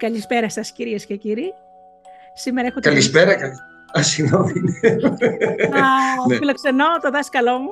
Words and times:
Καλησπέρα 0.00 0.50
σας 0.50 0.72
κυρίες 0.72 1.06
και 1.06 1.16
κύριοι. 1.16 1.52
Σήμερα 2.34 2.66
έχω 2.66 2.80
Καλησπέρα. 2.80 3.34
Καλ... 3.34 3.50
Α, 3.98 4.02
συγγνώμη. 4.02 4.52
Να 6.28 6.36
φιλοξενώ 6.36 6.84
το 7.02 7.10
δάσκαλό 7.10 7.58
μου 7.58 7.70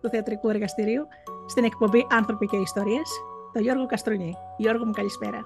του 0.00 0.08
θεατρικού 0.08 0.48
εργαστηρίου 0.48 1.06
στην 1.46 1.64
εκπομπή 1.64 2.06
«Άνθρωποι 2.10 2.46
και 2.46 2.56
Ιστορίες», 2.56 3.08
τον 3.52 3.62
Γιώργο 3.62 3.86
Καστρονή. 3.86 4.34
Γιώργο 4.56 4.84
μου, 4.84 4.92
καλησπέρα. 4.92 5.40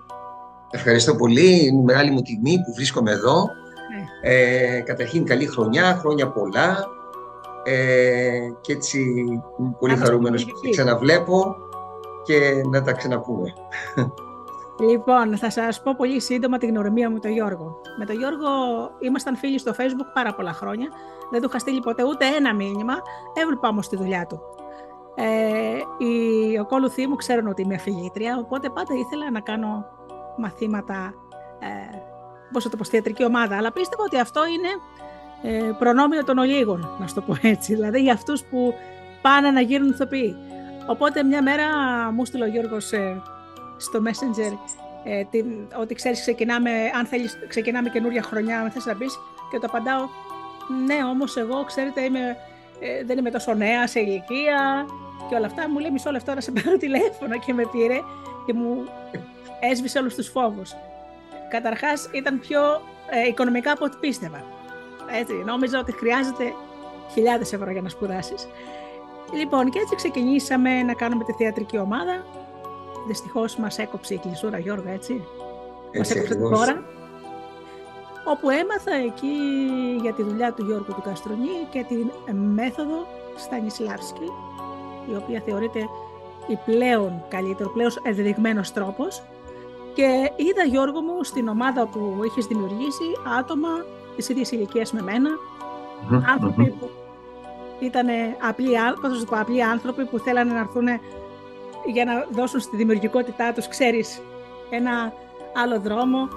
Ευχαριστώ 0.70 1.14
πολύ. 1.16 1.66
Είναι 1.66 1.83
μεγάλη 1.83 2.10
μου 2.10 2.23
τιμή 2.23 2.55
που 2.65 2.73
βρίσκομαι 2.74 3.10
εδώ. 3.10 3.37
Ναι. 3.42 4.33
Ε, 4.33 4.80
καταρχήν 4.80 5.24
καλή 5.24 5.47
χρονιά, 5.47 5.97
χρόνια 6.01 6.28
πολλά. 6.28 6.87
Ε, 7.65 8.38
και 8.60 8.73
έτσι 8.73 9.01
πολύ 9.78 9.97
χαρούμενος 9.97 10.45
που 10.45 10.56
σε 10.65 10.70
ξαναβλέπω 10.70 11.56
και 12.24 12.62
να 12.70 12.83
τα 12.83 12.92
ξαναπούμε. 12.92 13.52
Λοιπόν, 14.80 15.37
θα 15.37 15.51
σας 15.51 15.83
πω 15.83 15.95
πολύ 15.97 16.20
σύντομα 16.20 16.59
την 16.59 16.69
γνωριμία 16.69 17.09
μου 17.09 17.15
με 17.15 17.21
τον 17.21 17.30
Γιώργο. 17.30 17.80
Με 17.98 18.05
τον 18.05 18.16
Γιώργο 18.16 18.48
ήμασταν 19.01 19.37
φίλοι 19.37 19.59
στο 19.59 19.73
facebook 19.79 20.11
πάρα 20.15 20.34
πολλά 20.34 20.52
χρόνια. 20.52 20.88
Δεν 21.30 21.41
του 21.41 21.47
είχα 21.48 21.59
στείλει 21.59 21.80
ποτέ 21.80 22.05
ούτε 22.05 22.27
ένα 22.27 22.55
μήνυμα. 22.55 22.95
Έβλεπα 23.35 23.69
όμως 23.69 23.88
τη 23.88 23.97
δουλειά 23.97 24.27
του. 24.27 24.41
Ε, 25.15 26.05
οι 26.05 26.59
ακόλουθοί 26.59 27.07
μου 27.07 27.16
ξέρουν 27.16 27.47
ότι 27.47 27.62
είμαι 27.62 27.74
αφηγήτρια, 27.74 28.38
οπότε 28.38 28.69
πάντα 28.69 28.95
ήθελα 28.95 29.30
να 29.30 29.41
κάνω 29.41 29.85
μαθήματα, 30.37 31.15
ε, 31.59 31.99
πώς 32.52 32.62
θα 32.62 32.71
το 32.71 32.77
πω, 32.77 32.85
θεατρική 32.85 33.24
ομάδα. 33.24 33.57
Αλλά 33.57 33.73
πίστευα 33.73 34.02
ότι 34.02 34.19
αυτό 34.19 34.41
είναι 34.47 34.69
ε, 35.57 35.71
προνόμιο 35.79 36.24
των 36.24 36.38
ολίγων, 36.38 36.88
να 37.01 37.07
σου 37.07 37.15
το 37.15 37.21
πω 37.21 37.37
έτσι. 37.43 37.74
Δηλαδή 37.74 38.01
για 38.01 38.13
αυτούς 38.13 38.45
που 38.45 38.74
πάνε 39.23 39.51
να 39.51 39.60
γίνουν 39.60 39.88
ηθοποιοί. 39.88 40.37
Οπότε 40.87 41.23
μια 41.23 41.43
μέρα 41.43 41.66
μου 42.13 42.24
στείλε 42.24 42.45
ο 42.45 42.49
Γιώργος 42.49 42.93
ε, 42.93 43.23
στο 43.80 44.02
Messenger 44.04 44.52
ε, 45.04 45.24
την, 45.30 45.46
ότι 45.80 45.95
ξέρεις 45.95 46.20
ξεκινάμε, 46.20 46.70
αν 46.98 47.06
θέλεις 47.06 47.38
ξεκινάμε 47.48 47.88
καινούρια 47.88 48.23
χρονιά, 48.23 48.60
αν 48.60 48.70
θες 48.70 48.84
να 48.86 48.95
πεις 48.95 49.18
και 49.50 49.59
το 49.59 49.66
απαντάω 49.66 50.09
ναι 50.86 51.04
όμως 51.04 51.36
εγώ 51.36 51.64
ξέρετε 51.64 52.02
είμαι, 52.02 52.36
ε, 52.80 53.04
δεν 53.04 53.18
είμαι 53.18 53.30
τόσο 53.30 53.54
νέα 53.54 53.86
σε 53.86 54.01
ηλικία 54.01 54.86
και 55.28 55.34
όλα 55.34 55.46
αυτά 55.46 55.68
μου 55.68 55.78
λέει 55.78 55.90
μισό 55.90 56.10
λεπτό 56.10 56.34
να 56.34 56.40
σε 56.40 56.52
πάρω 56.52 56.76
τηλέφωνο 56.76 57.38
και 57.38 57.52
με 57.52 57.64
πήρε 57.73 58.01
και 58.46 58.52
μου 58.52 58.84
έσβησε 59.60 59.98
όλους 59.98 60.14
τους 60.14 60.28
φόβους. 60.28 60.74
Καταρχάς 61.51 62.08
ήταν 62.12 62.40
πιο 62.40 62.60
ε, 63.10 63.28
οικονομικά 63.28 63.73
από 63.73 63.84
ό,τι 63.84 63.96
πίστευα. 64.00 64.44
Έτσι, 65.20 65.32
νόμιζα 65.32 65.78
ότι 65.78 65.92
χρειάζεται 65.92 66.53
χιλιάδες 67.12 67.53
ευρώ 67.53 67.70
για 67.70 67.82
να 67.82 67.88
σπουδάσεις. 67.88 68.48
Λοιπόν, 69.34 69.70
και 69.70 69.78
έτσι 69.78 69.94
ξεκινήσαμε 69.94 70.82
να 70.82 70.94
κάνουμε 70.94 71.25
τη 71.25 71.32
θεατρική 71.32 71.78
ομάδα. 71.78 72.25
Δυστυχώς 73.06 73.56
μας 73.56 73.78
έκοψε 73.78 74.15
η 74.15 74.19
κλεισούρα, 74.19 74.59
Γιώργο, 74.59 74.88
έτσι. 74.88 75.25
έτσι 75.91 76.15
μα 76.15 76.20
έκοψε 76.20 76.34
την 76.34 76.54
χώρα. 76.54 76.82
Όπου 78.25 78.50
έμαθα 78.50 78.94
εκεί 78.94 79.34
για 80.03 80.12
τη 80.12 80.22
δουλειά 80.22 80.53
του 80.53 80.65
Γιώργου 80.65 80.94
του 80.94 81.03
Καστρονή 81.03 81.66
και 81.70 81.84
τη 81.88 81.94
μέθοδο 82.32 83.06
Στανισλάβσκι, 83.37 84.28
η 85.12 85.16
οποία 85.16 85.41
θεωρείται 85.41 85.88
η 86.47 86.59
πλέον 86.65 87.22
καλύτερο, 87.28 87.70
πλέον 87.70 87.91
ενδεδειγμένο 88.03 88.60
τρόπος. 88.75 89.22
Και 89.94 90.32
είδα, 90.37 90.64
Γιώργο 90.64 91.00
μου, 91.00 91.25
στην 91.25 91.48
ομάδα 91.48 91.87
που 91.87 92.20
έχει 92.25 92.41
δημιουργήσει 92.48 93.04
άτομα 93.38 93.69
τη 94.16 94.26
ίδια 94.32 94.47
ηλικία 94.50 94.87
με 94.92 95.03
μένα, 95.03 95.31
άνθρωποι 96.32 96.75
που 96.78 96.91
ήταν 97.81 98.06
απλοί, 98.48 98.78
απλοί 99.31 99.64
άνθρωποι 99.64 100.04
που 100.04 100.19
θέλανε 100.19 100.53
να 100.53 100.59
έρθουν 100.59 100.87
για 101.86 102.04
να 102.04 102.26
δώσουν 102.30 102.60
στη 102.60 102.76
δημιουργικότητά 102.76 103.52
τους, 103.52 103.68
ξέρεις, 103.68 104.20
ένα 104.70 105.12
άλλο 105.62 105.80
δρόμο. 105.80 106.28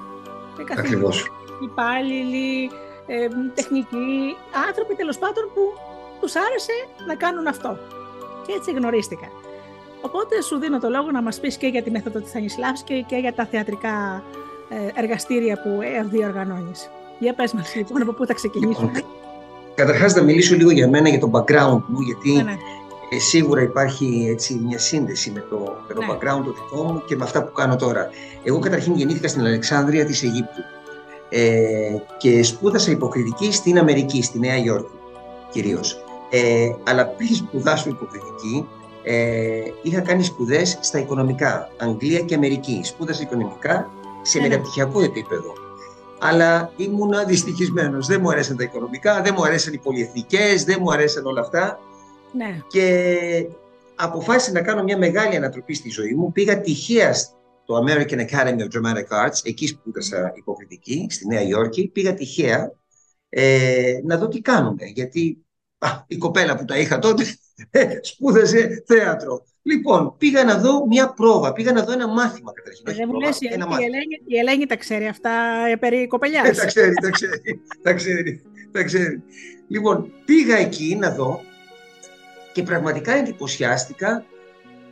Ακριβώς. 0.77 1.31
Υπάλληλοι, 1.63 2.69
ε, 3.07 3.27
τεχνικοί, 3.53 4.35
άνθρωποι 4.67 4.95
τέλος 4.95 5.17
πάντων 5.17 5.43
που 5.53 5.61
τους 6.21 6.35
άρεσε 6.35 6.73
να 7.07 7.15
κάνουν 7.15 7.47
αυτό. 7.47 7.77
Και 8.45 8.53
έτσι 8.53 8.71
γνωρίστηκα. 8.71 9.27
Οπότε 10.01 10.41
σου 10.41 10.57
δίνω 10.59 10.79
το 10.79 10.89
λόγο 10.89 11.11
να 11.11 11.21
μας 11.21 11.39
πεις 11.39 11.57
και 11.57 11.67
για 11.67 11.83
τη 11.83 11.91
μέθοδο 11.91 12.19
της 12.19 12.31
Θανισλάβσκη 12.31 13.03
και 13.07 13.15
για 13.15 13.33
τα 13.33 13.45
θεατρικά 13.45 14.23
ε, 14.69 15.01
εργαστήρια 15.01 15.61
που 15.61 15.79
διοργανώνεις. 16.09 16.89
Για 17.19 17.33
πες 17.33 17.53
μας 17.53 17.75
λοιπόν 17.75 18.01
από 18.01 18.11
πού 18.13 18.25
θα 18.25 18.33
ξεκινήσουμε. 18.33 18.91
Λοιπόν, 18.95 19.11
καταρχάς 19.75 20.13
να 20.15 20.21
μιλήσω 20.21 20.55
λίγο 20.55 20.71
για 20.71 20.89
μένα, 20.89 21.09
για 21.09 21.19
το 21.19 21.29
background 21.33 21.81
μου, 21.87 21.99
γιατί 22.01 22.31
ναι, 22.31 22.41
ναι. 22.41 22.57
Ε, 23.13 23.19
σίγουρα 23.19 23.61
υπάρχει 23.61 24.27
έτσι, 24.29 24.61
μια 24.65 24.79
σύνδεση 24.79 25.31
με 25.31 25.45
το, 25.49 25.57
με 25.87 25.93
το 25.93 26.01
ναι. 26.01 26.07
background 26.11 26.43
το 26.43 26.51
δικό 26.51 26.83
μου 26.83 27.03
και 27.05 27.15
με 27.15 27.23
αυτά 27.23 27.43
που 27.43 27.51
κάνω 27.51 27.75
τώρα. 27.75 28.09
Εγώ 28.43 28.59
καταρχήν 28.59 28.95
γεννήθηκα 28.95 29.27
στην 29.27 29.41
Αλεξάνδρεια 29.41 30.05
της 30.05 30.23
Αιγύπτου 30.23 30.61
ε, 31.29 31.95
και 32.17 32.43
σπούδασα 32.43 32.91
υποκριτική 32.91 33.51
στην 33.51 33.77
Αμερική, 33.77 34.23
στη 34.23 34.39
Νέα 34.39 34.57
Υόρκη 34.57 34.97
κυρίως. 35.53 36.03
Ε, 36.29 36.69
αλλά 36.83 37.07
πριν 37.07 37.35
σπουδάσω 37.35 37.89
υποκριτική, 37.89 38.67
ε, 39.03 39.61
είχα 39.81 40.01
κάνει 40.01 40.23
σπουδές 40.23 40.77
στα 40.81 40.99
οικονομικά, 40.99 41.69
Αγγλία 41.77 42.19
και 42.19 42.35
Αμερική. 42.35 42.81
Σπούδασα 42.83 43.21
οικονομικά 43.21 43.91
σε 44.21 44.37
ναι. 44.37 44.43
ναι. 44.43 44.49
μεταπτυχιακό 44.49 45.01
επίπεδο. 45.01 45.53
Αλλά 46.19 46.71
ήμουν 46.75 47.13
δυστυχισμένος. 47.27 48.07
Δεν 48.07 48.19
μου 48.21 48.29
αρέσαν 48.29 48.57
τα 48.57 48.63
οικονομικά, 48.63 49.21
δεν 49.21 49.33
μου 49.37 49.43
αρέσαν 49.43 49.73
οι 49.73 49.77
πολυεθνικές, 49.77 50.63
δεν 50.63 50.77
μου 50.81 50.91
αρέσαν 50.91 51.25
όλα 51.25 51.41
αυτά. 51.41 51.79
Ναι. 52.33 52.59
Και 52.67 53.47
αποφάσισα 53.95 54.51
να 54.51 54.61
κάνω 54.61 54.83
μια 54.83 54.97
μεγάλη 54.97 55.35
ανατροπή 55.35 55.73
στη 55.73 55.89
ζωή 55.89 56.13
μου. 56.13 56.31
Πήγα 56.31 56.61
τυχαία 56.61 57.13
στο 57.13 57.83
American 57.85 58.19
Academy 58.29 58.59
of 58.59 58.67
Dramatic 58.75 59.25
Arts, 59.25 59.39
εκεί 59.43 59.67
σπούδασα 59.67 60.33
υποκριτική, 60.35 61.07
στη 61.09 61.27
Νέα 61.27 61.41
Υόρκη. 61.41 61.87
Πήγα 61.87 62.13
τυχαία 62.13 62.71
ε, 63.29 63.99
να 64.03 64.17
δω 64.17 64.27
τι 64.27 64.41
κάνουμε, 64.41 64.85
γιατί 64.85 65.45
α, 65.77 65.87
η 66.07 66.17
κοπέλα 66.17 66.57
που 66.57 66.65
τα 66.65 66.77
είχα 66.77 66.99
τότε 66.99 67.23
σπούδασε 68.01 68.83
θέατρο. 68.85 69.45
Λοιπόν, 69.61 70.15
πήγα 70.17 70.43
να 70.43 70.57
δω 70.57 70.87
μια 70.87 71.13
πρόβα, 71.13 71.53
πήγα 71.53 71.71
να 71.71 71.83
δω 71.83 71.91
ένα 71.91 72.07
μάθημα 72.07 72.51
καταρχήν. 72.53 72.85
Δεν 72.85 73.09
μου 73.11 73.19
λες, 73.19 73.41
η, 73.41 73.47
Ελένη, 73.83 74.21
η 74.25 74.37
Ελένη 74.37 74.65
τα 74.65 74.75
ξέρει 74.75 75.07
αυτά 75.07 75.31
περί 75.79 76.07
κοπελιάς. 76.07 76.47
Ε, 76.47 76.53
τα 76.61 76.65
ξέρει, 76.65 76.93
τα 76.93 77.09
ξέρει, 77.09 77.61
τα 77.81 77.93
ξέρει, 77.93 78.41
τα 78.71 78.83
ξέρει. 78.83 79.23
Λοιπόν, 79.67 80.11
πήγα 80.25 80.57
εκεί 80.57 80.97
να 80.99 81.09
δω 81.09 81.41
και 82.53 82.63
πραγματικά 82.63 83.13
εντυπωσιάστηκα 83.13 84.25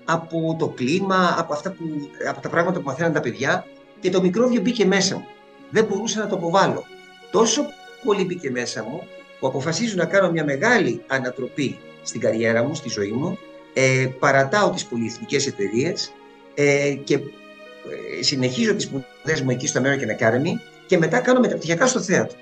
από 0.06 0.56
το 0.60 0.68
κλίμα, 0.68 1.36
από, 1.38 1.54
αυτά 1.54 1.72
που, 1.72 1.84
από 2.30 2.42
τα 2.42 2.50
πράγματα 2.50 2.80
που 2.80 2.86
μαθαίναν 2.86 3.14
τα 3.14 3.20
παιδιά 3.20 3.66
και 4.00 4.10
το 4.10 4.22
μικρόβιο 4.22 4.62
μπήκε 4.62 4.86
μέσα 4.86 5.16
μου. 5.16 5.26
Δεν 5.70 5.86
μπορούσα 5.86 6.20
να 6.20 6.28
το 6.28 6.36
αποβάλω. 6.36 6.84
Τόσο 7.32 7.66
πολύ 8.04 8.24
μπήκε 8.24 8.52
μέσα 8.52 8.84
μου 8.84 9.04
που 9.40 9.48
αποφασίζω 9.48 9.96
να 9.98 10.06
κάνω 10.06 10.32
μια 10.32 10.44
μεγάλη 10.44 11.04
ανατροπή 11.08 11.78
στην 12.04 12.20
καριέρα 12.20 12.64
μου, 12.64 12.76
στη 12.76 12.90
ζωή 12.90 13.12
μου. 13.12 13.38
Ε, 13.74 14.08
παρατάω 14.20 14.70
τις 14.70 14.86
πολυεθνικές 14.86 15.48
εταιρείες 15.48 16.12
ε, 16.56 16.94
και 17.04 17.14
ε, 17.14 18.24
συνεχίζω 18.24 18.76
τις 18.76 18.84
σπουδές 18.84 19.42
μου 19.42 19.50
εκεί 19.50 19.68
στο 19.68 19.82
American 19.84 20.22
Academy 20.22 20.60
και 20.86 20.98
μετά 20.98 21.20
κάνω 21.20 21.40
μεταπτυχιακά 21.40 21.88
στο 21.88 22.00
θέατρο. 22.00 22.38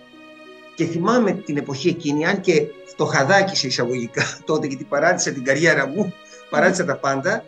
Και 0.79 0.85
θυμάμαι 0.85 1.31
την 1.31 1.57
εποχή 1.57 1.87
εκείνη, 1.87 2.25
αν 2.25 2.41
και 2.41 2.65
το 2.95 3.05
χαδάκι 3.05 3.55
σε 3.55 3.67
εισαγωγικά 3.67 4.23
τότε, 4.45 4.67
γιατί 4.67 4.83
παράτησα 4.83 5.31
την 5.31 5.43
καριέρα 5.43 5.87
μου, 5.87 6.13
παράτησα 6.49 6.85
τα 6.85 6.95
πάντα, 6.95 7.43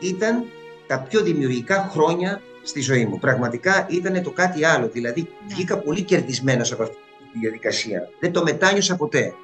ήταν 0.00 0.44
τα 0.86 0.98
πιο 0.98 1.22
δημιουργικά 1.22 1.88
χρόνια 1.92 2.40
στη 2.62 2.80
ζωή 2.80 3.04
μου. 3.04 3.18
Πραγματικά 3.18 3.86
ήταν 3.90 4.22
το 4.22 4.30
κάτι 4.30 4.64
άλλο. 4.64 4.88
Δηλαδή, 4.88 5.28
βγήκα 5.48 5.78
πολύ 5.78 6.02
κερδισμένος 6.02 6.72
από 6.72 6.82
αυτή 6.82 6.96
τη 7.32 7.38
διαδικασία. 7.38 8.08
Δεν 8.20 8.32
το 8.32 8.42
μετάνιωσα 8.42 8.96
ποτέ. 8.96 9.34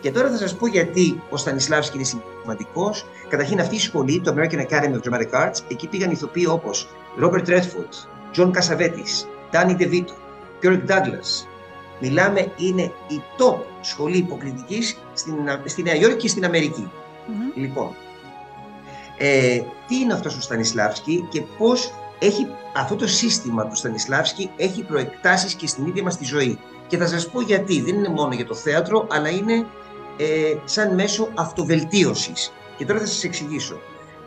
Και 0.00 0.10
τώρα 0.10 0.30
θα 0.30 0.36
σας 0.36 0.56
πω 0.56 0.66
γιατί 0.66 1.22
ο 1.30 1.36
Στανισλάβσκι 1.36 1.96
είναι 1.96 2.06
σημαντικός. 2.42 3.06
Καταρχήν, 3.28 3.60
αυτή 3.60 3.74
η 3.74 3.78
σχολή, 3.78 4.20
το 4.20 4.34
American 4.36 4.66
Academy 4.68 4.94
of 4.94 5.10
Dramatic 5.10 5.46
Arts, 5.46 5.58
εκεί 5.70 5.86
πήγαν 5.88 6.10
ηθοποιοί 6.10 6.46
όπως 6.48 6.88
Robert 7.22 7.46
Redford, 7.46 7.94
John 8.36 8.50
Cassavetes, 8.50 9.26
Danny 9.52 9.76
DeVito, 9.76 10.14
Kirk 10.62 10.80
Douglas, 10.88 11.51
Μιλάμε, 12.04 12.52
είναι 12.56 12.82
η 13.08 13.22
top 13.38 13.56
σχολή 13.80 14.16
υποκριτικής 14.16 14.98
στην, 15.12 15.34
στη 15.64 15.82
Νέα 15.82 15.94
Υόρκη 15.94 16.16
και 16.16 16.28
στην 16.28 16.44
αμερικη 16.44 16.90
Λοιπόν, 17.54 17.94
ε, 19.18 19.60
τι 19.86 19.96
είναι 19.96 20.12
αυτός 20.12 20.36
ο 20.36 20.40
Στανισλάβσκι 20.40 21.26
και 21.30 21.42
πώς 21.58 21.92
έχει 22.18 22.46
αυτό 22.74 22.96
το 22.96 23.06
σύστημα 23.06 23.66
του 23.66 23.76
Στανισλάβσκι 23.76 24.50
έχει 24.56 24.82
προεκτάσεις 24.82 25.54
και 25.54 25.66
στην 25.66 25.86
ίδια 25.86 26.02
μας 26.02 26.16
τη 26.16 26.24
ζωή. 26.24 26.58
Και 26.86 26.96
θα 26.96 27.06
σας 27.06 27.30
πω 27.30 27.40
γιατί. 27.40 27.80
Δεν 27.80 27.94
είναι 27.94 28.08
μόνο 28.08 28.34
για 28.34 28.46
το 28.46 28.54
θέατρο, 28.54 29.06
αλλά 29.10 29.28
είναι 29.28 29.66
ε, 30.16 30.54
σαν 30.64 30.94
μέσο 30.94 31.28
αυτοβελτίωσης. 31.34 32.52
Και 32.76 32.84
τώρα 32.84 32.98
θα 32.98 33.06
σας 33.06 33.24
εξηγήσω. 33.24 33.80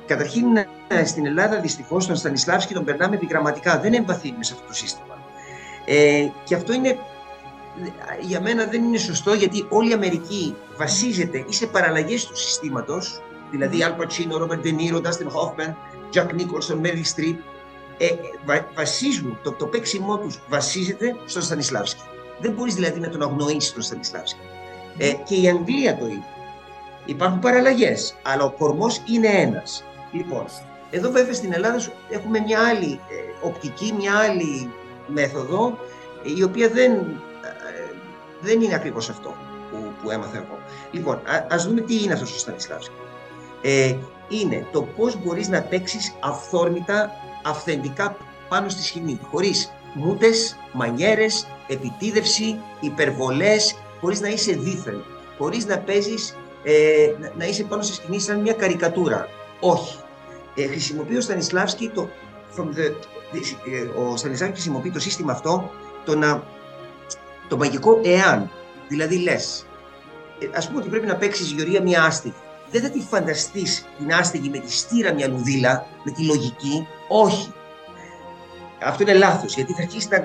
Καταρχήν, 0.06 0.46
ε, 0.88 1.06
στην 1.06 1.26
Ελλάδα 1.26 1.60
δυστυχώς 1.60 2.08
τον 2.08 2.16
Στανισλάβσκι 2.16 2.74
τον 2.74 2.84
περνάμε 2.84 3.16
επιγραμματικά. 3.16 3.80
Δεν 3.80 3.94
εμβαθύνουμε 3.94 4.44
σε 4.44 4.54
αυτό 4.54 4.68
το 4.68 4.74
σύστημα. 4.74 5.18
Ε, 5.86 6.28
και 6.44 6.56
αυτό 6.56 6.74
είναι 6.74 6.98
για 8.22 8.42
μένα 8.42 8.66
δεν 8.66 8.84
είναι 8.84 8.98
σωστό 8.98 9.34
γιατί 9.34 9.66
όλη 9.70 9.90
η 9.90 9.94
Αμερική 9.94 10.56
βασίζεται 10.78 11.46
ή 11.50 11.54
σε 11.54 11.68
παραλλαγές 11.68 12.26
του 12.26 12.38
συστήματος, 12.38 13.22
δηλαδή 13.52 13.78
Al 13.82 14.02
Pacino, 14.02 14.42
Robert 14.42 14.62
De 14.66 14.76
Niro, 14.80 15.02
Dustin 15.02 15.28
Hoffman, 15.28 15.74
Jack 16.14 16.28
Nicholson, 16.28 16.86
Meryl 16.86 17.06
Streep, 17.16 17.36
ε, 17.98 18.08
βασίζουν, 18.76 19.40
το, 19.44 19.52
το 19.52 19.66
παίξιμό 19.66 20.18
τους 20.18 20.40
βασίζεται 20.48 21.16
στον 21.26 21.42
Στανισλάβσκι. 21.42 22.02
Δεν 22.40 22.52
μπορείς 22.52 22.74
δηλαδή 22.74 23.00
να 23.00 23.10
τον 23.10 23.22
αγνοήσεις 23.22 23.74
τον 23.74 23.82
Στανισλάβσκι. 23.82 24.40
Ε, 24.98 25.12
και 25.12 25.36
η 25.36 25.48
Αγγλία 25.48 25.98
το 25.98 26.06
ίδιο. 26.06 26.24
Υπάρχουν 27.06 27.40
παραλλαγές, 27.40 28.16
αλλά 28.24 28.44
ο 28.44 28.52
κορμός 28.52 29.02
είναι 29.06 29.28
ένας. 29.28 29.84
Λοιπόν, 30.12 30.46
εδώ 30.92 31.12
βέβαια 31.12 31.34
στην 31.34 31.54
Ελλάδα 31.54 31.86
έχουμε 32.10 32.40
μια 32.40 32.60
άλλη 32.60 33.00
ε, 33.10 33.48
οπτική, 33.48 33.94
μια 33.98 34.18
άλλη 34.18 34.74
μέθοδο, 35.08 35.78
η 36.38 36.44
οποία 36.44 36.70
δεν, 36.70 36.92
ε, 36.92 36.98
δεν 38.46 38.62
είναι 38.62 38.76
ακριβώς 38.76 39.10
αυτό 39.10 39.30
που, 39.72 39.78
που 40.02 40.12
έμαθα 40.12 40.38
εγώ. 40.38 40.58
Λοιπόν, 40.92 41.16
α, 41.16 41.46
ας 41.50 41.68
δούμε 41.68 41.82
τι 41.82 42.04
είναι 42.04 42.14
αυτός 42.14 42.36
ο 42.36 42.38
Στανισλάβσκι. 42.38 42.96
Ε, 43.62 43.96
είναι 44.30 44.68
το 44.72 44.82
πώς 44.82 45.24
μπορείς 45.24 45.48
να 45.48 45.62
παίξεις 45.62 46.16
αυθόρμητα, 46.20 47.12
αυθεντικά 47.44 48.18
πάνω 48.50 48.70
στη 48.70 48.84
σκηνή, 48.84 49.20
χωρίς 49.32 49.74
μούτες, 49.94 50.58
μανιέρες, 50.72 51.48
επιτίδευση, 51.68 52.60
υπερβολές, 52.80 53.76
χωρίς 54.02 54.22
να 54.22 54.28
είσαι 54.28 54.52
δίθεν, 54.52 55.04
χωρίς 55.38 55.66
να 55.66 55.78
παίζεις, 55.78 56.38
ε, 56.64 57.12
να 57.38 57.46
είσαι 57.46 57.64
πάνω 57.64 57.82
στη 57.82 57.94
σκηνή 57.94 58.20
σαν 58.20 58.42
μια 58.42 58.54
καρικατούρα. 58.54 59.30
Όχι. 59.60 59.98
Ε, 60.56 60.68
χρησιμοποιεί 60.68 61.18
ο 61.18 61.22
Στανισλάβσκι 61.22 61.90
το, 61.90 62.10
from 62.58 62.64
the, 62.64 62.94
ε, 63.36 64.00
ο 64.00 64.18
Στανισλάβσκι 64.18 64.54
χρησιμοποιεί 64.62 64.92
το 64.92 65.00
σύστημα 65.00 65.32
αυτό 65.32 65.72
το, 66.06 66.16
να, 66.16 66.44
το 67.48 67.58
μαγικό 67.58 68.00
εάν. 68.04 68.52
Δηλαδή 68.88 69.18
λες, 69.18 69.66
ε, 70.40 70.48
ας 70.56 70.68
πούμε 70.68 70.80
ότι 70.80 70.90
πρέπει 70.90 71.06
να 71.06 71.16
παίξεις 71.16 71.52
Γεωργία 71.52 71.82
μια 71.82 72.04
άστιγη 72.04 72.36
δεν 72.72 72.82
θα 72.82 72.90
τη 72.90 73.00
φανταστείς 73.00 73.86
την 73.98 74.14
άστεγη 74.14 74.50
με 74.50 74.58
τη 74.58 74.72
στήρα 74.72 75.14
μια 75.14 75.28
λουδίλα, 75.28 75.88
με 76.04 76.12
τη 76.12 76.26
λογική. 76.26 76.88
Όχι. 77.08 77.54
Αυτό 78.82 79.04
είναι 79.04 79.14
λάθος, 79.14 79.56
γιατί 79.56 79.74
θα 79.74 79.82
αρχίσεις 79.82 80.10
να, 80.10 80.18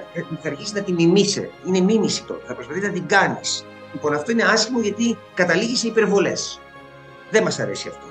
θα 0.43 0.49
αρχίσεις 0.49 0.73
να 0.73 0.83
τη 0.83 0.93
μιμήσει. 0.93 1.51
Είναι 1.67 1.81
μίμηση 1.81 2.25
τότε. 2.25 2.43
Θα 2.47 2.55
προσπαθείς 2.55 2.83
να 2.83 2.91
την 2.91 3.07
κάνεις. 3.07 3.65
Λοιπόν, 3.93 4.15
αυτό 4.15 4.31
είναι 4.31 4.43
άσχημο 4.43 4.81
γιατί 4.81 5.19
καταλήγεις 5.35 5.79
σε 5.79 5.87
υπερβολές. 5.87 6.61
Δεν 7.31 7.43
μας 7.43 7.59
αρέσει 7.59 7.89
αυτό. 7.89 8.07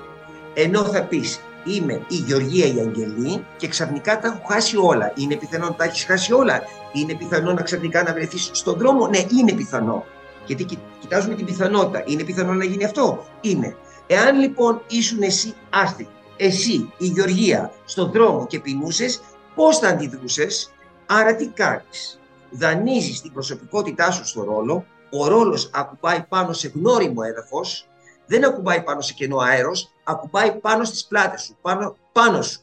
Ενώ 0.54 0.84
θα 0.84 1.02
πεις, 1.02 1.40
είμαι 1.64 2.02
η 2.08 2.14
Γεωργία 2.14 2.66
η 2.66 2.80
Αγγελή 2.80 3.44
και 3.56 3.68
ξαφνικά 3.68 4.18
τα 4.18 4.28
έχω 4.28 4.46
χάσει 4.48 4.76
όλα. 4.76 5.12
Είναι 5.16 5.36
πιθανό 5.36 5.66
να 5.66 5.74
τα 5.74 5.84
έχεις 5.84 6.04
χάσει 6.04 6.32
όλα. 6.32 6.62
Είναι 6.92 7.14
πιθανό 7.14 7.52
να 7.52 7.62
ξαφνικά 7.62 8.02
να 8.02 8.12
βρεθείς 8.12 8.50
στον 8.52 8.78
δρόμο. 8.78 9.06
Ναι, 9.06 9.18
είναι 9.38 9.52
πιθανό. 9.52 10.04
Γιατί 10.46 10.78
κοιτάζουμε 11.00 11.34
την 11.34 11.44
πιθανότητα. 11.44 12.02
Είναι 12.06 12.24
πιθανό 12.24 12.54
να 12.54 12.64
γίνει 12.64 12.84
αυτό; 12.84 13.24
Είναι. 13.40 13.76
Εάν 14.06 14.38
λοιπόν 14.38 14.82
ήσουν 14.88 15.22
εσύ 15.22 15.54
άστιγη, 15.70 16.08
εσύ 16.36 16.92
η 16.98 17.06
Γεωργία 17.06 17.72
στον 17.84 18.10
δρόμο 18.10 18.46
και 18.46 18.60
πεινούσες, 18.60 19.20
πώς 19.54 19.78
θα 19.78 19.88
αντιδρούσες, 19.88 20.72
άρα 21.06 21.36
τι 21.36 21.46
κάνεις; 21.46 22.20
Δανείζεις 22.50 23.20
την 23.20 23.32
προσωπικότητά 23.32 24.10
σου 24.10 24.26
στο 24.26 24.44
ρόλο, 24.44 24.84
ο 25.10 25.28
ρόλος 25.28 25.70
ακουμπάει 25.72 26.22
πάνω 26.28 26.52
σε 26.52 26.72
γνώριμο 26.74 27.22
έδαφος, 27.24 27.88
δεν 28.26 28.44
ακουμπάει 28.44 28.82
πάνω 28.82 29.00
σε 29.00 29.12
κενό 29.12 29.38
αέρος, 29.38 29.92
ακουμπάει 30.10 30.52
πάνω 30.52 30.84
στις 30.84 31.06
πλάτες 31.06 31.42
σου, 31.42 31.56
πάνω, 31.60 31.96
πάνω 32.12 32.42
σου. 32.42 32.60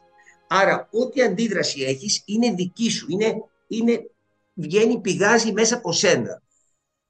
Άρα 0.48 0.88
ό,τι 0.92 1.22
αντίδραση 1.22 1.82
έχεις 1.82 2.24
είναι 2.26 2.52
δική 2.52 2.90
σου, 2.90 3.06
είναι, 3.10 3.44
είναι, 3.68 4.10
βγαίνει, 4.54 5.00
πηγάζει 5.00 5.52
μέσα 5.52 5.76
από 5.76 5.92
σένα. 5.92 6.42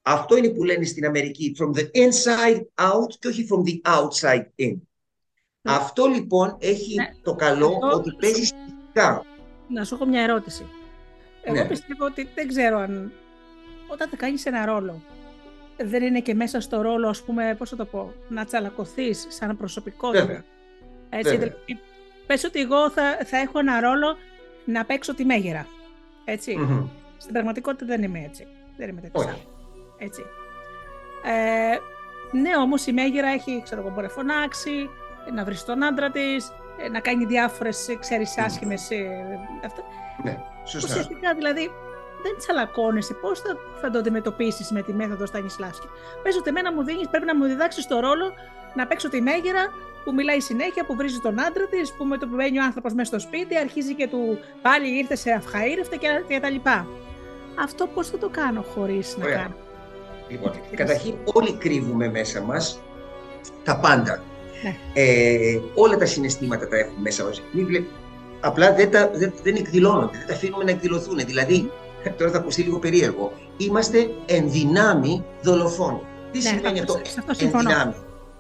Αυτό 0.02 0.38
είναι 0.38 0.50
που 0.50 0.64
λένε 0.64 0.86
στην 0.86 1.06
Αμερική, 1.06 1.56
from 1.60 1.78
the 1.78 1.84
inside 1.84 2.62
out 2.76 3.14
και 3.20 3.28
όχι 3.28 3.48
from 3.52 3.70
the 3.70 3.92
outside 3.92 4.46
in. 4.56 4.76
Ναι. 5.62 5.74
Αυτό 5.74 6.06
λοιπόν 6.06 6.58
έχει 6.60 6.96
ναι. 6.96 7.12
το 7.22 7.36
καλό 7.36 7.80
ότι 7.94 8.16
παίζεις 8.20 8.48
σχετικά. 8.48 9.26
Να 9.70 9.84
σου 9.84 9.96
έχω 9.96 10.06
μια 10.06 10.22
ερώτηση. 10.22 10.66
Εγώ 11.44 11.56
ναι. 11.56 11.68
πιστεύω 11.68 12.06
ότι 12.06 12.30
δεν 12.36 12.48
ξέρω 12.48 12.78
αν 12.78 13.12
όταν 13.88 14.10
θα 14.10 14.16
κάνεις 14.16 14.46
ένα 14.46 14.66
ρόλο, 14.66 15.02
δεν 15.78 16.04
είναι 16.04 16.20
και 16.20 16.34
μέσα 16.34 16.62
στο 16.62 16.82
ρόλο, 16.82 17.10
ας 17.10 17.22
πούμε, 17.22 17.56
πώς 17.58 17.70
θα 17.70 17.76
το 17.76 17.86
πω, 17.86 18.14
να 18.28 18.46
τσαλακωθείς 18.46 19.26
σαν 19.30 19.58
προσωπικότητα. 19.58 20.26
Βέβαια. 20.26 20.44
Έτσι, 21.10 21.32
Βέβαια. 21.38 21.56
Δηλαδή, 21.66 21.84
πες 22.28 22.44
ότι 22.44 22.60
εγώ 22.60 22.90
θα, 22.90 23.18
θα 23.26 23.38
έχω 23.38 23.60
ένα 23.60 23.80
ρόλο 23.80 24.18
να 24.66 24.86
παίξω 24.86 25.14
τη 25.14 25.26
μέγερα. 25.26 25.68
Έτσι. 26.26 26.58
Mm-hmm. 26.60 26.88
Στην 27.18 27.34
πραγματικότητα 27.34 27.86
δεν 27.86 28.04
είμαι 28.04 28.24
έτσι. 28.26 28.48
Δεν 28.78 28.90
είμαι 28.90 29.02
τέτοια. 29.02 29.38
Έτσι. 29.98 30.24
Ε, 31.24 31.78
ναι, 32.32 32.56
όμως 32.58 32.86
η 32.86 32.94
Μέγερα 32.94 33.28
έχει, 33.28 33.62
ξέρω 33.64 33.82
εγώ, 33.82 33.90
μπορεί 33.90 34.06
να 34.06 34.10
φωνάξει, 34.10 34.90
να 35.34 35.44
βρεις 35.44 35.64
τον 35.64 35.84
άντρα 35.84 36.12
της, 36.12 36.52
ε, 36.84 36.90
να 36.90 37.00
κάνει 37.00 37.26
διάφορες, 37.26 37.98
ξέρεις, 38.00 38.36
mm. 38.38 38.42
άσχημες... 38.46 38.92
Ε, 38.92 39.40
αυτά. 39.66 39.84
Ναι, 40.24 40.38
σωστά. 40.66 40.90
Ουσιαστικά, 40.90 41.34
δηλαδή, 41.34 41.72
δεν 42.24 42.34
τσαλακώνεσαι. 42.38 43.14
Πώς 43.14 43.40
θα, 43.40 43.58
θα 43.82 43.90
το 43.90 43.98
αντιμετωπίσεις 44.00 44.72
με 44.72 44.82
τη 44.82 44.94
μέθοδο 44.94 45.26
Στανισλάσκη. 45.26 45.88
Πες 46.24 46.38
ότι 46.38 46.50
εμένα 46.50 46.74
μου 46.74 46.84
δίνεις, 46.84 47.08
πρέπει 47.10 47.26
να 47.26 47.36
μου 47.36 47.46
διδάξεις 47.46 47.88
το 47.88 48.00
ρόλο 48.00 48.34
να 48.76 48.88
παίξω 48.88 49.10
τη 49.10 49.22
Μέγερα 49.22 49.64
που 50.04 50.14
μιλάει 50.14 50.40
συνέχεια, 50.40 50.86
που 50.86 50.96
βρίζει 50.96 51.20
τον 51.20 51.40
άντρα 51.40 51.68
της, 51.68 51.94
που 51.98 52.06
με 52.06 52.18
το 52.18 52.28
που 52.28 52.36
μπαίνει 52.36 52.60
ο 52.60 52.64
άνθρωπος 52.64 52.94
μέσα 52.94 53.08
στο 53.10 53.20
σπίτι 53.20 53.58
αρχίζει 53.58 53.94
και 53.94 54.08
του 54.08 54.40
πάλι 54.62 54.98
ήρθε 54.98 55.16
σε 55.16 55.32
αυχαήρευτα 55.32 55.96
και, 55.96 56.08
και 56.28 56.40
τα 56.40 56.50
λοιπά. 56.50 56.88
Αυτό 57.60 57.88
πώς 57.88 58.10
θα 58.10 58.18
το 58.18 58.30
κάνω 58.30 58.62
χωρίς 58.62 59.18
να 59.18 59.26
κάνω; 59.26 59.56
Λοιπόν, 60.28 60.52
καταρχήν 60.76 61.16
όλοι 61.24 61.54
κρύβουμε 61.54 62.10
μέσα 62.10 62.42
μας 62.42 62.80
τα 63.64 63.80
πάντα. 63.80 64.24
Ναι. 64.64 64.76
Ε, 64.94 65.60
όλα 65.76 65.98
τα 65.98 66.06
συναισθήματα 66.06 66.68
τα 66.68 66.78
έχουμε 66.78 67.00
μέσα 67.02 67.24
μας. 67.24 67.42
Απλά 68.40 68.74
δεν, 68.74 68.92
τα, 68.92 69.10
δεν, 69.14 69.34
δεν 69.44 69.56
εκδηλώνονται, 69.56 70.18
δεν 70.18 70.28
τα 70.28 70.34
αφήνουμε 70.34 70.64
να 70.64 70.72
εκδηλωθούν. 70.72 71.18
Δηλαδή, 71.18 71.72
τώρα 72.10 72.32
θα 72.32 72.38
ακουστεί 72.38 72.62
λίγο 72.62 72.80
περίεργο, 72.80 73.32
είμαστε 73.58 74.10
ενδυνάμει 74.26 75.24
δολοφόνοι. 75.42 76.02
Τι 76.32 76.38
ναι, 76.38 76.50
σημαίνει 76.50 76.80
αυτό, 76.80 77.02
αυτό 77.30 77.46
ενδυνάμει. 77.46 77.96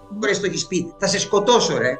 Μπορεί 0.09 0.37
το 0.37 0.45
έχεις 0.45 0.67
πει, 0.67 0.93
θα 0.97 1.07
σε 1.07 1.19
σκοτώσω 1.19 1.77
ρε. 1.77 1.97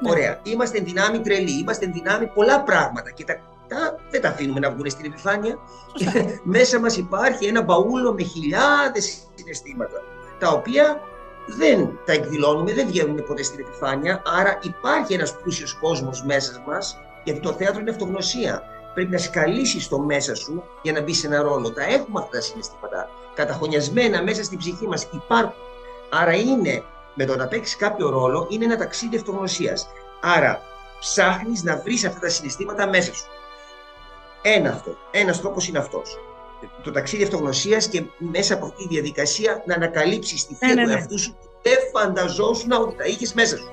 Ναι. 0.00 0.10
Ωραία. 0.10 0.40
Είμαστε 0.42 0.78
ενδυνάμει 0.78 1.20
τρελοί, 1.20 1.58
είμαστε 1.58 1.84
ενδυνάμει 1.84 2.26
πολλά 2.26 2.62
πράγματα 2.62 3.10
και 3.10 3.24
τα 3.24 3.40
τα, 3.68 3.96
δεν 4.10 4.20
τα 4.20 4.28
αφήνουμε 4.28 4.60
να 4.60 4.70
βγουν 4.70 4.90
στην 4.90 5.04
επιφάνεια. 5.04 5.58
Μέσα 6.54 6.80
μας 6.80 6.96
υπάρχει 6.96 7.46
ένα 7.46 7.62
μπαούλο 7.62 8.12
με 8.12 8.22
χιλιάδες 8.22 9.18
συναισθήματα, 9.34 10.02
τα 10.38 10.48
οποία 10.48 11.00
δεν 11.46 11.98
τα 12.06 12.12
εκδηλώνουμε, 12.12 12.72
δεν 12.72 12.86
βγαίνουν 12.86 13.24
ποτέ 13.26 13.42
στην 13.42 13.60
επιφάνεια, 13.60 14.22
άρα 14.38 14.58
υπάρχει 14.62 15.14
ένας 15.14 15.36
πλούσιος 15.36 15.74
κόσμος 15.74 16.22
μέσα 16.24 16.62
μας, 16.66 16.98
γιατί 17.24 17.40
το 17.40 17.52
θέατρο 17.52 17.80
είναι 17.80 17.90
αυτογνωσία. 17.90 18.62
Πρέπει 18.94 19.10
να 19.10 19.18
σκαλίσεις 19.18 19.88
το 19.88 19.98
μέσα 19.98 20.34
σου 20.34 20.62
για 20.82 20.92
να 20.92 21.00
μπει 21.00 21.14
σε 21.14 21.26
ένα 21.26 21.42
ρόλο. 21.42 21.72
Τα 21.72 21.82
έχουμε 21.82 22.20
αυτά 22.20 22.30
τα 22.30 22.40
συναισθήματα. 22.40 23.10
Καταχωνιασμένα 23.34 24.22
μέσα 24.22 24.44
στην 24.44 24.58
ψυχή 24.58 24.86
μας 24.86 25.08
υπάρχουν. 25.12 25.62
Άρα 26.10 26.34
είναι, 26.34 26.82
με 27.14 27.24
το 27.24 27.36
να 27.36 27.48
παίξεις 27.48 27.76
κάποιο 27.76 28.08
ρόλο, 28.08 28.46
είναι 28.50 28.64
ένα 28.64 28.76
ταξίδι 28.76 29.16
αυτογνωσίας. 29.16 29.88
Άρα 30.20 30.60
ψάχνεις 31.00 31.62
να 31.62 31.76
βρεις 31.76 32.04
αυτά 32.04 32.20
τα 32.20 32.28
συναισθήματα 32.28 32.88
μέσα 32.88 33.14
σου. 33.14 33.26
Ένα 34.42 34.70
αυτό. 34.70 34.96
Ένας 35.10 35.40
τρόπος 35.40 35.68
είναι 35.68 35.78
αυτός. 35.78 36.18
Το 36.82 36.90
ταξίδι 36.90 37.22
αυτογνωσίας 37.22 37.88
και 37.88 38.02
μέσα 38.18 38.54
από 38.54 38.66
αυτή 38.66 38.82
τη 38.82 38.88
διαδικασία 38.88 39.62
να 39.66 39.74
ανακαλύψεις 39.74 40.46
τη 40.46 40.54
θεία 40.54 40.68
ναι, 40.68 40.74
του 40.74 40.80
ναι, 40.80 40.86
ναι. 40.86 40.92
εαυτού 40.92 41.18
σου 41.18 41.30
που 41.40 41.48
δεν 41.62 41.78
φανταζόσουν 41.92 42.72
ότι 42.72 42.96
τα 42.96 43.04
είχες 43.04 43.34
μέσα 43.34 43.56
σου. 43.56 43.70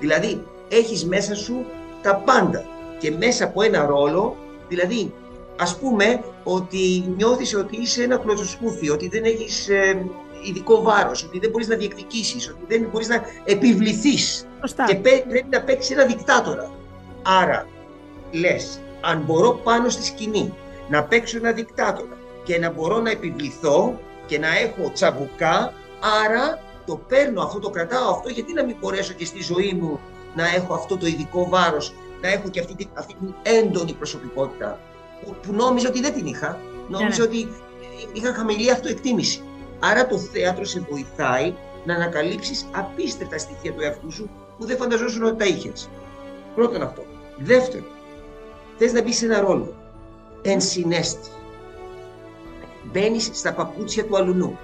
Δηλαδή, 0.00 0.46
έχεις 0.68 1.04
μέσα 1.04 1.34
σου 1.34 1.64
τα 2.02 2.16
πάντα 2.16 2.64
και 2.98 3.10
μέσα 3.10 3.44
από 3.44 3.62
ένα 3.62 3.86
ρόλο, 3.86 4.36
δηλαδή, 4.68 5.12
ας 5.58 5.78
πούμε 5.78 6.24
ότι 6.44 7.12
νιώθεις 7.16 7.54
ότι 7.54 7.76
είσαι 7.80 8.02
ένα 8.02 8.16
κλωτσοσκούφι, 8.16 8.90
ότι 8.90 9.08
δεν 9.08 9.24
έχεις 9.24 9.68
ε, 9.68 10.06
ειδικό 10.42 10.82
βάρος, 10.82 11.24
ότι 11.24 11.38
δεν 11.38 11.50
μπορείς 11.50 11.68
να 11.68 11.76
διεκδικήσεις, 11.76 12.48
ότι 12.48 12.78
δεν 12.78 12.88
μπορείς 12.92 13.08
να 13.08 13.22
επιβληθείς. 13.44 14.46
Και 14.86 14.94
πρέπει 14.94 15.46
να 15.50 15.62
παίξεις 15.62 15.90
ένα 15.96 16.04
δικτάτορα. 16.04 16.70
Άρα, 17.22 17.66
λες, 18.32 18.80
αν 19.00 19.22
μπορώ 19.26 19.52
πάνω 19.52 19.88
στη 19.88 20.04
σκηνή 20.04 20.54
να 20.88 21.04
παίξω 21.04 21.36
ένα 21.36 21.52
δικτάτορα 21.52 22.16
και 22.44 22.58
να 22.58 22.70
μπορώ 22.70 22.98
να 23.00 23.10
επιβληθώ 23.10 24.00
και 24.26 24.38
να 24.38 24.58
έχω 24.58 24.90
τσαμπουκά, 24.92 25.72
άρα 26.24 26.62
το 26.86 27.00
παίρνω 27.08 27.42
αυτό, 27.42 27.58
το 27.58 27.70
κρατάω 27.70 28.10
αυτό, 28.10 28.28
γιατί 28.28 28.52
να 28.52 28.64
μην 28.64 28.76
μπορέσω 28.80 29.12
και 29.12 29.24
στη 29.24 29.42
ζωή 29.42 29.78
μου 29.80 30.00
να 30.34 30.44
έχω 30.54 30.74
αυτό 30.74 30.96
το 30.96 31.06
ειδικό 31.06 31.48
βάρος, 31.48 31.92
να 32.26 32.32
έχω 32.32 32.48
και 32.48 32.60
αυτή, 32.60 32.88
αυτή 32.94 33.14
την 33.14 33.34
έντονη 33.42 33.92
προσωπικότητα 33.92 34.78
που, 35.24 35.36
που 35.42 35.52
νόμιζα 35.52 35.88
ότι 35.88 36.00
δεν 36.00 36.12
την 36.12 36.26
είχα. 36.26 36.60
Νόμιζα 36.88 37.08
ναι, 37.08 37.16
ναι. 37.16 37.22
ότι 37.22 37.48
είχα 38.12 38.34
χαμηλή 38.34 38.70
αυτοεκτίμηση. 38.70 39.42
Άρα 39.78 40.06
το 40.06 40.18
θέατρο 40.18 40.64
σε 40.64 40.86
βοηθάει 40.90 41.54
να 41.84 41.94
ανακαλύψεις 41.94 42.66
απίστευτα 42.72 43.38
στοιχεία 43.38 43.72
του 43.72 43.80
εαυτού 43.80 44.12
σου 44.12 44.30
που 44.58 44.66
δεν 44.66 44.76
φανταζόσουν 44.76 45.22
ότι 45.22 45.36
τα 45.36 45.44
είχες. 45.44 45.88
Πρώτον 46.54 46.82
αυτό. 46.82 47.02
Δεύτερον, 47.36 47.86
θες 48.76 48.92
να 48.92 49.02
μπεις 49.02 49.16
σε 49.16 49.24
ένα 49.24 49.40
ρόλο. 49.40 49.74
Ενσυνέστη. 50.42 51.28
Μπαίνεις 52.92 53.30
στα 53.32 53.52
παπούτσια 53.52 54.04
του 54.04 54.16
αλουνού. 54.16 54.58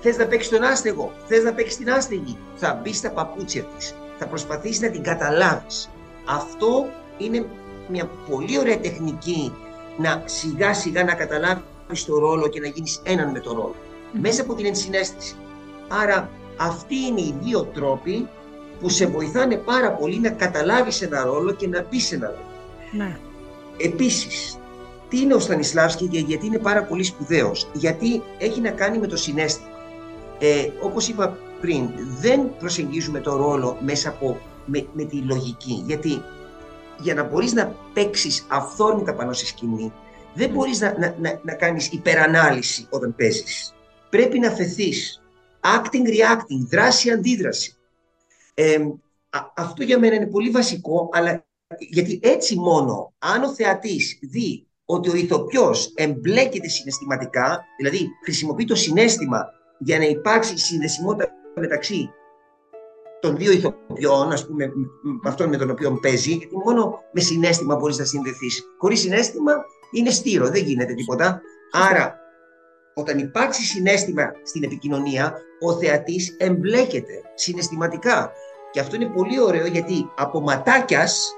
Θες 0.00 0.16
να 0.16 0.26
παίξεις 0.26 0.50
τον 0.50 0.62
άστεγο, 0.62 1.12
θες 1.26 1.42
να 1.42 1.52
παίξεις 1.52 1.76
την 1.76 1.90
άστεγη. 1.90 2.38
Θα 2.54 2.80
μπεις 2.82 2.96
στα 2.96 3.10
παπούτσια 3.10 3.62
της. 3.62 3.94
Θα 4.18 4.26
προσπαθήσεις 4.26 4.80
να 4.80 4.90
την 4.90 5.02
καταλάβεις. 5.02 5.90
Αυτό 6.24 6.86
είναι 7.18 7.46
μια 7.88 8.10
πολύ 8.30 8.58
ωραία 8.58 8.80
τεχνική 8.80 9.52
να 9.98 10.22
σιγά 10.24 10.74
σιγά 10.74 11.04
να 11.04 11.14
καταλάβεις 11.14 12.04
το 12.06 12.18
ρόλο 12.18 12.48
και 12.48 12.60
να 12.60 12.66
γίνεις 12.66 13.00
έναν 13.04 13.30
με 13.30 13.40
το 13.40 13.50
ρόλο. 13.52 13.74
Μέσα 14.12 14.42
από 14.42 14.54
την 14.54 14.66
ενσυναίσθηση. 14.66 15.34
Άρα 15.88 16.30
αυτοί 16.56 16.96
είναι 16.96 17.20
οι 17.20 17.34
δύο 17.42 17.62
τρόποι 17.64 18.28
που 18.80 18.88
σε 18.88 19.06
βοηθάνε 19.06 19.56
πάρα 19.56 19.92
πολύ 19.92 20.18
να 20.18 20.30
καταλάβεις 20.30 21.02
ένα 21.02 21.24
ρόλο 21.24 21.52
και 21.52 21.68
να 21.68 21.86
μπει 21.90 22.00
σε 22.00 22.14
ένα 22.14 22.26
ρόλο. 22.26 22.50
Ναι. 22.90 23.16
Επίσης, 23.76 24.58
τι 25.08 25.20
είναι 25.20 25.34
ο 25.34 25.38
Στανισλάβσκι 25.38 26.06
και 26.06 26.18
γιατί 26.18 26.46
είναι 26.46 26.58
πάρα 26.58 26.84
πολύ 26.84 27.02
σπουδαίος; 27.02 27.68
Γιατί 27.72 28.22
έχει 28.38 28.60
να 28.60 28.70
κάνει 28.70 28.98
με 28.98 29.06
το 29.06 29.16
συνέστημα. 29.16 29.68
Ε, 30.38 30.68
όπως 30.82 31.08
είπα 31.08 31.38
πριν, 31.60 31.88
δεν 32.20 32.56
προσεγγίζουμε 32.58 33.20
το 33.20 33.36
ρόλο 33.36 33.76
μέσα 33.80 34.08
από 34.08 34.40
με, 34.66 34.86
με 34.92 35.04
τη 35.04 35.16
λογική. 35.16 35.82
Γιατί 35.86 36.22
για 37.02 37.14
να 37.14 37.22
μπορείς 37.22 37.52
να 37.52 37.76
παίξεις 37.92 38.46
αυθόρμητα 38.48 39.14
πάνω 39.14 39.32
στη 39.32 39.46
σκηνή, 39.46 39.92
δεν 40.34 40.50
μπορείς 40.50 40.80
να, 40.80 40.98
να, 40.98 41.16
να, 41.20 41.40
να 41.44 41.54
κάνεις 41.54 41.92
υπερανάλυση 41.92 42.86
όταν 42.90 43.14
παίζεις. 43.14 43.74
Πρέπει 44.10 44.38
να 44.38 44.50
φεθείς. 44.50 45.22
Acting-reacting, 45.60 46.66
δράση-αντίδραση. 46.70 47.76
Ε, 48.54 48.78
αυτό 49.56 49.82
για 49.82 49.98
μένα 49.98 50.14
είναι 50.14 50.26
πολύ 50.26 50.50
βασικό, 50.50 51.08
αλλά 51.12 51.44
γιατί 51.78 52.20
έτσι 52.22 52.58
μόνο, 52.58 53.12
αν 53.18 53.42
ο 53.42 53.54
θεατής 53.54 54.18
δει 54.22 54.66
ότι 54.84 55.10
ο 55.10 55.14
ηθοποιός 55.16 55.92
εμπλέκεται 55.94 56.68
συναισθηματικά, 56.68 57.64
δηλαδή 57.78 58.08
χρησιμοποιεί 58.24 58.64
το 58.64 58.74
συνέστημα 58.74 59.46
για 59.78 59.98
να 59.98 60.04
υπάρξει 60.04 60.58
συνδεσιμότητα 60.58 61.32
μεταξύ 61.54 62.10
των 63.22 63.36
δύο 63.36 63.52
ηθοποιών, 63.52 64.32
ας 64.32 64.46
πούμε, 64.46 64.72
με 65.02 65.28
αυτόν 65.30 65.48
με 65.48 65.56
τον 65.56 65.70
οποίο 65.70 65.98
παίζει, 66.02 66.30
γιατί 66.30 66.56
μόνο 66.64 66.98
με 67.12 67.20
συνέστημα 67.20 67.76
μπορείς 67.76 67.98
να 67.98 68.04
συνδεθείς. 68.04 68.64
Χωρίς 68.78 69.00
συνέστημα 69.00 69.52
είναι 69.90 70.10
στήρο, 70.10 70.48
δεν 70.48 70.64
γίνεται 70.64 70.94
τίποτα. 70.94 71.40
Άρα, 71.72 72.16
όταν 72.94 73.18
υπάρξει 73.18 73.62
συνέστημα 73.62 74.22
στην 74.42 74.62
επικοινωνία, 74.62 75.34
ο 75.60 75.72
θεατής 75.72 76.36
εμπλέκεται 76.38 77.22
συναισθηματικά. 77.34 78.32
Και 78.70 78.80
αυτό 78.80 78.96
είναι 78.96 79.06
πολύ 79.06 79.40
ωραίο 79.40 79.66
γιατί 79.66 80.10
από 80.16 80.40
ματάκιας 80.40 81.36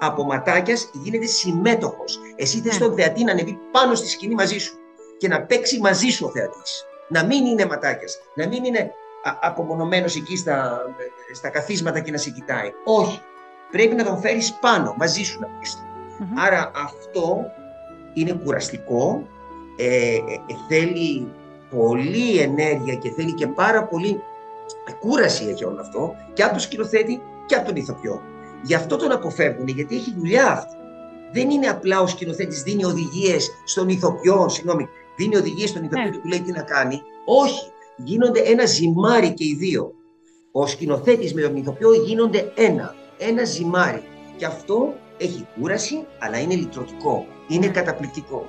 από 0.00 0.24
ματάκιας 0.24 0.90
γίνεται 0.92 1.26
συμμέτοχος. 1.26 2.18
Εσύ 2.36 2.60
θες 2.60 2.78
ναι. 2.78 2.86
τον 2.86 2.94
θεατή 2.96 3.24
να 3.24 3.32
ανεβεί 3.32 3.58
πάνω 3.72 3.94
στη 3.94 4.08
σκηνή 4.08 4.34
μαζί 4.34 4.58
σου 4.58 4.74
και 5.16 5.28
να 5.28 5.42
παίξει 5.42 5.80
μαζί 5.80 6.08
σου 6.08 6.26
ο 6.26 6.30
θεατής. 6.30 6.84
Να 7.08 7.24
μην 7.24 7.46
είναι 7.46 7.66
ματάκιας, 7.66 8.18
να 8.34 8.48
μην 8.48 8.64
είναι 8.64 8.92
απομονωμένος 9.40 10.16
εκεί 10.16 10.36
στα, 10.36 10.80
στα 11.32 11.48
καθίσματα 11.48 12.00
και 12.00 12.10
να 12.10 12.18
σε 12.18 12.30
κοιτάει. 12.30 12.72
Όχι. 12.84 13.20
Πρέπει 13.70 13.94
να 13.94 14.04
τον 14.04 14.18
φέρεις 14.18 14.52
πάνω, 14.52 14.94
μαζί 14.98 15.22
σου 15.22 15.40
να 15.40 15.46
πεις. 15.46 15.82
Άρα 16.36 16.70
αυτό 16.74 17.50
είναι 18.12 18.32
κουραστικό, 18.32 19.28
ε, 19.76 20.14
ε, 20.14 20.20
θέλει 20.68 21.28
πολλή 21.70 22.38
ενέργεια 22.38 22.94
και 22.94 23.10
θέλει 23.10 23.34
και 23.34 23.46
πάρα 23.46 23.84
πολύ 23.84 24.22
κούραση 25.00 25.44
έχει 25.44 25.64
όλο 25.64 25.80
αυτό 25.80 26.14
και 26.32 26.42
από 26.42 26.50
τον 26.50 26.60
σκηνοθέτη 26.60 27.20
και 27.46 27.54
από 27.54 27.66
τον 27.66 27.76
ηθοποιό. 27.76 28.22
Γι' 28.62 28.74
αυτό 28.74 28.96
τον 28.96 29.12
αποφεύγουν, 29.12 29.68
γιατί 29.68 29.96
έχει 29.96 30.14
δουλειά 30.16 30.50
αυτή. 30.50 30.76
Δεν 31.32 31.50
είναι 31.50 31.66
απλά 31.66 32.00
ο 32.00 32.06
σκηνοθέτης 32.06 32.62
δίνει 32.62 32.84
οδηγίες 32.84 33.50
στον 33.64 33.88
ηθοποιό, 33.88 34.48
συγγνώμη, 34.48 34.88
δίνει 35.16 35.36
οδηγίες 35.36 35.68
στον 35.68 35.82
ηθοποιό 35.82 36.02
ναι. 36.02 36.10
και 36.10 36.18
του 36.18 36.28
λέει 36.28 36.40
τι 36.40 36.52
να 36.52 36.62
κάνει. 36.62 37.02
Όχι 37.24 37.72
γίνονται 38.04 38.40
ένα 38.40 38.66
ζυμάρι 38.66 39.34
και 39.34 39.44
οι 39.44 39.54
δύο. 39.54 39.92
Ο 40.52 40.66
σκηνοθέτης 40.66 41.34
με 41.34 41.42
τον 41.42 41.56
ηθοποιό 41.56 41.92
γίνονται 41.92 42.52
ένα, 42.54 42.94
ένα 43.18 43.44
ζυμάρι. 43.44 44.02
Και 44.36 44.44
αυτό 44.44 44.94
έχει 45.18 45.46
κούραση, 45.58 46.06
αλλά 46.18 46.38
είναι 46.40 46.54
λυτρωτικό, 46.54 47.26
είναι 47.48 47.66
ναι. 47.66 47.72
καταπληκτικό. 47.72 48.48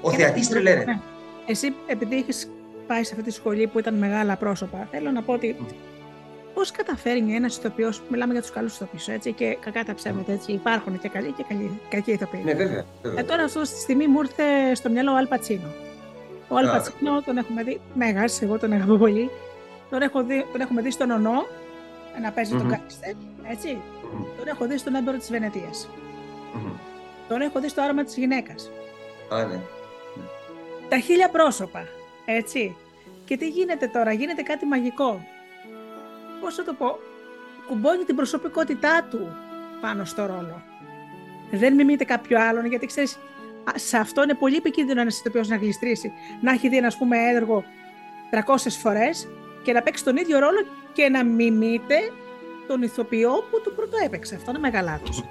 Ο 0.00 0.10
θεατής 0.10 0.48
τρελαίνεται. 0.48 0.84
Ναι. 0.84 1.00
Εσύ, 1.46 1.74
επειδή 1.86 2.16
έχεις 2.16 2.50
πάει 2.86 3.04
σε 3.04 3.14
αυτή 3.14 3.24
τη 3.24 3.30
σχολή 3.30 3.66
που 3.66 3.78
ήταν 3.78 3.94
μεγάλα 3.94 4.36
πρόσωπα, 4.36 4.88
θέλω 4.90 5.10
να 5.10 5.22
πω 5.22 5.32
ότι 5.32 5.56
mm. 5.60 5.72
πώς 6.54 6.70
καταφέρνει 6.70 7.34
ένας 7.34 7.56
ηθοποιός, 7.56 8.02
μιλάμε 8.10 8.32
για 8.32 8.42
τους 8.42 8.50
καλούς 8.50 8.74
ηθοποιούς, 8.74 9.08
έτσι, 9.08 9.32
και 9.32 9.56
κακά 9.60 9.84
τα 9.84 9.94
ψέματα, 9.94 10.32
έτσι, 10.32 10.52
υπάρχουν 10.52 10.98
και 10.98 11.08
καλοί 11.08 11.32
και 11.32 11.44
καλοί, 11.48 11.80
κακοί 11.88 12.12
ηθοποιοί. 12.12 12.40
Ναι, 12.44 12.54
βέβαια. 12.54 12.84
βέβαια. 13.02 13.20
Ε, 13.20 13.22
τώρα 13.22 13.42
αυτό 13.42 13.64
στη 13.64 13.80
στιγμή 13.80 14.06
μου 14.06 14.20
ήρθε 14.20 14.74
στο 14.74 14.90
μυαλό 14.90 15.12
ο 15.12 15.16
Αλπατσίνο. 15.16 15.68
Ο 16.48 16.56
Αλπατσίνο 16.56 17.22
τον 17.22 17.36
έχουμε 17.38 17.62
δει. 17.62 17.80
Μέγα, 17.94 18.24
εγώ 18.40 18.58
τον 18.58 18.72
αγαπώ 18.72 18.96
πολύ. 18.96 19.30
Τον, 19.90 20.02
έχω 20.02 20.22
δει, 20.22 20.46
τον 20.52 20.60
έχουμε 20.60 20.82
δει 20.82 20.90
στον 20.90 21.10
Ονό 21.10 21.46
να 22.22 22.30
παίζει 22.30 22.52
mm-hmm. 22.54 22.58
τον 22.58 22.68
Κάξτερ. 22.68 23.12
Έτσι. 23.42 23.78
Mm-hmm. 23.78 24.24
Τον 24.38 24.48
έχω 24.48 24.66
δει 24.66 24.78
στον 24.78 24.94
Έμπορο 24.94 25.16
της 25.16 25.30
Βενετίας. 25.30 25.88
Mm-hmm. 25.88 26.72
Τον 27.28 27.40
έχω 27.40 27.60
δει 27.60 27.68
στο 27.68 27.82
άρωμα 27.82 28.04
της 28.04 28.16
γυναίκας. 28.16 28.70
Α, 29.32 29.44
ναι. 29.44 29.60
Τα 30.88 30.98
χίλια 30.98 31.28
πρόσωπα. 31.28 31.86
Έτσι. 32.24 32.76
Και 33.24 33.36
τι 33.36 33.48
γίνεται 33.48 33.86
τώρα, 33.86 34.12
γίνεται 34.12 34.42
κάτι 34.42 34.66
μαγικό. 34.66 35.26
Πώς 36.40 36.54
θα 36.54 36.64
το 36.64 36.72
πω, 36.72 36.98
κουμπώνει 37.66 38.04
την 38.04 38.16
προσωπικότητά 38.16 39.06
του 39.10 39.36
πάνω 39.80 40.04
στο 40.04 40.26
ρόλο. 40.26 40.62
Δεν 41.50 41.74
μιμείται 41.74 42.04
κάποιο 42.04 42.40
άλλον, 42.40 42.66
γιατί 42.66 42.86
ξέρεις, 42.86 43.18
σε 43.74 43.96
αυτό 43.96 44.22
είναι 44.22 44.34
πολύ 44.34 44.56
επικίνδυνο 44.56 45.00
ένας 45.00 45.18
ηθοποιός 45.18 45.48
να 45.48 45.56
γλιστρήσει. 45.56 46.12
Να 46.40 46.52
έχει 46.52 46.68
δει 46.68 46.76
ένα 46.76 46.92
πούμε, 46.98 47.16
έργο 47.18 47.64
300 48.30 48.56
φορές 48.82 49.28
και 49.62 49.72
να 49.72 49.82
παίξει 49.82 50.04
τον 50.04 50.16
ίδιο 50.16 50.38
ρόλο 50.38 50.58
και 50.92 51.08
να 51.08 51.24
μιμείται 51.24 51.96
τον 52.66 52.82
ηθοποιό 52.82 53.30
που 53.50 53.60
του 53.60 53.74
πρώτο 53.74 53.96
έπαιξε. 54.04 54.34
Αυτό 54.34 54.50
είναι 54.50 54.58
μεγάλο 54.58 54.88
λάθο. 54.88 55.24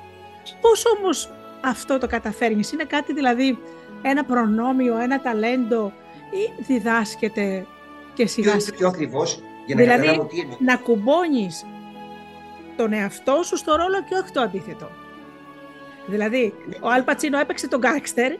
Πώς 0.61 0.85
όμως 0.85 1.31
αυτό 1.61 1.97
το 1.97 2.07
καταφέρνεις, 2.07 2.71
Είναι 2.71 2.83
κάτι 2.83 3.13
δηλαδή 3.13 3.57
ένα 4.01 4.23
προνόμιο, 4.23 4.97
ένα 4.97 5.21
ταλέντο 5.21 5.93
ή 6.31 6.63
διδάσκεται 6.63 7.65
και 8.13 8.27
σιγά 8.27 8.59
σιγά. 8.59 8.77
Πιο 8.77 8.87
ακριβώς 8.87 9.41
για 9.65 9.75
να 9.75 9.81
δηλαδή, 9.81 10.25
τι 10.29 10.39
είναι; 10.39 10.57
να 10.59 10.75
κουμπώνεις 10.77 11.65
τον 12.77 12.93
εαυτό 12.93 13.43
σου 13.43 13.57
στο 13.57 13.75
ρόλο 13.75 14.03
και 14.09 14.15
όχι 14.15 14.31
το 14.31 14.41
αντίθετο. 14.41 14.89
Δηλαδή, 16.07 16.53
ο 16.81 16.89
Αλπατσίνο 16.89 17.39
έπαιξε 17.39 17.67
τον 17.67 17.79
Γκάξτερ, 17.79 18.31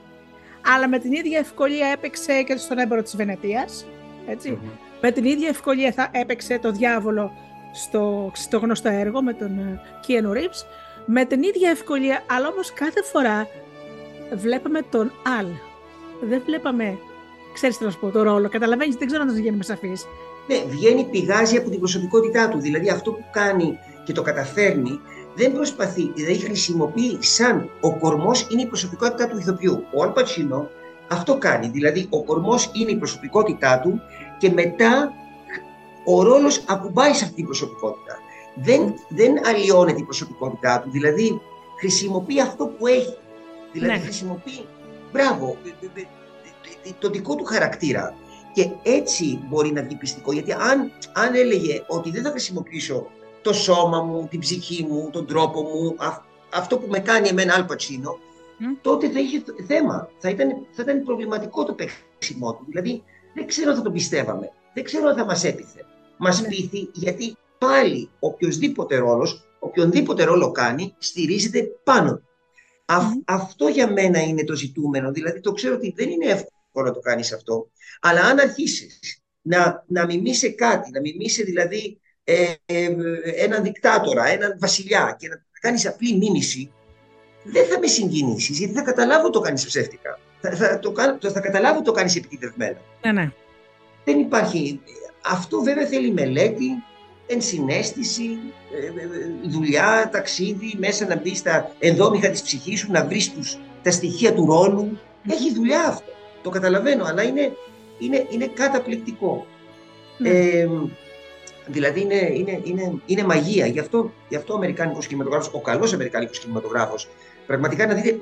αλλά 0.73 0.87
με 0.87 0.99
την 0.99 1.11
ίδια 1.11 1.39
ευκολία 1.39 1.87
έπαιξε 1.87 2.43
και 2.43 2.57
στον 2.57 2.79
έμπορο 2.79 3.01
της 3.01 3.15
Βενετίας, 3.15 3.85
Με 5.01 5.11
την 5.11 5.25
ίδια 5.25 5.47
ευκολία 5.47 5.91
θα 5.91 6.09
έπαιξε 6.11 6.59
το 6.59 6.71
διάβολο 6.71 7.31
στο, 7.73 8.31
στο 8.35 8.57
γνωστό 8.57 8.89
έργο 8.89 9.23
με 9.23 9.33
τον 9.33 9.79
Κίενο 10.01 10.31
Ρίψ. 10.31 10.65
Με 11.05 11.25
την 11.25 11.43
ίδια 11.43 11.69
ευκολία, 11.69 12.23
αλλά 12.29 12.47
όμως 12.47 12.73
κάθε 12.73 13.03
φορά 13.03 13.47
βλέπαμε 14.33 14.81
τον 14.81 15.11
Αλ. 15.39 15.47
Δεν 16.21 16.41
βλέπαμε, 16.45 16.97
ξέρεις 17.53 17.77
τι 17.77 17.83
να 17.83 17.91
σου 17.91 17.99
πω, 17.99 18.09
το 18.09 18.23
ρόλο. 18.23 18.49
Καταλαβαίνεις, 18.49 18.95
δεν 18.95 19.07
ξέρω 19.07 19.21
αν 19.21 19.31
θα 19.33 19.39
γίνουμε 19.39 19.63
σαφείς. 19.63 20.05
Ναι, 20.47 20.63
βγαίνει, 20.67 21.03
πηγάζει 21.03 21.57
από 21.57 21.69
την 21.69 21.79
προσωπικότητά 21.79 22.49
του. 22.49 22.59
Δηλαδή 22.59 22.89
αυτό 22.89 23.11
που 23.11 23.23
κάνει 23.31 23.79
και 24.03 24.13
το 24.13 24.21
καταφέρνει 24.21 24.99
δεν 25.35 25.53
προσπαθεί, 25.53 26.11
δηλαδή 26.15 26.39
χρησιμοποιεί 26.39 27.17
σαν 27.21 27.69
ο 27.81 27.97
κορμός 27.97 28.47
είναι 28.49 28.61
η 28.61 28.65
προσωπικότητά 28.65 29.27
του 29.27 29.37
ηθοποιού. 29.37 29.83
Ο 29.93 30.03
Αλπατσίνο 30.03 30.69
αυτό 31.07 31.37
κάνει, 31.37 31.67
δηλαδή 31.67 32.07
ο 32.09 32.23
κορμός 32.23 32.71
είναι 32.73 32.91
η 32.91 32.95
προσωπικότητά 32.95 33.79
του 33.79 34.01
και 34.37 34.51
μετά 34.51 35.13
ο 36.05 36.23
ρόλος 36.23 36.63
ακουμπάει 36.67 37.13
σε 37.13 37.23
αυτή 37.23 37.35
την 37.35 37.45
προσωπικότητα. 37.45 38.17
Δεν, 38.55 38.93
δεν 39.09 39.47
αλλοιώνεται 39.47 39.99
η 39.99 40.03
προσωπικότητά 40.03 40.79
του, 40.79 40.91
δηλαδή 40.91 41.41
χρησιμοποιεί 41.79 42.41
αυτό 42.41 42.65
που 42.65 42.87
έχει. 42.87 43.17
Δηλαδή 43.71 43.91
ναι. 43.91 43.99
χρησιμοποιεί, 43.99 44.65
μπράβο, 45.11 45.57
το 46.99 47.09
δικό 47.09 47.35
του 47.35 47.43
χαρακτήρα. 47.43 48.15
Και 48.53 48.69
έτσι 48.83 49.39
μπορεί 49.47 49.71
να 49.71 49.81
βγει 49.81 49.95
πιστικό, 49.95 50.31
γιατί 50.31 50.51
αν, 50.51 50.91
αν 51.13 51.35
έλεγε 51.35 51.83
ότι 51.87 52.11
δεν 52.11 52.23
θα 52.23 52.29
χρησιμοποιήσω 52.29 53.07
το 53.45 53.53
σώμα 53.53 54.01
μου, 54.01 54.27
την 54.29 54.39
ψυχή 54.39 54.83
μου, 54.83 55.09
τον 55.11 55.25
τρόπο 55.25 55.61
μου, 55.61 55.95
αυτό 56.53 56.77
που 56.77 56.87
με 56.89 56.99
κάνει 56.99 57.27
εμένα 57.27 57.53
αλπατσίνο, 57.53 58.11
mm. 58.11 58.77
τότε 58.81 59.09
θα 59.09 59.19
είχε 59.19 59.43
θέμα. 59.67 60.09
Θα 60.17 60.29
ήταν, 60.29 60.49
θα 60.71 60.81
ήταν 60.81 61.03
προβληματικό 61.03 61.63
το 61.63 61.73
παίξιμό 61.73 62.53
του. 62.53 62.65
Δηλαδή, 62.67 63.03
δεν 63.33 63.47
ξέρω 63.47 63.69
αν 63.69 63.75
θα 63.75 63.81
τον 63.81 63.93
πιστεύαμε. 63.93 64.51
Δεν 64.73 64.83
ξέρω 64.83 65.07
αν 65.07 65.15
θα 65.15 65.25
μας 65.25 65.43
έπιθε. 65.43 65.85
Μας 66.17 66.41
mm. 66.41 66.47
πείθει 66.49 66.89
γιατί 66.93 67.37
πάλι 67.57 68.09
οποιοδήποτε 68.19 68.97
ρόλος, 68.97 69.43
οποιονδήποτε 69.59 70.23
ρόλο 70.23 70.51
κάνει, 70.51 70.95
στηρίζεται 70.97 71.63
πάνω. 71.83 72.21
Αυτό 73.25 73.67
για 73.67 73.91
μένα 73.91 74.19
είναι 74.19 74.43
το 74.43 74.55
ζητούμενο. 74.55 75.11
Δηλαδή, 75.11 75.39
το 75.39 75.51
ξέρω 75.51 75.75
ότι 75.75 75.93
δεν 75.95 76.09
είναι 76.09 76.25
εύκολο 76.25 76.87
να 76.87 76.91
το 76.91 76.99
κάνεις 76.99 77.33
αυτό. 77.33 77.69
Αλλά 78.01 78.21
αν 78.21 78.39
αρχίσεις 78.39 79.21
να, 79.41 79.83
να 79.87 80.05
μιμήσει 80.05 80.53
κάτι, 80.53 80.91
να 80.91 80.99
μιμήσει 80.99 81.43
δηλαδή 81.43 81.99
ε, 82.27 82.45
ε, 82.65 82.89
έναν 83.35 83.63
δικτάτορα, 83.63 84.27
έναν 84.27 84.57
βασιλιά 84.59 85.15
και 85.19 85.27
να 85.27 85.41
κάνεις 85.59 85.87
απλή 85.87 86.17
μίμηση, 86.17 86.71
δεν 87.43 87.65
θα 87.65 87.79
με 87.79 87.87
συγκινήσεις, 87.87 88.59
γιατί 88.59 88.73
θα 88.73 88.81
καταλάβω 88.81 89.29
το 89.29 89.39
κάνεις 89.39 89.65
ψεύτικα. 89.65 90.19
Θα, 90.41 90.51
θα, 90.55 90.79
το, 91.19 91.29
θα 91.29 91.39
καταλάβω 91.39 91.81
το 91.81 91.91
κάνεις 91.91 92.15
επιτυχημένα. 92.15 92.77
Ναι, 93.01 93.11
ναι. 93.11 93.31
Δεν 94.03 94.19
υπάρχει... 94.19 94.79
Αυτό 95.27 95.61
βέβαια 95.61 95.85
θέλει 95.85 96.11
μελέτη, 96.11 96.83
ενσυναίσθηση, 97.27 98.37
ε, 98.73 98.85
ε, 98.85 99.49
δουλειά, 99.49 100.09
ταξίδι, 100.11 100.75
μέσα 100.77 101.05
να 101.05 101.15
μπεις 101.15 101.37
στα 101.37 101.71
ενδόμηχα 101.79 102.29
της 102.29 102.41
ψυχής 102.41 102.79
σου, 102.79 102.91
να 102.91 103.05
βρεις 103.05 103.33
τους, 103.33 103.57
τα 103.83 103.91
στοιχεία 103.91 104.33
του 104.33 104.45
ρόλου. 104.45 104.99
Έχει 105.29 105.53
δουλειά 105.53 105.83
αυτό. 105.87 106.11
Το 106.43 106.49
καταλαβαίνω, 106.49 107.05
αλλά 107.05 107.23
είναι, 107.23 107.51
είναι, 107.99 108.27
είναι 108.29 108.47
καταπληκτικό. 108.47 109.45
Ναι. 110.17 110.29
Ε, 110.29 110.67
δηλαδή 111.67 112.01
είναι, 112.01 112.31
είναι, 112.33 112.61
είναι, 112.63 112.93
είναι 113.05 113.23
μαγεία. 113.23 113.65
Γι' 113.65 113.79
αυτό, 113.79 114.11
γι 114.29 114.35
αυτό 114.35 114.53
ο 114.53 114.55
Αμερικάνικος 114.55 115.07
κινηματογράφος, 115.07 115.53
ο 115.53 115.59
καλός 115.59 115.93
Αμερικάνικος 115.93 116.39
κινηματογράφος, 116.39 117.09
πραγματικά 117.45 117.87
να 117.87 117.93
δείτε, 117.93 118.17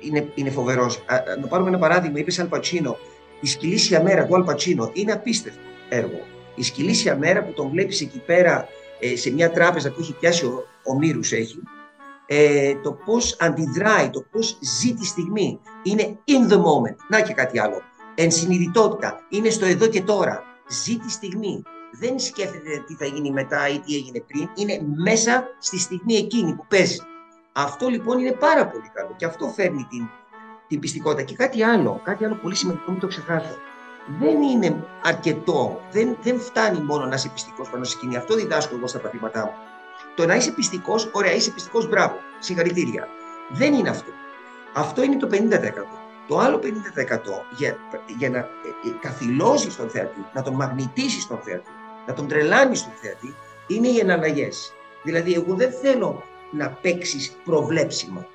είναι, 0.00 0.26
είναι 0.34 0.50
φοβερός. 0.50 1.04
Να 1.40 1.46
πάρουμε 1.46 1.68
ένα 1.68 1.78
παράδειγμα, 1.78 2.18
είπες 2.18 2.38
Αλπατσίνο, 2.38 2.98
η 3.40 3.46
σκυλήσια 3.46 4.02
μέρα 4.02 4.26
του 4.26 4.34
Αλπατσίνο 4.34 4.90
είναι 4.94 5.12
απίστευτο 5.12 5.60
έργο 5.88 6.20
η 6.56 6.62
σκυλήσια 6.62 7.16
μέρα 7.16 7.44
που 7.44 7.52
τον 7.52 7.68
βλέπεις 7.68 8.00
εκεί 8.00 8.18
πέρα 8.18 8.68
ε, 9.00 9.16
σε 9.16 9.32
μια 9.32 9.50
τράπεζα 9.50 9.90
που 9.90 10.00
έχει 10.00 10.12
πιάσει 10.12 10.44
ο, 10.44 10.64
ο 10.84 10.98
Μύρους 10.98 11.32
έχει, 11.32 11.62
ε, 12.26 12.74
το 12.74 12.92
πώς 12.92 13.36
αντιδράει, 13.40 14.10
το 14.10 14.24
πώς 14.30 14.58
ζει 14.60 14.94
τη 14.94 15.06
στιγμή. 15.06 15.60
Είναι 15.82 16.18
in 16.24 16.52
the 16.52 16.56
moment. 16.56 16.96
Να 17.08 17.20
και 17.20 17.32
κάτι 17.32 17.58
άλλο. 17.58 17.82
Ενσυνειδητότητα. 18.14 19.20
Είναι 19.28 19.50
στο 19.50 19.66
εδώ 19.66 19.86
και 19.86 20.02
τώρα. 20.02 20.42
Ζει 20.68 20.96
τη 20.96 21.10
στιγμή. 21.10 21.62
Δεν 21.92 22.18
σκέφτεται 22.18 22.84
τι 22.86 22.94
θα 22.94 23.04
γίνει 23.04 23.30
μετά 23.30 23.68
ή 23.68 23.78
τι 23.78 23.94
έγινε 23.94 24.20
πριν. 24.20 24.48
Είναι 24.54 24.80
μέσα 24.96 25.48
στη 25.58 25.78
στιγμή 25.78 26.14
εκείνη 26.14 26.54
που 26.54 26.66
παίζει. 26.68 27.00
Αυτό 27.52 27.88
λοιπόν 27.88 28.18
είναι 28.18 28.32
πάρα 28.32 28.66
πολύ 28.66 28.90
καλό 28.94 29.14
και 29.16 29.24
αυτό 29.24 29.48
φέρνει 29.48 29.86
την, 29.90 30.08
την 30.68 30.80
πιστικότητα. 30.80 31.22
Και 31.22 31.34
κάτι 31.34 31.62
άλλο, 31.62 32.00
κάτι 32.04 32.24
άλλο 32.24 32.34
πολύ 32.34 32.54
σημαντικό, 32.54 32.90
μην 32.90 33.00
το 33.00 33.06
ξεχάσω 33.06 33.56
δεν 34.06 34.42
είναι 34.42 34.84
αρκετό. 35.02 35.80
Δεν, 35.90 36.16
δεν 36.22 36.40
φτάνει 36.40 36.80
μόνο 36.80 37.06
να 37.06 37.14
είσαι 37.14 37.28
πιστικός 37.28 37.70
πάνω 37.70 37.84
στη 37.84 37.96
σκηνή. 37.96 38.16
Αυτό 38.16 38.34
διδάσκω 38.34 38.76
εγώ 38.76 38.86
στα 38.86 38.98
παθήματά 38.98 39.44
μου. 39.44 39.52
Το 40.14 40.26
να 40.26 40.34
είσαι 40.34 40.50
πιστικός, 40.50 41.10
ωραία, 41.12 41.32
είσαι 41.32 41.50
πιστικός, 41.50 41.88
μπράβο, 41.88 42.16
συγχαρητήρια. 42.38 43.08
Δεν 43.50 43.74
είναι 43.74 43.88
αυτό. 43.88 44.10
Αυτό 44.74 45.02
είναι 45.02 45.16
το 45.16 45.28
50%. 45.32 45.36
Το 46.28 46.38
άλλο 46.38 46.60
50% 46.62 46.66
για, 47.56 47.76
για 48.18 48.30
να 48.30 48.38
ε, 48.38 48.88
ε, 48.88 48.90
καθυλώσεις 49.00 49.76
τον 49.76 49.88
θεατή, 49.88 50.26
να 50.32 50.42
τον 50.42 50.54
μαγνητήσεις 50.54 51.26
τον 51.26 51.38
θεατή, 51.42 51.70
να 52.06 52.14
τον 52.14 52.28
τρελάνεις 52.28 52.82
τον 52.82 52.92
θεατή, 53.00 53.34
είναι 53.66 53.88
οι 53.88 53.98
εναλλαγές. 53.98 54.72
Δηλαδή, 55.02 55.34
εγώ 55.34 55.54
δεν 55.54 55.72
θέλω 55.72 56.22
να 56.50 56.70
παίξεις 56.70 57.36
προβλέψιμα. 57.44 58.26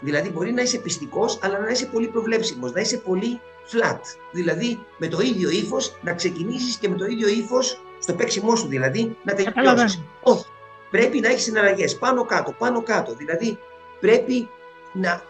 Δηλαδή, 0.00 0.30
μπορεί 0.30 0.52
να 0.52 0.62
είσαι 0.62 0.78
πιστικός, 0.78 1.38
αλλά 1.42 1.58
να 1.58 1.70
είσαι 1.70 1.86
πολύ 1.86 2.06
προβλέψιμος, 2.06 2.72
να 2.72 2.80
είσαι 2.80 2.96
πολύ 2.96 3.40
flat. 3.70 4.00
Δηλαδή 4.30 4.78
με 4.96 5.06
το 5.08 5.20
ίδιο 5.20 5.50
ύφος 5.50 5.98
να 6.02 6.14
ξεκινήσεις 6.14 6.76
και 6.76 6.88
με 6.88 6.96
το 6.96 7.04
ίδιο 7.04 7.28
ύφος 7.28 7.80
στο 7.98 8.14
παίξιμό 8.14 8.56
σου 8.56 8.68
δηλαδή 8.68 9.16
να 9.22 9.34
τελειώσεις. 9.34 10.02
Όχι. 10.22 10.44
Πρέπει 10.90 11.20
να 11.20 11.28
έχεις 11.28 11.42
συναλλαγέ 11.42 11.84
πάνω 11.88 12.24
κάτω, 12.24 12.52
πάνω 12.58 12.82
κάτω. 12.82 13.14
Δηλαδή 13.14 13.58
πρέπει 14.00 14.48
να 14.92 15.22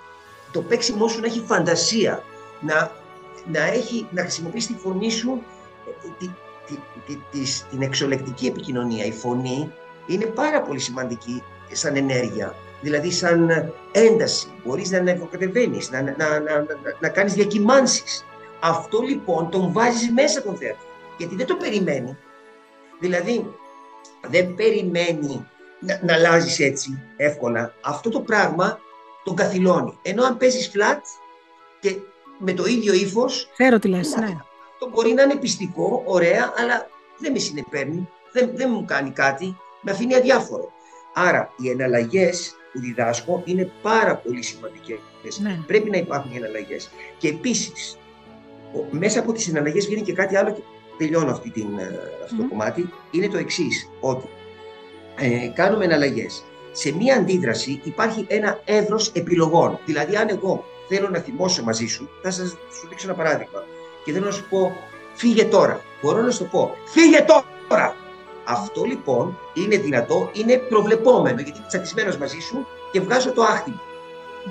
το 0.53 0.63
παίξιμό 0.63 1.09
σου 1.09 1.21
να 1.21 1.27
έχει 1.27 1.43
φαντασία, 1.47 2.23
να, 2.61 2.93
να, 3.53 3.63
έχει, 3.63 4.07
να 4.11 4.23
χρησιμοποιήσει 4.23 4.73
τη 4.73 4.79
φωνή 4.79 5.11
σου, 5.11 5.43
ε, 5.87 5.91
τη, 6.19 6.27
τη, 6.27 6.27
τη, 6.27 6.33
την 7.71 7.83
εξολεκτική 7.83 8.47
επικοινωνία. 8.47 9.05
Η 9.05 9.13
φωνή 9.13 9.73
είναι 10.07 10.27
πάρα 10.27 10.63
πολύ 10.63 10.79
σημαντική 10.79 11.43
σαν 11.73 11.97
ενέργεια, 11.97 12.55
δηλαδή 12.81 13.11
σαν 13.11 13.73
ένταση. 13.93 14.49
Μπορείς 14.65 14.91
να 14.91 14.99
ανεβοκατεβαίνεις, 14.99 15.91
να, 15.91 16.03
να, 16.03 16.15
να, 16.19 16.41
να, 16.41 16.67
να 17.01 17.09
κάνεις 17.09 17.35
διακυμάνσεις. 17.35 18.25
Αυτό 18.61 19.01
λοιπόν 19.01 19.51
τον 19.51 19.73
βάζεις 19.73 20.11
μέσα 20.11 20.43
τον 20.43 20.57
θέατρο. 20.57 20.87
Γιατί 21.17 21.35
δεν 21.35 21.47
το 21.47 21.57
περιμένει. 21.57 22.17
Δηλαδή, 23.01 23.55
δεν 24.29 24.55
περιμένει 24.55 25.47
να, 25.81 26.01
να 26.03 26.15
αλλάζεις 26.15 26.59
έτσι 26.59 27.03
εύκολα. 27.17 27.75
Αυτό 27.81 28.11
το 28.11 28.21
πράγμα 28.21 28.79
τον 29.25 29.35
καθυλώνει. 29.35 29.99
Ενώ 30.03 30.25
αν 30.25 30.37
παίζεις 30.37 30.71
flat 30.75 31.01
και 31.81 31.97
με 32.39 32.53
το 32.53 32.65
ίδιο 32.65 32.93
ύφος. 32.93 33.51
Ξέρω 33.53 33.79
τι 33.79 33.89
λες, 33.89 34.15
ναι. 34.17 34.37
Αυτό 34.83 34.95
μπορεί 34.95 35.13
να 35.13 35.23
είναι 35.23 35.37
πιστικό, 35.37 36.03
ωραία, 36.07 36.53
αλλά 36.57 36.89
δεν 37.19 37.33
με 37.33 37.39
συνεπέρνει, 37.39 38.09
δεν, 38.33 38.51
δεν 38.55 38.71
μου 38.73 38.85
κάνει 38.85 39.11
κάτι, 39.11 39.57
με 39.81 39.91
αφήνει 39.91 40.15
αδιάφορο. 40.15 40.73
Άρα, 41.15 41.53
οι 41.57 41.71
εναλλαγές 41.71 42.55
που 42.73 42.81
διδάσκω 42.81 43.43
είναι 43.45 43.71
πάρα 43.83 44.17
πολύ 44.17 44.43
σημαντικές. 44.43 44.99
Ναι. 45.41 45.59
Πρέπει 45.67 45.91
να 45.91 45.97
υπάρχουν 45.97 46.33
οι 46.33 46.37
εναλλαγές. 46.37 46.91
Και 47.19 47.29
επίσης, 47.29 47.99
μέσα 48.91 49.21
από 49.21 49.33
τις 49.33 49.43
συναλλαγές 49.43 49.87
βγαίνει 49.87 50.03
και 50.03 50.13
κάτι 50.13 50.37
άλλο 50.37 50.53
και 50.53 50.63
τελειώνω 50.99 51.31
αυτή 51.31 51.51
την, 51.51 51.79
ε, 51.79 52.01
αυτό 52.25 52.37
το 52.37 52.49
κομμάτι, 52.49 52.93
είναι 53.11 53.29
το 53.29 53.39
εξής 53.39 53.89
ότι 54.01 54.29
ε, 55.17 55.51
κάνουμε 55.55 55.85
εναλλαγές. 55.85 56.45
Σε 56.73 56.95
μία 56.95 57.17
αντίδραση 57.17 57.81
υπάρχει 57.85 58.25
ένα 58.29 58.61
εύρος 58.65 59.13
επιλογών. 59.13 59.79
Δηλαδή, 59.87 60.17
αν 60.17 60.29
εγώ 60.29 60.65
θέλω 60.89 61.09
να 61.09 61.19
θυμώσω 61.19 61.63
μαζί 61.63 61.87
σου, 61.87 62.09
θα 62.23 62.31
σας 62.31 62.49
σου 62.49 62.89
δείξω 62.89 63.07
ένα 63.09 63.17
παράδειγμα 63.17 63.65
και 64.05 64.13
θέλω 64.13 64.25
να 64.25 64.31
σου 64.31 64.45
πω 64.49 64.77
φύγε 65.15 65.45
τώρα. 65.45 65.81
Μπορώ 66.03 66.23
να 66.23 66.31
σου 66.31 66.39
το 66.39 66.45
πω 66.45 66.77
φύγε 66.85 67.25
τώρα. 67.69 67.97
Αυτό 68.45 68.85
λοιπόν 68.85 69.39
είναι 69.55 69.77
δυνατό, 69.77 70.31
είναι 70.33 70.57
προβλεπόμενο 70.57 71.41
γιατί 71.41 71.59
είμαι 71.59 71.67
τσατισμένος 71.69 72.17
μαζί 72.17 72.39
σου 72.39 72.67
και 72.93 73.01
βγάζω 73.01 73.33
το 73.33 73.43
άχτιμο. 73.43 73.81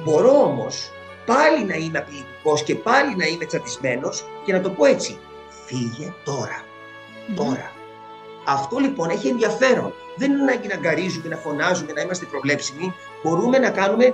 Μπορώ 0.04 0.44
όμως 0.44 0.92
πάλι 1.26 1.64
να 1.64 1.76
είμαι 1.76 1.98
απειλητικός 1.98 2.64
και 2.64 2.76
πάλι 2.76 3.16
να 3.16 3.26
είμαι 3.26 3.46
τσατισμένος 3.46 4.26
και 4.46 4.54
να 4.54 4.62
το 4.62 4.70
πω 4.70 4.86
έτσι. 4.86 5.18
Φύγε 5.66 6.14
τώρα. 6.24 6.64
Τώρα. 7.36 7.72
Αυτό 8.46 8.78
λοιπόν 8.78 9.10
έχει 9.10 9.28
ενδιαφέρον. 9.28 9.94
Δεν 10.16 10.32
είναι 10.32 10.42
ανάγκη 10.42 10.68
να 10.68 10.76
γκαρίζουμε, 10.76 11.28
να 11.28 11.36
φωνάζουμε, 11.36 11.92
να 11.94 12.02
είμαστε 12.02 12.26
προβλέψιμοι. 12.26 12.94
Μπορούμε 13.24 13.58
να 13.58 13.70
κάνουμε, 13.70 14.14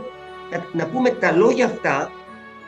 να, 0.71 0.85
πούμε 0.87 1.09
τα 1.09 1.31
λόγια 1.31 1.65
αυτά 1.65 2.11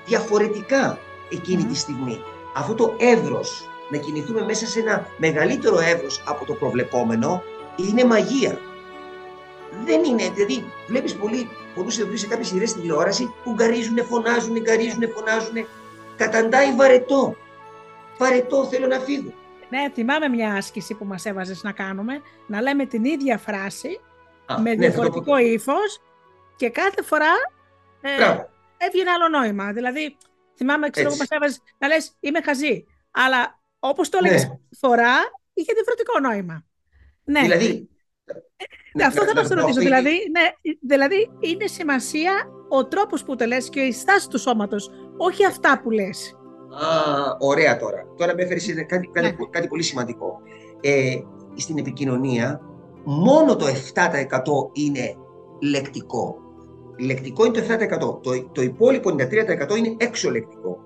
διαφορετικά 0.06 1.00
εκείνη 1.30 1.64
τη 1.64 1.76
στιγμή. 1.76 2.24
Αυτό 2.58 2.74
το 2.74 2.96
εύρος, 2.98 3.70
να 3.90 3.98
κινηθούμε 3.98 4.42
μέσα 4.42 4.66
σε 4.66 4.80
ένα 4.80 5.08
μεγαλύτερο 5.18 5.80
εύρος 5.80 6.24
από 6.28 6.46
το 6.46 6.54
προβλεπόμενο, 6.54 7.44
είναι 7.76 8.04
μαγεία. 8.04 8.60
Δεν 9.86 10.04
είναι, 10.04 10.30
δηλαδή 10.30 10.64
βλέπεις 10.88 11.16
πολύ 11.16 11.50
πολλούς 11.76 11.96
δει 11.96 12.18
σε 12.18 12.28
κάποιες 12.28 12.48
σειρές 12.48 12.74
τηλεόραση 12.74 13.34
που 13.44 13.54
γκαρίζουν, 13.54 14.06
φωνάζουν, 14.06 14.62
γκαρίζουν, 14.62 15.10
φωνάζουν. 15.16 15.68
Καταντάει 16.18 16.76
βαρετό. 16.76 17.36
Βαρετό, 18.18 18.66
θέλω 18.66 18.88
να 18.88 19.00
φύγω. 19.00 19.34
Ναι, 19.70 19.90
θυμάμαι 19.94 20.28
μια 20.28 20.54
άσκηση 20.54 20.94
που 20.94 21.06
μας 21.06 21.26
έβαζες 21.26 21.64
να 21.64 21.72
κάνουμε, 21.72 22.22
να 22.48 22.62
λέμε 22.62 22.86
την 22.86 23.06
ίδια 23.06 23.38
φράση, 23.38 24.00
με 24.48 24.70
ναι, 24.70 24.76
διαφορετικό 24.76 25.36
ναι, 25.36 25.42
ύφος 25.42 26.02
και 26.56 26.70
κάθε 26.70 27.04
φορά 27.04 27.34
ε, 28.02 28.10
έβγαινε 28.78 29.10
άλλο 29.10 29.28
νόημα. 29.28 29.72
Δηλαδή, 29.72 30.18
θυμάμαι, 30.58 30.90
ξέρω, 30.90 31.10
μας 31.10 31.28
έβαζες 31.30 31.62
να 31.78 31.88
λες 31.88 32.12
είμαι 32.20 32.42
χαζή, 32.42 32.86
αλλά 33.12 33.60
όπως 33.80 34.10
το 34.10 34.18
έλεγες 34.22 34.48
ναι. 34.48 34.56
φορά, 34.80 35.14
είχε 35.54 35.74
διαφορετικό 35.74 36.20
νόημα. 36.20 36.66
Ναι. 37.24 37.42
Δηλαδή, 37.42 37.90
ναι, 38.94 39.04
αυτό 39.04 39.26
θα 39.26 39.34
να 39.34 39.62
ρωτήσω. 39.62 39.80
Δηλαδή, 39.80 40.12
ναι, 40.32 40.74
δηλαδή, 40.82 41.30
είναι 41.40 41.68
σημασία 41.68 42.48
ο 42.70 42.88
τρόπος 42.88 43.24
που 43.24 43.36
το 43.36 43.46
λες 43.46 43.70
και 43.70 43.80
η 43.80 43.92
στάση 43.92 44.30
του 44.30 44.40
σώματος, 44.40 44.92
όχι 45.18 45.46
αυτά 45.46 45.80
που 45.82 45.90
λες. 45.90 46.36
Α, 46.72 47.36
ωραία 47.40 47.78
τώρα. 47.78 48.04
Τώρα 48.18 48.36
με 48.36 48.44
έφερες 48.44 48.66
κάτι, 48.66 49.10
κάτι, 49.14 49.28
ναι. 49.28 49.36
κάτι, 49.50 49.68
πολύ 49.68 49.84
σημαντικό. 49.84 50.42
Ε, 50.82 51.16
στην 51.56 51.78
επικοινωνία, 51.78 52.62
μόνο 53.04 53.56
το 53.56 53.66
7% 53.68 54.70
είναι 54.74 55.16
λεκτικό. 55.62 56.47
Λεκτικό 57.00 57.46
είναι 57.46 57.62
το 57.62 57.74
7%. 57.74 58.22
Το, 58.24 58.44
το 58.52 58.62
υπόλοιπο 58.62 59.10
93% 59.10 59.78
είναι 59.78 59.96
εξολεκτικό. 59.98 60.80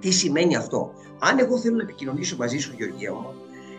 Τι 0.00 0.10
σημαίνει 0.10 0.56
αυτό; 0.56 0.92
Αν 1.18 1.38
εγώ 1.38 1.58
θέλω 1.58 1.76
να 1.76 1.82
επικοινωνήσω 1.82 2.36
μαζί 2.38 2.58
σου, 2.58 2.74
Γεωργία 2.78 3.12
μου, 3.12 3.34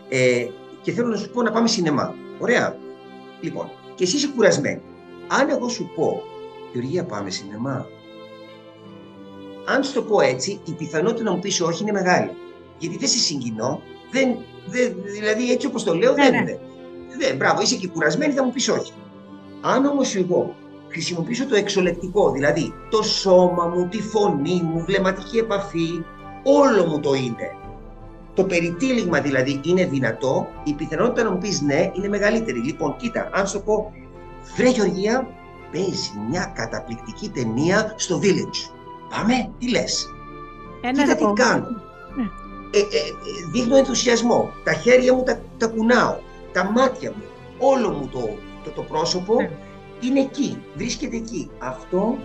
ε, 0.08 0.46
και 0.82 0.92
θέλω 0.92 1.08
να 1.08 1.16
σου 1.16 1.30
πω 1.30 1.42
να 1.42 1.50
πάμε 1.50 1.68
σινεμά. 1.68 2.14
Ωραία. 2.38 2.76
Λοιπόν, 3.40 3.70
και 3.94 4.04
εσύ 4.04 4.16
είσαι 4.16 4.28
κουρασμένη. 4.36 4.80
Αν 5.28 5.48
εγώ 5.48 5.68
σου 5.68 5.90
πω, 5.94 6.22
Γεωργία, 6.72 7.04
πάμε 7.04 7.30
σινεμά. 7.30 7.86
Αν 9.64 9.84
σου 9.84 9.92
το 9.92 10.02
πω 10.02 10.20
έτσι, 10.20 10.60
η 10.64 10.72
πιθανότητα 10.72 11.22
να 11.22 11.30
μου 11.30 11.38
πεις 11.38 11.60
όχι 11.60 11.82
είναι 11.82 11.92
μεγάλη. 11.92 12.30
Γιατί 12.78 12.96
δεν 12.96 13.08
σε 13.08 13.18
συγκινώ. 13.18 13.82
Δεν, 14.10 14.36
δεν, 14.66 14.94
δηλαδή, 15.04 15.52
έτσι 15.52 15.66
όπως 15.66 15.84
το 15.84 15.94
λέω, 15.94 16.12
ναι, 16.12 16.22
δεν 16.22 16.30
ναι. 16.30 16.38
είναι. 16.38 16.60
Δεν, 17.18 17.36
μπράβο, 17.36 17.62
είσαι 17.62 17.76
και 17.76 17.88
κουρασμένη, 17.88 18.32
θα 18.32 18.44
μου 18.44 18.52
πεις 18.52 18.68
όχι. 18.68 18.92
Αν 19.60 19.84
όμως 19.86 20.14
εγώ 20.14 20.54
χρησιμοποιήσω 20.92 21.46
το 21.46 21.54
εξολεκτικό, 21.54 22.30
δηλαδή 22.30 22.74
το 22.90 23.02
σώμα 23.02 23.66
μου, 23.66 23.88
τη 23.88 24.02
φωνή 24.02 24.62
μου, 24.62 24.84
βλεμματική 24.84 25.38
επαφή, 25.38 26.04
όλο 26.42 26.86
μου 26.86 27.00
το 27.00 27.14
είναι 27.14 27.60
το 28.34 28.44
περιτύλιγμα 28.44 29.20
δηλαδή 29.20 29.60
είναι 29.64 29.84
δυνατό, 29.84 30.48
η 30.64 30.72
πιθανότητα 30.72 31.22
να 31.22 31.30
μου 31.30 31.38
πεις 31.38 31.60
ναι 31.60 31.90
είναι 31.92 32.08
μεγαλύτερη. 32.08 32.58
Λοιπόν, 32.58 32.96
κοίτα, 32.96 33.30
αν 33.32 33.46
σου 33.46 33.62
πω, 33.62 33.92
βρε 34.56 34.68
Γεωργία, 34.68 35.28
παίζει 35.72 36.10
μια 36.28 36.52
καταπληκτική 36.54 37.28
ταινία 37.28 37.94
στο 37.96 38.20
Village. 38.22 38.72
Πάμε, 39.10 39.50
τι 39.58 39.70
λες. 39.70 40.06
Ένα 40.80 41.02
Κοίτα 41.02 41.14
τι 41.14 41.42
κάνω. 41.42 41.66
Ναι. 42.16 42.22
Ε, 42.70 42.78
ε, 42.78 42.84
δείχνω 43.52 43.76
ενθουσιασμό. 43.76 44.50
Τα 44.64 44.72
χέρια 44.72 45.14
μου 45.14 45.22
τα, 45.22 45.40
τα 45.58 45.66
κουνάω. 45.66 46.16
Τα 46.52 46.70
μάτια 46.70 47.12
μου. 47.16 47.22
όλο 47.58 47.90
μου 47.90 48.08
το, 48.12 48.36
το, 48.64 48.70
το 48.70 48.82
πρόσωπο 48.82 49.34
ναι. 49.34 49.50
Είναι 50.02 50.20
εκεί, 50.20 50.62
βρίσκεται 50.74 51.16
εκεί. 51.16 51.50
Αυτό 51.58 52.18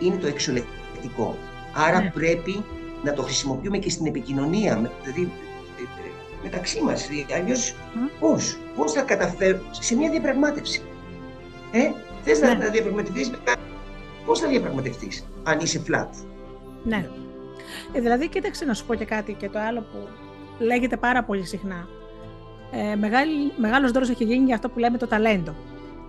είναι 0.00 0.16
το 0.16 0.26
εξολεκτικό. 0.26 1.36
Άρα 1.74 2.00
ναι. 2.00 2.10
πρέπει 2.10 2.64
να 3.04 3.12
το 3.12 3.22
χρησιμοποιούμε 3.22 3.78
και 3.78 3.90
στην 3.90 4.06
επικοινωνία, 4.06 4.90
δηλαδή 5.02 5.32
ε, 5.78 5.82
ε, 5.82 6.10
μεταξύ 6.42 6.82
μας. 6.82 7.08
Αλλιώς 7.34 7.74
πώς, 8.20 8.58
πώς 8.76 8.92
θα 8.92 9.02
καταφέρω 9.02 9.60
σε 9.70 9.96
μια 9.96 10.10
διαπραγμάτευση. 10.10 10.82
Ε, 11.72 11.90
θες 12.22 12.40
να, 12.40 12.48
ναι. 12.54 12.64
να 12.64 12.70
διαπραγματευτείς 12.70 13.30
με 13.30 13.38
κάτι, 13.44 13.60
πώς 14.26 14.40
θα 14.40 14.48
διαπραγματευτείς 14.48 15.26
αν 15.42 15.58
είσαι 15.58 15.82
flat; 15.88 16.08
Ναι. 16.84 17.08
Ε, 17.92 18.00
δηλαδή, 18.00 18.28
κοίταξε 18.28 18.64
να 18.64 18.74
σου 18.74 18.86
πω 18.86 18.94
και 18.94 19.04
κάτι 19.04 19.32
και 19.32 19.48
το 19.48 19.58
άλλο 19.58 19.80
που 19.80 20.08
λέγεται 20.58 20.96
πάρα 20.96 21.24
πολύ 21.24 21.46
συχνά. 21.46 21.88
Ε, 22.72 22.96
μεγάλη, 22.96 23.52
μεγάλος 23.56 23.90
δώρος 23.90 24.08
έχει 24.08 24.24
γίνει 24.24 24.44
για 24.44 24.54
αυτό 24.54 24.68
που 24.68 24.78
λέμε 24.78 24.98
το 24.98 25.06
ταλέντο. 25.06 25.54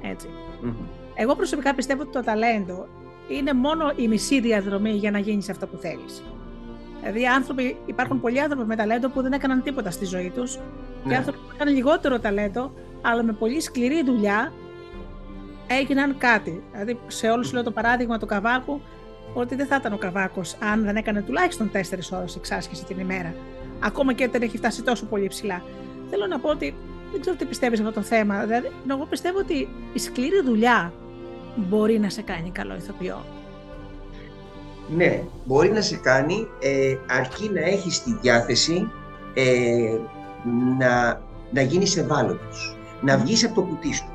Έτσι. 0.02 0.30
Εγώ 1.16 1.36
προσωπικά 1.36 1.76
πιστεύω 1.76 2.02
ότι 2.02 2.12
το 2.12 2.22
ταλέντο 2.22 2.88
είναι 3.28 3.54
μόνο 3.54 3.94
η 3.96 4.08
μισή 4.08 4.40
διαδρομή 4.40 4.92
για 4.92 5.12
να 5.12 5.20
γίνεις 5.20 5.50
αυτό 5.50 5.68
που 5.68 5.78
θέλεις. 5.78 6.24
Δηλαδή, 7.02 7.28
άνθρωποι, 7.28 7.78
υπάρχουν 7.86 8.22
πολλοί 8.22 8.42
άνθρωποι 8.42 8.66
με 8.66 8.76
ταλέντο 8.76 9.10
που 9.10 9.22
δεν 9.22 9.32
έκαναν 9.32 9.62
τίποτα 9.64 9.92
στη 9.92 10.06
ζωή 10.06 10.32
τους 10.36 10.56
και 10.56 10.62
ναι. 11.10 11.16
άνθρωποι 11.16 11.38
που 11.38 11.52
έκαναν 11.56 11.74
λιγότερο 11.74 12.20
ταλέντο, 12.20 12.74
αλλά 13.02 13.24
με 13.24 13.34
πολύ 13.34 13.62
σκληρή 13.62 14.04
δουλειά 14.04 14.54
έγιναν 15.68 16.18
κάτι. 16.18 16.64
Δηλαδή, 16.72 17.00
σε 17.08 17.30
όλους 17.30 17.54
λέω 17.54 17.64
το 17.64 17.72
παράδειγμα 17.72 18.18
του 18.18 18.26
Καβάκου, 18.26 18.82
ότι 19.34 19.56
δεν 19.56 19.66
θα 19.66 19.76
ήταν 19.76 19.94
ο 19.94 19.98
Καβάκος 19.98 20.56
αν 20.60 20.84
δεν 20.84 20.96
έκανε 20.96 21.22
τουλάχιστον 21.22 21.72
4 21.74 21.80
ώρες 22.12 22.36
εξάσκηση 22.36 22.86
την 22.86 23.00
ημέρα. 23.00 23.34
Ακόμα 23.80 24.14
και 24.14 24.24
όταν 24.24 24.42
έχει 24.42 24.58
φτάσει 24.58 24.84
τόσο 24.84 25.06
πολύ 25.06 25.28
ψηλά. 25.28 25.64
Θέλω 26.10 26.28
να 26.28 26.40
πω 26.40 26.50
ότι 26.50 26.76
δεν 27.12 27.22
ξέρω 27.22 27.36
τι 27.36 27.46
πιστεύεις 27.46 27.80
αυτό 27.80 27.92
το 27.92 28.02
θέμα. 28.02 28.44
Δηλαδή, 28.46 28.72
εγώ 28.90 29.06
πιστεύω 29.10 29.38
ότι 29.38 29.68
η 29.94 30.00
σκληρή 30.00 30.42
δουλειά 30.46 30.94
μπορεί 31.56 32.00
να 32.00 32.10
σε 32.10 32.22
κάνει 32.22 32.50
καλό 32.52 32.76
ηθοποιό. 32.76 33.26
Ναι, 34.96 35.24
μπορεί 35.46 35.70
να 35.72 35.82
σε 35.82 35.96
κάνει 35.96 36.48
ε, 36.60 36.96
αρκεί 37.08 37.50
να 37.50 37.60
έχεις 37.62 38.04
τη 38.04 38.14
διάθεση 38.22 38.92
ε, 39.34 39.98
να, 40.80 41.22
να 41.52 41.62
γίνεις 41.62 41.98
ευάλωτος, 41.98 42.78
να 43.02 43.18
βγεις 43.18 43.46
από 43.46 43.56
το 43.56 43.62
κουτί 43.62 43.94
σου. 43.94 44.10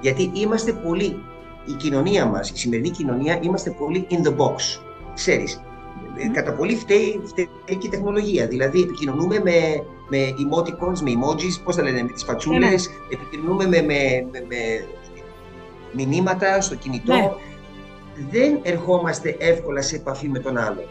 Γιατί 0.00 0.30
είμαστε 0.34 0.72
πολύ 0.72 1.22
η 1.66 1.72
κοινωνία 1.72 2.26
μας, 2.26 2.50
η 2.50 2.56
σημερινή 2.56 2.90
κοινωνία, 2.90 3.38
είμαστε 3.42 3.70
πολύ 3.70 4.06
in 4.10 4.26
the 4.26 4.36
box. 4.36 4.80
Ξέρεις, 5.14 5.60
mm. 5.60 6.30
κατά 6.32 6.52
πολύ 6.52 6.76
φταίει, 6.76 7.20
φταίει 7.24 7.48
και 7.66 7.86
η 7.86 7.88
τεχνολογία. 7.88 8.46
Δηλαδή, 8.46 8.80
επικοινωνούμε 8.80 9.40
με, 9.44 9.84
με 10.08 10.18
emoticons, 10.18 10.98
με 11.00 11.10
emojis, 11.10 11.60
πώς 11.64 11.74
θα 11.74 11.82
λένε, 11.82 12.02
με 12.02 12.08
τις 12.12 12.24
φατσούλες, 12.24 12.88
mm. 12.88 13.12
επικοινωνούμε 13.12 13.66
με, 13.66 13.82
με, 13.82 14.26
με, 14.32 14.44
με, 14.48 14.86
μηνύματα 15.92 16.60
στο 16.60 16.74
κινητό. 16.74 17.14
Ναι. 17.14 17.30
Δεν 18.30 18.58
ερχόμαστε 18.62 19.36
εύκολα 19.38 19.82
σε 19.82 19.96
επαφή 19.96 20.28
με 20.28 20.38
τον 20.38 20.56
άλλο. 20.56 20.84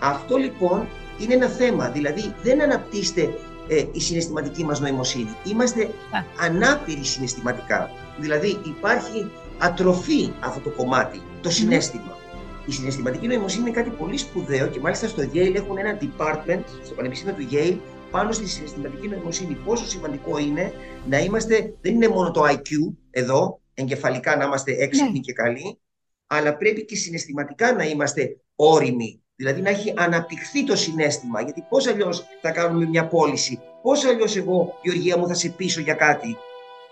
Αυτό 0.00 0.36
λοιπόν 0.36 0.86
είναι 1.18 1.34
ένα 1.34 1.46
θέμα. 1.46 1.88
Δηλαδή, 1.88 2.34
δεν 2.42 2.62
αναπτύσσεται 2.62 3.34
ε, 3.68 3.84
η 3.92 4.00
συναισθηματική 4.00 4.64
μας 4.64 4.80
νοημοσύνη. 4.80 5.36
Είμαστε 5.44 5.90
yeah. 5.90 6.24
ανάπηροι 6.44 7.04
συναισθηματικά. 7.04 7.90
Δηλαδή, 8.18 8.58
υπάρχει 8.64 9.30
ατροφή 9.58 10.32
αυτό 10.40 10.60
το 10.60 10.70
κομμάτι, 10.70 11.20
το 11.40 11.50
συνέστημα. 11.50 12.18
Η 12.66 12.72
συναισθηματική 12.72 13.26
νοημοσύνη 13.26 13.62
είναι 13.68 13.76
κάτι 13.76 13.90
πολύ 13.90 14.16
σπουδαίο 14.16 14.66
και 14.66 14.80
μάλιστα 14.80 15.08
στο 15.08 15.22
Yale 15.34 15.54
έχουν 15.54 15.78
ένα 15.78 15.98
department, 16.00 16.64
στο 16.84 16.94
Πανεπιστήμιο 16.94 17.34
του 17.34 17.46
Yale, 17.50 17.76
πάνω 18.10 18.32
στη 18.32 18.48
συναισθηματική 18.48 19.08
νοημοσύνη. 19.08 19.54
Πόσο 19.54 19.86
σημαντικό 19.86 20.38
είναι 20.38 20.72
να 21.06 21.18
είμαστε, 21.18 21.74
δεν 21.80 21.94
είναι 21.94 22.08
μόνο 22.08 22.30
το 22.30 22.42
IQ 22.44 22.68
εδώ, 23.10 23.60
εγκεφαλικά 23.74 24.36
να 24.36 24.44
είμαστε 24.44 24.72
έξυπνοι 24.78 25.12
ναι. 25.12 25.18
και 25.18 25.32
καλοί, 25.32 25.80
αλλά 26.26 26.56
πρέπει 26.56 26.84
και 26.84 26.96
συναισθηματικά 26.96 27.72
να 27.72 27.84
είμαστε 27.84 28.40
όριμοι. 28.54 29.22
Δηλαδή 29.36 29.60
να 29.60 29.68
έχει 29.68 29.92
αναπτυχθεί 29.96 30.64
το 30.64 30.76
συνέστημα. 30.76 31.42
Γιατί 31.42 31.64
πώς 31.68 31.86
αλλιώς 31.86 32.24
θα 32.40 32.50
κάνουμε 32.50 32.86
μια 32.86 33.06
πώληση, 33.06 33.60
πώς 33.82 34.04
αλλιώς 34.04 34.36
εγώ, 34.36 34.78
Γεωργία 34.82 35.16
μου, 35.18 35.28
θα 35.28 35.34
σε 35.34 35.48
πείσω 35.48 35.80
για 35.80 35.94
κάτι, 35.94 36.36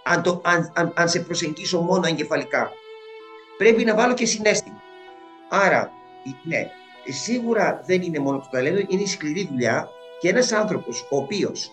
αν, 0.04 0.22
το, 0.22 0.40
αν, 0.44 0.72
αν, 0.74 0.92
αν 0.96 1.08
σε 1.08 1.20
προσεγγίσω 1.20 1.80
μόνο 1.80 2.06
εγκεφαλικά. 2.06 2.72
Πρέπει 3.58 3.84
να 3.84 3.94
βάλω 3.94 4.14
και 4.14 4.26
συνέστημα. 4.26 4.82
Άρα, 5.48 5.92
ναι, 6.42 6.70
σίγουρα 7.08 7.82
δεν 7.86 8.02
είναι 8.02 8.18
μόνο 8.18 8.38
το 8.38 8.48
ταλέντο, 8.50 8.84
είναι 8.88 9.02
η 9.02 9.06
σκληρή 9.06 9.48
δουλειά 9.50 9.88
και 10.20 10.28
ένας 10.28 10.52
άνθρωπος 10.52 11.06
ο 11.10 11.16
οποίος 11.16 11.72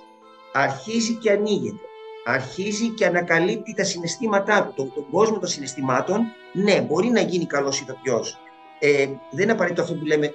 αρχίζει 0.53 1.13
και 1.13 1.31
ανοίγεται, 1.31 1.85
αρχίζει 2.25 2.89
και 2.89 3.05
ανακαλύπτει 3.05 3.73
τα 3.73 3.83
συναισθήματά 3.83 4.63
του, 4.63 4.73
τον, 4.75 4.93
τον 4.93 5.05
κόσμο 5.11 5.39
των 5.39 5.49
συναισθημάτων, 5.49 6.21
ναι, 6.53 6.81
μπορεί 6.81 7.07
να 7.07 7.21
γίνει 7.21 7.45
καλός 7.45 7.79
ηθοποιός. 7.79 8.37
Ε, 8.79 9.07
δεν 9.31 9.43
είναι 9.43 9.51
απαραίτητο 9.51 9.81
αυτό 9.81 9.93
που 9.93 10.05
λέμε 10.05 10.33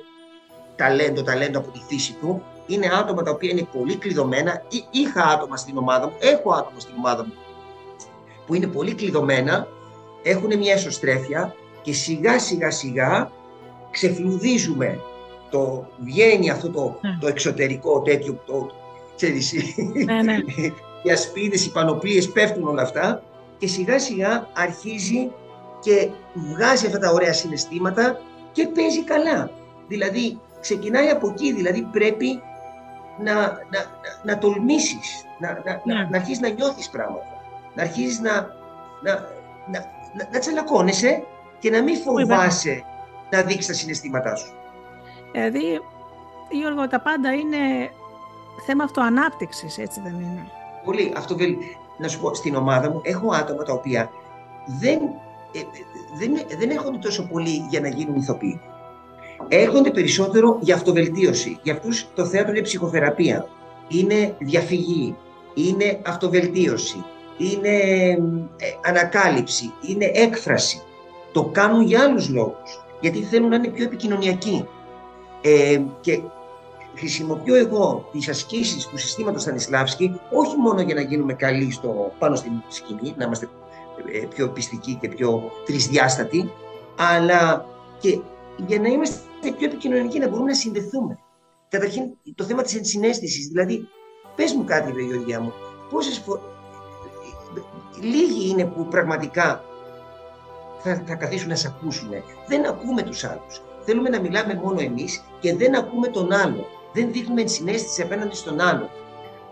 ταλέντο, 0.76 1.22
ταλέντο 1.22 1.58
από 1.58 1.70
τη 1.70 1.80
φύση 1.88 2.12
του. 2.12 2.42
Είναι 2.66 2.88
άτομα 3.00 3.22
τα 3.22 3.30
οποία 3.30 3.50
είναι 3.50 3.66
πολύ 3.72 3.96
κλειδωμένα. 3.96 4.62
Είχα 4.90 5.24
άτομα 5.24 5.56
στην 5.56 5.76
ομάδα 5.76 6.06
μου, 6.06 6.16
έχω 6.18 6.52
άτομα 6.52 6.80
στην 6.80 6.94
ομάδα 6.96 7.24
μου 7.24 7.32
που 8.50 8.56
είναι 8.56 8.66
πολύ 8.66 8.94
κλειδωμένα, 8.94 9.68
έχουν 10.22 10.58
μια 10.58 10.72
εσωστρέφεια 10.72 11.54
και 11.82 11.92
σιγά 11.92 12.38
σιγά 12.38 12.70
σιγά 12.70 13.30
ξεφλουδίζουμε 13.90 15.00
το 15.50 15.86
βγαίνει 15.98 16.50
αυτό 16.50 16.70
το, 16.70 16.98
ναι. 17.00 17.16
το 17.20 17.26
εξωτερικό 17.26 18.02
τέτοιο, 18.02 18.42
το, 18.46 18.70
ξέρεις, 19.16 19.52
ναι, 20.06 20.22
ναι. 20.22 20.36
οι 21.02 21.10
ασπίδες, 21.10 21.66
οι 21.66 21.72
πανοπλίες 21.72 22.30
πέφτουν 22.30 22.68
όλα 22.68 22.82
αυτά 22.82 23.22
και 23.58 23.66
σιγά 23.66 23.98
σιγά 23.98 24.48
αρχίζει 24.52 25.30
και 25.80 26.08
βγάζει 26.34 26.86
αυτά 26.86 26.98
τα 26.98 27.10
ωραία 27.10 27.32
συναισθήματα 27.32 28.20
και 28.52 28.66
παίζει 28.66 29.04
καλά. 29.04 29.50
Δηλαδή 29.88 30.38
ξεκινάει 30.60 31.08
από 31.08 31.28
εκεί, 31.28 31.52
δηλαδή 31.52 31.82
πρέπει 31.92 32.40
να, 33.18 33.34
να, 33.34 33.50
να, 33.70 34.22
να 34.24 34.38
τολμήσεις, 34.38 35.24
να, 35.38 35.62
να, 35.64 35.82
να, 35.84 36.08
να 36.08 36.16
αρχίσεις 36.16 36.40
να 36.40 36.48
νιώθεις 36.48 36.90
πράγματα 36.90 37.40
να 37.74 37.82
αρχίζεις 37.82 38.20
να, 38.20 38.32
να, 39.02 39.12
να, 39.70 39.78
να, 40.14 40.28
να 40.32 40.38
τσαλακώνεσαι 40.38 41.22
και 41.58 41.70
να 41.70 41.82
μην 41.82 41.96
φοβάσαι 41.96 42.84
να 43.30 43.42
δείξεις 43.42 43.66
τα 43.66 43.72
συναισθήματά 43.72 44.36
σου. 44.36 44.52
Δηλαδή, 45.32 45.80
Γιώργο, 46.50 46.88
τα 46.88 47.00
πάντα 47.00 47.32
είναι 47.32 47.90
θέμα 48.66 48.84
αυτοανάπτυξης, 48.84 49.78
έτσι 49.78 50.00
δεν 50.00 50.14
είναι; 50.14 50.46
Πολύ. 50.84 51.12
Αυτό 51.16 51.36
να 51.98 52.08
σου 52.08 52.20
πω, 52.20 52.34
στην 52.34 52.54
ομάδα 52.54 52.90
μου 52.90 53.00
έχω 53.04 53.32
άτομα 53.32 53.62
τα 53.62 53.72
οποία 53.72 54.10
δεν, 54.80 54.98
ε, 55.52 55.60
δεν, 56.18 56.58
δεν 56.58 56.70
έρχονται 56.70 56.98
τόσο 56.98 57.26
πολύ 57.26 57.66
για 57.70 57.80
να 57.80 57.88
γίνουν 57.88 58.16
ηθοποιοί. 58.16 58.60
Έρχονται 59.48 59.90
περισσότερο 59.90 60.58
για 60.60 60.74
αυτοβελτίωση. 60.74 61.58
Για 61.62 61.72
αυτούς 61.72 62.08
το 62.14 62.26
θέατρο 62.26 62.52
είναι 62.52 62.60
ψυχοθεραπεία. 62.60 63.48
Είναι 63.88 64.34
διαφυγή. 64.38 65.16
Είναι 65.54 66.00
αυτοβελτίωση 66.06 67.04
είναι 67.40 67.76
ε, 68.56 68.66
ανακάλυψη, 68.84 69.72
είναι 69.80 70.10
έκφραση. 70.14 70.82
Το 71.32 71.44
κάνουν 71.44 71.82
για 71.82 72.02
άλλους 72.02 72.28
λόγους, 72.28 72.84
γιατί 73.00 73.22
θέλουν 73.22 73.48
να 73.48 73.56
είναι 73.56 73.68
πιο 73.68 73.84
επικοινωνιακοί. 73.84 74.66
Ε, 75.42 75.80
και 76.00 76.20
χρησιμοποιώ 76.94 77.54
εγώ 77.54 78.08
τις 78.12 78.28
ασκήσεις 78.28 78.86
του 78.86 78.98
συστήματος 78.98 79.42
Στανισλάβσκι 79.42 80.20
όχι 80.30 80.56
μόνο 80.56 80.80
για 80.80 80.94
να 80.94 81.00
γίνουμε 81.00 81.34
καλοί 81.34 81.72
στο, 81.72 82.12
πάνω 82.18 82.36
στην 82.36 82.52
σκηνή, 82.68 83.14
να 83.16 83.24
είμαστε 83.24 83.48
ε, 84.12 84.26
πιο 84.26 84.48
πιστικοί 84.48 84.98
και 85.00 85.08
πιο 85.08 85.50
τρισδιάστατοι, 85.64 86.50
αλλά 86.96 87.66
και 88.00 88.20
για 88.66 88.78
να 88.78 88.88
είμαστε 88.88 89.20
πιο 89.40 89.66
επικοινωνιακοί, 89.66 90.18
να 90.18 90.28
μπορούμε 90.28 90.48
να 90.48 90.56
συνδεθούμε. 90.56 91.18
Καταρχήν, 91.68 92.02
το 92.34 92.44
θέμα 92.44 92.62
της 92.62 92.76
ενσυναίσθησης, 92.76 93.46
δηλαδή, 93.46 93.88
πες 94.36 94.52
μου 94.52 94.64
κάτι, 94.64 94.92
ρε 94.92 95.02
Γεωργιά 95.02 95.40
μου, 95.40 95.52
πόσες 95.90 96.18
φορές, 96.18 96.42
λίγοι 98.00 98.50
είναι 98.50 98.64
που 98.64 98.86
πραγματικά 98.86 99.64
θα, 100.78 101.02
θα 101.06 101.14
καθίσουν 101.14 101.48
να 101.48 101.54
σε 101.54 101.74
ακούσουν. 101.76 102.08
Δεν 102.46 102.66
ακούμε 102.66 103.02
τους 103.02 103.24
άλλους. 103.24 103.62
Θέλουμε 103.80 104.08
να 104.08 104.20
μιλάμε 104.20 104.60
μόνο 104.64 104.80
εμείς 104.80 105.24
και 105.40 105.56
δεν 105.56 105.74
ακούμε 105.74 106.08
τον 106.08 106.32
άλλο. 106.32 106.66
Δεν 106.92 107.12
δείχνουμε 107.12 107.46
συνέστηση 107.46 108.02
απέναντι 108.02 108.36
στον 108.36 108.60
άλλο. 108.60 108.90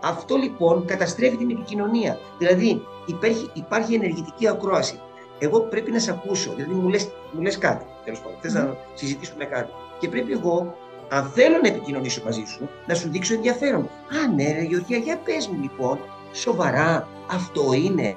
Αυτό 0.01 0.35
λοιπόν 0.35 0.85
καταστρέφει 0.85 1.37
την 1.37 1.49
επικοινωνία. 1.49 2.17
Δηλαδή 2.37 2.81
υπάρχει, 3.05 3.49
υπάρχει 3.53 3.93
ενεργητική 3.93 4.47
ακρόαση. 4.47 4.99
Εγώ 5.39 5.59
πρέπει 5.59 5.91
να 5.91 5.99
σε 5.99 6.11
ακούσω, 6.11 6.53
δηλαδή 6.55 6.73
μου 6.73 6.89
λες, 6.89 7.09
μου 7.31 7.41
λες 7.41 7.57
κάτι, 7.57 7.85
τέλος 8.03 8.19
πάντων, 8.19 8.37
θες 8.41 8.53
να 8.53 8.77
συζητήσουμε 8.93 9.45
κάτι. 9.45 9.71
Και 9.99 10.07
πρέπει 10.07 10.31
εγώ, 10.31 10.75
αν 11.09 11.31
θέλω 11.35 11.57
να 11.61 11.67
επικοινωνήσω 11.67 12.21
μαζί 12.25 12.43
σου, 12.47 12.69
να 12.87 12.93
σου 12.93 13.09
δείξω 13.09 13.33
ενδιαφέρον. 13.33 13.81
Α, 13.81 14.33
ναι, 14.35 14.51
ρε 14.51 14.61
Γεωργία, 14.61 14.97
για 14.97 15.17
πες 15.17 15.47
μου 15.47 15.61
λοιπόν, 15.61 15.99
σοβαρά, 16.33 17.07
αυτό 17.31 17.73
είναι 17.73 18.15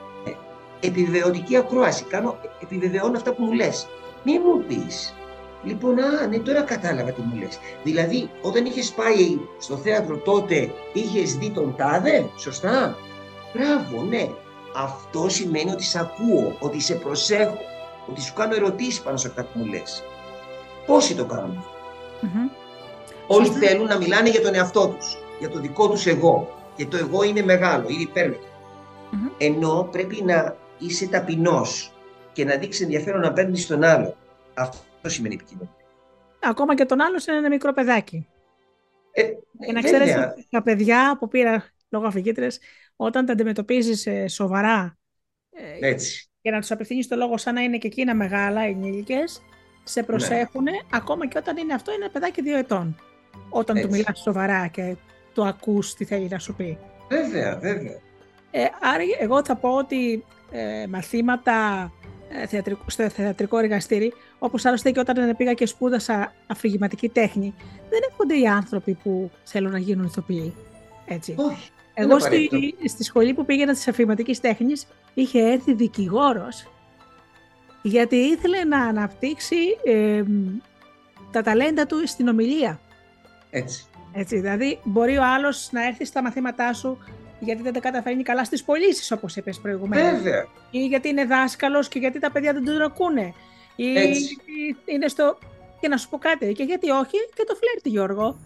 επιβεβαιωτική 0.80 1.56
ακρόαση. 1.56 2.04
Κάνω, 2.04 2.36
επιβεβαιώνω 2.62 3.16
αυτά 3.16 3.32
που 3.32 3.44
μου 3.44 3.52
λες. 3.52 3.86
Μη 4.24 4.38
μου 4.38 4.64
πεις. 4.68 5.14
Λοιπόν, 5.64 5.98
α, 5.98 6.26
ναι, 6.26 6.38
τώρα 6.38 6.62
κατάλαβα 6.62 7.10
τι 7.10 7.20
μου 7.20 7.36
λες. 7.36 7.58
Δηλαδή, 7.82 8.30
όταν 8.42 8.64
είχες 8.64 8.90
πάει 8.90 9.38
στο 9.58 9.76
θέατρο 9.76 10.16
τότε, 10.16 10.70
είχες 10.92 11.36
δει 11.36 11.50
τον 11.50 11.74
τάδε, 11.76 12.28
σωστά; 12.36 12.96
Μπράβο, 13.54 14.02
ναι. 14.02 14.28
αυτό 14.76 15.28
σημαίνει 15.28 15.70
ότι 15.70 15.84
σε 15.84 15.98
ακούω, 15.98 16.56
ότι 16.60 16.80
σε 16.80 16.94
προσέχω, 16.94 17.58
ότι 18.10 18.20
σου 18.20 18.32
κάνω 18.32 18.54
ερωτήσεις 18.54 19.00
πάνω 19.00 19.16
σε 19.16 19.28
αυτά 19.28 19.42
που 19.42 19.58
μου 19.58 19.66
λες. 19.66 20.02
Πόσοι 20.86 21.14
το 21.14 21.24
κάνουν; 21.24 21.64
Όλοι 23.26 23.48
θέλουν 23.48 23.86
να 23.86 23.96
μιλάνε 23.96 24.28
για 24.28 24.42
τον 24.42 24.54
εαυτό 24.54 24.88
τους, 24.88 25.16
για 25.38 25.48
το 25.48 25.58
δικό 25.58 25.88
τους 25.88 26.06
εγώ. 26.06 26.56
Και 26.76 26.86
το 26.86 26.96
εγώ 26.96 27.22
είναι 27.22 27.42
μεγάλο, 27.42 27.88
είναι 27.88 28.02
υπέρμετρο. 28.02 28.48
Ενώ 29.38 29.88
πρέπει 29.90 30.22
να 30.22 30.56
είσαι 30.78 31.06
ταπεινός 31.06 31.92
και 32.32 32.44
να 32.44 32.56
δείξεις 32.56 32.82
ενδιαφέρον 32.82 33.24
απέναντι 33.24 33.60
στον 33.60 33.84
άλλο. 33.84 34.14
Αυτό 34.54 34.78
σημαίνει 35.08 35.34
επικοινωνία. 35.34 35.76
Ακόμα 36.42 36.74
και 36.74 36.84
τον 36.84 37.00
άλλο 37.00 37.22
είναι 37.28 37.36
ένα 37.36 37.48
μικρό 37.48 37.72
παιδάκι. 37.72 38.26
Ε, 39.12 39.22
και 39.66 39.72
να 39.72 39.80
ξέρεις 39.80 40.14
τα 40.50 40.62
παιδιά 40.62 41.16
που 41.18 41.28
πήρα 41.28 41.64
λόγω 41.88 42.06
αφηγήτρες, 42.06 42.60
όταν 42.96 43.26
τα 43.26 43.32
αντιμετωπίζεις 43.32 44.06
ε, 44.06 44.28
σοβαρά 44.28 44.98
ε, 45.50 45.88
Έτσι. 45.88 46.30
και 46.40 46.50
να 46.50 46.60
τους 46.60 46.70
απευθύνεις 46.70 47.08
το 47.08 47.16
λόγο 47.16 47.36
σαν 47.36 47.54
να 47.54 47.60
είναι 47.60 47.78
και 47.78 47.86
εκείνα 47.86 48.14
μεγάλα 48.14 48.60
ενήλικες, 48.60 49.42
σε 49.84 50.00
ναι. 50.00 50.06
προσέχουν 50.06 50.66
ακόμα 50.92 51.26
και 51.26 51.38
όταν 51.38 51.56
είναι 51.56 51.74
αυτό 51.74 51.92
είναι 51.92 52.04
ένα 52.04 52.12
παιδάκι 52.12 52.42
δύο 52.42 52.56
ετών. 52.56 52.96
Όταν 53.48 53.76
Έτσι. 53.76 53.88
του 53.88 53.94
μιλάς 53.94 54.20
σοβαρά 54.20 54.66
και 54.66 54.96
το 55.32 55.44
ακούς 55.44 55.94
τι 55.94 56.04
θέλει 56.04 56.28
να 56.28 56.38
σου 56.38 56.54
πει. 56.54 56.78
Βέβαια, 57.08 57.58
βέβαια. 57.58 58.00
Ε, 58.50 58.64
άρα 58.80 59.02
εγώ 59.20 59.44
θα 59.44 59.56
πω 59.56 59.76
ότι 59.76 60.24
ε, 60.50 60.86
μαθήματα 60.86 61.52
ε, 62.01 62.01
θεατρικό, 62.01 62.01
στο 62.86 63.08
θεατρικό 63.08 63.58
εργαστήρι, 63.58 64.12
όπως 64.38 64.64
άλλωστε 64.64 64.90
και 64.90 65.00
όταν 65.00 65.36
πήγα 65.36 65.52
και 65.52 65.66
σπούδασα 65.66 66.32
αφηγηματική 66.46 67.08
τέχνη, 67.08 67.54
δεν 67.90 68.00
έρχονται 68.10 68.38
οι 68.38 68.46
άνθρωποι 68.46 68.94
που 69.02 69.30
θέλουν 69.44 69.72
να 69.72 69.78
γίνουν 69.78 70.04
ηθοποιοί. 70.04 70.54
Έτσι. 71.06 71.34
Όχι. 71.38 71.70
Εγώ 71.94 72.18
στη, 72.18 72.50
στη 72.88 73.04
σχολή 73.04 73.34
που 73.34 73.44
πήγαινα 73.44 73.72
της 73.72 73.88
αφηγηματικής 73.88 74.40
τέχνης 74.40 74.86
είχε 75.14 75.40
έρθει 75.40 75.74
δικηγόρος 75.74 76.66
γιατί 77.82 78.16
ήθελε 78.16 78.64
να 78.64 78.82
αναπτύξει 78.82 79.56
τα 81.30 81.42
ταλέντα 81.42 81.86
του 81.86 82.06
στην 82.06 82.28
ομιλία. 82.28 82.80
Έτσι. 83.50 83.86
Έτσι, 84.12 84.36
δηλαδή 84.36 84.78
μπορεί 84.84 85.16
ο 85.16 85.24
άλλος 85.24 85.68
να 85.72 85.86
έρθει 85.86 86.04
στα 86.04 86.22
μαθήματά 86.22 86.72
σου 86.72 86.98
γιατί 87.44 87.62
δεν 87.62 87.72
τα 87.72 87.80
καταφέρνει 87.80 88.22
καλά 88.22 88.44
στις 88.44 88.64
πωλήσεις, 88.64 89.10
όπως 89.10 89.36
είπες 89.36 89.58
προηγουμένως. 89.58 90.22
Βέβαια. 90.22 90.46
Ή 90.70 90.86
γιατί 90.86 91.08
είναι 91.08 91.24
δάσκαλος 91.24 91.88
και 91.88 91.98
γιατί 91.98 92.18
τα 92.18 92.30
παιδιά 92.30 92.52
δεν 92.52 92.64
τον 92.64 92.82
ακούνε. 92.82 93.34
Ή 93.76 93.98
Έτσι. 93.98 94.36
είναι 94.84 95.08
στο... 95.08 95.38
Και 95.80 95.88
να 95.88 95.96
σου 95.96 96.08
πω 96.08 96.18
κάτι, 96.18 96.52
και 96.52 96.62
γιατί 96.62 96.90
όχι, 96.90 97.16
και 97.34 97.44
το 97.46 97.54
φλερτ, 97.54 97.86
Γιώργο. 97.86 98.38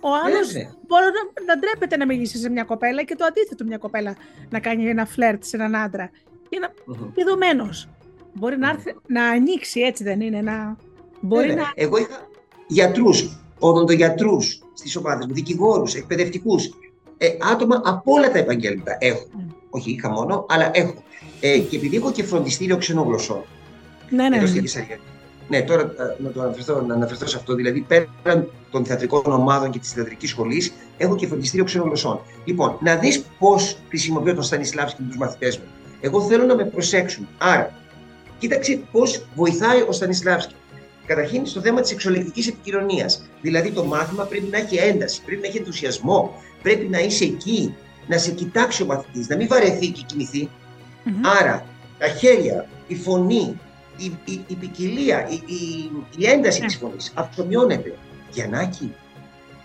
Ο 0.00 0.08
άλλος 0.24 0.52
μπορεί 0.86 1.04
να, 1.04 1.44
να 1.44 1.58
ντρέπεται 1.58 1.96
να 1.96 2.06
μιλήσει 2.06 2.38
σε 2.38 2.50
μια 2.50 2.64
κοπέλα 2.64 3.02
και 3.02 3.14
το 3.14 3.24
αντίθετο 3.24 3.64
μια 3.64 3.78
κοπέλα 3.78 4.16
να 4.50 4.60
κάνει 4.60 4.88
ένα 4.88 5.06
φλερτ 5.06 5.44
σε 5.44 5.56
έναν 5.56 5.76
άντρα. 5.76 6.10
Είναι 6.48 6.68
mm-hmm. 6.86 7.86
Μπορεί 8.32 8.58
να, 8.58 8.68
έρθει, 8.68 8.94
να 9.06 9.24
ανοίξει, 9.24 9.80
έτσι 9.80 10.04
δεν 10.04 10.20
είναι, 10.20 10.40
να... 10.40 10.76
Μπορεί 11.20 11.54
να... 11.54 11.72
Εγώ 11.74 11.96
είχα 11.96 12.28
γιατρούς, 12.66 13.38
οδοντογιατρού 13.58 14.40
στις 14.74 14.96
ομάδες 14.96 15.26
μου, 15.26 15.34
δικηγόρους, 15.34 15.94
εκπαιδευτικούς. 15.94 16.70
Ε, 17.24 17.36
άτομα 17.52 17.82
από 17.84 18.12
όλα 18.12 18.30
τα 18.30 18.38
επαγγέλματα 18.38 18.96
έχω. 19.00 19.26
Mm. 19.38 19.54
Όχι, 19.70 19.90
είχα 19.90 20.10
μόνο, 20.10 20.46
αλλά 20.48 20.70
έχω. 20.72 21.02
Ε, 21.40 21.58
και 21.58 21.76
επειδή 21.76 21.96
έχω 21.96 22.12
και 22.12 22.22
φροντιστήριο 22.22 22.76
ξενογλωσσών. 22.76 23.44
Ναι, 24.10 24.28
ναι. 24.28 24.36
ναι. 24.36 24.44
Ναι, 25.48 25.62
τώρα 25.62 25.82
ε, 25.82 26.22
να, 26.22 26.30
το 26.30 26.42
αναφερθώ, 26.42 26.80
να 26.80 26.94
αναφερθώ 26.94 27.26
σε 27.26 27.36
αυτό. 27.36 27.54
Δηλαδή, 27.54 27.80
πέραν 27.80 28.50
των 28.70 28.84
θεατρικών 28.84 29.22
ομάδων 29.26 29.70
και 29.70 29.78
της 29.78 29.92
θεατρικής 29.92 30.30
σχολής, 30.30 30.72
έχω 30.96 31.16
και 31.16 31.26
φροντιστήριο 31.26 31.64
ξενογλωσσών. 31.64 32.20
Λοιπόν, 32.44 32.78
να 32.80 32.96
δεις 32.96 33.24
πώς 33.38 33.78
χρησιμοποιώ 33.88 34.34
τον 34.34 34.42
Στανισλάβσκι 34.42 35.02
και 35.02 35.08
τους 35.08 35.16
μαθητές 35.16 35.58
μου. 35.58 35.64
Εγώ 36.00 36.22
θέλω 36.22 36.44
να 36.44 36.54
με 36.54 36.64
προσέξουν. 36.64 37.28
Άρα, 37.38 37.74
κοίταξε 38.38 38.80
πώς 38.92 39.26
βοηθάει 39.34 39.80
ο 39.88 39.92
Στανισλάβσκι. 39.92 40.54
Καταρχήν 41.06 41.46
στο 41.46 41.60
θέμα 41.60 41.80
της 41.80 41.90
εξολεκτικής 41.90 42.48
επικοινωνίας. 42.48 43.22
Δηλαδή 43.40 43.70
το 43.70 43.84
μάθημα 43.84 44.24
πρέπει 44.24 44.48
να 44.50 44.58
έχει 44.58 44.76
ένταση, 44.76 45.22
πρέπει 45.24 45.40
να 45.40 45.46
έχει 45.46 45.58
ενθουσιασμό, 45.58 46.34
πρέπει 46.62 46.88
να 46.88 46.98
είσαι 46.98 47.24
εκεί, 47.24 47.74
να 48.06 48.18
σε 48.18 48.30
κοιτάξει 48.30 48.82
ο 48.82 48.86
μαθητής, 48.86 49.28
να 49.28 49.36
μην 49.36 49.48
βαρεθεί 49.48 49.88
και 49.88 50.02
κοιμηθει 50.06 50.48
Άρα 51.40 51.66
τα 51.98 52.08
χέρια, 52.08 52.68
η 52.86 52.96
φωνή, 52.96 53.60
η, 53.96 54.12
η, 54.24 54.44
η 54.46 54.54
ποικιλία, 54.54 55.28
η, 55.28 55.34
η, 55.34 55.90
η 56.16 56.26
ένταση 56.26 56.60
mm. 56.62 56.66
της 56.66 56.76
φωνής 56.76 57.12
αυξομειώνεται. 57.14 57.94
Γιαννάκη, 58.30 58.94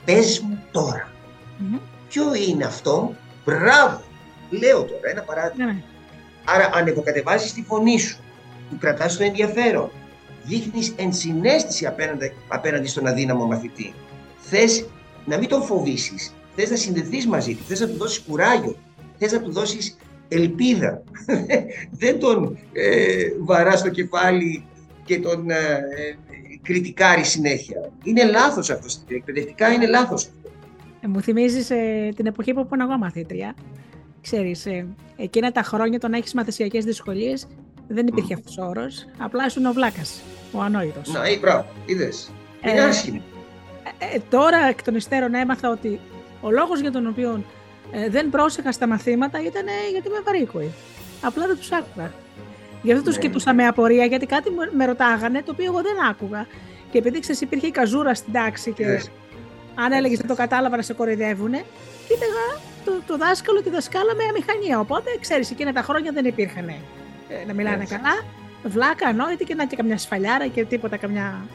πες 0.06 0.40
μου 0.40 0.64
τώρα. 0.72 1.12
Ποιο 2.10 2.34
είναι 2.34 2.66
αυτό, 2.66 3.16
μπράβο, 3.46 4.02
λέω 4.50 4.84
τώρα 4.84 5.10
ένα 5.10 5.22
παράδειγμα. 5.22 5.66
Ναι. 5.66 5.84
Άρα 6.46 6.70
ανεβοκατεβάζεις 6.74 7.54
τη 7.54 7.64
φωνή 7.64 8.00
σου, 8.00 8.18
του 8.70 8.78
κρατάς 8.78 9.18
το 9.18 9.24
ενδιαφέρον, 9.24 9.92
δείχνεις 10.44 10.94
ενσυναίσθηση 10.96 11.86
απέναντι, 11.86 12.34
απέναντι 12.48 12.88
στον 12.88 13.08
αδύναμο 13.08 13.46
μαθητή. 13.46 13.94
Θες 14.38 14.86
να 15.26 15.38
μην 15.38 15.50
τον 15.50 15.64
φοβήσεις, 15.64 16.34
θες 16.58 16.70
να 16.70 16.76
συνδεθείς 16.76 17.28
μαζί 17.28 17.56
του, 17.56 17.64
θες 17.64 17.80
να 17.80 17.88
του 17.88 17.98
δώσεις 17.98 18.20
κουράγιο, 18.20 18.76
θες 19.18 19.32
να 19.32 19.42
του 19.42 19.52
δώσεις 19.52 19.98
ελπίδα. 20.28 21.04
Δεν 22.00 22.20
τον 22.20 22.58
ε, 22.74 23.16
βαράς 23.40 23.80
στο 23.80 23.90
κεφάλι 23.90 24.66
και 25.06 25.20
τον 25.20 25.50
ε, 25.50 25.80
κριτικάρεις 26.62 27.28
συνέχεια. 27.28 27.92
Είναι 28.04 28.24
λάθος 28.24 28.70
αυτό. 28.70 28.88
Εκπαιδευτικά 29.08 29.72
είναι 29.72 29.88
λάθος 29.88 30.30
Ε, 31.02 31.08
μου 31.08 31.22
θυμίζεις 31.22 31.70
ε, 31.70 32.12
την 32.16 32.26
εποχή 32.26 32.54
που 32.54 32.60
ήμουν 32.60 32.90
εγώ 32.90 32.98
μαθήτρια. 32.98 33.56
Ξέρεις, 34.22 34.66
ε, 34.66 34.86
εκείνα 35.18 35.52
τα 35.52 35.62
χρόνια 35.62 36.00
το 36.00 36.08
να 36.08 36.18
έχεις 36.18 36.34
μαθησιακές 36.34 36.86
δυσκολίες 36.86 37.48
δεν 37.88 38.08
υπήρχε 38.08 38.34
mm. 38.34 38.38
αυτός 38.38 38.58
ο 38.58 38.66
όρος. 38.66 39.08
Απλά 39.18 39.46
ήσουν 39.46 39.66
ο 39.66 39.72
βλάκας 39.72 40.22
ο 40.52 40.62
ανόητος. 40.62 41.12
Να, 41.12 41.30
ή 41.30 41.40
μπράβο, 41.40 41.66
είδες. 41.86 42.32
Είναι 42.62 42.82
άσχημο. 42.82 43.22
Ε, 44.00 44.16
ε, 44.16 44.20
τώρα 44.30 44.58
εκ 44.70 44.84
των 44.84 44.96
υστέρων 44.96 45.34
έμαθα 45.34 45.70
ότι 45.70 46.00
ο 46.42 46.52
λόγος 46.52 46.80
για 46.80 46.92
τον 46.92 47.08
οποίο 47.08 47.44
ε, 47.92 48.10
δεν 48.10 48.30
πρόσεχα 48.30 48.72
στα 48.72 48.88
μαθήματα 48.88 49.42
ήταν 49.42 49.66
γιατί 49.92 50.08
είμαι 50.08 50.20
βαρύκοη. 50.26 50.74
Απλά 51.22 51.48
δεν 51.48 51.58
τους 51.58 51.72
άκουγα. 51.72 52.12
Γι' 52.82 52.92
αυτό 52.92 53.04
τους 53.04 53.16
ναι. 53.16 53.22
κοιτούσα 53.22 53.54
με 53.54 53.68
απορία, 53.68 54.06
γιατί 54.06 54.26
κάτι 54.26 54.50
με 54.74 54.86
ρωτάγανε 54.86 55.42
το 55.42 55.52
οποίο 55.52 55.66
εγώ 55.66 55.82
δεν 55.82 56.06
άκουγα. 56.10 56.48
Και 56.92 56.98
επειδή 56.98 57.20
ξέρεις, 57.20 57.42
υπήρχε 57.42 57.68
η 57.68 57.72
καζούρα 57.72 58.14
στην 58.14 58.34
τάξη 58.34 58.72
και 58.72 58.84
yes. 58.86 59.10
αν 59.76 59.92
έλεγες 59.92 60.18
δεν 60.18 60.28
το 60.28 60.36
κατάλαβα 60.36 60.76
να 60.76 60.82
σε 60.82 60.94
κοροϊδεύουνε, 60.94 61.64
κοίταγα 62.08 62.62
το, 62.86 62.92
το 63.08 63.18
δάσκαλο, 63.18 63.62
τη 63.62 63.70
δασκάλα 63.70 64.16
με 64.16 64.24
αμηχανία. 64.30 64.80
Οπότε 64.80 65.10
ξέρεις, 65.20 65.52
εκείνα 65.52 65.74
τα 65.74 65.82
χρόνια 65.82 66.12
δεν 66.12 66.26
υπήρχαν 66.26 66.70
ε, 66.70 66.76
να 67.48 67.54
μιλάνε 67.54 67.86
καλά 67.86 68.24
βλάκα, 68.64 69.08
ανόητη 69.08 69.44
και 69.44 69.56
να 69.56 69.66
και 69.66 69.76
καμιά 69.76 69.98
σφαλιάρα 69.98 70.48
και 70.48 70.66
τίποτα, 70.66 70.98
καμιά. 70.98 71.46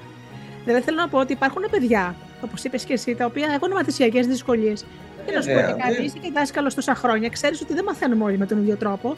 Δεν 0.65 0.83
θέλω 0.83 0.97
να 0.97 1.09
πω 1.09 1.19
ότι 1.19 1.33
υπάρχουν 1.33 1.65
παιδιά, 1.71 2.15
όπως 2.45 2.65
είπες 2.65 2.85
και 2.85 2.93
εσύ, 2.93 3.15
τα 3.15 3.25
οποία 3.25 3.49
έχουν 3.55 3.71
μαθησιακές 3.73 4.27
δυσκολίες. 4.27 4.85
Και 5.27 5.33
να 5.33 5.41
σου 5.41 5.49
πω 5.49 5.61
και 5.61 5.83
κάτι, 5.83 6.05
είσαι 6.05 6.19
και 6.23 6.31
δάσκαλος 6.35 6.75
τόσα 6.75 6.95
χρόνια, 6.95 7.29
ξέρεις 7.29 7.61
ότι 7.61 7.75
δεν 7.75 7.85
μαθαίνουμε 7.85 8.25
όλοι 8.25 8.39
με 8.39 8.47
τον 8.47 8.59
ίδιο 8.59 8.77
τρόπο. 8.77 9.17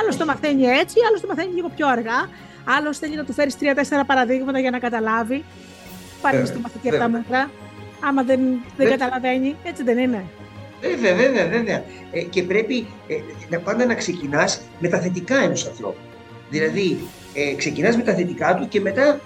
Άλλος 0.00 0.16
το 0.16 0.24
μαθαίνει 0.24 0.64
έτσι, 0.64 0.96
άλλος 1.08 1.20
το 1.20 1.26
μαθαίνει 1.26 1.54
λίγο 1.54 1.68
πιο 1.76 1.88
αργά. 1.88 2.28
Άλλος 2.64 2.98
θέλει 2.98 3.16
να 3.16 3.24
του 3.24 3.32
φέρεις 3.32 3.58
τρία-τέσσερα 3.58 4.04
παραδείγματα 4.04 4.58
για 4.58 4.70
να 4.70 4.78
καταλάβει. 4.78 5.44
Πάρει 6.22 6.46
στο 6.46 6.58
μαθητή 6.58 6.88
από 6.88 6.98
τα 6.98 7.08
μέτρα. 7.08 7.50
Άμα 8.00 8.22
δεν, 8.22 8.40
δεν 8.76 8.88
καταλαβαίνει, 8.88 9.56
έτσι 9.64 9.82
δεν 9.82 9.98
είναι. 9.98 10.24
Βέβαια, 10.80 11.14
βέβαια, 11.14 11.46
βέβαια. 11.48 11.84
Ε, 12.12 12.20
και 12.22 12.42
πρέπει 12.42 12.86
ε, 13.08 13.14
να 13.48 13.58
πάντα 13.58 13.86
να 13.86 13.94
ξεκινάς 13.94 14.60
με 14.78 14.88
τα 14.88 14.98
θετικά 14.98 15.38
ενός 15.38 15.66
ανθρώπου. 15.66 15.98
Δηλαδή, 16.50 16.98
ε, 17.34 17.54
ξεκινάς 17.54 17.96
με 17.96 18.02
τα 18.02 18.14
θετικά 18.14 18.54
του 18.54 18.68
και 18.68 18.80
μετά 18.80 19.20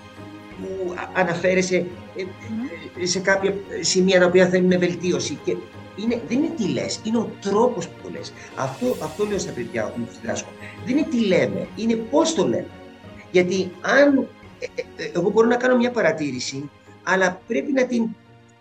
που 0.61 0.95
αναφέρεσαι 1.13 1.77
ε, 1.77 2.21
ε, 2.21 2.27
σε 3.03 3.19
κάποια 3.21 3.55
σημεία 3.81 4.21
τα 4.21 4.27
οποία 4.27 4.49
θέλουν 4.49 4.79
βελτίωση. 4.79 5.39
Και 5.45 5.57
είναι, 5.97 6.23
δεν 6.29 6.39
είναι 6.39 6.55
τι 6.57 6.69
λες, 6.69 7.01
είναι 7.05 7.19
ο 7.19 7.31
τρόπος 7.41 7.89
που 7.89 7.95
το 8.03 8.11
λες. 8.11 8.33
Αυτό, 8.57 8.97
αυτό 9.03 9.25
λέω 9.25 9.39
στα 9.39 9.53
παιδιά 9.53 9.93
μου, 9.97 10.09
διδάσκω. 10.21 10.51
Δεν 10.87 10.97
είναι 10.97 11.07
τι 11.11 11.27
λέμε, 11.27 11.69
είναι 11.77 11.95
πώς 11.95 12.35
το 12.35 12.47
λέμε. 12.49 12.71
Γιατί 13.31 13.71
αν. 13.81 14.29
Ε, 14.97 15.05
εγώ 15.15 15.31
μπορώ 15.31 15.47
να 15.47 15.57
κάνω 15.57 15.77
μια 15.77 15.91
παρατήρηση, 15.91 16.71
αλλά 17.03 17.41
πρέπει 17.47 17.73
να 17.73 17.87
την, 17.87 18.09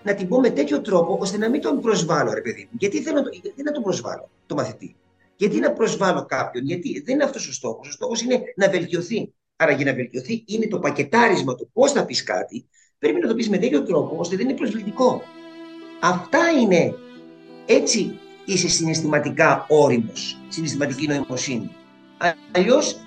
να 0.04 0.14
την 0.14 0.28
πω 0.28 0.40
με 0.40 0.50
τέτοιο 0.50 0.82
τρόπο 0.82 1.18
ώστε 1.22 1.38
να 1.38 1.50
μην 1.50 1.62
τον 1.62 1.82
προσβάλλω, 1.82 2.34
ρε 2.34 2.42
παιδί 2.42 2.68
μου. 2.72 2.78
Γιατί 2.80 3.02
θέλω 3.02 3.22
να, 3.22 3.30
γιατί 3.42 3.64
να 3.64 3.72
τον 3.72 3.84
προσβάλλω, 3.84 4.30
το 4.46 4.56
μαθητή; 4.56 4.96
Γιατί 5.36 5.60
να 5.60 5.72
προσβάλλω 5.72 6.26
κάποιον, 6.26 6.66
Γιατί 6.66 7.02
δεν 7.06 7.14
είναι 7.14 7.24
αυτός 7.24 7.48
ο 7.48 7.54
στόχος. 7.54 7.88
Ο 7.88 7.92
στόχος 7.92 8.22
είναι 8.22 8.42
να 8.56 8.70
βελτιωθεί. 8.70 9.34
Άρα 9.56 9.72
για 9.72 9.86
να 9.86 9.94
βελτιωθεί 9.94 10.44
είναι 10.48 10.68
το 10.68 10.80
πακετάρισμα 10.80 11.56
του 11.56 11.70
πώς 11.74 11.92
θα 11.92 12.06
πεις 12.06 12.24
κάτι, 12.24 12.66
πρέπει 13.02 13.20
να 13.22 13.28
το 13.28 13.36
πεις 13.36 13.50
με 13.50 13.58
τέτοιο 13.58 13.84
τρόπο 13.84 14.16
ώστε 14.20 14.36
δεν 14.36 14.50
είναι 14.50 14.58
προσβλητικό. 14.58 15.24
Αυτά 16.00 16.40
είναι. 16.62 16.96
Έτσι 17.66 18.20
είσαι 18.46 18.68
συναισθηματικά 18.68 19.66
όριμος, 19.70 20.38
συναισθηματική 20.48 21.08
νοημοσύνη. 21.08 21.72
Αλλιώς 22.52 23.00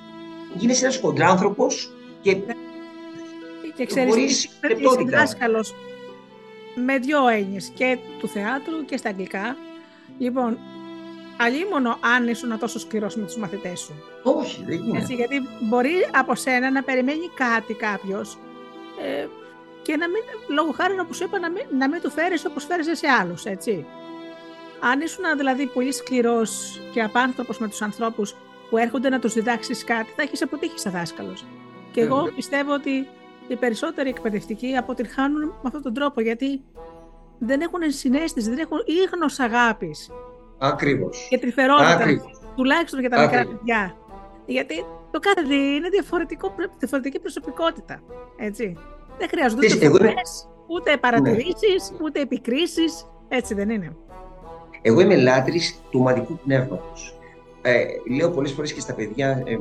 γίνεσαι 0.55 0.85
ένας 0.85 1.01
κοντράνθρωπο 1.01 1.67
και. 2.21 2.37
Και 3.77 3.87
ξέρεις, 3.87 4.17
είσαι 4.17 4.49
δάσκαλο 5.11 5.65
με 6.75 6.99
δύο 6.99 7.29
έννοιες 7.29 7.73
και 7.75 7.99
του 8.19 8.29
θεάτρου 8.29 8.85
και 8.85 8.97
στα 8.97 9.09
αγγλικά. 9.09 9.57
Λοιπόν, 10.19 10.59
αλίμονο 11.37 11.99
αν 12.17 12.29
ήσουν 12.29 12.59
τόσο 12.59 12.79
σκληρός 12.79 13.17
με 13.17 13.25
τους 13.25 13.37
μαθητές 13.37 13.81
σου. 13.81 13.95
Όχι, 14.23 14.65
δεν 14.67 14.83
είναι. 14.83 14.99
Έτσι, 14.99 15.15
γιατί 15.15 15.43
μπορεί 15.61 15.93
από 16.13 16.35
σένα 16.35 16.71
να 16.71 16.83
περιμένει 16.83 17.31
κάτι 17.35 17.75
κάποιος 17.75 18.39
ε, 19.03 19.27
και 19.85 19.97
να 19.97 20.09
μην, 20.09 20.23
λόγω 20.49 20.73
χάρη 20.73 21.01
όπως 21.01 21.21
είπα, 21.21 21.39
να 21.39 21.51
μην, 21.51 21.65
να 21.79 21.89
μην 21.89 22.01
του 22.01 22.11
φέρεις 22.11 22.45
όπως 22.45 22.65
φέρει 22.65 22.97
σε 22.97 23.09
άλλους, 23.21 23.45
έτσι. 23.45 23.87
Αν 24.81 25.01
ήσουν 25.01 25.25
δηλαδή 25.37 25.67
πολύ 25.67 25.93
σκληρός 25.93 26.81
και 26.93 27.03
απάνθρωπος 27.03 27.59
με 27.59 27.69
τους 27.69 27.83
ανθρώπους 27.83 28.35
που 28.71 28.77
έρχονται 28.77 29.09
να 29.09 29.19
τους 29.19 29.33
διδάξεις 29.33 29.85
κάτι, 29.85 30.11
θα 30.17 30.23
έχεις 30.23 30.43
αποτύχει 30.43 30.79
σαν 30.79 30.93
δάσκαλος. 30.93 31.45
Και 31.93 32.01
εγώ 32.01 32.33
πιστεύω 32.37 32.73
ότι 32.73 33.09
οι 33.49 33.57
περισσότεροι 33.57 34.09
εκπαιδευτικοί 34.09 34.77
αποτυγχάνουν 34.77 35.43
με 35.43 35.61
αυτόν 35.65 35.83
τον 35.83 35.95
τρόπο, 35.95 36.21
γιατί 36.21 36.65
δεν 37.39 37.61
έχουν 37.61 37.81
συνέστηση, 37.87 38.49
δεν 38.49 38.59
έχουν 38.59 38.79
ίγνος 38.85 39.39
αγάπης. 39.39 40.11
Ακριβώς. 40.59 41.27
Και 41.31 41.39
τρυφερότητα, 41.39 42.07
τουλάχιστον 42.57 43.01
για 43.01 43.11
τα 43.11 43.21
μικρά 43.21 43.47
παιδιά. 43.47 43.97
Γιατί 44.47 44.85
το 45.11 45.19
κάθε 45.19 45.55
είναι 45.55 45.89
διαφορετικό, 45.89 46.55
διαφορετική 46.79 47.19
προσωπικότητα, 47.19 48.01
έτσι. 48.37 48.77
Δεν 49.19 49.29
χρειάζονται 49.29 49.67
ούτε 49.75 49.87
εγώ... 49.87 49.97
ούτε 50.67 50.97
παρατηρήσεις, 50.97 51.91
ναι. 51.91 51.97
ούτε 52.03 52.21
επικρίσεις, 52.21 53.07
έτσι 53.29 53.55
δεν 53.55 53.71
είναι. 53.71 53.97
Εγώ 54.83 55.01
είμαι 55.01 55.17
λάτρης 55.17 55.81
του 55.91 55.99
ομαδικού 56.01 56.39
πνεύματος. 56.45 57.19
Ε, 57.63 57.85
λέω 58.17 58.31
πολλές 58.31 58.53
φορές 58.53 58.73
και 58.73 58.81
στα 58.81 58.95
παιδιά, 58.95 59.43
ε, 59.45 59.53
ε, 59.53 59.59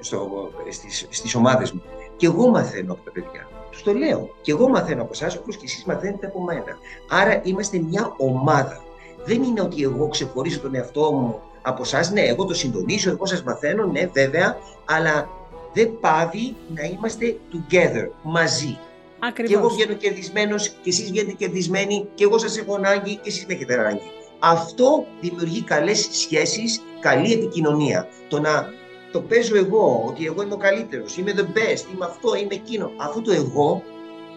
στο, 0.00 0.50
στις, 0.70 1.06
στις 1.10 1.34
ομάδες 1.34 1.72
μου, 1.72 1.82
και 2.16 2.26
εγώ 2.26 2.48
μαθαίνω 2.48 2.92
από 2.92 3.04
τα 3.04 3.10
παιδιά. 3.10 3.48
Τους 3.70 3.82
το 3.82 3.92
λέω. 3.92 4.34
Και 4.40 4.52
εγώ 4.52 4.68
μαθαίνω 4.68 5.02
από 5.02 5.10
εσάς, 5.12 5.36
όπως 5.36 5.56
και 5.56 5.64
εσείς 5.64 5.84
μαθαίνετε 5.84 6.26
από 6.26 6.42
μένα. 6.42 6.78
Άρα 7.10 7.40
είμαστε 7.44 7.78
μια 7.78 8.14
ομάδα. 8.16 8.82
Δεν 9.24 9.42
είναι 9.42 9.60
ότι 9.60 9.82
εγώ 9.82 10.08
ξεχωρίζω 10.08 10.60
τον 10.60 10.74
εαυτό 10.74 11.12
μου 11.12 11.40
από 11.62 11.82
εσάς. 11.82 12.10
Ναι, 12.10 12.20
εγώ 12.20 12.44
το 12.44 12.54
συντονίζω, 12.54 13.10
εγώ 13.10 13.26
σας 13.26 13.42
μαθαίνω, 13.42 13.86
ναι, 13.86 14.06
βέβαια, 14.12 14.56
αλλά 14.84 15.28
δεν 15.72 15.98
πάβει 16.00 16.56
να 16.74 16.82
είμαστε 16.82 17.38
together, 17.52 18.08
μαζί. 18.22 18.78
Ακριβώς. 19.18 19.52
Και 19.52 19.58
εγώ 19.58 19.68
βγαίνω 19.68 19.94
κερδισμένος 19.94 20.68
και 20.68 20.90
εσείς 20.90 21.10
βγαίνετε 21.10 21.32
κερδισμένοι 21.32 22.08
και 22.14 22.24
εγώ 22.24 22.38
σας 22.38 22.58
έχω 22.58 22.74
ανάγκη 22.74 23.14
και 23.14 23.28
εσείς 23.28 23.46
με 23.46 23.54
έχετε 23.54 23.74
ανάγκη. 23.74 24.10
Αυτό 24.38 25.06
δημιουργεί 25.20 25.62
καλές 25.62 26.08
σχέσεις, 26.10 26.82
καλή 27.00 27.32
επικοινωνία. 27.32 28.08
Το 28.28 28.40
να 28.40 28.72
το 29.12 29.20
παίζω 29.20 29.56
εγώ, 29.56 30.04
ότι 30.06 30.26
εγώ 30.26 30.42
είμαι 30.42 30.54
ο 30.54 30.56
καλύτερος, 30.56 31.16
είμαι 31.16 31.32
the 31.36 31.40
best, 31.40 31.94
είμαι 31.94 32.04
αυτό, 32.04 32.34
είμαι 32.34 32.54
εκείνο. 32.54 32.92
Αυτό 32.96 33.20
το 33.20 33.32
εγώ 33.32 33.82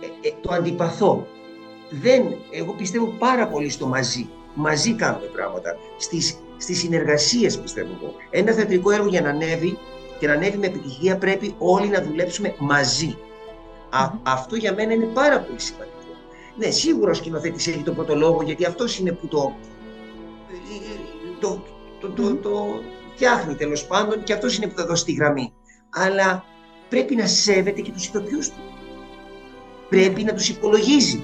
ε, 0.01 0.27
ε, 0.27 0.31
το 0.41 0.53
αντιπαθώ. 0.53 1.27
Δεν, 1.89 2.23
εγώ 2.51 2.73
πιστεύω 2.73 3.05
πάρα 3.05 3.47
πολύ 3.47 3.69
στο 3.69 3.87
μαζί. 3.87 4.29
Μαζί 4.53 4.93
κάνουμε 4.93 5.25
πράγματα. 5.25 5.77
Στις, 5.97 6.37
στις 6.57 6.79
συνεργασίες 6.79 7.59
πιστεύω 7.59 7.97
εγώ. 8.01 8.13
Ένα 8.29 8.51
θεατρικό 8.51 8.91
έργο 8.91 9.07
για 9.07 9.21
να 9.21 9.29
ανέβει 9.29 9.77
και 10.23 10.29
να 10.29 10.35
ανέβει 10.35 10.57
με 10.57 10.65
επιτυχία 10.65 11.17
πρέπει 11.17 11.55
όλοι 11.57 11.87
να 11.87 12.01
δουλέψουμε 12.01 12.55
μαζί. 12.57 13.17
αυτό 14.23 14.55
για 14.55 14.73
μένα 14.73 14.93
είναι 14.93 15.05
πάρα 15.05 15.39
πολύ 15.39 15.59
σημαντικό. 15.59 15.97
Ναι, 16.55 16.69
σίγουρα 16.69 17.11
ο 17.11 17.13
σκηνοθέτης 17.13 17.67
έχει 17.67 17.83
τον 17.83 17.95
πρώτο 17.95 18.15
λόγο 18.15 18.41
γιατί 18.43 18.65
αυτός 18.65 18.99
είναι 18.99 19.11
που 19.11 19.27
το, 19.27 19.55
ε, 20.49 20.95
το, 21.39 21.63
το, 21.99 22.09
το, 22.09 22.35
το, 22.35 22.81
φτιάχνει 23.13 23.55
τέλος 23.55 23.85
πάντων 23.85 24.23
και 24.23 24.33
αυτός 24.33 24.57
είναι 24.57 24.67
που 24.67 24.77
θα 24.77 24.85
δώσει 24.85 25.05
τη 25.05 25.13
γραμμή. 25.13 25.53
Αλλά 25.89 26.45
πρέπει 26.89 27.15
να 27.15 27.27
σέβεται 27.27 27.81
και 27.81 27.91
τους 27.91 28.05
ηθοποιούς 28.05 28.49
του. 28.49 28.61
Πρέπει 29.89 30.23
να 30.23 30.33
τους 30.33 30.49
υπολογίζει. 30.49 31.23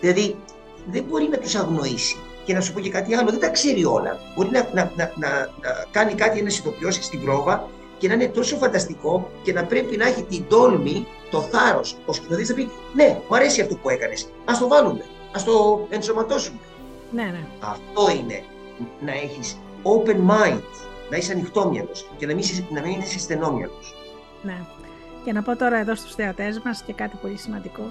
Δηλαδή 0.00 0.36
δεν 0.90 1.04
μπορεί 1.04 1.28
να 1.28 1.38
τους 1.38 1.54
αγνοήσει. 1.54 2.16
Και 2.44 2.54
να 2.54 2.60
σου 2.60 2.72
πω 2.72 2.80
και 2.80 2.90
κάτι 2.90 3.14
άλλο, 3.14 3.30
δεν 3.30 3.40
τα 3.40 3.48
ξέρει 3.48 3.84
όλα. 3.84 4.18
Μπορεί 4.36 4.50
να, 4.50 4.70
να, 4.74 4.92
να, 4.96 5.12
να, 5.16 5.28
να 5.60 5.86
κάνει 5.90 6.14
κάτι 6.14 6.38
ένας 6.38 6.58
ηθοποιός 6.58 6.94
στην 6.94 7.24
πρόβα 7.24 7.68
και 8.00 8.08
να 8.08 8.14
είναι 8.14 8.28
τόσο 8.28 8.56
φανταστικό 8.56 9.30
και 9.42 9.52
να 9.52 9.64
πρέπει 9.64 9.96
να 9.96 10.06
έχει 10.06 10.22
την 10.22 10.44
τόλμη, 10.48 11.06
το 11.30 11.40
θάρρος, 11.40 11.96
ο 12.06 12.12
σκηνοθέτης 12.12 12.48
να 12.48 12.54
πει: 12.54 12.70
Ναι, 12.94 13.18
μου 13.28 13.36
αρέσει 13.36 13.60
αυτό 13.60 13.74
που 13.76 13.88
έκανες. 13.90 14.22
Α 14.22 14.52
το 14.58 14.68
βάλουμε. 14.68 15.04
Α 15.36 15.42
το 15.44 15.86
ενσωματώσουμε. 15.90 16.58
Ναι, 17.10 17.22
ναι. 17.22 17.46
Αυτό 17.60 18.10
είναι 18.10 18.42
να 19.00 19.12
έχεις 19.12 19.58
open 19.82 20.16
mind 20.30 20.60
να 21.10 21.16
είσαι 21.16 21.32
ανοιχτόμυαλο 21.32 21.90
και 22.16 22.26
να 22.26 22.34
μην, 22.34 22.44
να 22.70 22.80
μην 22.80 23.00
είσαι 23.00 23.18
στενόμυαλο. 23.18 23.72
Ναι. 24.42 24.56
Και 25.24 25.32
να 25.32 25.42
πω 25.42 25.56
τώρα 25.56 25.76
εδώ 25.76 25.94
στους 25.94 26.14
θεατές 26.14 26.60
μας 26.64 26.82
και 26.82 26.92
κάτι 26.92 27.16
πολύ 27.22 27.36
σημαντικό. 27.36 27.82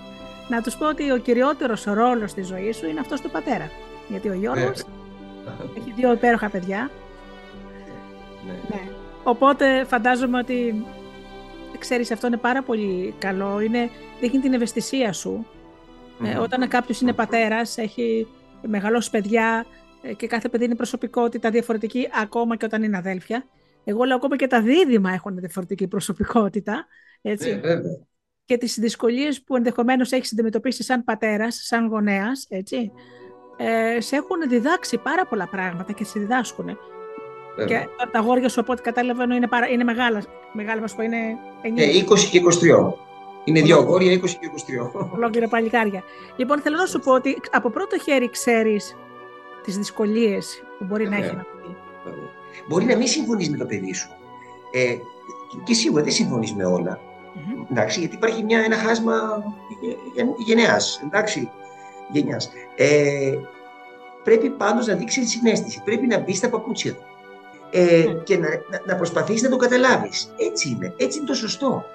Να 0.49 0.61
τους 0.61 0.75
πω 0.75 0.87
ότι 0.87 1.11
ο 1.11 1.17
κυριότερος 1.17 1.83
ρόλος 1.83 2.31
στη 2.31 2.41
ζωής 2.41 2.77
σου 2.77 2.87
είναι 2.87 2.99
αυτός 2.99 3.21
του 3.21 3.29
πατέρα. 3.29 3.71
Γιατί 4.07 4.29
ο 4.29 4.33
Γιώργος 4.33 4.83
έχει 5.77 5.93
δύο 5.95 6.11
υπέροχα 6.11 6.49
παιδιά. 6.49 6.91
Ναι. 8.45 8.53
ναι. 8.69 8.98
Οπότε 9.29 9.85
φαντάζομαι 9.85 10.37
ότι 10.37 10.85
ξέρεις 11.79 12.11
αυτό 12.11 12.27
είναι 12.27 12.37
πάρα 12.37 12.63
πολύ 12.63 13.13
καλό. 13.19 13.59
Είναι, 13.59 13.89
δείχνει 14.19 14.39
την 14.39 14.53
ευαισθησία 14.53 15.13
σου. 15.13 15.47
Ε, 16.23 16.37
όταν 16.37 16.67
κάποιος 16.67 17.01
είναι 17.01 17.13
πατέρας, 17.13 17.77
έχει 17.77 18.27
μεγαλώσει 18.61 19.09
παιδιά, 19.09 19.65
ε, 20.01 20.13
και 20.13 20.27
κάθε 20.27 20.49
παιδί 20.49 20.65
είναι 20.65 20.75
προσωπικότητα 20.75 21.49
διαφορετική 21.49 22.09
ακόμα 22.21 22.55
και 22.55 22.65
όταν 22.65 22.83
είναι 22.83 22.97
αδέλφια. 22.97 23.45
Εγώ 23.83 24.03
λέω 24.03 24.15
ακόμα 24.15 24.35
και 24.35 24.47
τα 24.47 24.61
δίδυμα 24.61 25.11
έχουν 25.13 25.39
διαφορετική 25.39 25.87
προσωπικότητα. 25.87 26.85
Έτσι. 27.21 27.55
Ναι, 27.55 27.75
και 28.45 28.57
τις 28.57 28.79
δυσκολίες 28.79 29.43
που 29.43 29.55
ενδεχομένως 29.55 30.11
έχεις 30.11 30.33
αντιμετωπίσει 30.33 30.83
σαν 30.83 31.03
πατέρας, 31.03 31.59
σαν 31.63 31.87
γονέας, 31.87 32.45
έτσι, 32.49 32.91
ε, 33.57 34.01
σε 34.01 34.15
έχουν 34.15 34.49
διδάξει 34.49 34.97
πάρα 34.97 35.25
πολλά 35.25 35.47
πράγματα 35.47 35.93
και 35.93 36.03
σε 36.03 36.19
διδάσκουν. 36.19 36.77
Και 37.65 37.87
τα 38.11 38.19
αγόρια 38.19 38.49
σου, 38.49 38.59
από 38.59 38.71
ό,τι 38.71 38.81
κατάλαβα, 38.81 39.23
είναι, 39.23 39.47
παρα... 39.47 39.67
είναι 39.67 39.83
μεγάλα. 39.83 40.23
Μεγάλα, 40.53 40.81
μας 40.81 40.95
πω, 40.95 41.01
είναι 41.01 41.17
9. 41.63 41.67
Ε, 41.75 41.85
20 42.09 42.19
και 42.19 42.41
23. 42.87 42.93
Είναι 43.43 43.61
δύο 43.61 43.77
αγόρια, 43.77 44.19
20 44.19 44.29
και 44.29 44.51
23. 44.93 45.09
Ολόκληρα 45.15 45.47
παλικάρια. 45.47 46.03
Λοιπόν, 46.35 46.61
θέλω 46.61 46.77
να 46.77 46.85
σου 46.85 46.99
πω 46.99 47.13
ότι 47.13 47.41
από 47.51 47.69
πρώτο 47.69 47.99
χέρι 47.99 48.29
ξέρεις 48.29 48.95
τις 49.63 49.77
δυσκολίες 49.77 50.63
που 50.77 50.85
μπορεί 50.85 51.09
να 51.09 51.15
έχει 51.15 51.29
ένα 51.29 51.45
παιδί. 51.51 51.75
Μπορεί 52.67 52.85
να 52.85 52.97
μην 52.97 53.07
συμφωνείς 53.07 53.49
με 53.49 53.57
το 53.57 53.65
παιδί 53.65 53.93
σου. 53.93 54.09
Ε, 54.71 54.95
και 55.63 55.73
σίγουρα 55.73 56.03
δεν 56.03 56.11
συμφωνείς 56.11 56.53
με 56.53 56.65
όλα. 56.65 56.99
Εντάξει, 57.71 57.99
γιατί 57.99 58.15
υπάρχει 58.15 58.43
μια, 58.43 58.59
ένα 58.59 58.75
χάσμα 58.75 59.43
γενιάς, 60.45 61.01
εντάξει, 61.03 61.51
γενιάς. 62.11 62.51
Ε, 62.75 63.35
πρέπει 64.23 64.49
πάντως 64.49 64.87
να 64.87 64.93
δείξεις 64.93 65.29
συνέστηση, 65.29 65.81
πρέπει 65.83 66.07
να 66.07 66.19
μπεις 66.19 66.37
στα 66.37 66.49
παπούτσια 66.49 66.93
του 66.93 67.08
ε, 67.71 68.03
ναι. 68.07 68.13
και 68.13 68.37
να, 68.37 68.47
να, 68.47 68.81
να 68.85 68.95
προσπαθείς 68.95 69.41
να 69.41 69.49
το 69.49 69.55
καταλάβεις. 69.55 70.33
Έτσι 70.37 70.69
είναι, 70.69 70.93
έτσι 70.97 71.17
είναι 71.17 71.27
το 71.27 71.33
σωστο 71.33 71.85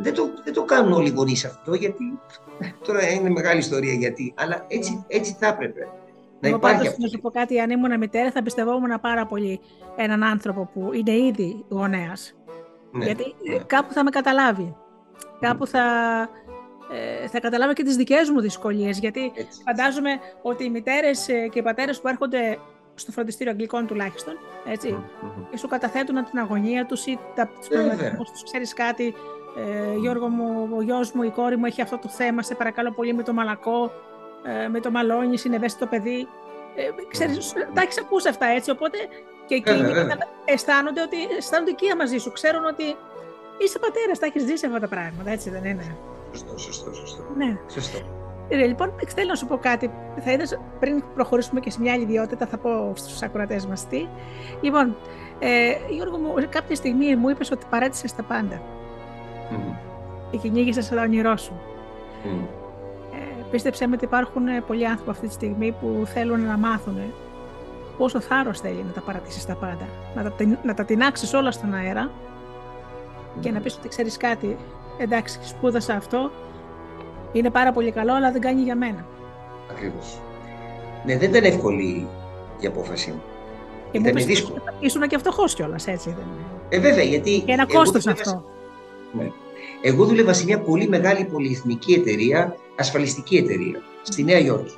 Δεν, 0.00 0.14
το, 0.14 0.30
δεν 0.44 0.52
το 0.52 0.64
κάνουν 0.64 0.92
όλοι 0.92 1.08
οι 1.08 1.12
γονείς 1.12 1.44
αυτό, 1.44 1.74
γιατί 1.74 2.18
τώρα 2.86 3.10
είναι 3.10 3.30
μεγάλη 3.30 3.58
ιστορία 3.58 3.92
γιατί, 3.92 4.34
αλλά 4.36 4.64
έτσι, 4.68 5.04
έτσι 5.08 5.36
θα 5.38 5.46
έπρεπε. 5.46 5.88
Να 6.40 6.48
Εγώ 6.48 6.58
πάντως 6.58 6.98
να 6.98 7.08
σου 7.08 7.20
πω 7.20 7.30
κάτι, 7.30 7.60
αν 7.60 7.70
ήμουν 7.70 7.98
μητέρα 7.98 8.30
θα 8.30 8.42
πιστευόμουν 8.42 9.00
πάρα 9.00 9.26
πολύ 9.26 9.60
έναν 9.96 10.22
άνθρωπο 10.22 10.70
που 10.74 10.90
είναι 10.92 11.12
ήδη 11.12 11.64
γονέας. 11.68 12.34
Ναι, 12.92 13.04
Γιατί 13.04 13.34
ναι. 13.50 13.58
κάπου 13.58 13.92
θα 13.92 14.04
με 14.04 14.10
καταλάβει. 14.10 14.76
Κάπου 15.40 15.66
θα, 15.66 15.84
ε, 17.22 17.28
θα 17.28 17.40
καταλάβει 17.40 17.72
και 17.72 17.82
τις 17.82 17.96
δικές 17.96 18.30
μου 18.30 18.40
δυσκολίες. 18.40 18.98
Γιατί 18.98 19.32
Έτσι. 19.34 19.62
φαντάζομαι 19.64 20.10
ότι 20.42 20.64
οι 20.64 20.70
μητέρες 20.70 21.28
ε, 21.28 21.48
και 21.50 21.58
οι 21.58 21.62
πατέρες 21.62 22.00
που 22.00 22.08
έρχονται 22.08 22.58
στο 22.94 23.12
φροντιστήριο 23.12 23.52
αγγλικών 23.52 23.86
τουλάχιστον, 23.86 24.34
έτσι, 24.64 25.04
και 25.50 25.56
σου 25.56 25.68
καταθέτουν 25.68 26.24
την 26.24 26.38
αγωνία 26.38 26.86
τους 26.86 27.06
ή 27.06 27.18
τα, 27.34 27.50
τους 28.32 28.42
ξέρεις 28.42 28.74
κάτι, 28.74 29.14
ε, 29.56 29.96
Γιώργο 29.96 30.28
μου, 30.28 30.68
ο 30.76 30.82
γιος 30.82 31.12
μου, 31.12 31.22
η 31.22 31.30
κόρη 31.30 31.56
μου 31.56 31.66
έχει 31.66 31.82
αυτό 31.82 31.98
το 31.98 32.08
θέμα, 32.08 32.42
σε 32.42 32.54
παρακαλώ 32.54 32.92
πολύ 32.92 33.14
με 33.14 33.22
το 33.22 33.32
μαλακό, 33.32 33.92
ε, 34.64 34.68
με 34.68 34.80
το 34.80 34.90
μαλόνι, 34.90 35.36
είναι 35.46 35.56
ευαίσθητο 35.56 35.86
παιδί. 35.86 36.28
Ε, 36.76 36.88
ξέρεις, 37.10 37.52
τα 37.74 37.82
έχεις 37.82 37.98
ακούσει 37.98 38.28
αυτά 38.28 38.46
έτσι, 38.46 38.70
οπότε 38.70 38.98
και 39.46 39.54
εκείνοι 39.54 39.92
αισθάνονται 40.44 41.02
ότι 41.02 41.16
αισθάνονται 41.36 41.70
οικία 41.70 41.96
μαζί 41.96 42.18
σου. 42.18 42.32
Ξέρουν 42.32 42.64
ότι 42.64 42.96
είσαι 43.58 43.78
πατέρας, 43.78 44.18
τα 44.18 44.26
έχεις 44.26 44.42
ζήσει 44.42 44.66
αυτά 44.66 44.80
τα 44.80 44.88
πράγματα, 44.88 45.30
έτσι 45.30 45.50
δεν 45.50 45.64
είναι; 45.64 45.96
Σωστό, 46.32 46.58
σωστό, 46.58 46.94
σωστό. 46.94 47.22
Ναι. 47.36 47.58
Σωστό. 47.70 48.21
Ε, 48.48 48.56
λοιπόν, 48.56 48.92
θέλω 49.06 49.28
να 49.28 49.34
σου 49.34 49.46
πω 49.46 49.56
κάτι. 49.56 49.90
Θα 50.20 50.32
είδες, 50.32 50.58
πριν 50.80 51.04
προχωρήσουμε 51.14 51.60
και 51.60 51.70
σε 51.70 51.80
μια 51.80 51.92
άλλη 51.92 52.02
ιδιότητα, 52.02 52.46
θα 52.46 52.58
πω 52.58 52.92
στους 52.94 53.22
ακροατές 53.22 53.66
μας 53.66 53.86
τι. 53.86 54.06
Λοιπόν, 54.60 54.96
ε, 55.38 55.72
Γιώργο 55.90 56.18
μου, 56.18 56.34
κάποια 56.48 56.76
στιγμή 56.76 57.16
μου 57.16 57.28
είπες 57.28 57.50
ότι 57.50 57.66
παρέτησες 57.70 58.14
τα 58.14 58.22
πάντα. 58.22 58.62
Mm. 59.50 59.74
Και 60.30 60.36
κυνήγησες 60.36 60.88
το 60.88 61.00
όνειρό 61.00 61.36
σου. 61.36 61.60
Mm. 62.24 62.46
Πίστεψέ 63.50 63.86
με 63.86 63.94
ότι 63.94 64.04
υπάρχουν 64.04 64.48
ε, 64.48 64.60
πολλοί 64.66 64.86
άνθρωποι 64.86 65.10
αυτή 65.10 65.26
τη 65.26 65.32
στιγμή 65.32 65.72
που 65.80 66.02
θέλουν 66.06 66.40
να 66.40 66.58
μάθουν 66.58 66.96
πόσο 67.98 68.20
θάρρος 68.20 68.60
θέλει 68.60 68.84
να 68.86 68.92
τα 68.92 69.00
παρατήσεις 69.00 69.46
τα 69.46 69.54
πάντα. 69.54 69.86
Να 70.14 70.22
τα, 70.22 70.58
να 70.62 70.74
τα 70.74 70.84
τεινάξεις 70.84 71.34
όλα 71.34 71.50
στον 71.50 71.74
αέρα 71.74 72.10
και 73.40 73.50
να 73.50 73.60
πεις 73.60 73.76
ότι 73.76 73.88
ξέρεις 73.88 74.16
κάτι, 74.16 74.56
εντάξει 74.98 75.38
σπούδασα 75.42 75.94
αυτό, 75.94 76.30
είναι 77.32 77.50
πάρα 77.50 77.72
πολύ 77.72 77.90
καλό 77.90 78.14
αλλά 78.14 78.32
δεν 78.32 78.40
κάνει 78.40 78.60
για 78.62 78.76
μένα. 78.76 79.06
Ακριβώς. 79.70 80.20
Ναι, 81.04 81.18
δεν 81.18 81.30
ήταν 81.30 81.44
εύκολη 81.44 82.06
η 82.60 82.66
απόφαση 82.66 83.10
μου. 83.10 83.22
Και 83.90 83.98
Ήταν 83.98 84.12
μου 84.18 84.24
δύσκολο. 84.24 84.62
Ήσουν 84.80 85.08
και 85.08 85.18
φτωχό 85.18 85.44
κιόλας, 85.44 85.86
έτσι 85.86 86.08
δεν 86.08 86.24
είναι. 86.24 86.52
Ε, 86.68 86.78
βέβαια, 86.78 87.04
γιατί. 87.04 87.42
Και 87.46 87.52
ένα 87.52 87.66
εγώ 87.68 87.78
κόστος 87.78 88.04
δούλευα 88.04 88.22
αυτό. 88.22 88.44
Ναι. 89.12 89.30
Εγώ 89.82 90.04
δούλευα 90.04 90.32
σε 90.32 90.44
μια 90.44 90.60
πολύ 90.60 90.88
μεγάλη 90.88 91.24
πολυεθνική 91.24 91.92
εταιρεία, 91.92 92.56
ασφαλιστική 92.76 93.36
εταιρεία, 93.36 93.82
στη 94.02 94.24
Νέα 94.24 94.38
Υόρκη. 94.38 94.74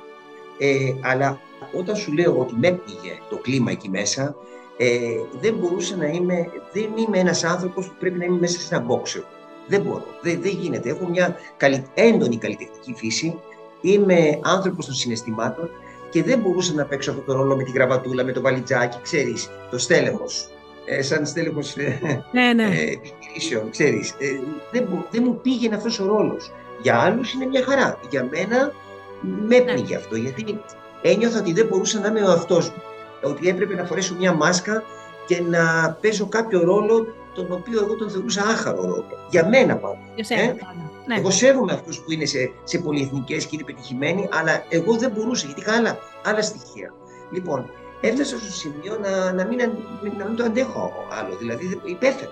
Ε, 0.57 0.93
αλλά 1.01 1.39
όταν 1.73 1.95
σου 1.95 2.13
λέω 2.13 2.37
ότι 2.37 2.53
με 2.57 2.71
πήγε 2.71 3.17
το 3.29 3.37
κλίμα 3.37 3.71
εκεί 3.71 3.89
μέσα, 3.89 4.35
ε, 4.77 4.89
δεν 5.41 5.53
μπορούσα 5.53 5.95
να 5.95 6.05
είμαι, 6.05 6.51
δεν 6.73 6.89
είμαι 6.95 7.19
ένας 7.19 7.43
άνθρωπος 7.43 7.87
που 7.87 7.93
πρέπει 7.99 8.17
να 8.17 8.25
είμαι 8.25 8.37
μέσα 8.39 8.59
σε 8.59 8.75
ένα 8.75 8.85
box. 8.87 9.21
Δεν 9.67 9.81
μπορώ, 9.81 10.03
δεν, 10.21 10.41
δεν 10.41 10.51
γίνεται. 10.59 10.89
Έχω 10.89 11.07
μια 11.09 11.35
καλυ, 11.57 11.85
έντονη 11.93 12.37
καλλιτεχνική 12.37 12.93
φύση, 12.95 13.39
είμαι 13.81 14.39
άνθρωπος 14.43 14.85
των 14.85 14.95
συναισθημάτων 14.95 15.69
και 16.09 16.23
δεν 16.23 16.39
μπορούσα 16.39 16.73
να 16.73 16.85
παίξω 16.85 17.11
αυτό 17.11 17.21
το 17.21 17.33
ρόλο 17.33 17.55
με 17.55 17.63
την 17.63 17.73
γραβατούλα, 17.73 18.23
με 18.23 18.31
το 18.31 18.41
βαλιτζάκι, 18.41 18.97
ξέρεις, 19.01 19.49
το 19.71 19.77
στέλεχος. 19.77 20.49
Ε, 20.85 21.01
σαν 21.01 21.25
στέλεχος 21.25 21.75
ε, 21.75 21.99
Ναι, 22.31 22.53
ναι. 22.53 22.63
ε, 22.63 22.91
επιχειρήσεων, 22.91 23.69
ξέρεις. 23.69 24.09
Ε, 24.17 24.25
δεν, 24.71 24.87
μπο- 24.89 25.05
δεν 25.11 25.23
μου 25.25 25.39
πήγαινε 25.41 25.75
αυτός 25.75 25.99
ο 25.99 26.05
ρόλος. 26.05 26.51
Για 26.81 26.99
άλλους 26.99 27.33
είναι 27.33 27.45
μια 27.45 27.63
χαρά. 27.63 27.99
Για 28.09 28.27
μένα 28.31 28.71
με 29.47 29.55
έπνιγε 29.55 29.95
αυτό, 29.95 30.15
γιατί 30.15 30.59
ένιωθα 31.01 31.39
ότι 31.39 31.53
δεν 31.53 31.65
μπορούσα 31.67 31.99
να 31.99 32.07
είμαι 32.07 32.21
ο 32.21 32.31
αυτός 32.31 32.69
μου. 32.69 32.81
Ότι 33.23 33.47
έπρεπε 33.47 33.75
να 33.75 33.83
φορέσω 33.85 34.15
μια 34.19 34.33
μάσκα 34.33 34.83
και 35.27 35.41
να 35.41 35.97
παίζω 36.01 36.27
κάποιο 36.27 36.63
ρόλο 36.63 37.07
τον 37.35 37.51
οποίο 37.51 37.79
εγώ 37.83 37.95
τον 37.95 38.09
θεωρούσα 38.09 38.41
άχαρο 38.41 38.81
ρόλο. 38.81 39.05
Για 39.29 39.47
μένα 39.47 39.75
πάντα. 39.77 39.99
Για 40.15 40.23
σένα 40.23 40.41
ε, 40.41 40.45
πάντα. 40.47 40.91
Ναι. 41.07 41.15
Εγώ 41.15 41.29
σέβομαι 41.29 41.73
αυτούς 41.73 41.99
που 41.99 42.11
είναι 42.11 42.25
σε, 42.25 42.51
σε 42.63 42.77
πολυεθνικές 42.77 43.45
και 43.45 43.55
είναι 43.55 43.63
πετυχημένοι, 43.63 44.29
αλλά 44.31 44.63
εγώ 44.69 44.93
δεν 44.97 45.11
μπορούσα 45.11 45.45
γιατί 45.45 45.61
είχα 45.61 45.73
άλλα, 45.75 45.97
άλλα 46.23 46.41
στοιχεία. 46.41 46.93
Λοιπόν, 47.31 47.69
έφτασα 48.01 48.37
στο 48.39 48.51
σημείο 48.51 48.97
να, 49.01 49.33
να, 49.33 49.45
μην, 49.45 49.61
αν- 49.61 49.77
να 50.17 50.25
μην 50.25 50.35
το 50.35 50.43
αντέχω 50.43 50.93
άλλο. 51.21 51.35
Δηλαδή 51.35 51.65
δεν- 51.67 51.81
υπέφερα. 51.83 52.31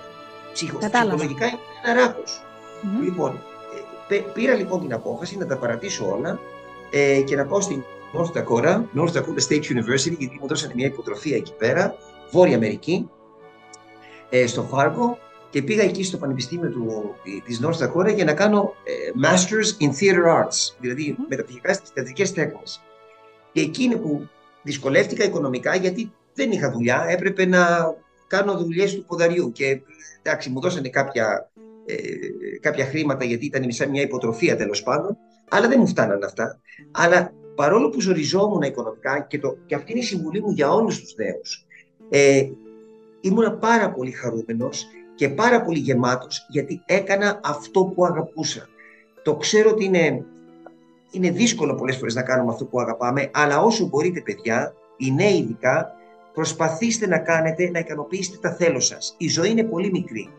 Ψυχο, 0.54 0.78
Κατάλαβα. 0.78 1.16
ψυχολογικά 1.16 1.46
ήμουν 1.46 1.60
ένα 1.86 1.94
ράκος. 2.02 2.42
Μμμ. 2.82 3.04
Λοιπόν, 3.04 3.32
ε, 3.32 3.80
πε- 4.08 4.32
πήρα 4.34 4.54
λοιπόν 4.54 4.80
την 4.82 4.94
απόφαση 4.94 5.38
να 5.38 5.46
τα 5.46 5.58
παρατήσω 5.58 6.12
όλα 6.18 6.40
ε, 6.92 7.22
και 7.22 7.36
να 7.36 7.46
πάω 7.46 7.62
στην 7.62 7.84
North 8.14 8.38
Dakota, 8.38 8.82
North 8.96 9.12
Dakota 9.14 9.42
State 9.50 9.64
University, 9.64 10.16
γιατί 10.18 10.38
μου 10.42 10.48
δώσανε 10.48 10.74
μια 10.76 10.86
υποτροφία 10.86 11.36
εκεί 11.36 11.54
πέρα, 11.54 11.96
Βόρεια 12.32 12.56
Αμερική, 12.56 13.10
ε, 14.36 14.48
στο 14.48 14.64
Φάργκο 14.64 15.18
και 15.50 15.62
πήγα 15.62 15.84
εκεί 15.84 16.04
στο 16.04 16.18
Πανεπιστήμιο 16.18 16.70
του, 16.70 17.16
της 17.46 17.62
North 17.64 17.88
Dakota 17.88 18.14
για 18.16 18.26
να 18.26 18.34
κάνω 18.34 18.74
ε, 18.84 18.92
Masters 19.24 19.84
in 19.84 19.90
Theater 19.90 20.42
Arts, 20.42 20.76
δηλαδή 20.80 21.16
Μμμ. 21.18 21.26
μεταπτυχιακά 21.30 21.74
στις 21.74 21.90
θεατρικές 21.90 22.34
τέχνες. 22.34 22.82
Και 23.52 23.62
εκεί 23.62 23.84
είναι 23.84 23.96
που 23.96 24.30
δυσκολεύτηκα 24.64 25.24
οικονομικά 25.24 25.76
γιατί 25.76 26.12
δεν 26.34 26.52
είχα 26.52 26.72
δουλειά, 26.72 27.06
έπρεπε 27.10 27.46
να 27.46 27.96
κάνω 28.28 28.58
δουλειές 28.58 28.96
του 28.96 29.06
ποδαριού 29.06 29.52
και 29.52 29.82
εντάξει 30.22 30.50
μου 30.50 30.62
δώσανε 30.62 30.90
κάποια, 30.90 31.52
ε, 31.86 31.96
κάποια 32.60 32.86
χρήματα 32.86 33.26
γιατί 33.26 33.46
ήταν 33.46 33.72
σαν 33.72 33.90
μια 33.90 34.02
υποτροφία 34.02 34.56
τέλος 34.56 34.84
πάντων, 34.84 35.18
αλλά 35.50 35.68
δεν 35.68 35.80
μου 35.80 35.88
φτάναν 35.88 36.24
αυτά. 36.24 36.60
Αλλά 36.92 37.34
παρόλο 37.56 37.90
που 37.90 38.02
ζοριζόμουν 38.02 38.62
οικονομικά 38.62 39.22
και, 39.22 39.40
το, 39.40 39.58
και 39.66 39.76
αυτή 39.76 39.92
είναι 39.92 40.02
η 40.02 40.04
συμβουλή 40.04 40.42
μου 40.42 40.52
για 40.52 40.72
όλους 40.72 41.00
τους 41.00 41.16
νέους, 41.16 41.66
ε, 42.10 42.48
ήμουνα 43.24 43.54
πάρα 43.58 43.92
πολύ 43.92 44.12
χαρούμενος 44.12 44.86
και 45.16 45.30
πάρα 45.30 45.62
πολύ 45.62 45.80
γεμάτος 45.80 46.46
γιατί 46.50 46.82
έκανα 46.86 47.40
αυτό 47.44 47.86
που 47.86 48.06
αγαπούσα. 48.06 48.68
Το 49.24 49.36
ξέρω 49.36 49.70
ότι 49.70 49.86
είναι, 49.86 50.26
είναι 51.12 51.30
δύσκολο 51.32 51.76
πολλές 51.76 51.98
φορές 51.98 52.16
να 52.16 52.24
κάνουμε 52.24 52.52
αυτό 52.52 52.66
που 52.66 52.80
αγαπάμε, 52.82 53.30
αλλά 53.34 53.62
όσο 53.62 53.86
μπορείτε 53.88 54.22
παιδιά, 54.22 54.74
οι 54.98 55.12
νέοι 55.12 55.34
ειδικά, 55.38 55.92
προσπαθήστε 56.34 57.08
να 57.08 57.20
κάνετε, 57.20 57.70
να 57.70 57.80
ικανοποιήσετε 57.80 58.38
τα 58.42 58.56
θέλω 58.56 58.80
σας. 58.80 59.16
Η 59.18 59.28
ζωή 59.28 59.50
είναι 59.50 59.64
πολύ 59.64 59.92
μικρή. 59.92 60.30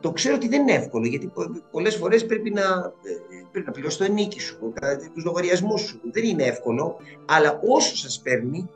Το 0.00 0.12
ξέρω 0.12 0.34
ότι 0.34 0.48
δεν 0.48 0.60
είναι 0.60 0.72
εύκολο, 0.72 1.06
γιατί 1.06 1.26
πο- 1.26 1.50
πολλές 1.70 1.96
φορές 1.96 2.26
πρέπει 2.26 2.50
να, 2.50 2.62
ε, 2.62 3.44
πρέπει 3.50 3.66
να 3.66 3.72
πληρώσεις 3.72 3.98
το 3.98 4.04
ενίκη 4.04 4.40
σου, 4.40 4.72
τα- 4.80 4.96
τους 5.14 5.24
λογαριασμούς 5.24 5.80
σου. 5.80 6.00
Δεν 6.12 6.24
είναι 6.24 6.42
εύκολο, 6.44 6.96
αλλά 7.24 7.60
όσο 7.68 7.96
σας 7.96 8.20
παίρνει, 8.24 8.68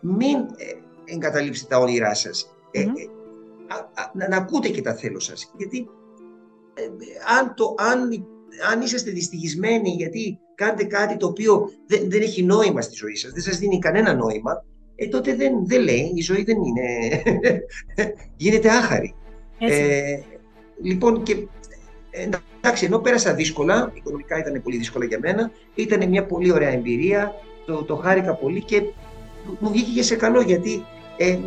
μην 0.00 0.36
ε, 0.36 0.44
εγκαταλείψετε 1.04 1.74
τα 1.74 1.80
όνειρά 1.80 2.14
σας. 2.14 2.55
Ε, 2.80 2.84
Μμμ. 2.84 2.94
ε, 2.96 3.02
α- 3.74 4.02
α- 4.02 4.10
να, 4.14 4.28
να 4.28 4.36
ακούτε 4.36 4.68
και 4.68 4.82
τα 4.82 4.94
θέλω 4.94 5.20
σας. 5.20 5.52
Γιατί 5.56 5.88
ε, 6.74 6.82
ε, 6.82 6.88
αν, 7.38 7.54
το, 7.54 7.74
αν, 7.78 8.26
αν 8.72 8.80
είσαστε 8.80 9.10
δυστυχισμένοι 9.10 9.88
γιατί 9.90 10.38
κάνετε 10.54 10.84
κάτι 10.84 11.16
το 11.16 11.26
οποίο 11.26 11.70
δεν, 11.86 12.10
δεν 12.10 12.22
έχει 12.22 12.42
νόημα 12.42 12.80
στη 12.80 12.94
ζωή 12.94 13.16
σας, 13.16 13.32
δεν 13.32 13.42
σας 13.42 13.58
δίνει 13.58 13.78
κανένα 13.78 14.14
νόημα, 14.14 14.64
ε, 14.94 15.08
τότε 15.08 15.34
δεν, 15.34 15.66
δεν 15.66 15.82
λέει, 15.82 16.12
η 16.14 16.20
ζωή 16.20 16.44
δεν 16.44 16.56
είναι, 16.62 17.22
γίνεται 18.36 18.70
άχαρη. 18.70 19.14
Έτσι. 19.58 19.80
Ε, 19.80 20.22
λοιπόν, 20.82 21.22
και 21.22 21.46
ε, 22.10 22.28
εντάξει, 22.60 22.84
ενώ 22.84 22.98
πέρασα 22.98 23.34
δύσκολα, 23.34 23.92
οικονομικά 23.94 24.38
ήταν 24.38 24.62
πολύ 24.62 24.76
δύσκολα 24.76 25.04
για 25.04 25.18
μένα, 25.22 25.50
ήταν 25.74 26.08
μια 26.08 26.26
πολύ 26.26 26.52
ωραία 26.52 26.70
εμπειρία, 26.70 27.34
το, 27.66 27.82
το 27.82 27.96
χάρηκα 27.96 28.34
πολύ 28.34 28.62
και 28.62 28.82
μου 29.58 29.70
βγήκε 29.70 29.90
και 29.92 30.02
σε 30.02 30.16
καλό 30.16 30.40
γιατί 30.40 30.84
ε, 31.16 31.38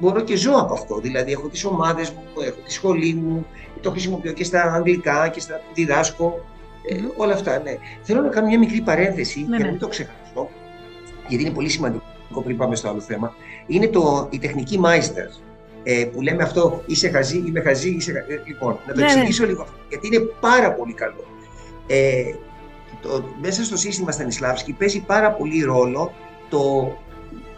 μπορώ 0.00 0.20
και 0.20 0.36
ζω 0.36 0.52
από 0.54 0.74
αυτό. 0.74 0.98
Δηλαδή, 0.98 1.32
έχω 1.32 1.48
τις 1.48 1.64
ομάδες 1.64 2.10
μου, 2.10 2.22
έχω 2.40 2.60
τη 2.64 2.72
σχολή 2.72 3.14
μου, 3.14 3.46
το 3.80 3.90
χρησιμοποιώ 3.90 4.32
και 4.32 4.44
στα 4.44 4.72
αγγλικά 4.72 5.28
και 5.28 5.40
στα 5.40 5.54
που 5.54 5.74
διδάσκω. 5.74 6.44
Ε, 6.88 6.94
Μμμ. 6.94 7.06
όλα 7.16 7.32
αυτά, 7.32 7.58
ναι. 7.58 7.76
Θέλω 8.02 8.20
να 8.20 8.28
κάνω 8.28 8.46
μια 8.46 8.58
μικρή 8.58 8.80
παρένθεση 8.80 9.40
για 9.40 9.48
ναι. 9.48 9.64
να 9.64 9.70
μην 9.70 9.78
το 9.78 9.88
ξεχάσω, 9.88 10.48
γιατί 11.28 11.44
είναι 11.44 11.52
πολύ 11.52 11.68
σημαντικό 11.68 12.04
πριν 12.44 12.56
πάμε 12.56 12.74
στο 12.76 12.88
άλλο 12.88 13.00
θέμα. 13.00 13.34
Είναι 13.66 13.88
το, 13.88 14.28
η 14.30 14.38
τεχνική 14.38 14.80
Meister. 14.84 15.40
Ε, 15.88 16.04
που 16.04 16.22
λέμε 16.22 16.42
αυτό, 16.42 16.82
είσαι 16.86 17.08
χαζή, 17.08 17.42
είμαι 17.46 17.60
χαζή, 17.60 17.90
είσαι 17.90 18.12
χα- 18.12 18.34
ε, 18.34 18.42
Λοιπόν, 18.46 18.78
να 18.86 18.92
το 18.92 19.00
Ναι, 19.00 19.06
ναι. 19.06 19.12
εξηγήσω 19.12 19.46
λίγο 19.46 19.62
αυτό, 19.62 19.76
γιατί 19.88 20.06
είναι 20.06 20.18
πάρα 20.40 20.72
πολύ 20.72 20.92
καλό. 20.92 21.24
Ε, 21.86 22.22
το, 23.02 23.24
μέσα 23.40 23.64
στο 23.64 23.76
σύστημα 23.76 24.10
Στανισλάβσκι 24.10 24.72
παίζει 24.72 25.00
πάρα 25.00 25.30
πολύ 25.30 25.62
ρόλο 25.62 26.12
το, 26.48 26.92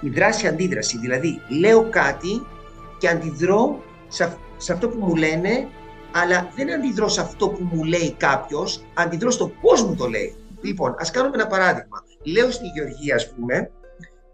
η 0.00 0.08
δράση-αντίδραση. 0.08 0.98
Δηλαδή, 0.98 1.40
λέω 1.60 1.88
κάτι 1.90 2.46
και 2.98 3.08
αντιδρώ 3.08 3.82
σε, 4.08 4.24
αυ- 4.24 4.38
σε 4.56 4.72
αυτό 4.72 4.88
που 4.88 4.98
μου 4.98 5.16
λένε, 5.16 5.68
αλλά 6.12 6.50
δεν 6.56 6.72
αντιδρώ 6.72 7.08
σε 7.08 7.20
αυτό 7.20 7.48
που 7.48 7.68
μου 7.72 7.84
λέει 7.84 8.14
κάποιος, 8.16 8.84
αντιδρώ 8.94 9.30
στο 9.30 9.52
πώς 9.60 9.82
μου 9.82 9.94
το 9.94 10.06
λέει. 10.06 10.34
Λοιπόν, 10.60 10.94
ας 10.98 11.10
κάνουμε 11.10 11.34
ένα 11.34 11.46
παράδειγμα. 11.46 12.02
Λέω 12.22 12.50
στη 12.50 12.66
Γεωργία, 12.74 13.14
ας 13.14 13.34
πούμε, 13.34 13.70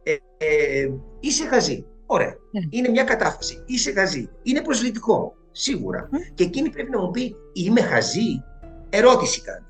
ε, 0.02 0.12
ε, 0.36 0.90
είσαι 1.20 1.44
χαζή. 1.46 1.86
Ωραία. 2.06 2.34
Ναι. 2.50 2.60
Είναι 2.70 2.88
μια 2.88 3.04
κατάφαση. 3.04 3.62
Είσαι 3.66 3.92
χαζή. 3.92 4.28
Είναι 4.42 4.62
προσλητικό. 4.62 5.34
Σίγουρα. 5.52 6.08
Μμ. 6.10 6.16
Και 6.34 6.44
εκείνη 6.44 6.70
πρέπει 6.70 6.90
να 6.90 7.00
μου 7.00 7.10
πει, 7.10 7.36
είμαι 7.52 7.80
χαζή. 7.80 8.42
Ερώτηση 8.90 9.40
κάνει. 9.40 9.64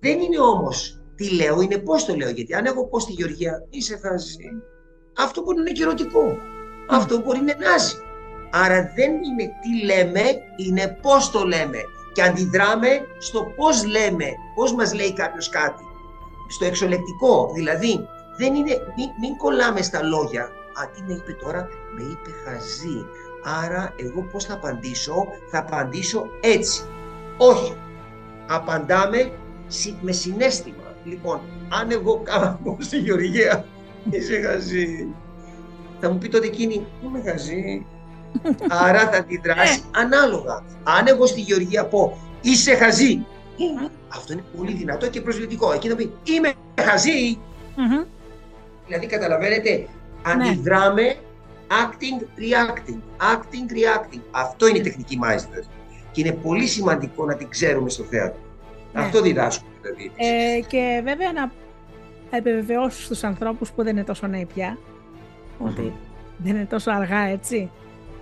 Δεν 0.00 0.20
είναι 0.20 0.40
όμως 0.40 1.00
τι 1.14 1.34
λέω, 1.34 1.60
είναι 1.60 1.78
πώς 1.78 2.04
το 2.04 2.14
λέω. 2.14 2.30
Γιατί 2.30 2.54
αν 2.54 2.66
εγώ 2.66 2.86
πω 2.86 2.98
στη 3.00 3.12
Γεωργία, 3.12 3.66
είσαι 3.70 3.96
χαζή. 4.02 4.48
Αυτό 5.18 5.42
μπορεί 5.42 5.56
να 5.56 5.62
είναι 5.62 5.72
και 5.72 5.82
ερωτικό. 5.82 6.38
Αυτό 6.88 7.18
μπορεί 7.18 7.40
να 7.40 7.52
είναι 7.52 7.66
νάζι. 7.66 7.96
Άρα 8.50 8.92
δεν 8.94 9.10
είναι 9.12 9.52
τι 9.62 9.84
λέμε, 9.84 10.22
είναι 10.56 10.98
πώς 11.02 11.30
το 11.30 11.44
λέμε. 11.44 11.78
Και 12.12 12.22
αντιδράμε 12.22 12.88
στο 13.18 13.52
πώς 13.56 13.84
λέμε, 13.86 14.26
πώς 14.54 14.72
μας 14.74 14.94
λέει 14.94 15.12
κάποιος 15.12 15.48
κάτι. 15.48 15.82
Στο 16.48 16.64
εξολεκτικό, 16.64 17.50
δηλαδή 17.54 18.08
δεν 18.38 18.54
είναι, 18.54 18.70
μην, 18.96 19.08
μην 19.20 19.36
κολλάμε 19.36 19.82
στα 19.82 20.02
λόγια. 20.02 20.42
Α, 20.42 20.88
τι 20.94 21.02
με 21.02 21.12
είπε 21.12 21.32
τώρα, 21.32 21.68
με 21.96 22.02
είπε 22.02 22.30
χαζή. 22.44 23.06
Άρα 23.64 23.92
εγώ 23.96 24.22
πώς 24.32 24.44
θα 24.44 24.54
απαντήσω, 24.54 25.26
θα 25.50 25.58
απαντήσω 25.58 26.26
έτσι. 26.40 26.82
Όχι. 27.36 27.76
Απαντάμε 28.46 29.32
συ- 29.66 29.96
με 30.00 30.12
συνέστημα. 30.12 30.94
Λοιπόν, 31.04 31.40
αν 31.80 31.90
εγώ 31.90 32.20
κάνω 32.22 32.76
στη 32.78 32.98
Γεωργία, 32.98 33.64
είσαι 34.10 34.40
χαζή. 34.40 35.06
Θα 36.00 36.10
μου 36.10 36.18
πει 36.18 36.28
τότε 36.28 36.46
εκείνη, 36.46 36.86
είμαι 37.04 37.22
χαζή. 37.30 37.86
Άρα 38.68 39.08
θα 39.10 39.16
αντιδράσει 39.16 39.82
ανάλογα. 39.90 40.64
Αν 40.82 41.06
εγώ 41.06 41.26
στη 41.26 41.40
Γεωργία 41.40 41.84
πω, 41.86 42.18
είσαι 42.40 42.74
χαζή. 42.74 43.26
Αυτό 44.08 44.32
είναι 44.32 44.44
πολύ 44.56 44.72
δυνατό 44.72 45.08
και 45.08 45.20
προσβλητικό. 45.20 45.72
Εκεί 45.72 45.88
θα 45.88 45.94
πει, 45.96 46.12
είμαι 46.22 46.52
χαζή. 46.80 47.38
Μμμ. 47.76 48.04
Δηλαδή 48.86 49.06
καταλαβαίνετε, 49.06 49.88
αντιδράμε 50.22 51.16
acting, 51.68 52.22
reacting, 52.40 53.00
acting, 53.34 53.72
reacting. 53.72 54.20
Αυτό 54.30 54.66
είναι 54.66 54.78
η 54.78 54.80
τεχνική 54.80 55.18
Meister. 55.22 55.64
Και 56.12 56.20
είναι 56.20 56.32
πολύ 56.32 56.66
σημαντικό 56.66 57.24
να 57.24 57.36
την 57.36 57.48
ξέρουμε 57.48 57.90
στο 57.90 58.04
θέατρο. 58.04 58.40
Ναι. 58.92 59.02
Αυτό 59.02 59.20
διδάσκουμε 59.20 59.70
δηλαδή. 59.82 60.12
Ε, 60.16 60.60
και 60.60 61.00
βέβαια 61.04 61.32
να 61.32 61.52
επιβεβαιώσω 62.30 63.02
στους 63.02 63.24
ανθρώπους 63.24 63.70
που 63.70 63.82
δεν 63.82 63.96
είναι 63.96 64.04
τόσο 64.04 64.26
νέοι 64.26 64.46
πια 64.54 64.78
ότι 65.58 65.80
Μμμ. 65.80 65.92
δεν 66.38 66.54
είναι 66.54 66.64
τόσο 66.64 66.90
αργά 66.90 67.20
έτσι. 67.20 67.70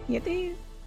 Γιατί 0.07 0.31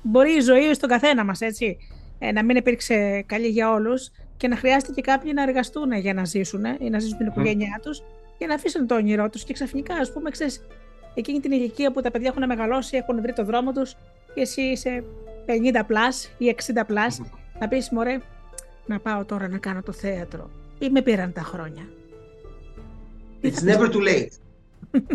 μπορεί 0.02 0.32
η 0.36 0.40
ζωή 0.40 0.74
στον 0.74 0.90
καθένα 0.90 1.26
μας 1.26 1.42
έτσι 1.42 1.78
ε, 2.20 2.32
να 2.32 2.44
μην 2.44 2.56
υπήρξε 2.56 3.24
καλή 3.26 3.48
για 3.48 3.72
όλους 3.72 4.12
και 4.38 4.48
να 4.48 4.56
χρειάζεται 4.56 4.92
και 4.92 5.02
κάποιοι 5.02 5.32
να 5.36 5.42
εργαστούν 5.44 5.92
για 5.92 6.14
να 6.14 6.26
ζήσουν 6.26 6.64
ή 6.80 6.90
να 6.90 7.00
ζήσουν 7.00 7.18
την 7.18 7.28
οικογένειά 7.28 7.80
τους 7.84 8.04
και 8.38 8.46
να 8.46 8.54
αφήσουν 8.54 8.88
το 8.88 8.96
όνειρό 8.96 9.30
τους. 9.30 9.44
Και 9.44 9.54
ξαφνικά 9.54 9.96
ας 9.96 10.12
πούμε 10.12 10.30
ξέρεις 10.30 10.68
εκείνη 11.14 11.40
την 11.40 11.52
ηλικία 11.52 11.92
που 11.92 12.02
τα 12.02 12.12
παιδιά 12.12 12.28
έχουν 12.28 12.46
μεγαλώσει, 12.46 12.98
έχουν 12.98 13.22
βρει 13.22 13.34
το 13.34 13.44
δρόμο 13.44 13.72
τους 13.72 13.96
και 14.34 14.42
εσύ 14.42 14.62
είσαι 14.62 15.04
50 15.46 15.80
plus 15.80 16.30
ή 16.38 16.56
60 16.76 16.80
plus, 16.80 17.26
να 17.60 17.68
πεις 17.68 17.90
μωρέ, 17.90 18.18
να 18.86 19.00
πάω 19.00 19.26
τώρα 19.26 19.48
να 19.48 19.58
κάνω 19.58 19.82
το 19.82 19.92
θέατρο 19.92 20.50
ή 20.80 20.90
με 20.90 21.02
πήραν 21.02 21.34
τα 21.34 21.42
χρόνια. 21.42 21.84
It's 23.42 23.62
never 23.62 23.90
too 23.90 24.02
late. 24.02 24.32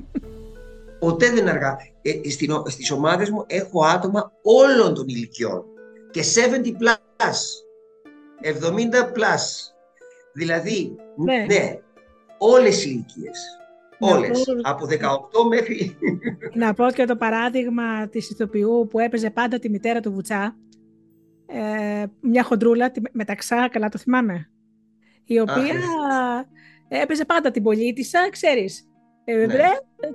Ποτέ 0.99 1.27
δεν 1.27 1.37
είναι 1.37 1.51
αργά. 1.51 1.77
Ε, 2.03 2.31
στις 2.71 2.91
ομάδες 2.91 3.31
μου 3.31 3.45
έχω 3.47 3.85
άτομα 3.85 4.33
όλων 4.43 4.95
των 4.95 5.09
ηλικιών 5.09 5.65
και 6.11 6.23
70 6.23 6.67
plus, 6.67 7.41
70 8.43 9.19
plus. 9.19 9.73
Δηλαδή, 10.33 10.97
ναι, 11.17 11.45
ναι 11.49 11.79
όλες 12.39 12.85
οι 12.85 12.91
ηλικίες. 12.91 13.41
Όλες. 13.99 14.45
Από 14.63 14.87
18 14.87 15.49
μέχρι... 15.49 15.97
Να 16.55 16.75
πω 16.75 16.91
και 16.91 17.05
το 17.05 17.17
παράδειγμα 17.17 18.09
της 18.09 18.31
ηθοποιού 18.31 18.87
που 18.91 18.99
έπαιζε 18.99 19.31
πάντα 19.31 19.59
τη 19.59 19.71
μητέρα 19.71 20.01
του 20.01 20.13
Βουτσά. 20.13 20.57
Ε, 21.47 22.05
μια 22.21 22.43
χοντρούλα, 22.43 22.91
τη 22.91 23.01
μεταξά, 23.13 23.69
καλά 23.69 23.89
το 23.89 23.99
θυμάμαι. 23.99 24.51
Η 25.25 25.41
οποία 25.41 25.75
έπαιζε 27.01 27.25
πάντα 27.25 27.51
την 27.51 27.63
πολίτησα, 27.63 28.29
ξέρεις. 28.31 28.87
Ε, 29.25 29.35
ναι. 29.35 29.47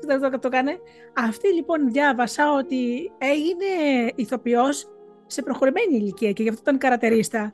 δεν 0.06 0.22
το, 0.32 0.40
το, 0.40 0.50
κάνε. 0.50 0.78
Αυτή 1.16 1.54
λοιπόν 1.54 1.92
διάβασα 1.92 2.54
ότι 2.54 3.12
έγινε 3.18 4.12
ηθοποιός 4.16 4.88
σε 5.26 5.42
προχωρημένη 5.42 5.96
ηλικία 5.96 6.32
και 6.32 6.44
γι' 6.44 6.50
αυτό 6.50 6.62
ήταν 6.62 6.78
καρατερίστα. 6.78 7.54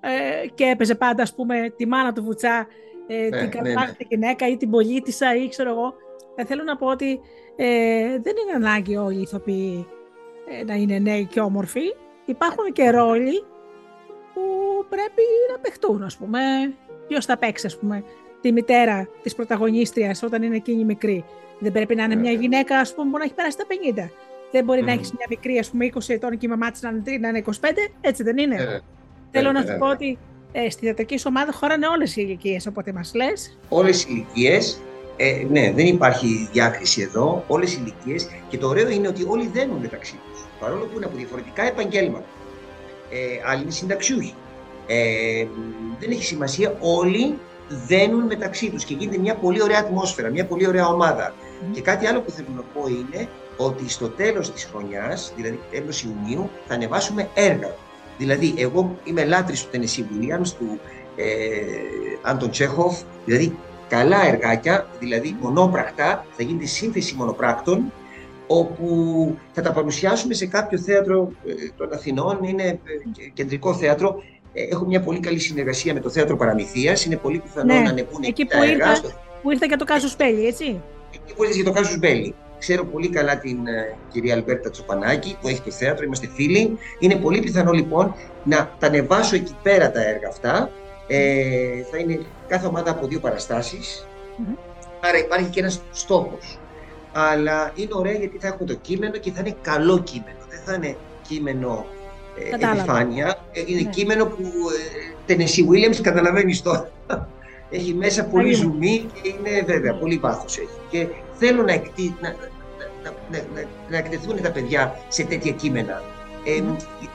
Ε, 0.00 0.46
και 0.54 0.64
έπαιζε 0.64 0.94
πάντα, 0.94 1.22
ας 1.22 1.34
πούμε, 1.34 1.74
τη 1.76 1.86
μάνα 1.86 2.12
του 2.12 2.22
Βουτσά 2.22 2.66
ε, 3.06 3.28
ναι, 3.28 3.48
την 3.48 3.60
ναι, 3.62 3.72
ναι. 3.72 3.94
γυναίκα 4.08 4.48
ή 4.48 4.56
την 4.56 4.70
πολίτησα 4.70 5.34
ή 5.34 5.48
ξέρω 5.48 5.70
εγώ. 5.70 5.94
Ε, 6.34 6.44
θέλω 6.44 6.62
να 6.62 6.76
πω 6.76 6.86
ότι 6.86 7.20
ε, 7.56 8.18
δεν 8.18 8.34
είναι 8.36 8.66
ανάγκη 8.66 8.96
όλοι 8.96 9.18
οι 9.18 9.20
ηθοποιοί 9.20 9.86
ε, 10.48 10.64
να 10.64 10.74
είναι 10.74 10.98
νέοι 10.98 11.24
και 11.24 11.40
όμορφοι. 11.40 11.94
Υπάρχουν 12.24 12.72
και 12.72 12.90
ρόλοι 12.90 13.44
που 14.34 14.42
πρέπει 14.88 15.22
να 15.52 15.58
παιχτούν, 15.58 16.02
ας 16.02 16.16
πούμε. 16.16 16.40
Ποιος 17.08 17.24
θα 17.24 17.38
παίξει, 17.38 17.66
ας 17.66 17.78
πούμε, 17.78 18.04
τη 18.40 18.52
μητέρα 18.52 19.08
της 19.22 19.34
πρωταγωνίστριας 19.34 20.22
όταν 20.22 20.42
είναι 20.42 20.56
εκείνη 20.56 20.84
μικρή. 20.84 21.24
Δεν 21.58 21.72
πρέπει 21.72 21.94
να 21.94 22.04
είναι 22.04 22.14
μια 22.14 22.32
γυναίκα, 22.32 22.78
ας 22.78 22.94
πούμε, 22.94 23.10
που 23.10 23.18
να 23.18 23.24
έχει 23.24 23.34
περάσει 23.34 23.56
τα 23.56 23.64
50. 23.66 24.10
Δεν 24.50 24.64
μπορεί 24.64 24.82
να 24.82 24.92
έχεις 24.92 25.12
μια 25.12 25.26
μικρή, 25.28 25.58
ας 25.58 25.70
πούμε, 25.70 25.84
20 25.84 26.14
ετών 26.14 26.38
και 26.38 26.46
η 26.46 26.48
μαμά 26.48 26.70
της 26.70 26.82
να 26.82 26.88
είναι 27.28 27.38
25, 27.38 27.90
έτσι 28.00 28.22
δεν 28.22 28.38
είναι. 28.38 28.82
Θέλω 29.30 29.52
να 29.52 29.60
σου 29.60 29.76
πω 29.78 29.86
ότι 29.86 30.18
ε, 30.52 30.70
στη 30.70 30.80
διατρική 30.80 31.20
ομάδα 31.26 31.52
χωράνε 31.52 31.86
όλες 31.86 32.16
οι 32.16 32.22
ηλικίες, 32.26 32.66
οπότε 32.66 32.92
μας 32.92 33.14
λες. 33.14 33.58
Όλες 33.68 34.04
οι 34.04 34.06
ηλικίες. 34.10 34.80
Ε, 35.16 35.46
ναι, 35.50 35.72
δεν 35.72 35.86
υπάρχει 35.86 36.48
διάκριση 36.52 37.02
εδώ. 37.02 37.44
Όλες 37.48 37.74
οι 37.74 37.78
ηλικίες. 37.80 38.28
Και 38.48 38.58
το 38.58 38.68
ωραίο 38.68 38.88
είναι 38.88 39.08
ότι 39.08 39.24
όλοι 39.28 39.50
δένουν 39.52 39.78
μεταξύ 39.78 40.18
τους. 40.30 40.46
Παρόλο 40.60 40.84
που 40.84 40.96
είναι 40.96 41.04
από 41.04 41.16
διαφορετικά 41.16 41.62
επαγγέλματα. 41.62 42.24
Ε, 43.10 43.50
άλλοι 43.50 43.62
είναι 43.62 43.70
συνταξιούχοι. 43.70 44.34
Ε, 44.86 45.46
δεν 46.00 46.10
έχει 46.10 46.24
σημασία. 46.24 46.76
Όλοι 46.80 47.38
δένουν 47.86 48.24
μεταξύ 48.24 48.70
τους 48.70 48.84
και 48.84 48.94
γίνεται 48.94 49.18
μια 49.18 49.34
πολύ 49.34 49.62
ωραία 49.62 49.78
ατμόσφαιρα, 49.78 50.30
μια 50.30 50.46
πολύ 50.46 50.66
ωραία 50.66 50.86
ομάδα. 50.86 51.34
Και 51.72 51.80
κάτι 51.80 52.06
άλλο 52.06 52.20
που 52.20 52.30
θέλω 52.30 52.48
να 52.56 52.62
πω 52.62 52.88
είναι 52.88 53.28
ότι 53.56 53.88
στο 53.88 54.08
τέλος 54.08 54.52
της 54.52 54.64
χρονιάς, 54.64 55.32
δηλαδή 55.36 55.60
τέλος 55.70 56.02
Ιουνίου, 56.02 56.50
θα 56.66 56.74
ανεβάσουμε 56.74 57.28
έργα. 57.34 57.74
Δηλαδή, 58.18 58.54
εγώ 58.56 58.96
είμαι 59.04 59.24
λάτρης 59.24 59.64
του 59.64 59.68
Tennessee 59.72 60.00
Williams, 60.00 60.48
του 60.58 60.80
ε, 61.16 61.26
Άντων 62.22 62.50
Τσέχοφ, 62.50 63.00
δηλαδή 63.24 63.56
καλά 63.88 64.26
εργάκια, 64.26 64.86
δηλαδή 64.98 65.36
μονόπρακτα, 65.40 66.26
θα 66.30 66.42
γίνει 66.42 66.66
σύνθεση 66.66 67.14
μονοπράκτων, 67.14 67.92
όπου 68.46 69.36
θα 69.52 69.62
τα 69.62 69.72
παρουσιάσουμε 69.72 70.34
σε 70.34 70.46
κάποιο 70.46 70.78
θέατρο 70.78 71.32
ε, 71.46 71.52
των 71.76 71.92
Αθηνών, 71.92 72.38
είναι 72.42 72.62
ε, 72.64 72.78
κεντρικό 73.32 73.74
θέατρο. 73.74 74.22
Ε, 74.52 74.62
έχω 74.62 74.84
μια 74.84 75.00
πολύ 75.00 75.20
καλή 75.20 75.38
συνεργασία 75.38 75.94
με 75.94 76.00
το 76.00 76.10
Θέατρο 76.10 76.36
Παραμυθίας, 76.36 77.04
είναι 77.04 77.16
πολύ 77.16 77.38
πιθανό 77.38 77.74
ναι, 77.74 77.80
να 77.80 77.90
ανεβούν 77.90 78.22
εκεί 78.22 78.44
που, 78.44 78.62
ήρθε, 78.62 79.14
που 79.42 79.50
ήρθε 79.50 79.66
για 79.66 79.76
το 79.76 79.84
Κάζο 79.84 80.08
Σπέλη, 80.08 80.46
έτσι. 80.46 80.80
Εκεί 81.14 81.34
που 81.34 81.42
ήρθε 81.42 81.54
για 81.54 81.64
το 81.64 81.72
Κάζο 81.72 81.90
Σπέλη. 81.90 82.34
Ξέρω 82.58 82.84
πολύ 82.84 83.08
καλά 83.08 83.38
την 83.38 83.66
ε, 83.66 83.96
κυρία 84.12 84.34
Αλμπέρτα 84.34 84.70
Τσοπανάκη 84.70 85.36
που 85.40 85.48
έχει 85.48 85.60
το 85.60 85.70
θέατρο, 85.70 86.04
είμαστε 86.04 86.28
φίλοι. 86.34 86.78
Είναι 86.98 87.16
πολύ 87.16 87.40
πιθανό 87.40 87.72
λοιπόν 87.72 88.14
να 88.44 88.70
τα 88.78 88.86
ανεβάσω 88.86 89.34
εκεί 89.34 89.56
πέρα 89.62 89.90
τα 89.90 90.08
έργα 90.08 90.28
αυτά. 90.28 90.70
Ε, 91.06 91.82
θα 91.90 91.98
είναι 91.98 92.20
κάθε 92.48 92.66
ομάδα 92.66 92.90
από 92.90 93.06
δύο 93.06 93.20
παραστάσεις. 93.20 94.06
Άρα 95.00 95.18
υπάρχει 95.18 95.50
και 95.50 95.60
ένας 95.60 95.82
στόχος. 95.90 96.58
Αλλά 97.12 97.72
είναι 97.74 97.90
ωραία 97.92 98.12
γιατί 98.12 98.38
θα 98.38 98.46
έχουμε 98.46 98.66
το 98.66 98.74
κείμενο 98.74 99.16
και 99.16 99.30
θα 99.32 99.40
είναι 99.40 99.56
καλό 99.62 99.98
κείμενο. 99.98 100.38
Δεν 100.48 100.60
θα 100.64 100.74
είναι 100.74 100.96
κείμενο 101.28 101.86
ε, 102.60 102.70
επιφάνεια. 102.70 103.38
Ε, 103.52 103.62
είναι 103.66 103.80
ναι. 103.80 103.90
κείμενο 103.90 104.26
που 104.26 104.44
ε, 105.26 105.32
Tennessee 105.32 105.68
Williams 105.70 106.00
καταλαβαίνεις 106.02 106.62
τώρα. 106.62 106.90
έχει 107.70 107.94
μέσα 107.94 108.24
πολύ 108.24 108.52
ζουμί 108.52 109.06
και 109.12 109.28
είναι 109.28 109.62
βέβαια 109.66 109.94
πολύ 109.94 110.16
βάθος 110.16 110.58
έχει. 110.58 110.68
Και 110.90 111.06
θέλω 111.34 111.62
να, 111.62 111.72
εκτι... 111.72 112.16
να, 112.20 112.28
να, 113.02 113.12
να, 113.30 113.64
να, 113.88 113.96
εκτεθούν 113.96 114.42
τα 114.42 114.50
παιδιά 114.50 114.96
σε 115.08 115.22
τέτοια 115.22 115.52
κείμενα. 115.52 116.02
Ε, 116.44 116.62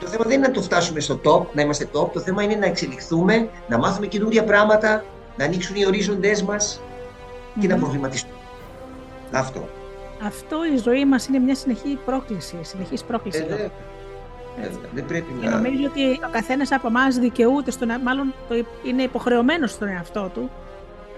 Το 0.00 0.06
θέμα 0.06 0.24
δεν 0.24 0.36
είναι 0.38 0.46
να 0.46 0.52
το 0.52 0.62
φτάσουμε 0.62 1.00
στο 1.00 1.20
top, 1.24 1.46
να 1.52 1.62
είμαστε 1.62 1.88
top. 1.92 2.10
Το 2.12 2.20
θέμα 2.20 2.42
είναι 2.42 2.54
να 2.54 2.66
εξελιχθούμε, 2.66 3.48
να 3.68 3.78
μάθουμε 3.78 4.06
καινούργια 4.06 4.44
πράγματα, 4.44 5.04
να 5.36 5.44
ανοίξουν 5.44 5.76
οι 5.76 5.86
ορίζοντές 5.86 6.42
μας 6.42 6.80
και 7.60 7.68
να 7.68 7.76
προβληματιστούμε. 7.76 8.36
Αυτό. 9.32 9.68
Αυτό 10.22 10.56
η 10.74 10.76
ζωή 10.76 11.04
μας 11.04 11.26
είναι 11.26 11.38
μια 11.38 11.54
συνεχή 11.54 11.98
πρόκληση, 12.04 12.56
συνεχής 12.60 13.04
πρόκληση. 13.04 13.46
Ε, 13.48 13.68
ε, 14.60 14.66
ε, 14.66 14.70
δεν 14.94 15.06
πρέπει 15.06 15.32
και 15.40 15.48
να... 15.48 15.56
νομίζω 15.56 15.86
ότι 15.86 16.10
ο 16.10 16.28
καθένας 16.30 16.72
από 16.72 16.86
εμάς 16.86 17.18
δικαιούται, 17.18 17.70
στον, 17.70 17.90
μάλλον 18.02 18.34
το, 18.48 18.54
είναι 18.84 19.02
υποχρεωμένος 19.02 19.70
στον 19.70 19.88
εαυτό 19.88 20.30
του. 20.34 20.50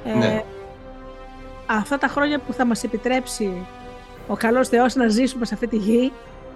Ε, 0.05 0.15
ναι 0.15 0.45
αυτά 1.69 1.99
τα 1.99 2.09
χρόνια 2.09 2.39
που 2.39 2.53
θα 2.53 2.65
μας 2.65 2.85
επιτρέψει 2.85 3.67
ο 4.29 4.37
καλός 4.37 4.69
Θεός 4.69 4.95
να 4.95 5.09
ζήσουμε 5.09 5.45
σε 5.45 5.55
αυτή 5.55 5.67
τη 5.67 5.77
γη, 5.77 6.13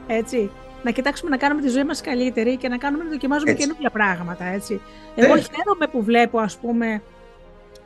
έτσι, 0.07 0.51
να 0.83 0.91
κοιτάξουμε 0.91 1.30
να 1.30 1.37
κάνουμε 1.37 1.62
τη 1.62 1.68
ζωή 1.68 1.85
μας 1.85 2.01
καλύτερη 2.01 2.57
και 2.57 2.68
να 2.68 2.76
κάνουμε 2.76 3.05
να 3.05 3.11
δοκιμάζουμε 3.11 3.53
καινούργια 3.53 3.91
πράγματα, 3.91 4.45
έτσι. 4.45 4.80
Εγώ 5.14 5.37
χαίρομαι 5.37 5.87
που 5.91 6.03
βλέπω, 6.03 6.39
ας 6.39 6.57
πούμε, 6.57 7.03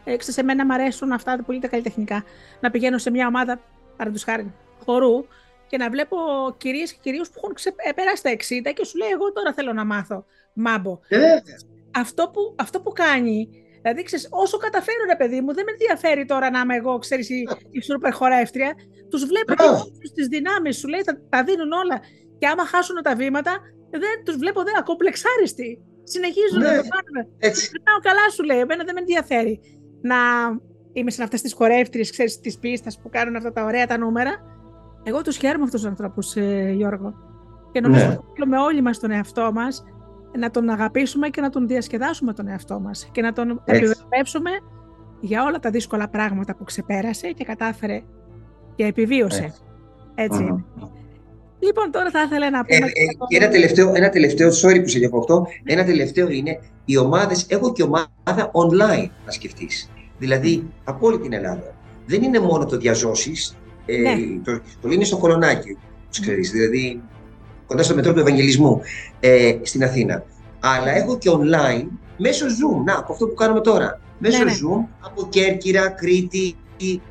έξω 0.05 0.33
σε 0.33 0.43
μένα 0.43 0.65
μου 0.65 0.73
αρέσουν 0.73 1.13
αυτά 1.13 1.37
τα 1.37 1.43
πολύ 1.43 1.61
τα 1.61 1.69
καλλιτεχνικά, 1.69 2.25
να 2.61 2.71
πηγαίνω 2.71 2.99
σε 2.99 3.11
μια 3.11 3.27
ομάδα, 3.27 3.61
παραδείγματος 3.97 4.25
χάρη, 4.25 4.53
χορού 4.85 5.25
και 5.67 5.77
να 5.77 5.91
βλέπω 5.91 6.17
κυρίες 6.57 6.93
και 6.93 6.99
κυρίους 7.03 7.29
που 7.29 7.35
έχουν 7.43 7.55
ξεπεράσει 7.55 8.23
τα 8.23 8.31
60 8.31 8.73
και 8.75 8.85
σου 8.85 8.99
λέει 8.99 9.09
εγώ 9.09 9.33
τώρα 9.33 9.53
θέλω 9.53 9.73
να 9.73 9.85
μάθω 9.85 10.25
μάμπο. 10.53 10.99
Αυτό 11.91 12.31
που, 12.33 12.55
αυτό 12.59 12.81
που 12.81 12.93
κάνει 12.93 13.49
Δηλαδή, 13.87 14.03
ξέρεις, 14.03 14.29
όσο 14.31 14.57
καταφέρω, 14.57 15.05
ρε 15.09 15.17
παιδί 15.17 15.41
μου, 15.41 15.55
δεν 15.55 15.65
με 15.65 15.71
ενδιαφέρει 15.71 16.25
τώρα 16.25 16.51
να 16.51 16.61
είμαι 16.61 16.77
εγώ, 16.77 16.99
ξέρεις, 16.99 17.29
η, 17.31 17.49
η 17.71 17.81
σούπερ 17.83 18.13
χορεύτρια. 18.13 18.75
Τους 19.11 19.25
βλέπω 19.25 19.55
και 19.55 20.11
τι 20.15 20.29
δυνάμεις 20.29 20.77
σου, 20.79 20.89
λέει, 20.89 21.01
τα, 21.05 21.21
τα 21.29 21.45
δίνουν 21.45 21.73
όλα. 21.73 22.01
Και 22.39 22.47
άμα 22.47 22.65
χάσουν 22.67 23.03
τα 23.03 23.15
βήματα, 23.15 23.53
δεν 23.91 24.25
τους 24.25 24.37
βλέπω 24.37 24.63
δεν 24.63 24.77
ακομπλεξάριστοι. 24.79 25.83
Συνεχίζουν 26.03 26.59
ναι, 26.59 26.71
να 26.71 26.77
το 26.83 26.89
κάνουν. 26.95 27.35
Έτσι. 27.39 27.71
Περνάω 27.71 27.99
καλά, 28.03 28.31
σου 28.31 28.43
λέει. 28.43 28.59
Εμένα 28.59 28.85
δεν 28.85 28.95
με 28.95 29.01
ενδιαφέρει 29.01 29.61
να 30.03 30.17
είμαι 30.93 31.11
σε 31.11 31.23
αυτές 31.23 31.41
τις 31.43 31.53
χορεύτριες, 31.53 32.11
ξέρεις, 32.11 32.41
της 32.41 32.59
πίστας 32.59 32.99
που 33.01 33.09
κάνουν 33.09 33.37
αυτά 33.37 33.53
τα 33.53 33.65
ωραία 33.65 33.87
τα 33.87 33.99
νούμερα. 33.99 34.33
Εγώ 35.09 35.23
τους 35.23 35.37
χαίρομαι 35.37 35.65
αυτούς 35.65 35.81
τους 35.81 35.91
ανθρώπους, 35.91 36.37
ε, 36.37 36.73
Γιώργο. 36.77 37.15
Και 37.73 37.81
νομίζω 37.81 38.07
ναι. 38.07 38.19
ότι 38.39 38.55
όλοι 38.57 38.83
μας 38.83 38.99
τον 38.99 39.11
εαυτό 39.11 39.51
μας 39.53 39.85
να 40.39 40.51
τον 40.51 40.69
αγαπήσουμε 40.69 41.29
και 41.29 41.41
να 41.41 41.51
τον 41.51 41.67
διασκεδάσουμε 41.67 42.33
τον 42.33 42.49
εαυτό 42.49 42.81
μας 42.81 43.09
και 43.13 43.23
να 43.23 43.33
τον 43.33 43.63
επιβεβαιώσουμε 43.65 44.51
για 45.21 45.45
όλα 45.45 45.59
τα 45.59 45.71
δύσκολα 45.71 46.09
πράγματα 46.09 46.57
που 46.57 46.65
ξεπέρασε 46.65 47.31
και 47.31 47.45
κατάφερε 47.45 48.03
και 48.75 48.85
επιβίωσε. 48.85 49.55
Έτσι. 50.15 50.65
Λοιπόν, 51.59 51.91
τώρα 51.91 52.11
θα 52.11 52.23
ήθελα 52.23 52.51
να 52.51 52.65
πούμε... 52.65 52.87
Ε, 52.87 53.37
ε, 53.37 53.37
ένα, 53.37 53.49
τελευταίο, 53.49 53.93
ένα 53.95 54.09
τελευταίο, 54.09 54.49
sorry 54.49 54.81
που 54.83 54.89
σε 54.89 54.99
διακοπτώ, 54.99 55.47
ένα 55.65 55.85
τελευταίο 55.85 56.29
είναι 56.29 56.61
οι 56.85 56.97
ομάδες, 56.97 57.47
έχω 57.49 57.73
και 57.73 57.83
ομάδα 57.83 58.51
online 58.53 59.09
να 59.25 59.31
σκεφτείς. 59.31 59.91
Δηλαδή, 60.19 60.71
από 60.85 61.07
όλη 61.07 61.19
την 61.19 61.33
Ελλάδα. 61.33 61.75
Δεν 62.07 62.23
είναι 62.23 62.39
μόνο 62.39 62.67
το 62.67 62.77
διαζώσεις, 62.77 63.57
ε, 63.87 63.97
ναι. 63.97 64.17
το, 64.45 64.61
το 64.81 64.89
είναι 64.89 65.05
στο 65.05 65.17
κολονάκι, 65.17 65.77
ξέρεις, 66.21 66.51
δηλαδή 66.51 67.03
κοντά 67.67 67.83
στο 67.83 67.95
μετρό 67.95 68.13
του 68.13 68.21
Ευαγγελισμού 68.21 68.81
ε, 69.21 69.57
στην 69.63 69.85
Αθήνα. 69.85 70.25
Αλλά 70.61 70.91
έχω 70.97 71.19
και 71.19 71.31
online 71.33 71.87
μέσω 72.17 72.47
Zoom. 72.47 72.85
Να, 72.85 72.99
από 72.99 73.13
αυτό 73.13 73.27
που 73.27 73.35
κάνουμε 73.35 73.61
τώρα. 73.61 74.01
Μέσω 74.19 74.39
ναι, 74.39 74.45
ναι. 74.45 74.53
Zoom 74.53 74.85
από 75.01 75.27
Κέρκυρα, 75.29 75.89
Κρήτη, 75.89 76.57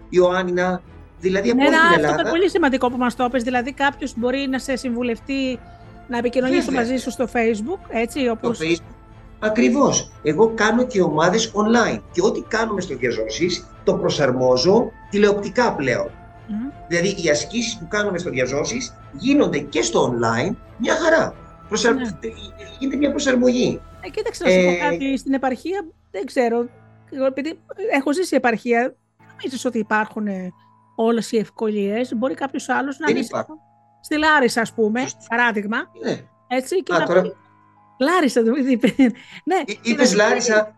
Ιωάννινα. 0.09 0.81
Δηλαδή 1.19 1.49
από 1.49 1.61
ναι, 1.61 1.67
όλη 1.67 1.75
την 1.75 1.93
Ελλάδα. 1.93 2.07
Αυτό 2.07 2.21
είναι 2.21 2.29
πολύ 2.29 2.49
σημαντικό 2.49 2.89
που 2.89 2.97
μας 2.97 3.15
το 3.15 3.29
πες. 3.31 3.43
Δηλαδή, 3.43 3.73
κάποιος 3.73 4.13
μπορεί 4.17 4.47
να 4.49 4.59
σε 4.59 4.75
συμβουλευτεί 4.75 5.59
να 6.07 6.17
επικοινωνήσει 6.17 6.71
μαζί 6.71 6.95
σου 6.97 7.11
στο 7.11 7.27
Facebook. 7.33 7.79
Έτσι, 7.89 8.27
όπως... 8.29 8.55
Στο 8.55 8.65
Facebook. 8.65 8.93
Ακριβώς. 9.39 10.11
Εγώ 10.23 10.51
κάνω 10.55 10.85
και 10.85 11.01
ομάδες 11.01 11.51
online. 11.53 11.99
Και 12.11 12.21
ό,τι 12.23 12.41
κάνουμε 12.41 12.81
στο 12.81 12.95
Διαζώσει 12.95 13.63
το 13.83 13.93
προσαρμόζω 13.93 14.91
τηλεοπτικά 15.09 15.73
πλέον. 15.73 16.09
Δηλαδή 16.87 17.15
οι 17.23 17.29
ασκήσεις 17.29 17.77
που 17.77 17.87
κάνουμε 17.87 18.17
στο 18.17 18.29
διαζώσεις 18.29 18.95
γίνονται 19.11 19.59
και 19.59 19.81
στο 19.81 20.15
online 20.15 20.55
μια 20.77 20.95
χαρά. 20.95 21.35
Προσαρ... 21.67 21.93
Ναι. 21.93 22.03
Γίνεται 22.79 22.97
μια 22.97 23.09
προσαρμογή. 23.09 23.81
Ε, 24.01 24.09
κοίταξε 24.09 24.43
να 24.43 24.49
σου 24.49 24.63
πω 24.63 24.69
ε, 24.69 24.89
κάτι. 24.89 25.17
Στην 25.17 25.33
επαρχία 25.33 25.85
δεν 26.11 26.25
ξέρω. 26.25 26.67
επειδή 27.27 27.59
έχω 27.93 28.13
ζήσει 28.13 28.35
επαρχία, 28.35 28.95
νομίζεις 29.29 29.65
ότι 29.65 29.77
υπάρχουν 29.77 30.27
όλες 30.95 31.31
οι 31.31 31.37
ευκολίες. 31.37 32.15
Μπορεί 32.15 32.33
κάποιος 32.33 32.69
άλλος 32.69 32.99
να 32.99 33.09
είναι. 33.09 33.23
Στη 34.01 34.17
Λάρισα, 34.17 34.61
ας 34.61 34.73
πούμε, 34.73 35.05
παράδειγμα. 35.29 35.77
Ναι. 36.03 36.21
Έτσι, 36.47 36.83
και 36.83 36.93
Α, 36.93 36.99
να 36.99 37.05
τώρα... 37.05 37.21
πει. 37.21 37.33
Λάρισα, 37.99 38.43
το 38.43 38.51
είπε. 38.71 38.93
ναι. 39.45 39.63
Είπες 39.81 40.13
Λάρισα. 40.15 40.75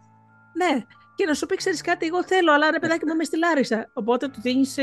Ναι. 0.54 0.82
Και 1.16 1.26
να 1.26 1.34
σου 1.34 1.46
πει, 1.46 1.56
ξέρεις 1.56 1.82
κάτι, 1.82 2.06
εγώ 2.06 2.24
θέλω, 2.24 2.54
αλλά 2.54 2.72
ρε 2.72 2.80
παιδάκι 2.80 3.06
μου 3.06 3.14
είμαι 3.14 3.24
στη 3.24 3.38
Λάρισα. 3.38 3.90
Οπότε 3.94 4.28
του 4.28 4.42
δίνεις. 4.42 4.76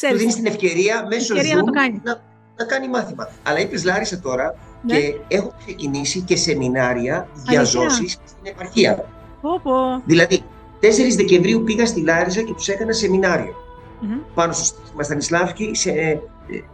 Ε, 0.00 0.06
ε, 0.06 0.10
του 0.10 0.16
δίνει 0.16 0.32
την 0.32 0.46
ευκαιρία 0.46 1.06
μέσω 1.08 1.34
ευκαιρία 1.34 1.54
Zoom 1.54 1.64
να, 1.64 1.64
το 1.64 1.72
κάνει. 1.72 2.00
Να, 2.04 2.20
να 2.56 2.64
κάνει 2.64 2.88
μάθημα. 2.88 3.28
Αλλά 3.42 3.60
είπες 3.60 3.84
Λάρισα 3.84 4.20
τώρα 4.20 4.54
ναι. 4.82 4.98
και 4.98 5.14
έχω 5.28 5.54
ξεκινήσει 5.58 6.20
και 6.20 6.36
σεμινάρια 6.36 7.28
για 7.48 7.64
ζώσεις 7.64 8.12
στην 8.12 8.42
επαρχία. 8.42 9.04
Πω, 9.40 9.60
Δηλαδή, 10.04 10.42
4 10.80 10.84
Δεκεμβρίου 11.16 11.62
πήγα 11.62 11.86
στη 11.86 12.00
Λάρισα 12.00 12.42
και 12.42 12.52
τους 12.52 12.68
έκανα 12.68 12.92
σεμινάριο. 12.92 13.54
Mm-hmm. 14.02 14.20
Πάνω 14.34 14.52
στο 14.52 14.78
Στανισλάβκη, 15.00 15.70
σε, 15.74 15.90
ε, 15.90 16.18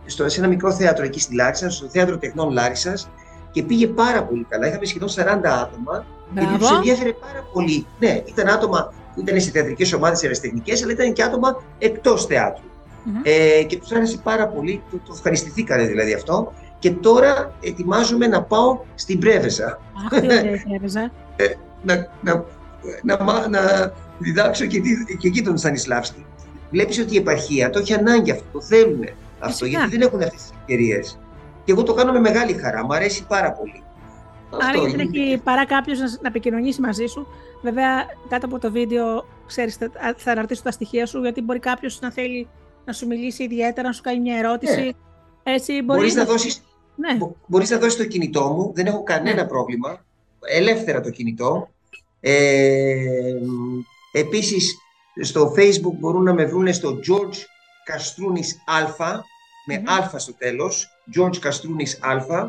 στο, 0.06 0.28
σε 0.28 0.40
ένα 0.40 0.48
μικρό 0.48 0.72
θέατρο 0.72 1.04
εκεί 1.04 1.20
στη 1.20 1.34
Λάρισα, 1.34 1.70
στο 1.70 1.88
Θέατρο 1.88 2.18
Τεχνών 2.18 2.52
Λάρισας 2.52 3.10
και 3.50 3.62
πήγε 3.62 3.86
πάρα 3.86 4.24
πολύ 4.24 4.46
καλά. 4.48 4.66
Είχαμε 4.66 4.84
σχεδόν 4.84 5.08
40 5.08 5.14
άτομα 5.44 6.06
γιατί 6.32 6.58
τους 6.58 6.70
ενδιαφέρε 6.70 7.12
πάρα 7.12 7.48
πολύ. 7.52 7.86
Ναι, 7.98 8.22
ήταν 8.24 8.48
άτομα 8.48 8.92
που 9.14 9.20
ήταν 9.20 9.40
σε 9.40 9.50
θεατρικές 9.50 9.92
ομάδες 9.92 10.22
ερασιτεχνικές, 10.22 10.82
αλλά 10.82 10.92
ήταν 10.92 11.12
και 11.12 11.22
άτομα 11.22 11.62
εκτός 11.78 12.26
θεάτρου. 12.26 12.64
Mm-hmm. 13.06 13.20
Ε, 13.22 13.62
και 13.62 13.78
τους 13.78 13.92
άρεσε 13.92 14.18
πάρα 14.22 14.48
πολύ, 14.48 14.82
το, 14.90 14.96
το 14.96 15.12
ευχαριστηθήκανε 15.16 15.84
δηλαδή 15.84 16.12
αυτό. 16.14 16.52
Και 16.78 16.90
τώρα 16.90 17.54
ετοιμάζομαι 17.60 18.26
να 18.26 18.42
πάω 18.42 18.80
στην 18.94 19.18
Πρέβεζα. 19.18 19.80
Αχ, 20.04 20.20
τι 20.20 20.26
ωραία 20.26 20.62
Πρέβεζα. 20.68 21.10
ε, 21.36 21.44
να, 21.82 22.08
να, 22.22 22.44
να, 23.02 23.48
να, 23.48 23.92
διδάξω 24.18 24.66
και, 24.66 24.80
και 25.18 25.28
εκεί 25.28 25.42
τον 25.42 25.56
Στανισλάβσκι. 25.58 26.24
Βλέπεις 26.70 26.98
ότι 26.98 27.14
η 27.14 27.16
επαρχία 27.16 27.70
το 27.70 27.78
έχει 27.78 27.94
ανάγκη 27.94 28.30
αυτό, 28.30 28.44
το 28.52 28.60
θέλουν 28.60 29.04
αυτό, 29.38 29.66
γιατί 29.66 29.90
δεν 29.90 30.00
έχουν 30.00 30.22
αυτές 30.22 30.40
τις 30.40 30.50
ευκαιρίες. 30.60 31.18
Και 31.64 31.72
εγώ 31.72 31.82
το 31.82 31.94
κάνω 31.94 32.12
με 32.12 32.20
μεγάλη 32.20 32.52
χαρά, 32.52 32.84
μου 32.84 32.94
αρέσει 32.94 33.26
πάρα 33.26 33.52
πολύ. 33.52 33.82
Άρα 34.50 34.90
δεν 34.90 35.00
έχει 35.00 35.40
παρά 35.44 35.66
κάποιος 35.66 35.98
να, 35.98 36.06
να 36.06 36.28
επικοινωνήσει 36.28 36.80
μαζί 36.80 37.06
σου. 37.06 37.26
Βέβαια, 37.62 38.06
κάτω 38.28 38.46
από 38.46 38.58
το 38.58 38.70
βίντεο, 38.70 39.26
ξέρεις, 39.46 39.76
θα, 39.76 39.90
θα 40.16 40.32
αναρτήσω 40.32 40.62
τα 40.62 40.70
στοιχεία 40.70 41.06
σου, 41.06 41.20
γιατί 41.20 41.42
μπορεί 41.42 41.58
κάποιος 41.58 42.00
να 42.00 42.12
θέλει 42.12 42.48
να 42.84 42.92
σου 42.92 43.06
μιλήσει 43.06 43.42
ιδιαίτερα, 43.42 43.88
να 43.88 43.94
σου 43.94 44.02
κάνει 44.02 44.20
μια 44.20 44.36
ερώτηση. 44.36 44.80
Ναι. 44.80 44.90
Έτσι, 45.42 45.72
μπορεί 45.72 45.98
μπορείς 45.98 46.14
να, 46.14 46.24
δώσεις, 46.24 46.62
ναι. 46.96 47.18
μπορείς 47.46 47.70
να 47.70 47.78
δώσεις 47.78 47.96
το 47.96 48.04
κινητό 48.04 48.48
μου, 48.48 48.72
δεν 48.74 48.86
έχω 48.86 49.02
κανένα 49.02 49.42
ναι. 49.42 49.48
πρόβλημα. 49.48 50.04
Ελεύθερα 50.46 51.00
το 51.00 51.10
κινητό. 51.10 51.68
Ε, 52.20 53.34
επίσης, 54.12 54.76
στο 55.22 55.54
facebook 55.56 55.94
μπορούν 55.98 56.22
να 56.22 56.32
με 56.32 56.44
βρουν 56.44 56.74
στο 56.74 56.98
George 57.08 57.36
Καστρούνης 57.84 58.62
Α, 58.66 59.22
με 59.66 59.82
mm 59.86 60.14
α 60.14 60.18
στο 60.18 60.34
τέλος, 60.34 60.88
George 61.16 61.36
Καστρούνης 61.36 61.98
Α, 62.02 62.48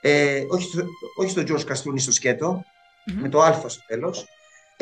ε, 0.00 0.44
όχι, 0.48 0.62
στο, 0.62 0.84
όχι 1.16 1.30
στο 1.30 1.42
George 1.48 1.64
Καστρούνης 1.64 2.02
στο 2.02 2.12
σκετο 2.12 2.64
με 3.04 3.28
το 3.28 3.42
Α 3.42 3.52
στο 3.52 3.82
τέλος, 3.86 4.26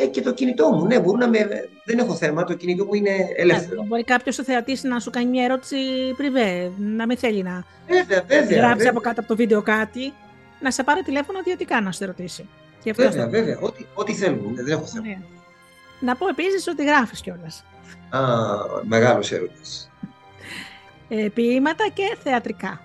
ε, 0.03 0.07
και 0.07 0.21
το 0.23 0.33
κινητό 0.33 0.71
μου, 0.71 0.87
ναι, 0.87 1.01
μπορούν 1.01 1.21
να 1.21 1.29
με... 1.29 1.69
δεν 1.85 1.99
έχω 1.99 2.15
θέμα, 2.15 2.45
το 2.45 2.55
κινητό 2.55 2.85
μου 2.85 2.95
είναι 2.95 3.11
ελεύθερο. 3.37 3.85
μπορεί 3.87 4.05
κάποιος 4.05 4.39
ο 4.39 4.43
θεατής 4.43 4.83
να 4.83 5.01
σου 5.01 5.11
κάνει 5.11 5.27
μια 5.27 5.45
ερώτηση 5.45 5.77
πριβέ, 6.17 6.73
να 6.79 7.07
μην 7.07 7.17
θέλει 7.17 7.43
να 7.43 7.65
βέβαια, 7.87 8.25
βέβαια, 8.27 8.59
γράψει 8.59 8.77
βέβαια. 8.77 8.91
από 8.91 9.01
κάτω 9.01 9.21
από 9.21 9.29
το 9.29 9.37
βίντεο 9.37 9.63
κάτι, 9.63 10.13
να 10.61 10.71
σε 10.71 10.83
πάρει 10.83 11.03
τηλέφωνο 11.03 11.39
ιδιωτικά 11.39 11.81
να 11.81 11.93
σε 11.93 12.05
ρωτήσει. 12.05 12.49
Και 12.83 12.93
βέβαια, 12.93 13.29
βέβαια, 13.29 13.59
ό,τι, 13.61 13.87
ό,τι 13.95 14.15
θέλουν, 14.15 14.55
δεν 14.55 14.67
έχω 14.67 14.87
θέμα. 14.87 15.07
Ναι. 15.07 15.19
Να 16.01 16.17
πω 16.17 16.29
επίσης 16.29 16.67
ότι 16.69 16.85
γράφεις 16.85 17.21
κιόλας. 17.21 17.65
Α, 18.11 18.21
μεγάλος 18.83 19.33
έρωτας. 19.33 19.91
Ε, 21.09 21.29
ποίηματα 21.35 21.89
και 21.93 22.17
θεατρικά. 22.23 22.85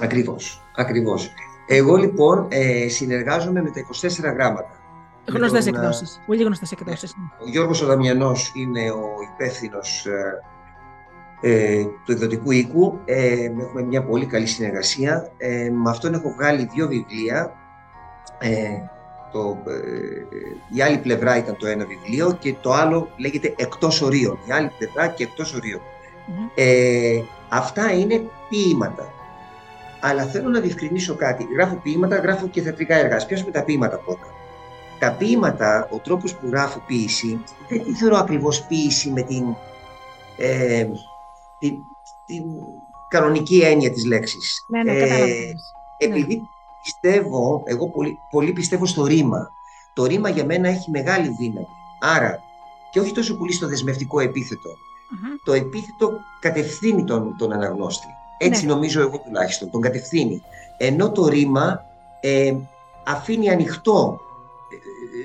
Ακριβώς, 0.00 0.62
ακριβώς. 0.76 1.30
Εγώ 1.68 1.96
λοιπόν 1.96 2.46
ε, 2.50 2.88
συνεργάζομαι 2.88 3.62
με 3.62 3.70
τα 3.70 4.08
24 4.30 4.34
γράμματα. 4.34 4.73
Γνωστές 5.28 5.66
ε, 5.66 5.68
εκδόσεις. 5.68 6.20
Πολύ 6.26 6.42
γνωστές 6.42 6.72
εκδόσεις. 6.72 7.14
Ο 7.44 7.48
Γιώργος 7.48 7.82
Οδαμιανό 7.82 8.32
είναι 8.54 8.90
ο 8.90 9.06
υπεύθυνος 9.34 10.06
ε, 10.06 10.40
ε, 11.40 11.84
του 12.04 12.12
εκδοτικού 12.12 12.50
οίκου. 12.50 13.00
Ε, 13.04 13.44
έχουμε 13.44 13.82
μια 13.82 14.04
πολύ 14.04 14.26
καλή 14.26 14.46
συνεργασία. 14.46 15.30
Ε, 15.36 15.70
με 15.70 15.90
αυτόν 15.90 16.14
έχω 16.14 16.30
βγάλει 16.30 16.70
δύο 16.74 16.86
βιβλία. 16.86 17.52
Ε, 18.38 18.68
το, 19.32 19.62
ε, 19.66 19.76
η 20.76 20.82
άλλη 20.82 20.98
πλευρά 20.98 21.36
ήταν 21.36 21.56
το 21.56 21.66
ένα 21.66 21.84
βιβλίο 21.86 22.36
και 22.40 22.54
το 22.60 22.72
άλλο 22.72 23.08
λέγεται 23.16 23.54
«Εκτός 23.56 24.02
ορίων». 24.02 24.38
Η 24.48 24.52
άλλη 24.52 24.70
πλευρά 24.78 25.08
και 25.08 25.22
«Εκτός 25.22 25.60
Ε, 26.54 27.22
αυτά 27.48 27.92
είναι 27.92 28.22
ποίηματα. 28.48 29.12
Αλλά 30.00 30.22
θέλω 30.22 30.48
να 30.48 30.60
διευκρινίσω 30.60 31.14
κάτι. 31.14 31.46
Γράφω 31.56 31.74
ποίηματα, 31.82 32.16
γράφω 32.16 32.48
και 32.48 32.60
θεατρικά 32.60 32.96
έργα. 32.96 33.26
Πιάσουμε 33.26 33.50
τα 33.50 33.64
ποίηματα 33.64 33.98
πρώτα. 33.98 34.26
Τα 35.04 35.12
ποίηματα, 35.12 35.88
ο 35.90 35.98
τρόπος 35.98 36.34
που 36.34 36.48
γράφω 36.48 36.82
ποίηση, 36.86 37.44
δεν 37.68 37.96
θεωρώ 37.96 38.16
ακριβώς 38.16 38.62
ποίηση 38.62 39.10
με 39.10 39.22
την, 39.22 39.44
ε, 40.36 40.86
την, 41.58 41.74
την 42.26 42.44
κανονική 43.08 43.58
έννοια 43.58 43.90
της 43.92 44.04
λέξης. 44.04 44.64
Ναι, 44.68 44.82
ναι, 44.82 44.92
ε, 44.92 45.52
επειδή 45.98 46.40
πιστεύω, 46.82 47.62
εγώ 47.64 47.88
πολύ, 47.88 48.18
πολύ 48.30 48.52
πιστεύω 48.52 48.86
στο 48.86 49.04
ρήμα. 49.04 49.50
Το 49.94 50.04
ρήμα 50.04 50.28
για 50.28 50.44
μένα 50.44 50.68
έχει 50.68 50.90
μεγάλη 50.90 51.28
δύναμη. 51.38 51.66
Άρα, 52.00 52.42
και 52.90 53.00
όχι 53.00 53.12
τόσο 53.12 53.36
πολύ 53.36 53.52
στο 53.52 53.68
δεσμευτικό 53.68 54.18
Το 55.44 55.52
επίθετο 55.52 56.10
κατευθύνει 56.40 57.04
τον, 57.04 57.36
τον 57.38 57.52
αναγνώστη. 57.52 58.06
Έτσι 58.38 58.66
ναι. 58.66 58.72
νομίζω 58.72 59.00
εγώ 59.00 59.18
τουλάχιστον, 59.18 59.70
τον 59.70 59.80
κατευθύνει. 59.80 60.42
Ενώ 60.76 61.12
το 61.12 61.26
ρήμα 61.26 61.84
ε, 62.20 62.54
αφήνει 63.04 63.50
ανοιχτό 63.50 64.18
ε, 64.18 64.23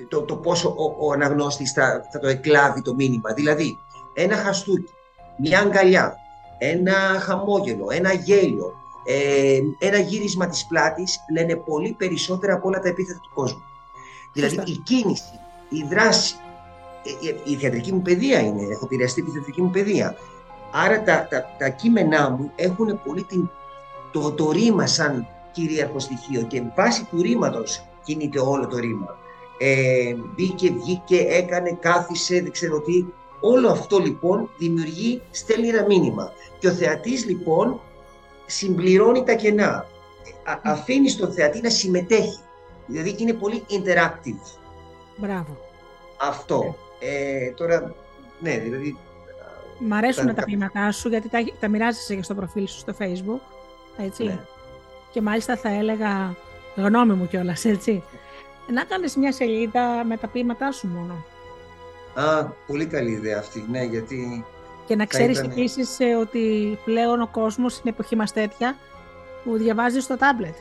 το, 0.10 0.22
το 0.22 0.36
πόσο 0.36 0.70
ο, 0.70 1.08
ο 1.08 1.12
αναγνώστης 1.12 1.72
θα, 1.72 2.08
θα 2.12 2.20
το 2.20 2.28
εκλάβει 2.28 2.82
το 2.82 2.94
μήνυμα. 2.94 3.34
Δηλαδή, 3.34 3.78
ένα 4.14 4.36
χαστούκι, 4.36 4.92
μια 5.38 5.60
αγκαλιά, 5.60 6.16
ένα 6.58 6.94
χαμόγελο, 7.20 7.88
ένα 7.92 8.14
γέλιο, 8.14 8.74
ε, 9.06 9.60
ένα 9.80 9.98
γύρισμα 9.98 10.48
της 10.48 10.66
πλάτης 10.66 11.20
λένε 11.32 11.56
πολύ 11.56 11.96
περισσότερα 11.98 12.54
από 12.54 12.68
όλα 12.68 12.80
τα 12.80 12.88
επίθετα 12.88 13.20
του 13.20 13.32
κόσμου. 13.34 13.64
Δηλαδή 14.34 14.72
η 14.72 14.78
κίνηση, 14.78 15.40
η 15.70 15.84
δράση, 15.90 16.36
η, 17.04 17.52
η 17.52 17.56
θεατρική 17.56 17.94
μου 17.94 18.02
παιδεία 18.02 18.40
είναι, 18.40 18.62
έχω 18.62 18.86
επηρεαστεί 18.86 19.24
τη 19.24 19.32
θεατρική 19.32 19.62
μου 19.62 19.70
παιδεία. 19.70 20.16
Άρα 20.72 21.04
τα, 21.04 21.28
τα, 21.30 21.46
τα 21.58 21.70
κείμενά 21.70 22.30
μου 22.30 22.52
έχουν 22.56 23.02
πολύ 23.06 23.24
την, 23.24 23.50
το, 24.12 24.32
το 24.32 24.52
ρήμα 24.52 24.88
σαν 24.88 25.28
κυρίαρχο 25.52 26.00
στοιχείο 26.00 26.42
και 26.42 26.64
βάσει 26.76 27.06
του 27.06 27.22
ρήματος 27.22 27.84
κινείται 28.04 28.40
όλο 28.40 28.68
το 28.68 28.78
ρήμα. 28.78 29.18
Ε, 29.62 30.16
μπήκε, 30.36 30.72
βγήκε, 30.72 31.26
έκανε, 31.28 31.78
κάθισε, 31.80 32.42
δεν 32.42 32.52
ξέρω 32.52 32.82
τι. 32.82 33.06
Όλο 33.40 33.70
αυτό 33.70 33.98
λοιπόν 33.98 34.50
δημιουργεί, 34.58 35.22
στέλνει 35.32 35.68
ένα 35.68 35.86
μήνυμα. 35.86 36.32
Και 36.60 36.68
ο 36.68 36.72
θεατής 36.72 37.26
λοιπόν 37.26 37.82
συμπληρώνει 38.46 39.24
τα 39.24 39.34
κενά. 39.34 39.86
αφήνει 40.64 41.12
τον 41.12 41.34
θεατή 41.34 41.62
να 41.62 41.70
συμμετέχει. 41.70 42.40
Δηλαδή 42.86 43.16
είναι 43.18 43.34
πολύ 43.34 43.64
interactive. 43.70 44.60
Μπράβο. 45.18 45.58
Αυτό. 46.18 46.76
Ε, 47.00 47.52
τώρα, 47.52 47.96
ναι, 48.40 48.58
δηλαδή... 48.58 48.98
Μ' 49.80 49.94
αρέσουν 49.94 50.28
τα, 50.28 50.34
τα 50.34 50.44
ποίηματά 50.44 50.92
σου 50.92 51.10
γιατί 51.10 51.30
τα, 51.30 51.40
τα 51.60 51.68
μοιράζεσαι 51.68 52.16
και 52.16 52.24
στο 52.24 52.34
προφίλ 52.34 52.68
σου 52.68 52.78
στο 52.78 52.94
facebook. 53.00 53.40
Έτσι. 53.98 54.24
Ναι. 54.24 54.40
Και 55.12 55.22
μάλιστα 55.22 55.58
θα 55.58 55.70
έλεγα 55.70 56.36
γνώμη 56.76 57.14
μου 57.14 57.28
κιόλας, 57.28 57.66
έτσι. 57.66 58.04
Να 58.74 58.84
κάνεις 58.84 59.16
μια 59.16 59.32
σελίδα 59.32 60.04
με 60.04 60.18
τα 60.18 60.28
ποίηματά 60.28 60.72
σου 60.72 60.88
μόνο. 60.88 61.26
Α, 62.14 62.44
πολύ 62.68 62.86
καλή 62.86 63.12
ιδέα 63.12 63.38
αυτή, 63.40 63.66
ναι, 63.70 63.84
γιατί 63.84 64.46
και 64.90 64.96
να 64.96 65.06
ξέρεις 65.06 65.38
ήταν... 65.38 65.52
επίσης 65.52 66.00
ε, 66.00 66.16
ότι 66.16 66.78
πλέον 66.86 67.22
ο 67.22 67.28
κόσμος 67.28 67.74
στην 67.74 67.90
εποχή 67.90 68.16
μας 68.16 68.34
τέτοια 68.34 68.76
που 69.44 69.58
διαβάζει 69.58 70.00
στο 70.00 70.18
τάμπλετ. 70.18 70.56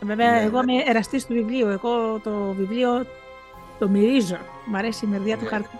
Βέβαια, 0.00 0.30
ναι, 0.30 0.42
εγώ 0.42 0.62
ναι. 0.62 0.72
είμαι 0.72 0.82
εραστής 0.86 1.26
του 1.26 1.32
βιβλίου. 1.32 1.68
Εγώ 1.68 2.18
το 2.18 2.54
βιβλίο 2.58 3.06
το 3.78 3.88
μυρίζω. 3.88 4.38
Μ' 4.66 4.76
αρέσει 4.76 5.04
η 5.04 5.08
μερδιά 5.08 5.36
ναι. 5.36 5.42
του 5.42 5.48
χαρτί. 5.48 5.78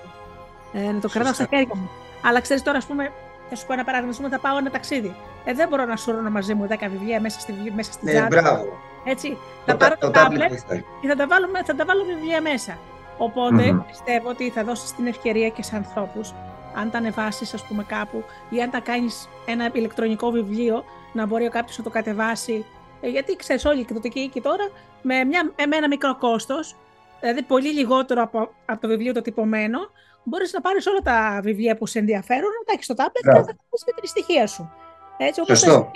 Ε, 0.72 0.92
να 0.92 1.00
το 1.00 1.08
κρατάω 1.08 1.32
στα 1.32 1.46
χέρια 1.50 1.74
μου. 1.74 1.90
Αλλά 2.22 2.40
ξέρεις 2.40 2.62
τώρα, 2.62 2.78
ας 2.78 2.86
πούμε, 2.86 3.12
θα 3.48 3.56
σου 3.56 3.66
πω 3.66 3.72
ένα 3.72 3.84
παράδειγμα. 3.84 4.14
Πούμε, 4.16 4.28
θα 4.28 4.38
πάω 4.38 4.58
ένα 4.58 4.70
ταξίδι. 4.70 5.14
Ε, 5.44 5.52
δεν 5.52 5.68
μπορώ 5.68 5.84
να 5.84 5.96
σωρώνω 5.96 6.30
μαζί 6.30 6.54
μου 6.54 6.66
10 6.70 6.74
βιβλία 6.90 7.20
μέσα 7.20 7.40
στη, 7.40 7.54
μέσα 7.74 7.92
στη 7.92 8.04
ναι, 8.04 8.26
μπράβο. 8.26 8.78
Έτσι. 9.04 9.28
Το, 9.30 9.72
θα 9.72 9.76
πάρω 9.76 9.94
το, 9.94 10.06
το 10.06 10.12
τάμπλετ 10.12 10.52
και 11.00 11.08
θα 11.08 11.16
τα, 11.16 11.26
βάλω, 11.26 11.48
θα 11.64 11.74
τα 11.74 11.84
βάλω 11.84 12.04
βιβλία 12.04 12.40
μέσα. 12.40 12.78
Οπότε 13.18 13.70
mm-hmm. 13.70 13.84
πιστεύω 13.86 14.28
ότι 14.28 14.50
θα 14.50 14.64
δώσεις 14.64 14.94
την 14.94 15.06
ευκαιρία 15.06 15.48
και 15.48 15.62
σε 15.62 15.76
ανθρώπους 15.76 16.32
αν 16.74 16.90
τα 16.90 16.98
ανεβάσεις, 16.98 17.54
ας 17.54 17.64
πούμε, 17.64 17.84
κάπου, 17.84 18.24
ή 18.50 18.62
αν 18.62 18.70
τα 18.70 18.80
κάνεις 18.80 19.28
ένα 19.46 19.70
ηλεκτρονικό 19.72 20.30
βιβλίο, 20.30 20.84
να 21.12 21.26
μπορεί 21.26 21.46
ο 21.46 21.50
κάποιος 21.50 21.78
να 21.78 21.84
το 21.84 21.90
κατεβάσει. 21.90 22.64
Ε, 23.00 23.08
γιατί 23.08 23.36
ξέρεις, 23.36 23.64
όλη 23.64 23.78
η 23.78 23.80
εκδοτική 23.80 24.20
οίκη 24.20 24.40
τώρα 24.40 24.70
με, 25.02 25.24
μια, 25.24 25.52
με 25.68 25.76
ένα 25.76 25.88
μικρό 25.88 26.16
κόστος, 26.16 26.76
δηλαδή 27.20 27.42
πολύ 27.42 27.72
λιγότερο 27.72 28.22
από, 28.22 28.50
από 28.66 28.80
το 28.80 28.88
βιβλίο 28.88 29.12
το 29.12 29.22
τυπωμένο, 29.22 29.78
μπορείς 30.22 30.52
να 30.52 30.60
πάρεις 30.60 30.86
όλα 30.86 31.00
τα 31.00 31.40
βιβλία 31.42 31.76
που 31.76 31.86
σε 31.86 31.98
ενδιαφέρουν, 31.98 32.50
να 32.58 32.64
τα 32.64 32.72
έχεις 32.72 32.84
στο 32.84 32.94
τάμπλετ 32.94 33.22
και 33.22 33.28
να 33.28 33.44
τα 33.44 33.56
με 33.86 34.00
την 34.00 34.08
στοιχεία 34.08 34.46
σου. 34.46 34.70
Έτσι, 35.16 35.40
όπως 35.40 35.58
Σωστό. 35.58 35.90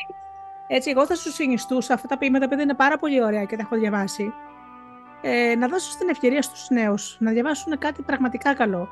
Έτσι, 0.70 0.90
εγώ 0.90 1.06
θα 1.06 1.14
σου 1.14 1.30
συνιστούσα 1.32 1.94
αυτά 1.94 2.08
τα 2.08 2.18
ποίηματα, 2.18 2.44
επειδή 2.44 2.62
είναι 2.62 2.74
πάρα 2.74 2.98
πολύ 2.98 3.22
ωραία 3.22 3.44
και 3.44 3.56
τα 3.56 3.62
έχω 3.62 3.76
διαβάσει, 3.76 4.32
ε, 5.20 5.54
να 5.54 5.68
δώσω 5.68 5.98
την 5.98 6.08
ευκαιρία 6.08 6.42
στους 6.42 6.68
νέους 6.70 7.16
να 7.20 7.30
διαβάσουν 7.30 7.78
κάτι 7.78 8.02
πραγματικά 8.02 8.54
καλό. 8.54 8.88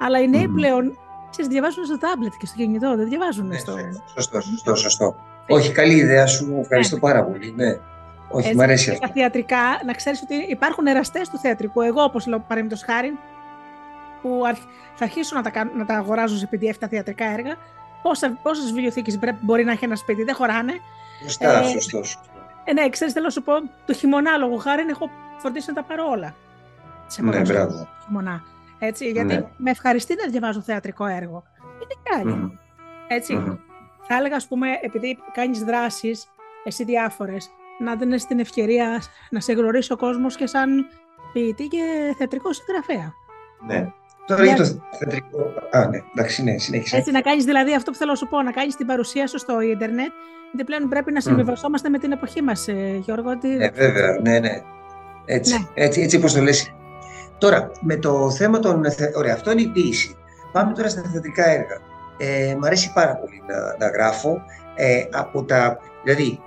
Αλλά 0.00 0.20
οι 0.20 0.28
νέοι 0.28 0.46
Μμμ. 0.46 0.54
πλέον 0.54 0.98
ξέρεις, 1.30 1.50
διαβάζουν 1.50 1.84
στο 1.84 1.98
τάμπλετ 1.98 2.32
και 2.38 2.46
στο 2.46 2.56
κινητό, 2.56 2.96
δεν 2.96 3.08
διαβάζουν 3.08 3.46
Ναι, 3.46 3.58
στο... 3.58 3.74
ναι, 3.74 3.82
σωστό, 4.14 4.40
σωστό, 4.40 4.74
σωστό. 4.74 5.16
Όχι, 5.48 5.72
καλή 5.72 5.94
ιδέα 5.94 6.26
σου. 6.26 6.56
Ευχαριστώ 6.60 6.98
πάρα 6.98 7.24
πολύ. 7.24 7.52
Ναι. 7.56 7.78
Όχι, 8.28 8.44
Έτσι, 8.46 8.54
μου 8.56 8.62
αρέσει 8.62 8.84
και 8.84 8.90
αυτό. 8.90 9.06
Τα 9.06 9.12
θεατρικά, 9.12 9.80
να 9.86 9.92
ξέρεις 9.92 10.22
ότι 10.22 10.34
υπάρχουν 10.34 10.86
εραστές 10.86 11.28
του 11.28 11.38
θεατρικού. 11.38 11.80
Εγώ, 11.80 12.02
όπως 12.02 12.26
λέω 12.26 12.38
παραδείγματος 12.38 12.82
χάρη, 12.82 13.18
που 14.22 14.42
αρχ- 14.46 14.68
θα 14.94 15.04
αρχίσουν 15.04 15.36
να 15.36 15.42
τα, 15.42 15.50
κάνουν- 15.50 15.76
να 15.76 15.84
τα 15.84 15.94
αγοράζουν 15.94 16.38
σε 16.38 16.48
PDF 16.52 16.74
τα 16.78 16.88
θεατρικά 16.88 17.24
έργα, 17.24 17.54
πόσα, 18.02 18.38
πόσες 18.42 18.64
βιβλιοθήκες 18.72 19.18
πρέπει- 19.18 19.38
μπορεί 19.44 19.64
να 19.64 19.72
έχει 19.72 19.84
ένα 19.84 19.96
σπίτι, 19.96 20.22
δεν 20.24 20.34
χωράνε. 20.34 20.72
Σωστά, 21.22 21.58
Ε, 21.58 21.62
σωστός. 21.62 21.82
σωστό. 22.08 22.20
Ε, 22.64 22.72
ναι, 22.72 22.88
ξέρεις, 22.88 23.12
θέλω 23.12 23.24
να 23.24 23.30
σου 23.30 23.42
πω, 23.42 23.52
το 23.86 23.92
χειμωνά 23.92 24.36
λόγω 24.36 24.56
χάρη 24.56 24.84
έχω 24.88 25.10
φροντίσει 25.38 25.68
να 25.68 25.74
τα 25.74 25.82
πάρω 25.82 26.04
όλα. 26.10 26.34
Σε 27.06 27.22
Ναι, 27.22 27.30
μαγαζιά, 27.30 27.54
μπράβο. 27.54 27.78
το 27.78 27.88
χειμωνά. 28.04 28.42
Έτσι, 28.78 29.04
γιατί 29.10 29.34
Ναι. 29.34 29.44
με 29.56 29.70
ευχαριστεί 29.70 30.14
να 30.24 30.30
διαβάζω 30.30 30.60
θεατρικό 30.60 31.06
έργο. 31.06 31.42
Είναι 31.74 31.94
κάτι. 32.16 32.26
Μμμ, 32.38 32.50
Έτσι. 33.08 33.34
μμμ. 33.34 33.56
Θα 34.06 34.16
έλεγα, 34.16 34.36
ας 34.36 34.46
πούμε, 34.46 34.68
επειδή 34.82 35.18
κάνεις 35.32 35.62
δράσεις, 35.64 36.26
εσύ 36.64 36.84
διάφορες, 36.84 37.50
να 37.78 37.94
δίνεις 37.96 38.26
την 38.26 38.38
ευκαιρία 38.38 39.02
να 39.30 39.40
σε 39.40 39.52
γνωρίσει 39.52 39.92
ο 39.92 39.96
κόσμος 39.96 40.36
και 40.36 40.46
σαν 40.46 40.86
ποιητή 41.32 41.66
και 41.68 42.14
θεατρικό 42.18 42.52
συγγραφέα. 42.52 43.12
Ναι. 43.66 43.92
Τώρα 44.34 44.44
για 44.44 44.56
το 44.56 44.64
θεατρικό. 44.98 45.38
Α, 45.70 45.88
ναι, 45.88 45.98
εντάξει, 46.14 46.42
ναι, 46.42 46.58
συνέχισε. 46.58 46.96
Έτσι, 46.96 47.10
να 47.10 47.20
κάνεις 47.20 47.44
δηλαδή 47.44 47.74
αυτό 47.74 47.90
που 47.90 47.96
θέλω 47.96 48.10
να 48.10 48.16
σου 48.16 48.28
πω, 48.28 48.42
να 48.42 48.50
κάνεις 48.52 48.76
την 48.76 48.86
παρουσία 48.86 49.26
σου 49.26 49.38
στο 49.38 49.60
ίντερνετ, 49.60 50.10
γιατί 50.52 50.64
πλέον 50.72 50.88
πρέπει 50.88 51.12
να 51.12 51.20
συμβιβαζόμαστε 51.20 51.88
με 51.88 51.98
την 51.98 52.12
εποχή 52.12 52.42
μας, 52.42 52.68
ε, 52.68 53.00
Γιώργο, 53.04 53.30
ότι 53.30 53.56
Ε, 53.60 53.70
βέβαια, 53.70 54.18
ναι, 54.22 54.38
ναι. 54.38 54.62
Έτσι, 55.24 55.52
Ναι. 55.52 55.58
έτσι, 55.74 56.00
έτσι 56.00 56.16
όπως 56.16 56.32
το 56.32 56.40
λες. 56.42 56.72
Τώρα, 57.38 57.70
με 57.80 57.96
το 57.96 58.30
θέμα 58.30 58.58
των... 58.58 58.90
θε- 58.90 59.16
Ωραία, 59.16 59.34
αυτό 59.34 59.50
είναι 59.50 59.60
η 59.60 59.68
ποίηση. 59.68 60.16
Πάμε 60.52 60.72
τώρα 60.72 60.88
στα 60.88 61.02
θεατρικά 61.12 61.48
έργα. 61.50 61.78
Ε, 62.18 62.54
μ' 62.58 62.64
αρέσει 62.64 62.92
πάρα 62.94 63.16
πολύ 63.16 63.42
να, 63.48 63.86
να 63.86 63.92
γράφω. 63.92 64.42
Ε, 64.74 65.02
από 65.12 65.44
τα, 65.44 65.78
δηλαδή, 66.04 66.38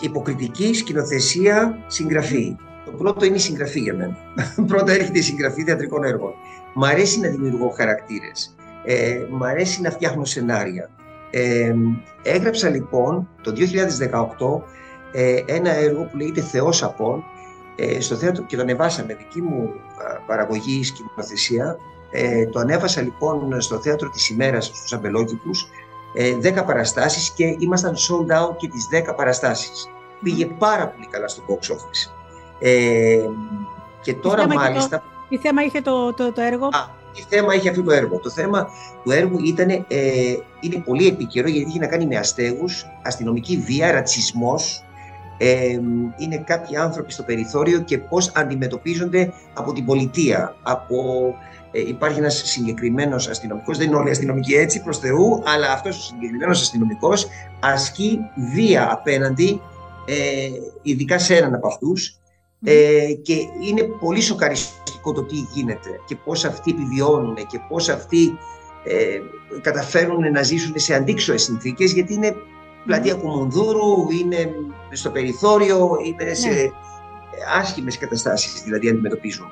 υποκριτική, 0.00 0.74
σκηνοθεσία, 0.74 1.78
συγγραφή. 1.86 2.56
Το 2.84 2.90
πρώτο 2.90 3.24
είναι 3.24 3.36
η 3.36 3.38
συγγραφή 3.38 3.80
για 3.80 3.94
μένα. 3.94 4.16
Πρώτα 4.66 4.92
έρχεται 4.92 5.18
η 5.18 5.22
συγγραφή 5.22 5.64
θεατρικών 5.64 6.04
έργων. 6.04 6.32
Μ' 6.74 6.84
αρέσει 6.84 7.20
να 7.20 7.28
δημιουργώ 7.28 7.68
χαρακτήρες. 7.76 8.54
Ε, 8.84 9.26
μ' 9.30 9.42
αρέσει 9.44 9.80
να 9.80 9.90
φτιάχνω 9.90 10.24
σενάρια. 10.24 10.90
Ε, 11.30 11.74
έγραψα 12.22 12.68
λοιπόν 12.68 13.28
το 13.42 13.52
2018 13.52 14.62
ε, 15.12 15.42
ένα 15.46 15.70
έργο 15.74 16.02
που 16.04 16.16
λέγεται 16.16 16.40
«Θεός 16.40 16.82
Απών» 16.82 17.24
ε, 17.76 18.00
στο 18.00 18.14
θέατρο 18.16 18.44
και 18.44 18.56
το 18.56 18.62
ανεβάσαμε 18.62 19.14
δική 19.14 19.40
μου 19.42 19.62
α, 19.62 20.20
παραγωγή 20.26 20.84
σκηνοθεσία. 20.84 21.76
Ε, 22.10 22.46
το 22.46 22.58
ανέβασα 22.60 23.02
λοιπόν 23.02 23.60
στο 23.60 23.80
θέατρο 23.80 24.08
της 24.10 24.28
ημέρας 24.28 24.66
στους 24.66 24.92
Αμπελόκηπους 24.92 25.68
ε, 26.14 26.36
10 26.60 26.66
παραστάσεις 26.66 27.30
και 27.30 27.56
ήμασταν 27.58 27.94
sold 27.94 28.32
out 28.42 28.56
και 28.56 28.68
τις 28.68 28.88
10 29.10 29.16
παραστάσεις. 29.16 29.88
Πήγε 30.22 30.46
πάρα 30.46 30.88
πολύ 30.88 31.06
καλά 31.10 31.28
στο 31.28 31.42
box 31.48 31.72
office. 31.72 32.10
Ε, 32.60 33.18
και 34.02 34.14
τώρα 34.14 34.42
θέμα 34.42 34.54
είχε 34.54 34.64
το- 34.64 34.70
μάλιστα 34.70 35.02
τι 35.30 35.36
θέμα 35.36 35.62
είχε 35.64 35.80
το, 35.80 36.12
το, 36.12 36.32
το 36.32 36.40
έργο; 36.40 36.66
Α, 36.66 36.88
τι 37.14 37.24
θέμα 37.28 37.54
είχε 37.54 37.68
αυτό 37.68 37.82
το 37.82 37.92
έργο; 37.92 38.18
Το 38.18 38.30
θέμα 38.30 38.68
του 39.04 39.10
έργου 39.10 39.38
ήταν, 39.44 39.68
ε, 39.68 39.84
είναι 40.60 40.82
πολύ 40.84 41.06
επίκαιρο 41.06 41.48
γιατί 41.48 41.68
είχε 41.68 41.78
να 41.78 41.86
κάνει 41.86 42.06
με 42.06 42.16
αστέγους, 42.16 42.86
αστυνομική 43.02 43.56
βία, 43.56 43.92
ρατσισμός. 43.92 44.84
Ε, 45.42 45.78
είναι 46.16 46.36
κάποιοι 46.46 46.76
άνθρωποι 46.76 47.12
στο 47.12 47.22
περιθώριο 47.22 47.80
και 47.80 47.98
πώς 47.98 48.32
αντιμετωπίζονται 48.34 49.32
από 49.54 49.72
την 49.72 49.84
πολιτεία. 49.84 50.54
Από, 50.62 50.96
ε, 51.70 51.80
υπάρχει 51.80 52.18
ένας 52.18 52.42
συγκεκριμένος 52.44 53.28
αστυνομικός, 53.28 53.78
δεν 53.78 53.86
είναι 53.86 53.96
όλοι 53.96 54.10
αστυνομικοί 54.10 54.54
έτσι 54.54 54.82
προς 54.82 54.98
Θεού, 54.98 55.42
αλλά 55.44 55.72
αυτός 55.72 55.96
ο 55.98 56.00
συγκεκριμένος 56.00 56.60
αστυνομικός 56.60 57.28
ασκεί 57.60 58.18
βία 58.54 58.92
απέναντι, 58.92 59.60
ε, 60.04 60.48
ειδικά 60.82 61.18
σε 61.18 61.36
έναν 61.36 61.54
από 61.54 61.66
αυτούς, 61.66 62.19
ε, 62.64 63.12
και 63.22 63.34
είναι 63.68 63.82
πολύ 63.82 64.20
σοκαριστικό 64.20 65.12
το 65.12 65.22
τι 65.22 65.34
γίνεται 65.52 66.00
και 66.04 66.16
πώς 66.16 66.44
αυτοί 66.44 66.70
επιβιώνουν 66.70 67.34
και 67.34 67.60
πώς 67.68 67.88
αυτοί 67.88 68.38
ε, 68.84 69.20
καταφέρουν 69.60 70.32
να 70.32 70.42
ζήσουν 70.42 70.72
σε 70.76 70.94
αντίξωες 70.94 71.42
συνθήκες 71.42 71.92
γιατί 71.92 72.14
είναι 72.14 72.34
πλατεία 72.86 73.14
Κουμουνδούρου, 73.14 74.10
είναι 74.20 74.54
στο 74.90 75.10
περιθώριο, 75.10 75.96
είναι 76.04 76.34
σε 76.34 76.48
Ναι. 76.48 76.70
άσχημες 77.58 77.98
καταστάσεις 77.98 78.62
δηλαδή 78.62 78.88
αντιμετωπίζουν. 78.88 79.46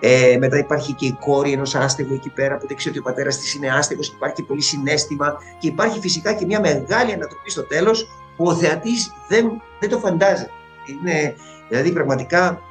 Ε, 0.00 0.36
μετά 0.38 0.58
υπάρχει 0.58 0.92
και 0.92 1.06
η 1.06 1.16
κόρη 1.20 1.52
ενός 1.52 1.74
άστεγου 1.74 2.14
εκεί 2.14 2.30
πέρα 2.30 2.56
που 2.56 2.66
δεν 2.66 2.76
ξέρει 2.76 2.98
ότι 2.98 3.08
ο 3.08 3.10
πατέρας 3.10 3.38
της 3.38 3.54
είναι 3.54 3.70
άστεγος 3.70 4.08
και 4.08 4.14
υπάρχει 4.16 4.34
και 4.34 4.42
πολύ 4.42 4.62
συνέστημα 4.62 5.36
και 5.58 5.68
υπάρχει 5.68 6.00
φυσικά 6.00 6.32
και 6.32 6.46
μια 6.46 6.60
μεγάλη 6.60 7.12
ανατροπή 7.12 7.50
στο 7.50 7.62
τέλος 7.62 8.08
που 8.36 8.44
ο 8.44 8.54
θεατής 8.54 9.12
δεν, 9.28 9.62
δεν 9.80 9.88
το 9.88 9.98
φαντάζεται. 9.98 10.50
Είναι, 10.86 11.34
δηλαδή 11.70 11.92
πραγματικά 11.92 12.62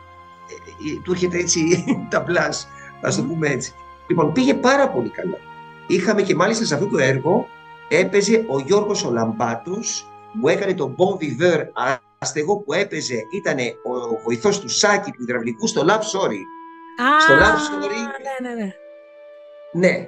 ε, 0.50 0.90
ε, 0.96 1.00
του 1.04 1.12
έρχεται 1.12 1.38
έτσι 1.38 1.84
τα 2.12 2.20
μπλάς, 2.20 2.68
ας 3.02 3.16
το 3.16 3.22
Μμμ. 3.22 3.30
πούμε 3.30 3.48
έτσι. 3.48 3.74
Λοιπόν, 4.08 4.32
πήγε 4.32 4.54
πάρα 4.54 4.90
πολύ 4.90 5.10
καλά. 5.10 5.38
Είχαμε 5.88 6.22
και 6.22 6.36
μάλιστα 6.36 6.66
σε 6.66 6.74
αυτό 6.74 6.88
το 6.88 6.98
έργο 6.98 7.48
έπαιζε 7.90 8.46
ο 8.48 8.60
Γιώργος 8.60 9.06
ο 9.06 9.12
Λαμπάτος 9.12 10.08
που 10.42 10.48
έκανε 10.50 10.74
τον 10.74 10.96
Bon 10.98 11.24
Viveur 11.24 11.64
άστεγο 12.20 12.58
που 12.58 12.74
έπαιζε, 12.74 13.16
ήταν 13.34 13.58
ο 13.60 14.22
βοηθός 14.24 14.60
του 14.60 14.70
Σάκη 14.70 15.12
του 15.12 15.22
υδραυλικού 15.22 15.68
στο 15.68 15.82
Love 15.88 16.02
Story. 16.20 16.40
Α, 17.06 17.20
στο 17.20 17.34
Love 17.34 17.84
Story. 17.84 17.98
Ναι, 18.42 18.50
ναι, 18.50 18.56
ναι. 18.64 18.72
Ναι, 19.74 20.08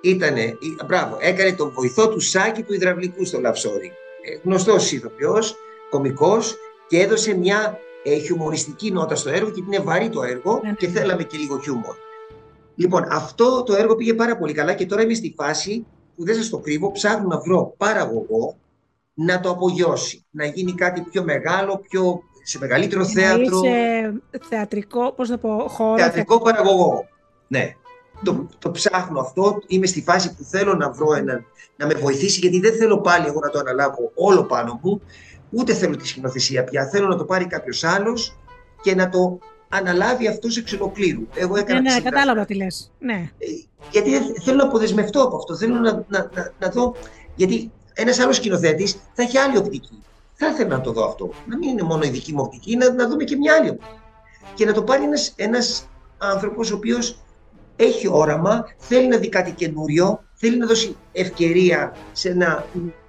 ήτανε, 0.00 0.40
ή- 0.40 0.84
μπράβο, 0.86 1.16
έκανε 1.20 1.52
τον 1.52 1.70
βοηθό 1.74 2.08
του 2.08 2.20
Σάκη 2.20 2.62
του 2.62 2.74
υδραυλικού 2.74 3.24
στο 3.24 3.38
Love 3.44 3.48
Story. 3.68 3.90
Ε, 4.24 4.38
γνωστός 4.44 4.92
ηθοποιός, 4.92 5.56
κωμικός 5.90 6.56
και 6.88 6.98
έδωσε 7.00 7.34
μια 7.36 7.78
ε, 7.78 7.91
χιουμοριστική 8.10 8.90
νότα 8.90 9.14
στο 9.14 9.28
έργο 9.28 9.50
γιατί 9.50 9.64
είναι 9.66 9.78
βαρύ 9.78 10.08
το 10.08 10.22
έργο 10.22 10.60
Ναι, 10.62 10.68
ναι. 10.68 10.74
και 10.74 10.88
θέλαμε 10.88 11.22
και 11.22 11.38
λίγο 11.38 11.58
χιούμορ. 11.58 11.96
Λοιπόν, 12.74 13.06
αυτό 13.10 13.62
το 13.62 13.74
έργο 13.74 13.96
πήγε 13.96 14.14
πάρα 14.14 14.36
πολύ 14.36 14.52
καλά 14.52 14.74
και 14.74 14.86
τώρα 14.86 15.02
είμαι 15.02 15.14
στη 15.14 15.34
φάση 15.36 15.86
που 16.16 16.24
δεν 16.24 16.34
σας 16.34 16.48
το 16.48 16.58
κρύβω, 16.58 16.92
ψάχνω 16.92 17.26
να 17.28 17.38
βρω 17.38 17.74
παραγωγό 17.76 18.56
να 19.14 19.40
το 19.40 19.50
απογειώσει, 19.50 20.24
να 20.30 20.44
γίνει 20.44 20.72
κάτι 20.72 21.00
πιο 21.00 21.24
μεγάλο, 21.24 21.84
πιο, 21.88 22.22
σε 22.42 22.58
μεγαλύτερο 22.58 23.04
θέατρο. 23.04 23.60
Είσαι 23.64 24.12
θεατρικό, 24.48 25.12
πώς 25.12 25.28
να 25.28 25.38
πω, 25.38 25.64
χώρο. 25.68 25.98
Θεατρικό 25.98 26.40
παραγωγό. 26.40 27.08
Ναι. 27.48 27.74
Το, 28.24 28.46
το 28.58 28.70
ψάχνω 28.70 29.20
αυτό. 29.20 29.58
Είμαι 29.66 29.86
στη 29.86 30.02
φάση 30.02 30.34
που 30.34 30.42
θέλω 30.42 30.74
να 30.74 30.90
βρω 30.90 31.14
έναν 31.14 31.44
να 31.76 31.86
με 31.86 31.94
βοηθήσει, 31.94 32.38
γιατί 32.38 32.60
δεν 32.60 32.76
θέλω 32.76 33.00
πάλι 33.00 33.26
εγώ 33.26 33.40
να 33.40 33.50
το 33.50 33.58
αναλάβω 33.58 34.12
όλο 34.14 34.44
πάνω 34.44 34.80
μου. 34.82 35.00
Ούτε 35.52 35.74
θέλω 35.74 35.96
τη 35.96 36.06
σκηνοθεσία 36.08 36.64
πια. 36.64 36.88
Θέλω 36.88 37.06
να 37.06 37.16
το 37.16 37.24
πάρει 37.24 37.46
κάποιος 37.46 37.84
άλλος 37.84 38.36
και 38.82 38.94
να 38.94 39.08
το 39.08 39.38
αναλάβει 39.68 40.28
αυτός 40.28 40.56
εξ 40.56 40.72
ολοκλήρου. 40.72 41.22
Εγώ 41.34 41.56
έκανα 41.56 41.74
Ναι, 41.74 41.78
τη 41.78 41.82
ναι, 41.84 41.90
συγγραφή. 41.90 42.14
κατάλαβα 42.14 42.44
τι 42.46 42.54
λες. 42.54 42.92
Ναι. 42.98 43.30
Ε, 43.38 43.46
Γιατί 43.90 44.10
δεν- 44.10 44.34
θέλω 44.42 44.56
να 44.56 44.64
αποδεσμευτώ 44.64 45.22
από 45.22 45.36
αυτό. 45.36 45.56
Θέλω 45.56 45.74
να, 45.74 45.92
να, 46.08 46.30
να, 46.34 46.52
να 46.58 46.68
δω. 46.68 46.94
Γιατί 47.34 47.70
ένας 47.94 48.18
άλλος 48.18 48.36
σκηνοθέτης 48.36 48.92
θα 49.12 49.22
έχει 49.22 49.38
άλλη 49.38 49.56
οπτική. 49.56 50.02
Θα 50.34 50.46
ήθελα 50.48 50.68
να 50.68 50.80
το 50.80 50.92
δω 50.92 51.04
αυτό. 51.04 51.30
Να 51.46 51.56
μην 51.56 51.68
είναι 51.68 51.82
μόνο 51.82 52.02
η 52.04 52.08
δική 52.08 52.32
μου 52.32 52.42
οπτική, 52.44 52.76
να, 52.76 52.92
να 52.92 53.08
δούμε 53.08 53.24
και 53.24 53.36
μια 53.36 53.54
άλλη 53.60 53.68
οπτική. 53.68 53.94
Και 54.54 54.64
να 54.64 54.72
το 54.72 54.82
πάρει 54.82 55.02
ένας, 55.04 55.32
ένας 55.36 55.88
άνθρωπος 56.18 56.70
ο 56.70 56.74
οποίος 56.76 57.18
έχει 57.76 58.08
όραμα, 58.08 58.64
θέλει 58.78 59.08
να 59.08 59.16
δει 59.16 59.28
κάτι 59.28 59.50
καινούριο, 59.50 60.22
θέλει 60.34 60.56
να 60.56 60.66
δώσει 60.66 60.96
ευκαιρία 61.12 61.92
σε 62.12 62.28
ένα 62.28 62.64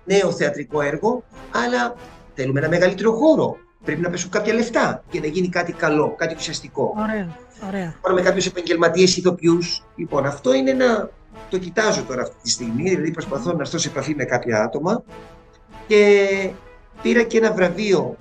νέο 0.06 0.32
θεατρικό 0.32 0.82
έργο, 0.82 1.24
αλλά 1.66 1.96
θέλουμε 2.34 2.60
ένα 2.60 2.70
μεγαλύτερο 2.70 3.12
χώρο. 3.12 3.58
Πρέπει 3.84 4.02
να 4.02 4.10
πέσουν 4.10 4.30
κάποια 4.30 4.54
λεφτά 4.54 5.04
και 5.10 5.20
να 5.20 5.28
γίνει 5.28 5.50
κάτι 5.50 5.72
καλό, 5.72 6.16
κάτι 6.18 6.36
ουσιαστικό. 6.36 6.94
Ωραία, 6.98 7.38
ωραία. 7.68 7.96
Πάμε 8.02 8.16
με 8.16 8.22
κάποιους 8.22 8.46
επαγγελματίες 8.46 9.18
ηθοποιούς. 9.18 9.84
Λοιπόν, 9.96 10.26
αυτό 10.26 10.54
είναι 10.54 10.70
ένα. 10.70 11.10
Το 11.50 11.58
κοιτάζω 11.58 12.04
τώρα 12.04 12.22
αυτή 12.22 12.36
τη 12.42 12.50
στιγμή, 12.50 12.90
δηλαδή 12.90 13.12
προσπαθώ 13.12 13.54
να 13.54 13.62
έρθω 13.62 13.78
σε 13.78 13.88
επαφή 13.88 14.16
με 14.16 14.24
κάποια 14.24 14.62
άτομα 14.62 15.04
και 15.88 16.30
πήρα 17.02 17.24
και 17.24 17.38
ένα 17.38 17.52
βραβείο. 17.54 18.18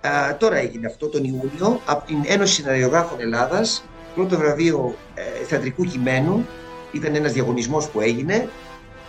Α, 0.00 0.36
τώρα 0.36 0.56
έγινε 0.56 0.86
αυτό 0.86 1.06
τον 1.08 1.24
Ιούνιο 1.24 1.80
από 1.86 2.06
την 2.06 2.22
Ένωση 2.26 2.54
Συναριογράφων 2.54 3.20
Ελλάδας, 3.20 3.84
πρώτο 4.14 4.36
βραβείο 4.36 4.94
ε, 5.14 5.44
θεατρικού 5.44 5.84
κειμένου 5.84 6.46
Ήταν 6.92 7.14
ένας 7.14 7.32
διαγωνισμός 7.32 7.88
που 7.88 8.00
έγινε 8.00 8.48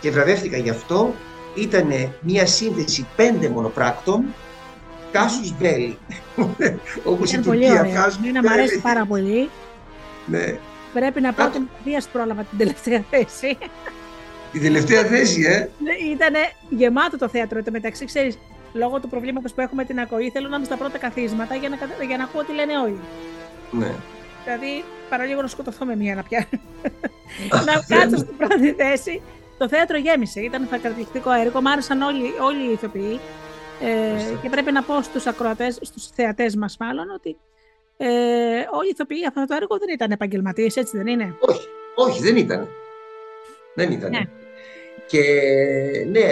και 0.00 0.10
βραβεύτηκα 0.10 0.56
γι' 0.56 0.70
αυτό. 0.70 1.14
Ήταν 1.54 2.12
μια 2.20 2.46
σύνδεση 2.46 3.06
πέντε 3.16 3.48
μονοπράκτων 3.48 4.24
Κάσους 5.12 5.52
Μπέλη. 5.58 5.98
Όπως 7.04 7.32
η 7.32 7.40
Τουρκία 7.40 7.84
βγάζουν. 7.84 8.24
Είναι, 8.24 8.40
μου 8.42 8.50
αρέσει 8.50 8.80
πάρα 8.80 9.06
πολύ. 9.06 9.48
Ναι. 10.26 10.58
Πρέπει 10.92 11.20
να 11.20 11.32
πω 11.32 11.44
ότι 11.44 11.58
με 11.58 12.00
πρόλαβα 12.12 12.42
την 12.42 12.58
τελευταία 12.58 13.04
θέση. 13.10 13.58
Η 14.52 14.58
τελευταία 14.58 15.04
θέση, 15.04 15.42
ε! 15.42 15.58
Ναι, 15.58 16.12
Ήταν 16.12 16.34
γεμάτο 16.68 17.18
το 17.18 17.28
θέατρο. 17.28 17.62
Το 17.62 17.70
μεταξύ, 17.70 18.04
ξέρεις, 18.04 18.38
λόγω 18.72 19.00
του 19.00 19.08
προβλήματος 19.08 19.52
που 19.52 19.60
έχουμε 19.60 19.84
την 19.84 20.00
ακοή, 20.00 20.30
θέλω 20.30 20.48
να 20.48 20.56
είμαι 20.56 20.64
στα 20.64 20.76
πρώτα 20.76 20.98
καθίσματα 20.98 21.54
για 21.54 21.68
να, 21.68 21.76
για 22.06 22.16
να 22.16 22.24
ακούω 22.24 22.44
τι 22.44 22.52
λένε 22.52 22.78
όλοι. 22.78 23.00
Ναι. 23.70 23.90
Δηλαδή, 24.44 24.84
παραλίγο 25.08 25.42
να 25.42 25.48
σκοτωθώ 25.48 25.84
με 25.84 25.96
μία 25.96 26.14
να 26.14 26.22
πιάνω. 26.22 26.46
να 27.66 27.96
κάτσω 27.96 28.16
στην 28.16 28.36
πρώτη 28.36 28.72
θέση. 28.72 29.22
Το 29.62 29.68
θέατρο 29.68 29.98
γέμισε. 29.98 30.40
Ήταν 30.40 30.68
καταπληκτικό 30.68 31.30
έργο. 31.30 31.60
Μ' 31.60 31.66
άρεσαν 31.66 32.02
όλοι, 32.02 32.22
όλοι 32.40 32.68
οι 32.68 32.72
ηθοποιοί. 32.72 33.20
Ε, 33.80 34.34
και 34.42 34.48
πρέπει 34.48 34.72
να 34.72 34.82
πω 34.82 35.02
στους 35.02 35.26
ακροατές, 35.26 35.78
στους 35.80 36.06
θεατές 36.06 36.56
μας 36.56 36.76
μάλλον, 36.80 37.10
ότι 37.10 37.36
ε, 37.96 38.06
όλοι 38.70 38.86
οι 38.86 38.92
ηθοποιοί 38.92 39.26
αυτό 39.26 39.44
το 39.46 39.54
έργο 39.54 39.78
δεν 39.78 39.88
ήταν 39.94 40.10
επαγγελματίες, 40.10 40.76
έτσι 40.76 40.96
δεν 40.96 41.06
είναι; 41.06 41.34
Όχι, 41.40 41.68
όχι 41.94 42.22
δεν 42.22 42.36
ήταν. 42.36 42.68
Δεν 43.74 43.90
ήταν. 43.90 44.10
Ναι. 44.10 44.20
Και 45.06 45.22
ναι, 46.10 46.26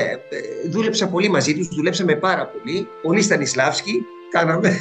δούλεψα 0.70 1.08
πολύ 1.08 1.28
μαζί 1.28 1.56
τους, 1.56 1.68
δουλέψαμε 1.68 2.14
πάρα 2.14 2.46
πολύ. 2.46 2.88
Πολύ 3.02 3.22
Στανισλάβσκι, 3.22 4.06
κάναμε. 4.30 4.76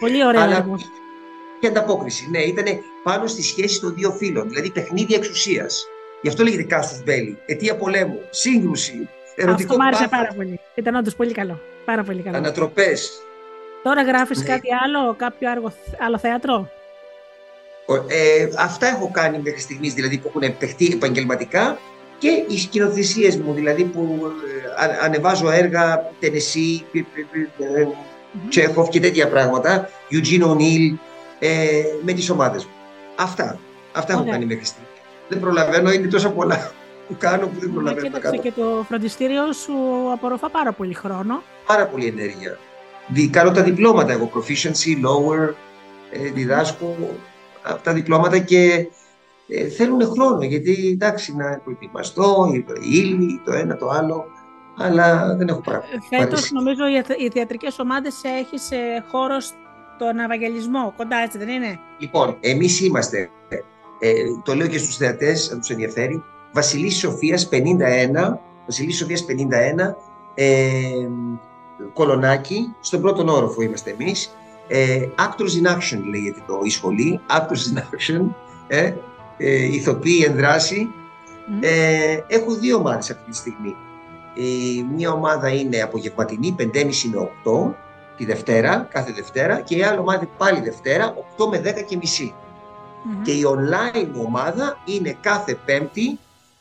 Πολύ 0.00 0.26
ωραία. 0.26 0.42
Αλλά 0.42 0.66
και 1.60 1.66
ανταπόκριση. 1.66 2.28
Ναι, 2.30 2.38
ήταν 2.38 2.64
πάνω 3.02 3.26
στη 3.26 3.42
σχέση 3.42 3.80
των 3.80 3.94
δύο 3.94 4.10
φίλων, 4.10 4.48
δηλαδή 4.48 4.70
παιχνίδια 4.70 5.16
εξουσίας. 5.16 5.86
Γι' 6.22 6.28
αυτό 6.28 6.42
λέγεται 6.42 6.62
Κάστος 6.62 7.02
Μπέλη. 7.02 7.38
Αιτία 7.46 7.76
πολέμου, 7.76 8.20
σύγκρουση, 8.30 9.08
ερωτικό 9.36 9.72
Αυτό 9.72 9.82
μου 9.82 9.86
άρεσε 9.86 10.08
πάρα 10.08 10.32
πολύ. 10.36 10.60
Ήταν 10.74 10.94
όντως 10.94 11.14
πολύ 11.14 11.32
καλό. 11.32 11.60
Πάρα 11.84 12.02
πολύ 12.02 12.22
καλό. 12.22 12.36
Ανατροπές. 12.36 13.10
Τώρα 13.82 14.02
γράφεις 14.02 14.38
ναι. 14.38 14.44
κάτι 14.44 14.68
άλλο, 14.84 15.14
κάποιο 15.14 15.48
άλλο 15.98 16.18
θέατρο; 16.18 16.68
Ε, 18.08 18.48
αυτά 18.58 18.86
έχω 18.86 19.10
κάνει 19.12 19.38
μέχρι 19.38 19.60
στιγμής, 19.60 19.94
δηλαδή 19.94 20.18
που 20.18 20.32
έχουν 20.34 20.56
παιχτεί 20.58 20.90
επαγγελματικά 20.92 21.78
και 22.18 22.44
οι 22.48 22.58
σκηνοθεσίες 22.58 23.36
μου, 23.36 23.52
δηλαδή 23.52 23.84
που 23.84 24.32
ε, 24.78 25.04
ανεβάζω 25.04 25.50
έργα, 25.50 26.10
Τενεσί, 26.20 26.84
Τσέχοφ 28.48 28.88
και 28.88 29.00
τέτοια 29.00 29.28
πράγματα, 29.28 29.88
Eugene 30.10 30.42
O'Neill, 30.42 30.96
ε, 31.38 31.82
με 32.02 32.12
τις 32.12 32.30
ομάδες 32.30 32.64
μου. 32.64 32.72
Αυτά. 33.16 33.58
Αυτά 33.92 34.12
έχω 34.12 34.24
κάνει 34.24 34.44
μέχρι 34.44 34.64
στιγμής. 34.64 34.91
Δεν 35.32 35.40
προλαβαίνω, 35.40 35.92
είναι 35.92 36.08
τόσα 36.08 36.30
πολλά 36.30 36.70
που 37.08 37.16
κάνω 37.18 37.46
που 37.46 37.58
δεν 37.58 37.68
ναι, 37.68 37.74
προλαβαίνω 37.74 38.08
να 38.08 38.18
κάνω. 38.18 38.40
Και 38.40 38.52
το 38.52 38.84
φροντιστήριο 38.88 39.52
σου 39.52 39.72
απορροφά 40.12 40.50
πάρα 40.50 40.72
πολύ 40.72 40.94
χρόνο. 40.94 41.42
Πάρα 41.66 41.86
πολύ 41.86 42.06
ενέργεια. 42.06 42.58
Δι, 43.08 43.28
κάνω 43.28 43.50
τα 43.50 43.62
διπλώματα 43.62 44.12
εγώ, 44.12 44.30
proficiency, 44.34 45.06
lower, 45.06 45.54
ε, 46.10 46.30
διδάσκω 46.30 46.96
τα 47.82 47.92
διπλώματα 47.92 48.38
και 48.38 48.88
ε, 49.48 49.68
θέλουν 49.68 50.02
χρόνο 50.06 50.42
γιατί 50.42 50.90
εντάξει 50.92 51.36
να 51.36 51.60
προετοιμαστώ, 51.64 52.50
η 52.54 52.64
ύλη, 52.80 53.40
το 53.44 53.52
ένα 53.52 53.76
το 53.76 53.88
άλλο, 53.88 54.24
αλλά 54.76 55.36
δεν 55.36 55.48
έχω 55.48 55.60
πράγμα. 55.60 55.84
Ε, 56.10 56.16
φέτος 56.16 56.50
νομίζω 56.50 56.84
οι 57.18 57.30
θεατρικές 57.30 57.78
ομάδες 57.78 58.20
έχεις 58.24 58.68
χώρο 59.10 59.40
στον 59.40 60.18
Ευαγγελισμό, 60.24 60.94
κοντά 60.96 61.16
έτσι 61.16 61.38
δεν 61.38 61.48
είναι; 61.48 61.78
Λοιπόν, 61.98 62.36
εμείς 62.40 62.80
είμαστε, 62.80 63.30
ε, 64.04 64.12
το 64.42 64.54
λέω 64.54 64.66
και 64.66 64.78
στους 64.78 64.96
θεατές, 64.96 65.50
αν 65.50 65.58
τους 65.58 65.70
ενδιαφέρει, 65.70 66.22
Βασιλής 66.52 66.98
Σοφίας 66.98 67.48
51, 67.48 68.38
Βασιλής 68.66 68.96
Σοφίας 68.96 69.24
51, 69.24 69.96
ε, 70.34 71.08
Κολονάκι, 71.92 72.74
στον 72.80 73.00
πρώτο 73.00 73.32
όροφο 73.32 73.62
είμαστε 73.62 73.90
εμείς. 73.90 74.36
Ε, 74.68 75.08
Actors 75.18 75.62
in 75.62 75.76
Action 75.76 76.00
λέγεται 76.10 76.42
το 76.46 76.60
η 76.64 76.70
σχολή, 76.70 77.20
Actors 77.30 77.74
in 77.74 77.78
Action, 77.78 78.26
ε, 78.66 78.92
ε, 79.36 79.64
ηθοποιοί 79.64 80.24
εν 80.26 80.36
δράση. 80.36 80.88
Ε, 81.60 82.18
έχω 82.26 82.54
δύο 82.54 82.76
ομάδες 82.76 83.10
αυτή 83.10 83.30
τη 83.30 83.36
στιγμή. 83.36 83.76
Η 84.34 84.82
μία 84.94 85.12
ομάδα 85.12 85.48
είναι 85.48 85.80
απογευματινή, 85.80 86.54
5.30 86.58 87.08
με 87.12 87.30
8, 87.44 87.74
τη 88.16 88.24
Δευτέρα, 88.24 88.88
κάθε 88.90 89.12
Δευτέρα, 89.12 89.60
και 89.60 89.76
η 89.76 89.82
άλλη 89.82 89.98
ομάδα 89.98 90.28
πάλι 90.38 90.60
Δευτέρα, 90.60 91.14
8 91.36 91.46
με 91.50 91.58
10 91.58 91.82
και 91.86 91.96
μισή. 91.96 92.34
Και 93.22 93.32
η 93.32 93.42
online 93.46 94.24
ομάδα 94.26 94.78
είναι 94.84 95.16
κάθε 95.20 95.58
Πέμπτη, 95.64 96.18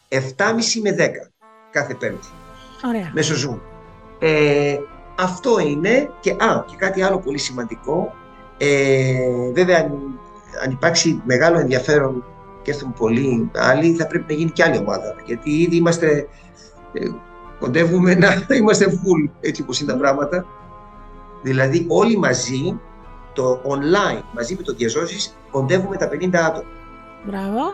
7.30 0.10 0.18
με 0.84 0.96
10 0.98 1.32
κάθε 1.72 1.94
Πέμπτη. 1.94 2.28
Ωραία. 2.86 3.12
Μέσω 3.14 3.50
Zoom. 3.50 3.60
Ε, 4.20 4.78
αυτό 5.18 5.60
είναι 5.60 6.10
και, 6.20 6.32
α, 6.32 6.64
και 6.68 6.76
κάτι 6.78 7.02
άλλο 7.02 7.20
πολύ 7.20 7.38
σημαντικό. 7.38 8.14
Ε, 8.58 9.52
βέβαια, 9.54 9.78
αν, 9.78 10.20
αν 10.64 10.72
υπάρξει 10.72 11.22
μεγάλο 11.26 11.60
ενδιαφέρον 11.60 12.24
και 12.62 12.72
έρθουν 12.72 12.94
πολλοί 12.94 13.52
άλλοι, 13.56 13.94
θα 13.94 14.08
πρέπει 14.08 14.34
να 14.34 14.40
γίνει 14.40 14.52
και 14.52 14.64
άλλη 14.64 14.78
ομάδα. 14.78 15.16
Γιατί 15.26 15.52
ήδη 15.52 15.76
είμαστε, 15.76 16.28
ε, 16.94 17.08
κοντεύουμε 17.60 18.16
να 18.16 18.46
είμαστε 18.60 18.86
full, 18.86 19.30
έτσι 19.42 19.62
όπως 19.62 19.80
είναι 19.80 19.92
τα 19.92 19.98
πράγματα. 19.98 20.46
Δηλαδή, 21.42 21.86
όλοι 21.90 22.18
μαζί, 22.18 22.80
το 23.34 23.62
online, 23.64 24.22
μαζί 24.34 24.56
με 24.56 24.64
το 24.64 24.74
διαζώσεις, 24.74 25.38
κοντεύουμε 25.52 25.98
τα 25.98 26.10
50 26.12 26.36
άτομα. 26.36 26.70
Μπράβο. 27.26 27.74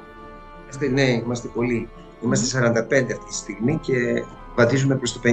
Είμαστε, 0.63 0.87
ναι, 0.87 1.11
είμαστε 1.11 1.47
πολλοί. 1.47 1.89
Είμαστε 2.23 2.59
45 2.59 3.11
αυτή 3.11 3.25
τη 3.27 3.33
στιγμή 3.33 3.79
και 3.81 4.23
βαδίζουμε 4.55 4.95
προς 4.95 5.13
το 5.13 5.19
50. 5.23 5.29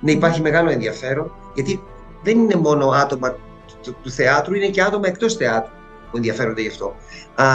Ναι, 0.00 0.10
υπάρχει 0.10 0.40
μεγάλο 0.40 0.70
ενδιαφέρον, 0.70 1.32
γιατί 1.54 1.82
δεν 2.22 2.38
είναι 2.38 2.54
μόνο 2.54 2.88
άτομα 2.88 3.36
του, 3.82 3.96
του 4.02 4.10
θεάτρου, 4.10 4.54
είναι 4.54 4.68
και 4.68 4.82
άτομα 4.82 5.08
εκτός 5.08 5.34
θεάτρου 5.34 5.72
που 6.10 6.16
ενδιαφέρονται 6.16 6.60
γι' 6.60 6.68
αυτό. 6.68 6.94
Α, 7.34 7.46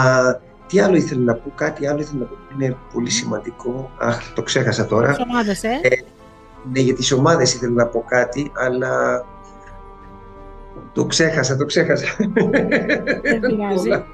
τι 0.66 0.80
άλλο 0.80 0.96
ήθελα 0.96 1.20
να 1.20 1.34
πω, 1.34 1.52
κάτι 1.54 1.86
άλλο 1.86 2.00
ήθελα 2.00 2.18
να 2.18 2.24
πω 2.24 2.36
που 2.48 2.54
είναι 2.60 2.76
πολύ 2.92 3.10
σημαντικό. 3.10 3.90
Αχ, 3.98 4.32
το 4.34 4.42
ξέχασα 4.42 4.86
τώρα. 4.86 5.08
Τις 5.08 5.24
ομάδες, 5.28 5.62
ε; 5.62 5.80
ε 5.82 5.88
ναι, 6.72 6.80
για 6.80 6.94
τις 6.94 7.12
ομάδες 7.12 7.54
ήθελα 7.54 7.72
να 7.72 7.86
πω 7.86 8.04
κάτι, 8.08 8.52
αλλά 8.54 9.24
το 10.92 11.04
ξέχασα, 11.04 11.56
το 11.56 11.64
ξέχασα. 11.64 12.06
Δεν 13.22 13.40
πειράζει. 13.40 14.04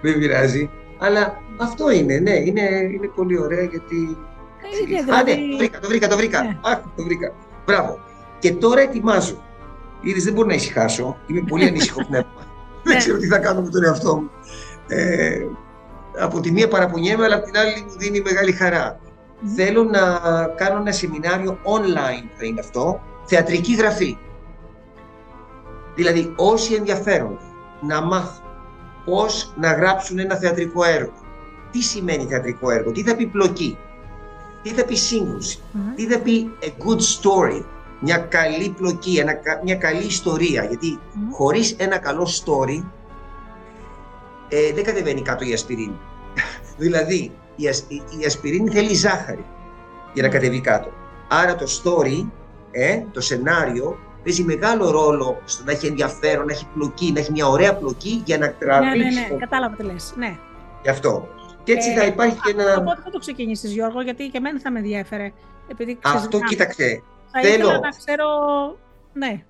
Δεν 0.00 0.18
πειράζει. 0.18 0.70
Αλλά 0.98 1.40
αυτό 1.56 1.90
είναι, 1.90 2.18
ναι, 2.18 2.30
είναι, 2.30 2.62
είναι 2.92 3.06
πολύ 3.14 3.38
ωραία 3.38 3.62
γιατί... 3.62 4.16
Ε, 4.62 4.92
είναι, 4.92 5.02
δηλαδή... 5.02 5.32
Α, 5.32 5.36
ναι, 5.36 5.48
το 5.50 5.56
βρήκα, 5.56 5.78
το 5.80 5.88
βρήκα, 5.88 6.08
το 6.08 6.16
βρήκα. 6.16 6.42
Ναι. 6.42 6.58
Αχ, 6.62 6.80
το 6.96 7.02
βρήκα. 7.02 7.32
Μπράβο. 7.66 7.98
Και 8.38 8.52
τώρα 8.52 8.80
ετοιμάζω. 8.80 9.42
Είδες, 10.00 10.24
δεν 10.24 10.32
μπορώ 10.32 10.46
να 10.46 10.54
ησυχάσω. 10.54 11.16
Είμαι 11.26 11.42
πολύ 11.48 11.64
ανήσυχο 11.64 12.04
πνεύμα. 12.08 12.46
δεν 12.82 12.92
ναι. 12.92 12.98
ξέρω 12.98 13.18
τι 13.18 13.26
θα 13.26 13.38
κάνω 13.38 13.60
με 13.60 13.68
τον 13.68 13.84
εαυτό 13.84 14.16
μου. 14.16 14.30
Ε, 14.88 15.46
από 16.18 16.40
τη 16.40 16.52
μία 16.52 16.68
παραπονιέμαι, 16.68 17.24
αλλά 17.24 17.34
από 17.34 17.44
την 17.44 17.56
άλλη 17.56 17.84
μου 17.86 17.96
δίνει 17.96 18.20
μεγάλη 18.20 18.52
χαρά. 18.52 19.00
Θέλω 19.56 19.84
να 19.84 20.00
κάνω 20.56 20.80
ένα 20.80 20.92
σεμινάριο 20.92 21.58
online 21.62 22.28
θα 22.36 22.44
είναι 22.44 22.60
αυτό, 22.60 23.00
θεατρική 23.24 23.74
γραφή. 23.74 24.18
Δηλαδή 25.94 26.32
όσοι 26.36 26.74
ενδιαφέρονται 26.74 27.44
να 27.80 28.00
μάθουν 28.00 28.44
πώς 29.04 29.52
να 29.56 29.72
γράψουν 29.72 30.18
ένα 30.18 30.36
θεατρικό 30.36 30.84
έργο. 30.84 31.12
Τι 31.70 31.82
σημαίνει 31.82 32.24
θεατρικό 32.24 32.70
έργο, 32.70 32.92
τι 32.92 33.02
θα 33.02 33.16
πει 33.16 33.26
πλοκή, 33.26 33.78
τι 34.62 34.70
θα 34.70 34.84
πει 34.84 34.94
συγκρουση 34.94 35.62
τι 35.94 36.06
θα 36.06 36.18
πει 36.18 36.50
a 36.60 36.66
good 36.66 37.00
story, 37.00 37.64
μια 38.00 38.18
καλή 38.18 38.74
πλοκή, 38.76 39.16
ένα, 39.16 39.32
μια 39.64 39.74
καλή 39.74 40.04
ιστορία. 40.04 40.64
Γιατί 40.64 40.98
mm. 40.98 41.18
χωρίς 41.30 41.74
ένα 41.78 41.98
καλό 41.98 42.26
story 42.26 42.84
ε, 44.48 44.72
δεν 44.72 44.84
κατεβαίνει 44.84 45.22
κάτω 45.22 45.44
η 45.44 45.52
ασπιρίνη. 45.52 45.98
δηλαδή 46.84 47.32
η, 47.56 47.68
ασ, 47.68 47.84
η, 47.88 48.02
η, 48.20 48.24
ασπιρίνη 48.24 48.70
θέλει 48.70 48.94
ζάχαρη 48.94 49.44
για 50.12 50.22
να 50.22 50.28
κατεβεί 50.28 50.60
κάτω. 50.60 50.90
Άρα 51.28 51.54
το 51.54 51.66
story, 51.82 52.26
ε, 52.70 53.02
το 53.12 53.20
σενάριο 53.20 53.98
παίζει 54.24 54.42
μεγάλο 54.42 54.90
ρόλο 54.90 55.42
στο 55.44 55.64
να 55.64 55.72
έχει 55.72 55.86
ενδιαφέρον, 55.86 56.46
να 56.46 56.52
έχει 56.52 56.66
πλοκή, 56.74 57.12
να 57.12 57.20
έχει 57.20 57.32
μια 57.32 57.46
ωραία 57.46 57.76
πλοκή 57.76 58.22
για 58.24 58.38
να 58.38 58.52
τραβήξει. 58.52 58.98
Ναι, 58.98 59.04
ναι, 59.04 59.28
ναι, 59.30 59.36
κατάλαβα 59.38 59.76
τι 59.76 59.82
λες. 59.82 60.12
Ναι. 60.16 60.36
Γι' 60.82 60.88
αυτό. 60.88 61.28
Και 61.64 61.72
έτσι 61.72 61.90
ε, 61.90 61.94
θα 61.94 62.04
υπάρχει 62.04 62.36
και 62.44 62.50
ένα. 62.50 62.74
Από 62.74 62.84
πότε 62.84 63.00
θα 63.04 63.10
το 63.10 63.18
ξεκινήσεις, 63.18 63.72
Γιώργο, 63.72 64.00
γιατί 64.02 64.28
και 64.28 64.38
εμένα 64.38 64.60
θα 64.60 64.70
με 64.70 64.78
ενδιαφέρε. 64.78 65.32
Επειδή 65.68 65.98
αυτό 66.02 66.38
κοίταξε. 66.38 67.02
Θα 67.32 67.40
θέλω... 67.40 67.54
ήθελα 67.54 67.78
να 67.78 67.88
ξέρω. 67.88 68.26
Ναι. 69.12 69.44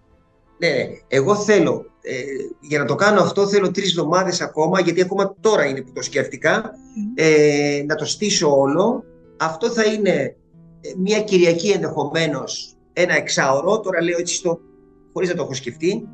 Ναι, 0.58 0.68
ναι. 0.68 0.84
Εγώ 1.08 1.36
θέλω, 1.36 1.86
ε, 2.00 2.14
για 2.60 2.78
να 2.78 2.84
το 2.84 2.94
κάνω 2.94 3.20
αυτό, 3.20 3.48
θέλω 3.48 3.70
τρεις 3.70 3.88
εβδομάδες 3.90 4.40
ακόμα, 4.40 4.80
γιατί 4.80 5.02
ακόμα 5.02 5.34
τώρα 5.40 5.64
είναι 5.64 5.80
που 5.80 5.92
το 5.92 6.02
σκέφτηκα, 6.02 6.70
ε, 7.14 7.82
να 7.86 7.94
το 7.94 8.04
στήσω 8.04 8.60
όλο. 8.60 9.04
Αυτό 9.36 9.70
θα 9.70 9.84
είναι 9.84 10.36
ε, 10.80 10.92
μια 10.96 11.20
Κυριακή 11.22 11.70
ενδεχομένως 11.70 12.71
ένα 12.92 13.16
εξάωρο, 13.16 13.80
τώρα 13.80 14.02
λέω 14.02 14.18
έτσι 14.18 14.34
στο, 14.34 14.60
χωρίς 15.12 15.28
να 15.28 15.34
το 15.34 15.42
έχω 15.42 15.54
σκεφτεί, 15.54 16.08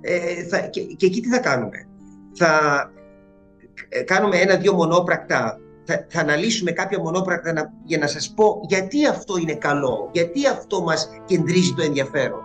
ε, 0.00 0.42
θα, 0.42 0.58
και, 0.58 0.80
και 0.80 1.06
εκεί 1.06 1.20
τι 1.20 1.28
θα 1.28 1.38
κάνουμε. 1.38 1.88
Θα 2.32 2.50
ε, 3.88 4.02
κάνουμε 4.02 4.36
ένα-δύο 4.36 4.72
μονόπρακτα 4.72 5.60
θα, 5.84 6.06
θα 6.08 6.20
αναλύσουμε 6.20 6.70
κάποια 6.70 7.00
μονόπρακτα 7.00 7.72
για 7.84 7.98
να 7.98 8.06
σας 8.06 8.32
πω 8.36 8.60
γιατί 8.68 9.06
αυτό 9.06 9.36
είναι 9.36 9.54
καλό, 9.54 10.08
γιατί 10.12 10.46
αυτό 10.46 10.82
μας 10.82 11.08
κεντρίζει 11.24 11.74
το 11.74 11.82
ενδιαφέρον. 11.82 12.40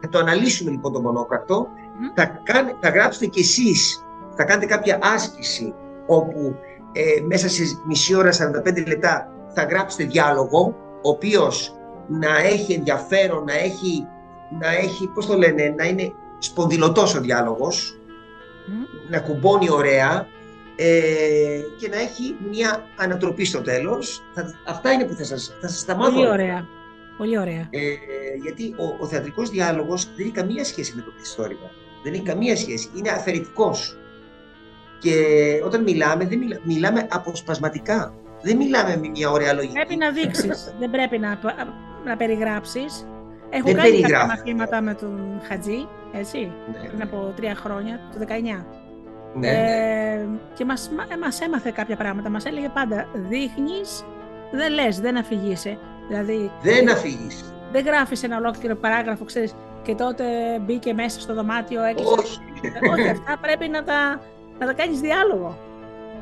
Θα 0.00 0.08
το 0.08 0.18
αναλύσουμε 0.18 0.70
λοιπόν 0.70 0.92
το 0.92 1.00
μονόπρακτο, 1.00 1.66
θα, 2.14 2.42
θα 2.80 2.88
γράψετε 2.88 3.26
κι 3.26 3.40
εσείς, 3.40 4.04
θα 4.36 4.44
κάνετε 4.44 4.66
κάποια 4.66 4.98
άσκηση 5.02 5.74
όπου 6.06 6.56
ε, 6.92 7.20
μέσα 7.26 7.48
σε 7.48 7.62
μισή 7.86 8.14
ώρα, 8.14 8.30
45 8.66 8.86
λεπτά 8.86 9.30
θα 9.54 9.62
γράψετε 9.62 10.04
διάλογο, 10.04 10.74
ο 11.02 11.08
οποίος 11.08 11.75
να 12.08 12.38
έχει 12.38 12.72
ενδιαφέρον, 12.72 13.44
να 13.44 13.54
έχει, 13.54 14.06
να 14.60 14.68
έχει 14.68 15.06
πώς 15.14 15.26
το 15.26 15.36
λένε, 15.36 15.74
να 15.76 15.84
είναι 15.84 16.12
σπονδυλωτός 16.38 17.14
ο 17.14 17.20
διάλογος, 17.20 17.98
να 19.08 19.20
κουμπώνει 19.20 19.70
ωραία 19.70 20.26
ε, 20.76 21.60
και 21.78 21.88
να 21.88 21.96
έχει 21.96 22.36
μια 22.50 22.84
ανατροπή 22.96 23.44
στο 23.44 23.60
τέλος. 23.60 24.22
αυτά 24.66 24.92
είναι 24.92 25.04
που 25.04 25.14
θα 25.14 25.24
σας, 25.24 25.56
θα 25.60 25.68
σας 25.68 25.84
τα 25.84 25.96
μάθω. 25.96 26.10
Πολύ 26.12 26.28
ωραία. 26.28 26.66
Πολύ 27.16 27.38
ωραία. 27.38 27.68
Ε, 27.70 27.80
γιατί 28.42 28.74
ο, 28.76 28.96
ο 28.98 29.06
θεατρικός 29.06 29.50
διάλογος 29.50 30.04
δεν 30.04 30.26
έχει 30.26 30.30
καμία 30.30 30.64
σχέση 30.64 30.92
με 30.96 31.02
το 31.02 31.10
πληθυστόρημα. 31.10 31.70
Δεν 32.02 32.12
έχει 32.12 32.22
καμία 32.22 32.56
σχέση. 32.56 32.90
Είναι 32.96 33.10
αφαιρετικός. 33.10 33.96
Και 34.98 35.14
όταν 35.64 35.82
μιλάμε, 35.82 36.26
δεν 36.26 36.38
μιλά, 36.38 36.60
μιλάμε 36.62 37.06
αποσπασματικά. 37.10 38.14
Δεν 38.42 38.56
μιλάμε 38.56 38.96
με 38.96 39.08
μια 39.08 39.30
ωραία 39.30 39.52
λογική. 39.52 39.72
Πρέπει 39.72 39.96
να 39.96 40.10
δείξεις. 40.10 40.72
δεν 40.80 40.90
πρέπει 40.90 41.18
να, 41.18 41.38
να 42.08 42.16
περιγράψεις. 42.16 43.06
Έχω 43.50 43.64
δεν 43.64 43.76
κάνει 43.76 44.00
κάποια 44.00 44.26
μαθήματα 44.26 44.80
με 44.80 44.94
τον 44.94 45.40
Χατζή, 45.48 45.88
έτσι, 46.12 46.52
ναι. 46.72 46.88
πριν 46.88 47.02
από 47.02 47.32
τρία 47.36 47.54
χρόνια, 47.54 48.00
το 48.12 48.18
19. 48.18 48.64
Ναι. 49.34 49.48
Ε, 49.48 50.26
και 50.54 50.64
μας, 50.64 50.90
μας 51.20 51.40
έμαθε 51.40 51.70
κάποια 51.74 51.96
πράγματα. 51.96 52.28
Μας 52.30 52.44
έλεγε 52.44 52.68
πάντα, 52.68 53.08
δείχνεις, 53.14 54.04
δεν 54.52 54.72
λες, 54.72 55.00
δεν 55.00 55.16
αφηγείσαι. 55.16 55.78
Δηλαδή, 56.08 56.50
δεν 56.62 56.90
αφηγείσαι. 56.90 57.44
Δεν 57.72 57.84
γράφεις 57.84 58.22
ένα 58.22 58.36
ολόκληρο 58.36 58.74
παράγραφο, 58.74 59.24
ξέρεις, 59.24 59.54
και 59.82 59.94
τότε 59.94 60.24
μπήκε 60.60 60.92
μέσα 60.92 61.20
στο 61.20 61.34
δωμάτιο, 61.34 61.82
έκλεισε. 61.82 62.14
Όχι. 62.18 62.40
Όχι, 62.92 63.08
αυτά 63.08 63.38
πρέπει 63.40 63.68
να 63.68 63.84
τα, 63.84 64.20
να 64.58 64.66
τα 64.66 64.72
κάνεις 64.72 65.00
διάλογο. 65.00 65.58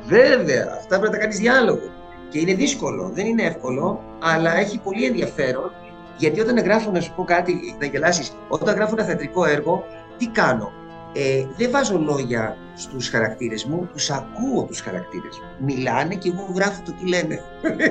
Βέβαια, 0.05 0.73
αυτά 0.77 0.99
πρέπει 0.99 1.03
να 1.03 1.11
τα 1.11 1.17
κάνεις 1.17 1.37
διάλογο. 1.37 1.89
Και 2.29 2.39
είναι 2.39 2.53
δύσκολο, 2.53 3.11
δεν 3.13 3.25
είναι 3.25 3.43
εύκολο, 3.43 4.03
αλλά 4.21 4.57
έχει 4.57 4.79
πολύ 4.79 5.05
ενδιαφέρον. 5.05 5.71
Γιατί 6.17 6.39
όταν 6.39 6.57
γράφω, 6.57 6.91
να 6.91 6.99
σου 6.99 7.13
πω 7.15 7.23
κάτι, 7.23 7.75
να 7.79 7.85
γελάσεις, 7.85 8.37
όταν 8.47 8.75
γράφω 8.75 8.95
ένα 8.97 9.05
θεατρικό 9.05 9.45
έργο, 9.45 9.83
τι 10.17 10.27
κάνω; 10.27 10.71
Ε, 11.13 11.45
δεν 11.57 11.71
βάζω 11.71 11.97
λόγια 11.97 12.57
στους 12.75 13.09
χαρακτήρες 13.09 13.65
μου, 13.65 13.89
τους 13.93 14.09
ακούω 14.09 14.63
τους 14.63 14.79
χαρακτήρες 14.81 15.39
μου. 15.39 15.65
Μιλάνε 15.65 16.15
και 16.15 16.29
εγώ 16.29 16.51
γράφω 16.55 16.81
το 16.85 16.91
τι 16.91 17.07
λένε. 17.07 17.41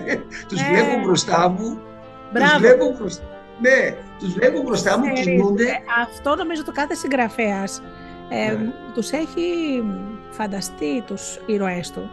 τους 0.48 0.60
ναι. 0.60 0.68
βλέπω 0.68 1.00
μπροστά 1.04 1.48
μου. 1.48 1.78
Μπράβο. 2.32 2.52
Τους 2.52 2.60
βλέπω 2.60 2.96
μπροστά 2.98 3.34
ναι, 3.60 3.96
τους 4.18 4.32
βλέπω 4.32 4.62
μπροστά 4.62 4.98
μου, 4.98 5.12
κινούνται. 5.12 5.64
Ε, 5.64 5.74
αυτό 6.02 6.34
νομίζω 6.34 6.64
το 6.64 6.72
κάθε 6.72 6.94
συγγραφέας 6.94 7.82
ε, 8.28 8.52
ναι. 8.52 8.72
τους 8.94 9.10
έχει 9.10 9.82
φανταστεί 10.30 11.02
τους 11.06 11.38
ήρωές 11.46 11.90
του. 11.90 12.10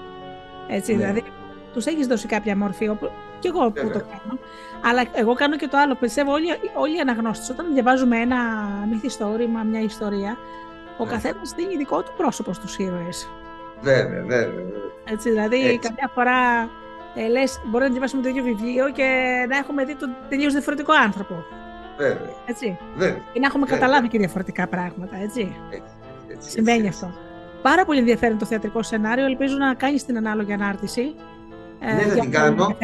Έτσι, 0.68 0.92
ναι. 0.92 0.98
δηλαδή 0.98 1.24
τους 1.74 1.86
έχεις 1.86 2.08
δώσει 2.08 2.28
κάποια 2.28 2.58
μορφή, 2.58 2.88
όπου, 2.90 3.12
και 3.40 3.48
εγώ 3.48 3.72
που 3.72 3.88
το 3.88 4.00
κάνω. 4.00 4.40
Αλλά 4.84 5.04
εγώ 5.14 5.34
κάνω 5.34 5.56
και 5.56 5.68
το 5.68 5.78
άλλο. 5.78 5.96
Πιστεύω 5.96 6.32
όλοι, 6.32 6.48
όλοι 6.76 6.98
οι 6.98 7.00
αναγνώστες, 7.00 7.50
όταν 7.50 7.74
διαβάζουμε 7.74 8.18
ένα 8.18 8.38
μυθιστόρημα, 8.90 9.64
μια 9.64 9.80
ιστορία, 9.82 10.38
ο 10.98 11.06
ναι. 11.06 11.12
καθένας 11.12 11.54
δίνει 11.56 11.76
δικό 11.76 12.02
του 12.04 12.12
πρόσωπο 12.18 12.54
στους 12.54 12.78
ήρωες. 12.78 13.30
Βέβαια, 13.82 14.24
βέβαια. 14.24 14.64
Έτσι, 15.04 15.30
δηλαδή 15.30 15.66
Έτσι. 15.66 15.78
κάποια 15.78 16.12
φορά 16.14 16.70
ε, 17.16 17.28
λες, 17.28 17.62
μπορεί 17.66 17.84
να 17.84 17.90
διαβάσουμε 17.90 18.22
το 18.22 18.30
ίδιο 18.30 18.44
βιβλίο 18.44 18.90
και 18.90 19.04
να 19.50 19.58
έχουμε 19.58 19.86
δει 19.86 19.96
τον 19.96 20.16
τελείως 20.30 20.54
διαφορετικό 20.54 20.94
άνθρωπο. 20.94 21.44
Βέβαια. 21.98 22.34
Έτσι. 22.46 22.78
Βέβαια. 22.96 23.22
Ή 23.34 23.40
να 23.40 23.46
έχουμε 23.46 23.66
καταλάβει 23.66 24.08
και 24.08 24.18
διαφορετικά 24.18 24.68
πράγματα, 24.68 25.18
έτσι. 25.18 25.56
έτσι, 26.28 26.50
Συμβαίνει 26.50 26.88
αυτό. 26.88 27.14
Πάρα 27.62 27.86
πολύ 27.86 28.00
ενδιαφέρον 28.00 28.38
το 28.38 28.46
θεατρικό 28.46 28.84
σενάριο. 28.84 29.26
Ελπίζω 29.26 29.58
να 29.58 29.74
κάνεις 29.74 30.06
την 30.06 30.18
ανάλογη 30.18 30.54
ανάρτηση. 30.54 31.16
Ε, 31.82 31.94
ναι, 31.94 32.02
θα 32.02 32.20
την 32.20 32.32
κάνω. 32.32 32.78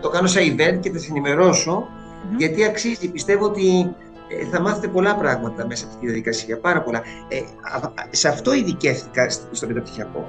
Το 0.00 0.08
κάνω 0.08 0.26
σε 0.26 0.40
event 0.40 0.78
και 0.80 0.90
θα 0.90 0.98
σα 0.98 1.06
ενημερωσω 1.06 1.88
γιατί 2.36 2.64
αξίζει. 2.64 3.10
Πιστεύω 3.10 3.44
ότι 3.44 3.94
ε, 4.28 4.44
θα 4.44 4.60
μάθετε 4.60 4.88
πολλά 4.88 5.16
πράγματα 5.16 5.66
μέσα 5.66 5.84
από 5.84 5.92
αυτή 5.94 6.06
τη 6.06 6.12
διαδικασία. 6.12 6.58
Πάρα 6.58 6.82
πολλά. 6.82 7.02
Ε, 7.28 7.40
σε 8.10 8.28
αυτό 8.28 8.52
ειδικεύτηκα 8.52 9.30
στο 9.30 9.66
μεταπτυχιακό. 9.66 10.28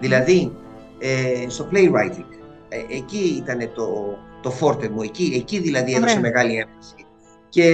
Δηλαδή, 0.00 0.52
ε, 0.98 1.48
στο 1.48 1.68
playwriting. 1.72 2.24
Ε, 2.68 2.96
εκεί 2.96 3.42
ήταν 3.44 3.72
το, 3.74 4.18
το 4.42 4.50
φόρτε 4.50 4.88
μου, 4.88 5.02
εκεί, 5.02 5.32
εκεί 5.34 5.58
δηλαδή 5.58 5.94
έδωσα 5.94 6.20
μεγάλη 6.20 6.56
έμφαση. 6.56 7.06
Και 7.48 7.66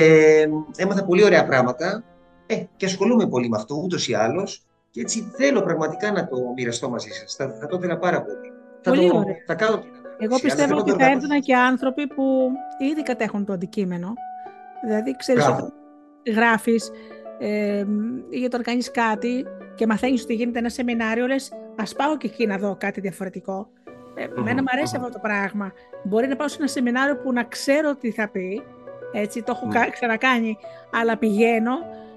έμαθα 0.77 1.05
πολύ 1.05 1.25
ωραία 1.25 1.47
πράγματα 1.47 2.05
ε, 2.47 2.63
και 2.77 2.87
ασχολούμαι 2.87 3.29
πολύ 3.29 3.49
με 3.49 3.57
αυτό 3.57 3.75
ούτως 3.75 4.09
ή 4.09 4.15
άλλως 4.15 4.63
και 4.91 5.01
έτσι 5.01 5.33
θέλω 5.37 5.63
πραγματικά 5.63 6.13
να 6.13 6.27
το 6.27 6.37
μοιραστώ 6.57 6.91
μαζί 6.91 7.09
σας. 7.09 7.35
Θα, 7.35 7.57
θα 7.61 7.67
το 7.67 7.77
ήθελα 7.77 7.99
πάρα 7.99 8.23
πολύ. 8.23 8.53
Πολύ 8.83 9.09
θα, 9.09 9.13
το, 9.13 9.25
θα 9.47 9.55
κάνω 9.55 9.83
Εγώ 10.19 10.39
πιστεύω 10.39 10.77
ότι 10.77 10.91
θα 10.91 11.07
έρθουν 11.07 11.41
και 11.41 11.57
άνθρωποι 11.57 12.07
που 12.07 12.51
ήδη 12.91 13.03
κατέχουν 13.03 13.45
το 13.45 13.53
αντικείμενο. 13.53 14.15
Δηλαδή, 14.85 15.17
ξέρεις, 15.17 15.47
όταν 15.47 15.73
γράφεις 16.27 16.91
ε, 17.39 17.85
ή 18.29 18.45
όταν 18.45 18.63
κάνεις 18.63 18.91
κάτι 18.91 19.47
και 19.75 19.87
μαθαίνεις 19.87 20.23
ότι 20.23 20.35
γίνεται 20.35 20.59
ένα 20.59 20.69
σεμινάριο, 20.69 21.27
λες, 21.27 21.53
ας 21.77 21.95
πάω 21.95 22.17
και 22.17 22.27
εκεί 22.27 22.47
να 22.47 22.59
δω 22.59 22.77
κάτι 22.79 23.01
διαφορετικό. 23.01 23.69
Ε, 24.15 24.27
Εμένα 24.39 24.63
μου 24.63 24.69
αρέσει 24.73 24.97
αυτό 24.97 25.09
το 25.11 25.19
πράγμα. 25.19 25.73
Μπορεί 26.03 26.27
να 26.27 26.37
πάω 26.37 26.49
σε 26.49 26.57
ένα 26.59 26.69
σεμινάριο 26.69 27.17
που 27.17 27.33
να 27.33 27.45
ξέρω 27.45 27.95
τι 27.95 28.11
θα 28.11 28.29
πει, 28.29 28.63
έτσι, 29.13 29.43
το 29.43 29.53
έχω 29.57 29.91
ξανακάνει, 29.91 30.57
αλλά 31.01 31.17
πηγαίνω, 31.17 31.73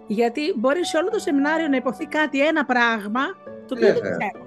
γιατί 0.08 0.42
μπορεί 0.56 0.86
σε 0.86 0.98
όλο 0.98 1.10
το 1.10 1.20
σεμινάριο 1.20 1.68
να 1.68 1.76
υποθεί 1.76 2.06
κάτι, 2.06 2.48
ένα 2.48 2.66
πράγμα, 2.66 3.22
το 3.68 3.76
οποίο 3.76 3.94
δεν 3.94 4.02
ξέρω. 4.02 4.46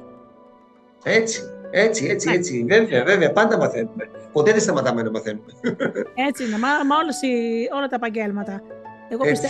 Έτσι, 1.05 1.43
έτσι, 1.77 2.07
έτσι, 2.07 2.29
ναι. 2.29 2.35
έτσι. 2.35 2.65
Βέβαια, 2.69 3.05
βέβαια, 3.05 3.33
πάντα 3.33 3.59
μαθαίνουμε. 3.59 4.11
Ποτέ 4.33 4.51
δεν 4.53 4.61
σταματάμε 4.61 5.03
να 5.03 5.11
μαθαίνουμε. 5.11 5.45
Έτσι 6.29 6.45
είναι, 6.45 6.59
μα, 6.59 6.69
μα 6.69 6.97
όλες 6.97 7.21
όλα 7.77 7.87
τα 7.87 7.95
επαγγέλματα. 7.95 8.63
Εγώ 9.09 9.23
έτσι. 9.25 9.43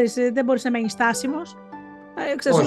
πιστεύω, 0.00 0.32
δεν 0.32 0.44
μπορείς 0.44 0.64
να 0.64 0.70
μείνει 0.70 0.90
στάσιμο. 0.90 1.42
Ε, 2.32 2.36
ξέρεις, 2.36 2.58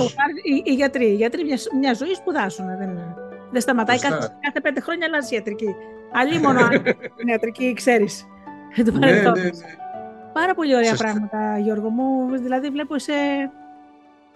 οι, 0.43 0.61
οι, 0.66 0.74
γιατροί, 0.74 1.05
οι 1.05 1.16
γιατροί 1.16 1.43
μιας, 1.43 1.68
μιας 1.80 1.97
ζωής 1.97 2.18
σπουδάσουν. 2.18 2.66
Δεν, 2.78 3.16
δεν 3.51 3.61
σταματάει 3.61 3.99
κάθε, 3.99 4.38
κάθε 4.41 4.59
πέντε 4.61 4.80
χρόνια 4.80 5.05
αλλάζεις 5.07 5.32
ιατρική. 5.32 5.76
Αλλή 6.11 6.39
μόνο 6.39 6.59
αν 6.59 6.72
είναι 7.20 7.32
ιατρική, 7.32 7.74
ξέρεις. 7.74 8.28
ναι, 8.76 9.11
ναι, 9.11 9.22
ναι. 9.22 9.49
Πάρα 10.34 10.53
πολύ 10.55 10.76
ωραία 10.76 10.95
πράγματα, 10.95 11.57
Γιώργο 11.57 11.89
μου. 11.89 12.38
Δηλαδή, 12.38 12.70
βλέπω 12.70 12.99
σε, 12.99 13.13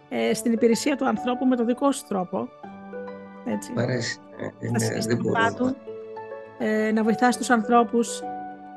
ε, 0.10 0.34
στην 0.34 0.52
υπηρεσία 0.52 0.96
του 0.96 1.08
ανθρώπου 1.08 1.46
με 1.46 1.56
τον 1.56 1.66
δικό 1.66 1.92
σου 1.92 2.06
τρόπο. 2.08 2.50
Έτσι. 3.54 3.72
Μ' 3.76 3.80
αρέσει. 3.80 4.20
Ε, 4.60 4.70
ναι, 4.70 5.00
δεν 5.00 5.18
μπορώ. 5.18 5.76
ε, 6.58 6.92
να 6.92 7.04
βοηθάς 7.04 7.38
τους 7.38 7.50
ανθρώπους 7.50 8.22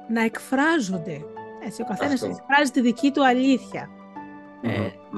να 0.09 0.23
εκφράζονται. 0.25 1.25
Έτσι, 1.67 1.83
ο 1.83 1.85
καθένας 1.85 2.23
εκφράζει 2.23 2.71
τη 2.73 2.81
δική 2.81 3.11
του 3.11 3.27
αλήθεια. 3.27 3.89
Ε, 4.63 4.71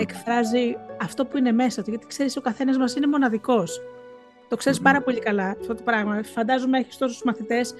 εκφράζει 0.03 0.77
αυτό 1.03 1.27
που 1.27 1.39
είναι 1.39 1.53
μέσα 1.53 1.83
του. 1.83 1.91
Γιατί 1.91 2.07
ξέρεις, 2.07 2.37
ο 2.37 2.41
καθένας 2.41 2.79
μας 2.79 2.95
είναι 2.95 3.07
μοναδικός. 3.07 3.81
Το 4.49 4.57
ξέρεις 4.57 4.81
πάρα 4.81 5.03
πολύ 5.03 5.19
καλά 5.19 5.57
αυτό 5.61 5.75
το 5.75 5.83
πράγμα. 5.83 6.23
Φαντάζομαι 6.23 6.79
έχεις 6.79 6.97
τόσους 6.97 7.23
μαθητές 7.23 7.75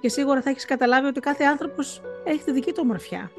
και 0.00 0.08
σίγουρα 0.08 0.40
θα 0.42 0.50
έχεις 0.50 0.64
καταλάβει 0.64 1.06
ότι 1.06 1.20
κάθε 1.20 1.44
άνθρωπος 1.44 2.02
έχει 2.24 2.42
τη 2.44 2.52
δική 2.52 2.72
του 2.72 2.80
ομορφιά. 2.82 3.30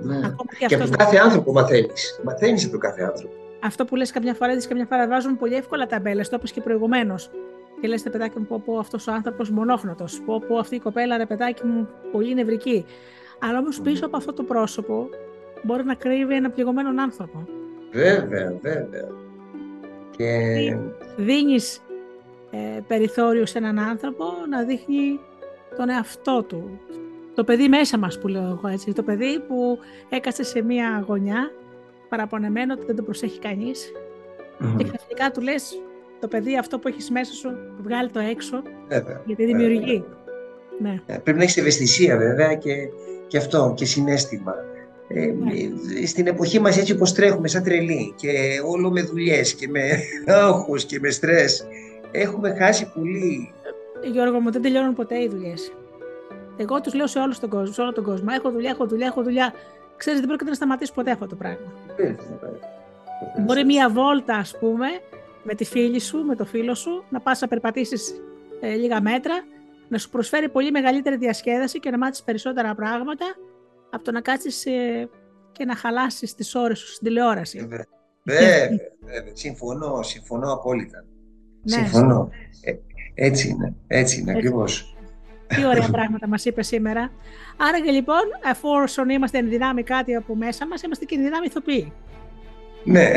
Ναι. 0.00 0.20
και, 0.58 0.66
και 0.66 0.74
από 0.74 0.84
τον 0.84 0.96
κάθε 0.96 1.16
άνθρωπο 1.16 1.52
μαθαίνεις. 1.52 2.20
Μαθαίνεις 2.24 2.62
από 2.62 2.70
τον 2.72 2.80
κάθε 2.80 3.02
άνθρωπο. 3.02 3.34
Αυτό 3.62 3.84
που 3.84 3.96
λες 3.96 4.10
καμιά 4.10 4.34
φορά, 4.34 4.54
δεις 4.54 4.66
καμιά 4.68 4.86
φορά 4.86 5.08
βάζουν 5.08 5.36
πολύ 5.36 5.54
εύκολα 5.54 5.86
ταμπέλε, 5.86 6.22
το 6.22 6.30
είπες 6.32 6.52
και 6.52 6.60
προηγουμένως. 6.60 7.30
Και 7.80 7.88
λες, 7.88 8.02
παιδάκι 8.02 8.38
μου, 8.38 8.46
πω, 8.46 8.62
πω 8.64 8.78
αυτός 8.78 9.06
ο 9.06 9.12
άνθρωπος 9.12 9.50
μονόχνοτος. 9.50 10.20
Πω, 10.20 10.42
πω 10.48 10.58
αυτή 10.58 10.74
η 10.74 10.78
κοπέλα, 10.78 11.16
ρε 11.16 11.26
παιδάκι 11.26 11.66
μου, 11.66 11.88
πολύ 12.12 12.34
νευρική. 12.34 12.84
Αλλά 13.38 13.58
όμως 13.58 13.80
πίσω 13.80 14.06
από 14.06 14.16
αυτό 14.16 14.32
το 14.32 14.42
πρόσωπο 14.42 15.08
μπορεί 15.62 15.84
να 15.84 15.94
κρύβει 15.94 16.34
ένα 16.34 16.50
πληγωμένο 16.50 17.02
άνθρωπο. 17.02 17.48
Βέβαια, 17.90 18.58
βέβαια. 18.60 19.08
Και... 20.16 20.76
Δίνεις 21.16 21.80
ε, 22.50 22.80
περιθώριο 22.86 23.46
σε 23.46 23.58
έναν 23.58 23.78
άνθρωπο 23.78 24.24
να 24.50 24.62
δείχνει 24.62 25.20
τον 25.76 25.88
εαυτό 25.88 26.42
του. 26.42 26.80
Το 27.34 27.44
παιδί 27.44 27.68
μέσα 27.68 27.98
μας 27.98 28.18
που 28.18 28.28
λέω 28.28 28.42
εγώ 28.42 28.68
έτσι. 28.68 28.92
Το 28.92 29.02
παιδί 29.02 29.40
που 29.48 29.78
έκασε 30.08 30.42
σε 30.42 30.62
μία 30.62 31.04
γωνιά 31.06 31.50
παραπονεμένο 32.08 32.74
ότι 32.74 32.84
δεν 32.86 32.96
το 32.96 33.02
προσέχει 33.02 33.38
κανείς 33.38 33.92
και 34.76 34.84
ξαφνικά 34.84 35.30
του 35.30 35.40
λες 35.40 35.80
το 36.20 36.28
παιδί 36.28 36.58
αυτό 36.58 36.78
που 36.78 36.88
έχεις 36.88 37.10
μέσα 37.10 37.32
σου 37.32 37.48
βγάλει 37.82 38.10
το 38.10 38.18
έξω 38.18 38.62
βέβαια, 38.88 39.22
γιατί 39.26 39.44
δημιουργεί. 39.44 40.04
Ναι. 40.78 41.00
Ε, 41.06 41.16
πρέπει 41.18 41.38
να 41.38 41.44
έχεις 41.44 41.56
ευαισθησία 41.56 42.16
βέβαια 42.16 42.54
και, 42.54 42.74
και 43.26 43.36
αυτό 43.36 43.72
και 43.76 43.84
συνέστημα. 43.84 44.54
Ε, 45.08 45.32
στην 46.06 46.26
εποχή 46.26 46.60
μας 46.60 46.78
έτσι 46.78 46.92
όπως 46.92 47.12
τρέχουμε 47.12 47.48
σαν 47.48 47.62
τρελή 47.62 48.14
και 48.16 48.30
όλο 48.66 48.90
με 48.90 49.02
δουλειές 49.02 49.54
και 49.54 49.68
με 49.68 49.80
άγχος 50.26 50.84
και 50.84 50.98
με 51.00 51.10
στρες 51.10 51.66
έχουμε 52.10 52.54
χάσει 52.58 52.92
πολύ 52.94 53.52
Γιώργο 54.02 54.40
μου, 54.40 54.50
δεν 54.50 54.62
τελειώνουν 54.62 54.94
ποτέ 54.94 55.22
οι 55.22 55.28
δουλειές. 55.28 55.72
Εγώ 56.56 56.80
τους 56.80 56.94
λέω 56.94 57.06
σε 57.06 57.18
όλο 57.18 57.34
τον 57.40 57.48
κόσμο, 57.48 57.72
σε 57.72 57.80
όλο 57.80 57.92
τον 57.92 58.04
κόσμο. 58.04 58.26
Έχω 58.38 58.50
δουλειά, 58.50 58.70
έχω 58.70 58.86
δουλειά, 58.86 59.06
έχω 59.06 59.22
δουλειά. 59.22 59.52
Ξέρεις, 59.96 60.18
δεν 60.18 60.28
πρόκειται 60.28 60.50
να 60.50 60.56
σταματήσει 60.56 60.92
ποτέ 60.92 61.10
αυτό 61.10 61.26
το 61.26 61.34
πράγμα. 61.34 61.72
Μπορεί 63.40 63.64
μία 63.64 63.90
βόλτα, 63.90 64.36
ας 64.36 64.58
πούμε, 64.58 64.86
με 65.42 65.54
τη 65.54 65.64
φίλη 65.64 66.00
σου, 66.00 66.18
με 66.18 66.36
το 66.36 66.44
φίλο 66.44 66.74
σου, 66.74 67.04
να 67.10 67.20
πας 67.20 67.40
να 67.40 67.48
περπατήσεις 67.48 68.20
ε, 68.60 68.74
λίγα 68.74 69.00
μέτρα, 69.00 69.34
να 69.88 69.98
σου 69.98 70.10
προσφέρει 70.10 70.48
πολύ 70.48 70.70
μεγαλύτερη 70.70 71.16
διασκέδαση 71.16 71.80
και 71.80 71.90
να 71.90 71.98
μάθεις 71.98 72.22
περισσότερα 72.22 72.74
πράγματα 72.74 73.24
από 73.90 74.04
το 74.04 74.12
να 74.12 74.20
κάτσεις 74.20 74.66
ε, 74.66 75.08
και 75.52 75.64
να 75.64 75.76
χαλάσεις 75.76 76.34
τις 76.34 76.54
ώρες 76.54 76.78
σου 76.78 76.86
στην 76.86 77.06
τηλεόραση. 77.06 77.58
Βέβαια. 77.58 77.86
Βέβαια. 78.22 78.78
Συμφωνώ, 79.32 80.02
συμφωνώ 80.02 80.52
απόλυτα. 80.52 81.04
Ναι. 81.62 81.72
Συμφωνώ. 81.72 82.30
Ε, 82.60 82.72
έτσι 83.14 83.48
είναι, 83.48 83.74
έτσι 83.86 84.20
είναι 84.20 84.32
ακριβώς. 84.32 84.95
Τι 85.46 85.66
ωραία 85.66 85.88
πράγματα 85.92 86.28
μας 86.28 86.44
είπες 86.44 86.66
σήμερα. 86.66 87.10
Άρα 87.56 87.80
και 87.80 87.90
λοιπόν, 87.90 88.22
εφόσον 88.50 89.08
είμαστε 89.08 89.38
εν 89.38 89.48
δυνάμει 89.48 89.82
κάτι 89.82 90.14
από 90.14 90.34
μέσα 90.36 90.66
μας, 90.66 90.82
είμαστε 90.82 91.04
και 91.04 91.14
εν 91.14 91.22
δυνάμει 91.22 91.46
ηθοποιοί. 91.46 91.92
Ναι. 92.84 93.10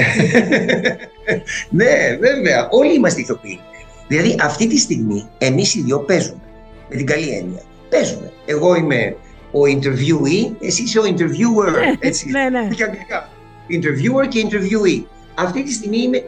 ναι, 1.80 2.17
βέβαια. 2.19 2.67
Όλοι 2.69 2.93
είμαστε 2.93 3.21
ηθοποιοί. 3.21 3.59
Δηλαδή, 4.07 4.36
αυτή 4.41 4.67
τη 4.67 4.77
στιγμή, 4.77 5.30
εμείς 5.38 5.75
οι 5.75 5.82
δυο 5.82 5.99
παίζουμε. 5.99 6.41
Με 6.89 6.95
την 6.95 7.05
καλή 7.05 7.30
έννοια. 7.30 7.61
Παίζουμε. 7.89 8.32
Εγώ 8.45 8.75
είμαι 8.75 9.15
ο 9.51 9.59
interviewee, 9.59 10.55
εσύ 10.59 10.84
είσαι 10.84 10.99
ο 10.99 11.03
interviewer. 11.03 11.71
Ναι, 11.71 11.93
έτσι. 11.99 12.30
ναι, 12.30 12.49
ναι. 12.49 12.67
Και 12.75 12.84
αγγλικά. 12.84 13.30
Interviewer 13.69 14.27
και 14.27 14.47
interviewee. 14.49 15.03
Αυτή 15.36 15.63
τη 15.63 15.73
στιγμή 15.73 15.97
είμαι, 15.97 16.23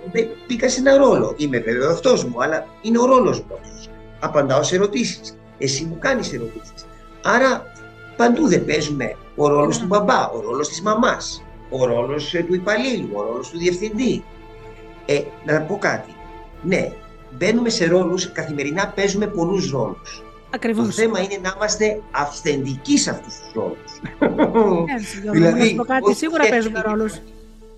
μπήκα 0.48 0.70
σε 0.70 0.80
ένα 0.80 0.98
ρόλο. 0.98 1.36
Είμαι 1.38 1.60
βέβαια 1.60 1.90
αυτός 1.90 2.26
μου, 2.26 2.44
αλλά 2.44 2.68
είναι 2.82 3.00
ο 3.00 3.06
ρόλος 3.06 3.40
μου. 3.40 3.60
Απαντάω 4.20 4.64
σε 4.64 4.76
ερωτήσεις. 4.76 5.38
Εσύ 5.62 5.84
μου 5.84 5.98
κάνεις 6.00 6.34
ερωτήσει. 6.34 6.74
Άρα 7.24 7.74
παντού 8.16 8.48
δεν 8.48 8.66
παίζουμε 8.66 9.16
ο 9.36 9.48
ρόλος 9.48 9.78
του 9.80 9.86
μπαμπά, 9.86 10.30
ο 10.30 10.42
ρόλος 10.42 10.68
της 10.68 10.82
μαμάς, 10.82 11.44
ο 11.70 11.86
ρόλος 11.86 12.34
ε, 12.34 12.44
του 12.44 12.54
υπαλλήλου, 12.54 13.10
ο 13.14 13.22
ρόλος 13.22 13.50
του 13.50 13.58
διευθυντή. 13.58 14.24
Ε, 15.06 15.22
να 15.46 15.62
πω 15.62 15.78
κάτι. 15.78 16.16
Ναι, 16.62 16.92
μπαίνουμε 17.32 17.70
σε 17.70 17.86
ρόλους, 17.86 18.32
καθημερινά 18.32 18.88
παίζουμε 18.88 19.28
πολλούς 19.28 19.72
ρόλους. 19.72 20.24
Ακριβώς. 20.54 20.86
Το 20.86 20.92
θέμα 20.92 21.20
είναι 21.20 21.38
να 21.42 21.54
είμαστε 21.56 22.02
αυθεντικοί 22.12 22.98
σε 22.98 23.10
αυτούς 23.10 23.40
τους 23.40 23.54
ρόλους. 23.54 24.02
Ναι, 25.26 25.32
δηλαδή, 25.32 25.74
να 25.74 25.84
πω 25.84 25.88
κάτι, 25.88 26.16
σίγουρα 26.16 26.48
παίζουμε 26.50 26.82
ρόλους. 26.82 27.14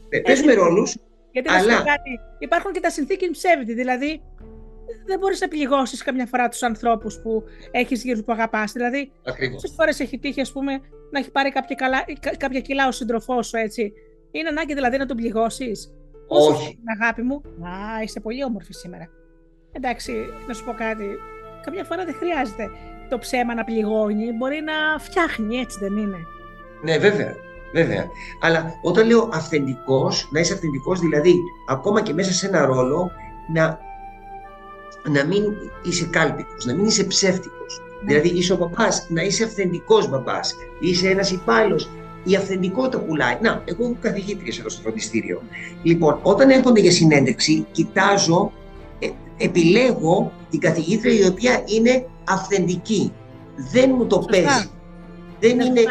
Ε, 0.10 0.20
παίζουμε 0.20 0.54
ρόλους, 0.54 0.96
γιατί 1.32 1.50
αλλά... 1.50 1.76
κάτι, 1.76 2.20
υπάρχουν 2.40 2.72
και 2.72 2.80
τα 2.80 2.90
συνθήκη 2.90 3.32
ψεύδι. 3.32 3.74
Δηλαδή, 3.74 4.22
δεν 5.06 5.20
μπορείς 5.20 5.42
να 5.42 5.48
πληγώσεις 5.48 6.04
καμιά 6.04 6.26
φορά 6.26 6.48
τους 6.48 6.64
ανθρώπους 6.64 7.20
που 7.20 7.44
έχεις 7.72 8.04
γύρω 8.04 8.24
που 8.24 8.32
αγαπάς. 8.32 8.72
Δηλαδή, 8.72 9.12
πόσε 9.52 9.74
φορές 9.76 10.00
έχει 10.00 10.20
τύχει, 10.20 10.42
ας 10.42 10.52
πούμε, 10.52 10.80
να 11.12 11.20
έχει 11.20 11.32
πάρει 11.32 11.52
κάποια, 11.52 11.76
καλά, 11.76 12.04
κάποια 12.38 12.60
κιλά 12.60 12.88
ο 12.88 12.92
σύντροφός 12.92 13.48
σου, 13.48 13.58
έτσι. 13.58 13.94
Είναι 14.32 14.50
ανάγκη 14.50 14.74
δηλαδή 14.74 14.98
να 14.98 15.06
τον 15.06 15.18
πληγώσεις; 15.18 15.94
Όχι. 16.28 16.68
Την 16.68 17.02
αγάπη 17.02 17.22
μου. 17.22 17.42
Α, 17.62 18.04
είσαι 18.04 18.20
πολύ 18.20 18.44
όμορφη 18.44 18.74
σήμερα. 18.74 19.10
Εντάξει, 19.72 20.14
να 20.48 20.54
σου 20.54 20.66
πω 20.66 20.74
κάτι. 20.74 21.06
Καμιά 21.64 21.84
φορά 21.84 22.06
δεν 22.06 22.14
χρειάζεται 22.14 22.70
το 23.10 23.18
ψέμα 23.18 23.54
να 23.54 23.64
πληγώνει. 23.64 24.32
Μπορεί 24.32 24.62
να 24.62 25.00
φτιάχνει, 25.00 25.58
έτσι 25.58 25.80
δεν 25.80 25.98
είναι. 25.98 26.18
Ναι, 26.84 26.98
βέβαια. 26.98 27.36
Βέβαια. 27.74 28.06
Αλλά 28.42 28.74
όταν 28.82 29.08
λέω 29.08 29.30
αυθεντικός, 29.34 30.30
να 30.32 30.40
είσαι 30.40 30.54
αυθεντικός, 30.54 31.00
δηλαδή 31.00 31.34
ακόμα 31.70 32.02
και 32.02 32.14
μέσα 32.14 32.32
σε 32.32 32.48
ένα 32.48 32.66
ρόλο, 32.66 33.12
να, 33.54 33.80
να 35.10 35.26
μην 35.26 35.44
είσαι 35.84 36.06
κάλπικο, 36.06 36.54
να 36.66 36.74
μην 36.74 36.86
είσαι 36.86 37.04
ψεύτικος. 37.04 37.82
Ναι. 38.04 38.08
Δηλαδή 38.08 38.38
είσαι 38.38 38.54
ο 38.54 38.58
μπαμπάς, 38.58 39.06
να 39.10 39.22
είσαι 39.22 39.44
αυθεντικός 39.44 40.10
μπαμπάς. 40.10 40.56
Είσαι 40.80 41.10
ένας 41.10 41.32
υπάλληλος. 41.32 41.90
Η 42.24 42.36
αυθεντικότητα 42.36 43.00
πουλάει. 43.00 43.38
Να, 43.42 43.62
εγώ 43.66 43.84
έχω 43.84 43.96
καθηγήτρια 44.02 44.54
εδώ 44.60 44.70
στο 44.70 44.82
φροντιστήριο. 44.82 45.42
Λοιπόν, 45.84 46.20
όταν 46.22 46.50
έρχονται 46.50 46.80
για 46.80 46.92
συνέντευξη, 46.92 47.66
κοιτάζω, 47.72 48.52
ε, 49.00 49.10
επιλέγω 49.38 50.32
την 50.50 50.60
καθηγήτρια 50.60 51.14
η 51.14 51.26
οποία 51.26 51.64
είναι 51.66 52.06
αυθεντική. 52.24 53.14
Δεν 53.72 53.92
μου 53.98 54.06
το 54.06 54.20
παίζει. 54.20 54.70
Δεν, 55.40 55.60
είναι, 55.60 55.82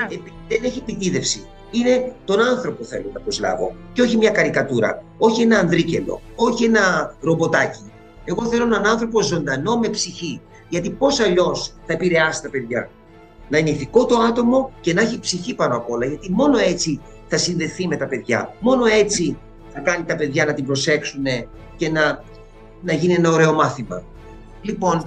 δεν 0.49 0.65
έχει 0.65 0.79
επιτίδευση 0.79 1.47
είναι 1.73 2.13
τον 2.25 2.41
άνθρωπο 2.41 2.85
θέλω 2.85 3.11
να 3.13 3.21
προσλάβω 3.21 3.75
και 3.93 4.03
όχι 4.03 4.17
μια 4.17 4.31
καρικατούρα, 4.31 5.03
όχι 5.19 5.43
ένα 5.43 5.59
ανδρίκελο, 5.59 6.21
όχι 6.35 6.65
ένα 6.65 7.15
ρομποτάκι. 7.21 7.92
Εγώ 8.25 8.47
θέλω 8.47 8.65
έναν 8.65 8.87
άνθρωπο 8.87 9.23
ζωντανό 9.23 9.77
με 9.77 9.89
ψυχή. 9.89 10.41
Γιατί 10.69 10.91
πώς 10.91 11.21
αλλιώς 11.21 11.75
θα 11.87 11.93
επηρεάσει 11.93 12.43
τα 12.43 12.51
παιδιά. 12.51 12.91
Να 13.49 13.59
είναι 13.59 13.71
ηθικό 13.71 14.07
το 14.07 14.19
άτομο 14.19 14.73
και 14.81 14.93
να 14.93 15.01
έχει 15.01 15.19
ψυχή 15.21 15.55
πάνω 15.55 15.77
απ' 15.77 15.91
όλα. 15.91 16.07
Γιατί 16.07 16.33
μόνο 16.33 16.59
έτσι 16.59 17.01
θα 17.29 17.37
συνδεθεί 17.37 17.87
με 17.87 17.97
τα 17.97 18.07
παιδιά. 18.07 18.55
Μόνο 18.61 18.85
έτσι 18.85 19.39
θα 19.73 19.81
κάνει 19.81 20.05
τα 20.05 20.17
παιδιά 20.17 20.45
να 20.45 20.55
την 20.55 20.65
προσέξουν 20.65 21.25
και 21.77 21.89
να, 21.89 22.25
να 22.83 22.93
γίνει 22.93 23.15
ένα 23.15 23.31
ωραίο 23.31 23.55
μάθημα. 23.55 24.03
Λοιπόν, 24.63 25.03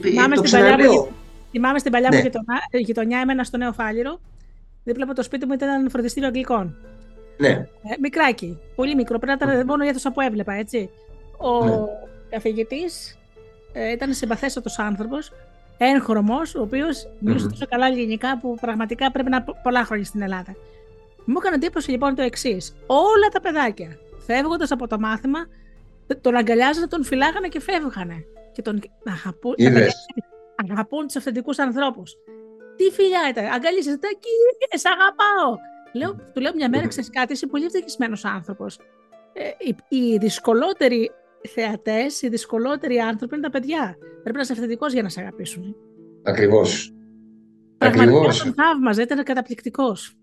θυμάμαι 0.00 0.34
το 0.34 0.42
ξαναλέω. 0.42 1.08
Θυμάμαι 1.50 1.78
στην 1.78 1.92
παλιά 1.92 2.08
ναι. 2.08 2.22
μου 2.22 2.78
γειτονιά, 2.78 3.20
εμένα 3.20 3.44
στο 3.44 3.56
Νέο 3.56 3.72
Φάληρο, 3.72 4.20
Δίπλα 4.84 5.04
από 5.04 5.14
το 5.14 5.22
σπίτι 5.22 5.46
μου 5.46 5.52
ήταν 5.52 5.68
ένα 5.68 5.90
φροντιστήριο 5.90 6.28
Αγγλικών. 6.28 6.76
Ναι. 7.36 7.48
Ε, 7.48 7.66
μικράκι. 8.00 8.58
Πολύ 8.74 8.94
μικρό. 8.94 9.18
Πρέπει 9.18 9.38
να 9.38 9.52
ήταν 9.52 9.66
μόνο 9.66 9.84
η 9.84 9.88
αίθουσα 9.88 10.12
που 10.12 10.20
έβλεπα, 10.20 10.52
έτσι. 10.52 10.90
Ο 11.36 11.64
ναι. 11.64 11.72
Καθηγητής 12.34 13.18
ε, 13.72 13.90
ήταν 13.90 14.14
συμπαθέστατος 14.14 14.78
άνθρωπος, 14.78 15.32
έγχρωμος, 15.78 16.54
ο 16.54 16.60
οποίος 16.60 17.08
μιλούσε 17.18 17.48
τόσο 17.48 17.66
καλά 17.66 17.86
ελληνικά 17.86 18.38
που 18.38 18.56
πραγματικά 18.60 19.10
πρέπει 19.10 19.30
να 19.30 19.42
πολλά 19.42 19.84
χρόνια 19.84 20.04
στην 20.04 20.22
Ελλάδα. 20.22 20.54
Μου 21.24 21.34
έκανε 21.38 21.54
εντύπωση 21.54 21.90
λοιπόν 21.90 22.14
το 22.14 22.22
εξής. 22.22 22.74
Όλα 22.86 23.28
τα 23.32 23.40
παιδάκια 23.40 23.98
φεύγοντας 24.26 24.70
από 24.70 24.86
το 24.86 24.98
μάθημα, 24.98 25.38
τον 26.20 26.34
αγκαλιάζανε, 26.36 26.86
τον 26.86 27.04
φυλάγανε 27.04 27.48
και 27.48 27.60
φεύγανε. 27.60 28.24
Και 28.52 28.62
τον 28.62 28.82
αγαπούν, 29.08 29.54
αγαπούν 30.66 31.06
τους 31.06 31.16
αυθεντικούς 31.16 31.58
ανθρώπους. 31.58 32.16
Τι 32.76 32.90
φιλιά 32.90 33.20
ήταν, 33.30 33.44
αγκαλίζεσαι, 33.44 33.98
τα 33.98 34.08
κύριε, 34.08 34.78
σ' 34.78 34.86
αγαπάω. 34.86 35.58
Λέω, 35.92 36.16
του 36.34 36.40
λέω 36.40 36.52
μια 36.54 36.68
μέρα, 36.68 36.86
ξέρεις 36.86 37.10
κάτι, 37.10 37.32
είσαι 37.32 37.46
πολύ 37.46 37.64
ευτυχισμένος 37.64 38.24
άνθρωπος. 38.24 38.78
Ε, 39.32 39.48
οι, 39.58 39.76
οι 39.88 40.16
δυσκολότεροι 40.18 41.10
θεατές, 41.48 42.22
οι 42.22 42.28
δυσκολότεροι 42.28 42.98
άνθρωποι 42.98 43.34
είναι 43.34 43.44
τα 43.44 43.50
παιδιά. 43.50 43.96
Πρέπει 44.22 44.36
να 44.36 44.42
είσαι 44.42 44.52
αυθεντικός 44.52 44.92
για 44.92 45.02
να 45.02 45.08
σε 45.08 45.20
αγαπήσουν. 45.20 45.76
Ακριβώς. 46.22 46.94
Πραγματικά 47.78 48.44
τον 48.44 48.54
θαύμαζε, 48.54 49.02
ήταν 49.02 49.24
καταπληκτικός. 49.24 50.16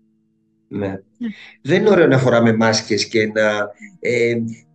Ναι. 0.68 0.86
ναι. 0.88 1.28
Δεν 1.62 1.80
είναι 1.80 1.90
ωραίο 1.90 2.06
να 2.06 2.18
φοράμε 2.18 2.52
μάσκες 2.52 3.08
και 3.08 3.26
να... 3.26 3.70
Ε, 4.00 4.30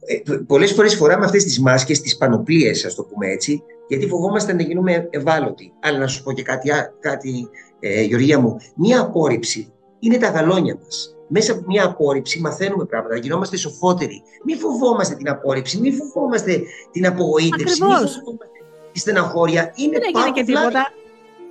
ε, 0.10 0.38
πολλές 0.48 0.72
φορές 0.72 0.96
φοράμε 0.96 1.26
αυτές 1.26 1.44
τις 1.44 1.60
μάσκες, 1.60 2.02
τις 2.02 2.18
πανοπλίες, 2.18 2.86
ας 2.86 2.96
το 2.96 3.04
πούμε 3.04 3.28
έτσι, 3.28 3.64
γιατί 3.88 4.08
φοβόμαστε 4.08 4.54
να 4.54 4.62
γίνουμε 4.62 5.08
ευάλωτοι. 5.10 5.74
Αλλά 5.80 5.98
να 5.98 6.08
σου 6.08 6.24
πω 6.24 6.34
και 6.34 6.44
κάτι, 6.44 6.70
κάτι 7.00 7.50
ε, 7.80 8.02
Γεωργία 8.02 8.40
μου, 8.40 8.58
μία 8.76 9.02
απόρριψη 9.02 9.74
είναι 10.00 10.18
τα 10.18 10.30
γαλόνια 10.30 10.78
μας. 10.84 11.17
Μέσα 11.28 11.52
από 11.52 11.64
μία 11.68 11.86
απόρριψη 11.86 12.40
μαθαίνουμε 12.40 12.86
πράγματα, 12.86 13.18
γινόμαστε 13.18 13.58
σοφότεροι. 13.58 14.24
Μην 14.44 14.58
φοβόμαστε 14.58 15.16
την 15.16 15.30
απόρριψη, 15.30 15.80
μην 15.80 15.94
φοβόμαστε 15.94 16.62
την 16.92 17.06
απογοήτευση, 17.06 17.84
μην 17.84 17.92
φοβόμαστε 17.92 18.50
τη 18.92 19.00
στεναχώρια. 19.00 19.74
Είναι 19.76 20.00
δεν 20.00 20.02
έγινε 20.16 20.32
και 20.32 20.44
τίποτα. 20.44 20.94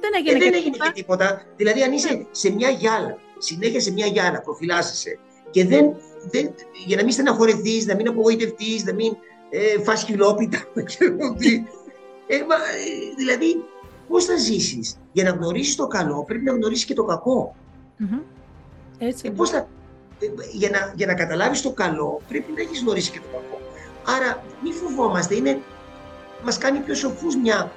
Δεν 0.00 0.10
έγινε, 0.16 0.36
ε, 0.36 0.38
δεν 0.38 0.54
έγινε 0.54 0.76
και 0.76 0.92
τίποτα. 0.94 1.42
Δηλαδή, 1.56 1.82
αν 1.82 1.92
είσαι 1.92 2.14
ναι. 2.14 2.24
σε 2.30 2.52
μια 2.52 2.68
γυάλα, 2.68 3.18
συνέχεια 3.38 3.80
σε 3.80 3.92
μια 3.92 4.06
γυάλα, 4.06 4.40
προφυλάσσεσαι 4.40 5.18
και 5.50 5.64
δεν, 5.64 5.94
δεν, 6.30 6.54
για 6.86 6.96
να 6.96 7.02
μην 7.02 7.12
στεναχωρεθεί, 7.12 7.84
να 7.84 7.94
μην 7.94 8.08
απογοητευτείς, 8.08 8.84
να 8.84 8.94
μην 8.94 9.16
ε, 9.50 9.82
φας 9.82 10.04
χιλόπιτα, 10.04 10.58
ε, 12.26 12.36
ε, 12.36 12.42
δηλαδή, 13.16 13.64
Πώς 14.08 14.24
θα 14.24 14.36
ζήσεις; 14.36 14.98
Για 15.12 15.24
να 15.24 15.30
γνωρίσεις 15.30 15.76
το 15.76 15.86
καλό, 15.86 16.24
πρέπει 16.24 16.44
να 16.44 16.52
γνωρίσεις 16.52 16.84
και 16.84 16.94
το 16.94 17.04
κακό. 17.04 17.54
Mm-hmm. 18.00 18.22
Έτσι. 18.98 19.26
Ε, 19.26 19.30
πώς 19.30 19.50
θα, 19.50 19.68
ε, 20.18 20.26
για, 20.52 20.70
να, 20.70 20.92
για 20.96 21.06
να 21.06 21.14
καταλάβεις 21.14 21.62
το 21.62 21.70
καλό, 21.70 22.20
πρέπει 22.28 22.52
να 22.54 22.60
έχεις 22.60 22.80
γνωρίσει 22.80 23.10
και 23.10 23.18
το 23.18 23.26
κακό. 23.32 23.60
Άρα, 24.16 24.42
μη 24.62 24.72
φοβόμαστε. 24.72 25.34
Είναι, 25.34 25.58
μας 26.42 26.58
κάνει 26.58 26.78
πιο 26.78 26.94
σοφούς 26.94 27.36
μια 27.36 27.72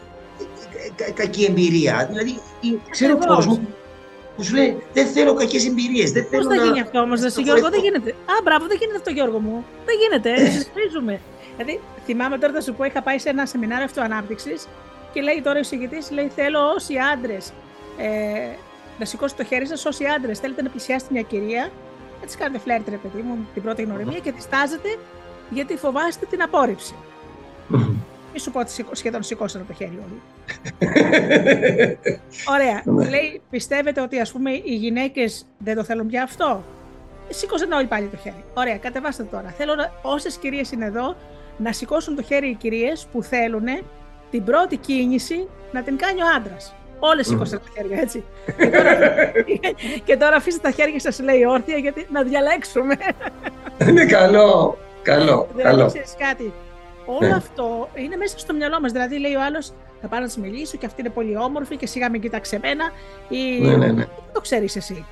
ε, 0.98 1.04
ε, 1.04 1.12
κακή 1.12 1.44
εμπειρία. 1.44 2.08
Δηλαδή, 2.10 2.40
ξέρω 2.90 3.18
κόσμος 3.18 3.60
που 4.36 4.44
σου 4.44 4.56
λέει 4.56 4.84
Δεν 4.94 5.08
θέλω 5.08 5.34
κακές 5.34 5.68
εμπειρίες. 5.68 6.12
Πώς 6.12 6.46
θα 6.46 6.56
να... 6.56 6.64
γίνει 6.64 6.82
αυτό 6.82 7.00
όμως, 7.00 7.20
Γιώργο, 7.38 7.70
δεν 7.70 7.82
γίνεται. 7.82 8.10
Α, 8.10 8.34
μπράβο, 8.44 8.68
δεν 8.68 8.78
γίνεται 8.80 8.98
αυτό, 8.98 9.10
Γιώργο 9.10 9.40
μου. 9.40 9.66
Δεν 9.86 9.96
γίνεται. 10.02 10.52
Συζητήσουμε. 10.52 11.20
δηλαδή, 11.58 11.80
θυμάμαι 12.06 12.38
τώρα 12.38 12.54
θα 12.54 12.62
σου 12.62 12.74
πω, 12.74 12.84
είχα 12.84 13.02
πάει 13.02 13.20
σε 13.20 13.30
ένα 13.30 13.46
σεμινάριο 13.46 13.86
αυτοανάπτυξης 13.86 14.68
και 15.14 15.22
λέει 15.22 15.42
τώρα 15.44 15.58
ο 15.58 15.60
εισηγητής, 15.60 16.12
λέει 16.12 16.32
θέλω 16.36 16.60
όσοι 16.76 16.94
άντρες 17.14 17.52
ε, 17.98 18.56
να 19.00 19.06
σηκώσει 19.06 19.36
το 19.36 19.44
χέρι 19.44 19.68
σας, 19.68 19.86
όσοι 19.86 20.06
άντρες 20.06 20.40
θέλετε 20.40 20.62
να 20.62 20.70
πλησιάσετε 20.70 21.14
μια 21.14 21.22
κυρία, 21.22 21.72
να 22.20 22.26
της 22.26 22.36
κάνετε 22.36 22.60
φλερτ, 22.60 22.90
ρε 22.90 22.96
παιδί 22.96 23.22
μου, 23.22 23.48
την 23.54 23.62
πρώτη 23.62 23.82
γνωριμία 23.82 24.20
και 24.20 24.32
τη 24.32 24.42
στάζετε 24.42 24.98
γιατί 25.50 25.76
φοβάστε 25.76 26.26
την 26.26 26.42
απόρριψη. 26.42 26.96
μη 28.34 28.40
σου 28.40 28.52
πω 28.52 28.60
ότι 28.60 28.72
σχεδόν 28.92 29.24
σηκώσανε 29.24 29.66
το 29.68 29.74
χέρι 29.74 30.00
όλοι. 30.06 30.22
Ωραία. 32.54 32.82
Ναι. 32.86 33.10
Λέει, 33.10 33.42
πιστεύετε 33.50 34.02
ότι 34.02 34.20
ας 34.20 34.32
πούμε 34.32 34.52
οι 34.52 34.76
γυναίκες 34.76 35.46
δεν 35.58 35.76
το 35.76 35.84
θέλουν 35.84 36.08
πια 36.08 36.24
αυτό; 36.24 36.64
Σήκωσαν 37.30 37.72
όλοι 37.72 37.88
πάλι 37.88 38.08
το 38.08 38.18
χέρι. 38.18 38.44
Ωραία, 38.54 38.78
κατεβάστε 38.78 39.24
το 39.24 39.30
τώρα. 39.30 39.54
Θέλω 39.58 39.76
να, 39.76 39.92
όσες 40.02 40.38
κυρίες 40.38 40.72
είναι 40.72 40.86
εδώ 40.86 41.16
να 41.58 41.72
σηκώσουν 41.72 42.16
το 42.16 42.22
χέρι 42.22 42.50
οι 42.50 42.56
κυρίες 42.56 43.08
που 43.12 43.24
θέλουν 43.24 43.66
την 44.32 44.44
πρώτη 44.44 44.78
κίνηση 44.78 45.48
να 45.72 45.82
την 45.82 45.98
κάνει 45.98 46.22
ο 46.22 46.26
άντρας. 46.36 46.76
Όλες 47.00 47.28
σήκωσαν 47.28 47.60
τα 47.60 47.70
χέρια, 47.76 48.00
έτσι. 48.02 48.24
και, 48.58 48.68
τώρα, 48.70 48.94
και 50.06 50.18
τώρα 50.18 50.36
αφήστε 50.36 50.60
τα 50.62 50.72
χέρια 50.72 51.00
σας, 51.00 51.20
λέει 51.20 51.44
όρθια, 51.46 51.78
γιατί 51.78 52.08
να 52.12 52.24
διαλέξουμε. 52.24 52.96
Είναι 53.88 54.06
καλό. 54.06 54.78
Καλό. 55.02 55.48
δηλαδή, 55.56 55.76
καλό. 55.78 55.88
ξέρεις 55.88 56.16
κάτι. 56.18 56.54
Όλο 57.06 57.28
Ναι. 57.30 57.36
αυτό 57.36 57.90
είναι 57.94 58.16
μέσα 58.16 58.40
στο 58.40 58.54
μυαλό 58.54 58.80
μας. 58.82 58.92
Δηλαδή, 58.92 59.20
λέει 59.20 59.34
ο 59.36 59.42
άλλος, 59.44 59.72
θα 60.02 60.08
πάω 60.08 60.20
να 60.20 60.26
της 60.26 60.38
μιλήσω 60.38 60.78
και 60.78 60.86
αυτή 60.86 61.02
είναι 61.02 61.10
πολύ 61.10 61.38
όμορφη 61.38 61.76
και 61.78 61.88
σιγά 61.88 62.10
μην 62.10 62.22
κοίταξε 62.22 62.56
εμένα. 62.56 62.92
Ή... 63.30 63.62
Ναι, 63.62 63.76
ναι, 63.76 63.86
ναι. 63.88 63.92
Δεν 64.06 64.34
το 64.34 64.42
ξέρεις 64.42 64.76
εσύ. 64.76 65.06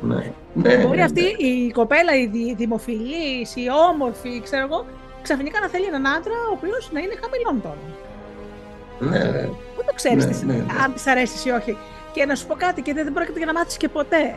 ναι. 0.00 0.32
ναι, 0.52 0.76
Μπορεί 0.76 0.96
ναι, 0.98 1.04
αυτή 1.04 1.22
ναι. 1.22 1.46
η 1.48 1.70
κοπέλα, 1.70 2.14
η 2.16 2.26
δη- 2.26 2.56
δημοφιλής, 2.56 3.56
η 3.56 3.66
όμορφη, 3.90 4.40
ξέρω 4.44 4.64
εγώ, 4.70 4.84
ξαφνικά 5.22 5.60
να 5.60 5.68
θέλει 5.68 5.84
έναν 5.84 6.06
άντρα 6.06 6.32
ο 6.50 6.52
οποίος 6.56 6.90
να 6.92 7.00
είναι 7.00 7.14
χαμηλών 7.22 7.62
τόνων. 7.62 7.94
Ναι, 8.98 9.30
ναι. 9.30 9.48
Δεν 10.02 10.18
το 10.18 10.26
ξέρει 10.26 10.44
Ναι, 10.46 10.52
ναι, 10.52 10.58
ναι. 10.58 10.64
αν 10.84 10.94
τη 10.94 11.10
αρέσει 11.10 11.48
ή 11.48 11.52
όχι. 11.52 11.76
Και 12.12 12.24
να 12.26 12.34
σου 12.34 12.46
πω 12.46 12.54
κάτι, 12.54 12.82
και 12.82 12.92
δεν 12.92 13.04
δεν 13.04 13.12
πρόκειται 13.12 13.36
για 13.38 13.46
να 13.46 13.52
μάθεις 13.52 13.76
και 13.76 13.88
ποτέ, 13.88 14.34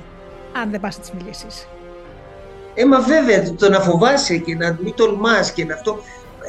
αν 0.62 0.72
δεν 0.72 0.80
πας 0.80 0.98
να 0.98 1.04
τη 1.04 1.12
μιλήσεις. 1.22 1.68
Ε, 2.74 2.86
μα 2.86 3.00
βέβαια, 3.00 3.44
το- 3.44 3.54
το 3.54 3.70
να 3.70 3.80
φοβάσαι 3.80 4.38
και 4.38 4.56
να 4.56 4.78
μην 4.82 4.94
τολμάς 4.96 5.52
και 5.52 5.66
να 5.66 5.74
αυτό. 5.74 6.00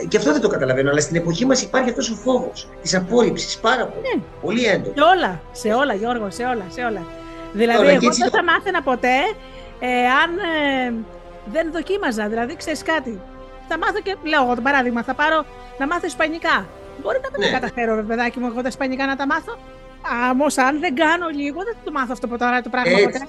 Και 0.09 0.17
αυτό 0.17 0.33
δεν 0.33 0.41
το 0.41 0.49
καταλαβαίνω, 0.49 0.91
αλλά 0.91 1.01
στην 1.01 1.17
εποχή 1.17 1.47
μας 1.47 1.63
υπάρχει 1.63 1.89
αυτός 1.89 2.11
ο 2.11 2.15
φόβος 2.15 2.69
της 2.83 2.95
απόρριψης, 2.95 3.59
πάρα 3.59 3.87
πολύ, 3.87 4.15
Ναι. 4.17 4.23
πολύ 4.41 4.65
έντονος. 4.65 4.95
Σε 4.99 5.03
όλα, 5.17 5.41
σε 5.53 5.69
όλα, 5.73 5.95
Γιώργο, 5.95 6.31
σε 6.31 6.43
όλα, 6.43 6.65
σε 6.69 6.81
όλα. 6.81 7.03
Δηλαδή, 7.53 7.79
Όλα, 7.79 7.91
και 7.91 7.97
εγώ 7.97 8.07
έτσι 8.07 8.21
δεν 8.23 8.31
το- 8.31 8.37
θα 8.37 8.45
μάθαινα 8.45 8.83
ποτέ 8.83 9.17
ε, 9.81 9.89
αν 10.23 10.31
ε, 10.39 10.93
δεν 11.53 11.73
δοκίμαζα. 11.73 12.29
Δηλαδή, 12.29 12.57
ξέρεις 12.57 12.83
κάτι. 12.83 13.21
Θα 13.69 13.79
μάθω 13.79 14.01
και, 14.03 14.17
λέω 14.23 14.43
εγώ 14.43 14.55
το 14.55 14.61
παράδειγμα, 14.61 15.03
θα 15.03 15.15
πάρω 15.15 15.45
να 15.79 15.87
μάθω 15.87 16.07
Ισπανικά. 16.07 16.67
Μπορεί 17.03 17.19
να 17.23 17.29
μην 17.31 17.41
Ναι. 17.41 17.47
τα 17.47 17.53
καταφέρω, 17.59 17.95
ρε 17.95 18.03
παιδάκι 18.03 18.39
μου, 18.39 18.47
εγώ 18.47 18.63
τα 18.63 18.69
Ισπανικά 18.69 19.07
να 19.07 19.17
τα 19.17 19.27
μάθω. 19.27 19.53
Όμω, 20.33 20.45
αν 20.69 20.81
δεν 20.81 20.95
κάνω 20.95 21.29
λίγο, 21.29 21.59
δεν 21.65 21.75
θα 21.75 21.81
το 21.85 21.91
μάθω 21.93 22.13
αυτό 22.13 22.27
από 22.27 22.39
τώρα 22.39 22.61
το 22.63 22.69
πράγμα 22.71 22.91
ποτέ. 22.91 23.05
Έτσι. 23.05 23.27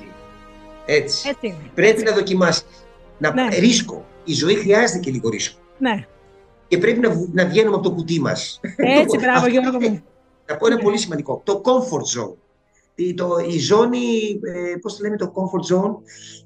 Έτσι. 0.85 1.30
Έτσι 1.30 1.48
είναι. 1.48 1.72
Πρέπει 1.76 2.03
να 2.03 2.11
δοκιμάσεις. 2.11 2.65
Να 3.18 3.34
Ναι. 3.34 3.48
ρίσκο. 3.60 4.06
Η 4.26 4.34
ζωή 4.34 4.56
χρειάζεται 4.56 4.99
και 4.99 5.11
λίγο 5.11 5.30
ρίσκο. 5.30 5.60
Ναι, 5.77 6.06
Και 6.68 6.77
πρέπει 6.77 6.99
να, 6.99 7.10
βου- 7.10 7.30
να 7.34 7.45
βγαίνουμε 7.45 7.76
από 7.76 7.84
το 7.84 7.91
κουτί 7.91 8.19
μας. 8.22 8.60
έτσι, 8.76 9.06
Το- 9.06 9.19
μπράβο, 9.19 9.38
αυτό 9.38 9.49
Γιώργο 9.49 9.77
είναι- 9.77 9.89
μου. 9.89 10.03
Να 10.48 10.57
πω 10.57 10.65
ένα 10.68 10.76
Ναι. 10.76 10.81
πολύ 10.81 10.98
σημαντικό. 10.98 11.41
Το 11.45 11.61
comfort 11.65 12.19
zone. 12.19 12.35
Η, 12.95 13.14
το, 13.14 13.27
η 13.49 13.60
ζώνη, 13.60 14.39
ε, 14.43 14.76
πώς 14.81 14.95
το 14.98 15.03
λέμε 15.03 15.18
το 15.18 15.34
comfort 15.35 15.76
zone. 15.76 15.95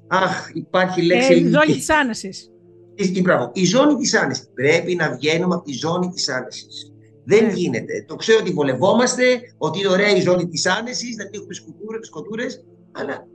Αχ, 0.06 0.50
υπάρχει 0.54 1.02
λέξη 1.02 1.26
Ε, 1.26 1.34
η 1.34 1.38
ελληνική. 1.38 1.52
ζώνη 1.54 1.76
της 1.78 1.90
άνεσης. 1.90 2.50
Η, 2.94 3.12
η- 3.14 3.20
μπράβο. 3.20 3.50
η 3.54 3.64
ζώνη 3.64 3.94
της 3.96 4.14
άνεσης. 4.14 4.48
Πρέπει 4.54 4.94
να 4.94 5.10
βγαίνουμε 5.16 5.54
από 5.54 5.64
τη 5.64 5.72
ζώνη 5.72 6.08
της 6.10 6.28
άνεσης. 6.28 6.92
Δεν 7.28 7.44
Ναι. 7.44 7.52
γίνεται. 7.52 8.04
Το 8.06 8.16
ξέρω 8.16 8.38
ότι 8.40 8.50
βολευόμαστε, 8.52 9.24
ότι 9.58 9.78
είναι 9.78 9.88
ωραία 9.88 10.10
η 10.16 10.20
ζώνη 10.20 10.48
της 10.48 10.66
άνεσης, 10.66 11.16
να 11.16 11.24
μην 11.24 11.32
έχουμε 11.34 11.54
σκοτούρες, 11.54 12.06
σκοτούρες, 12.06 12.64
αλλά 12.92 13.26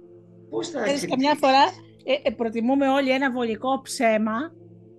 πώς 0.49 0.69
θα 0.69 0.81
Ξέρεις, 0.81 1.03
εξελιχθεί. 1.03 1.07
καμιά 1.25 1.35
φορά 1.39 1.63
ε, 2.03 2.29
ε, 2.29 2.31
προτιμούμε 2.31 2.87
όλοι 2.89 3.11
ένα 3.11 3.31
βολικό 3.31 3.81
ψέμα, 3.81 4.37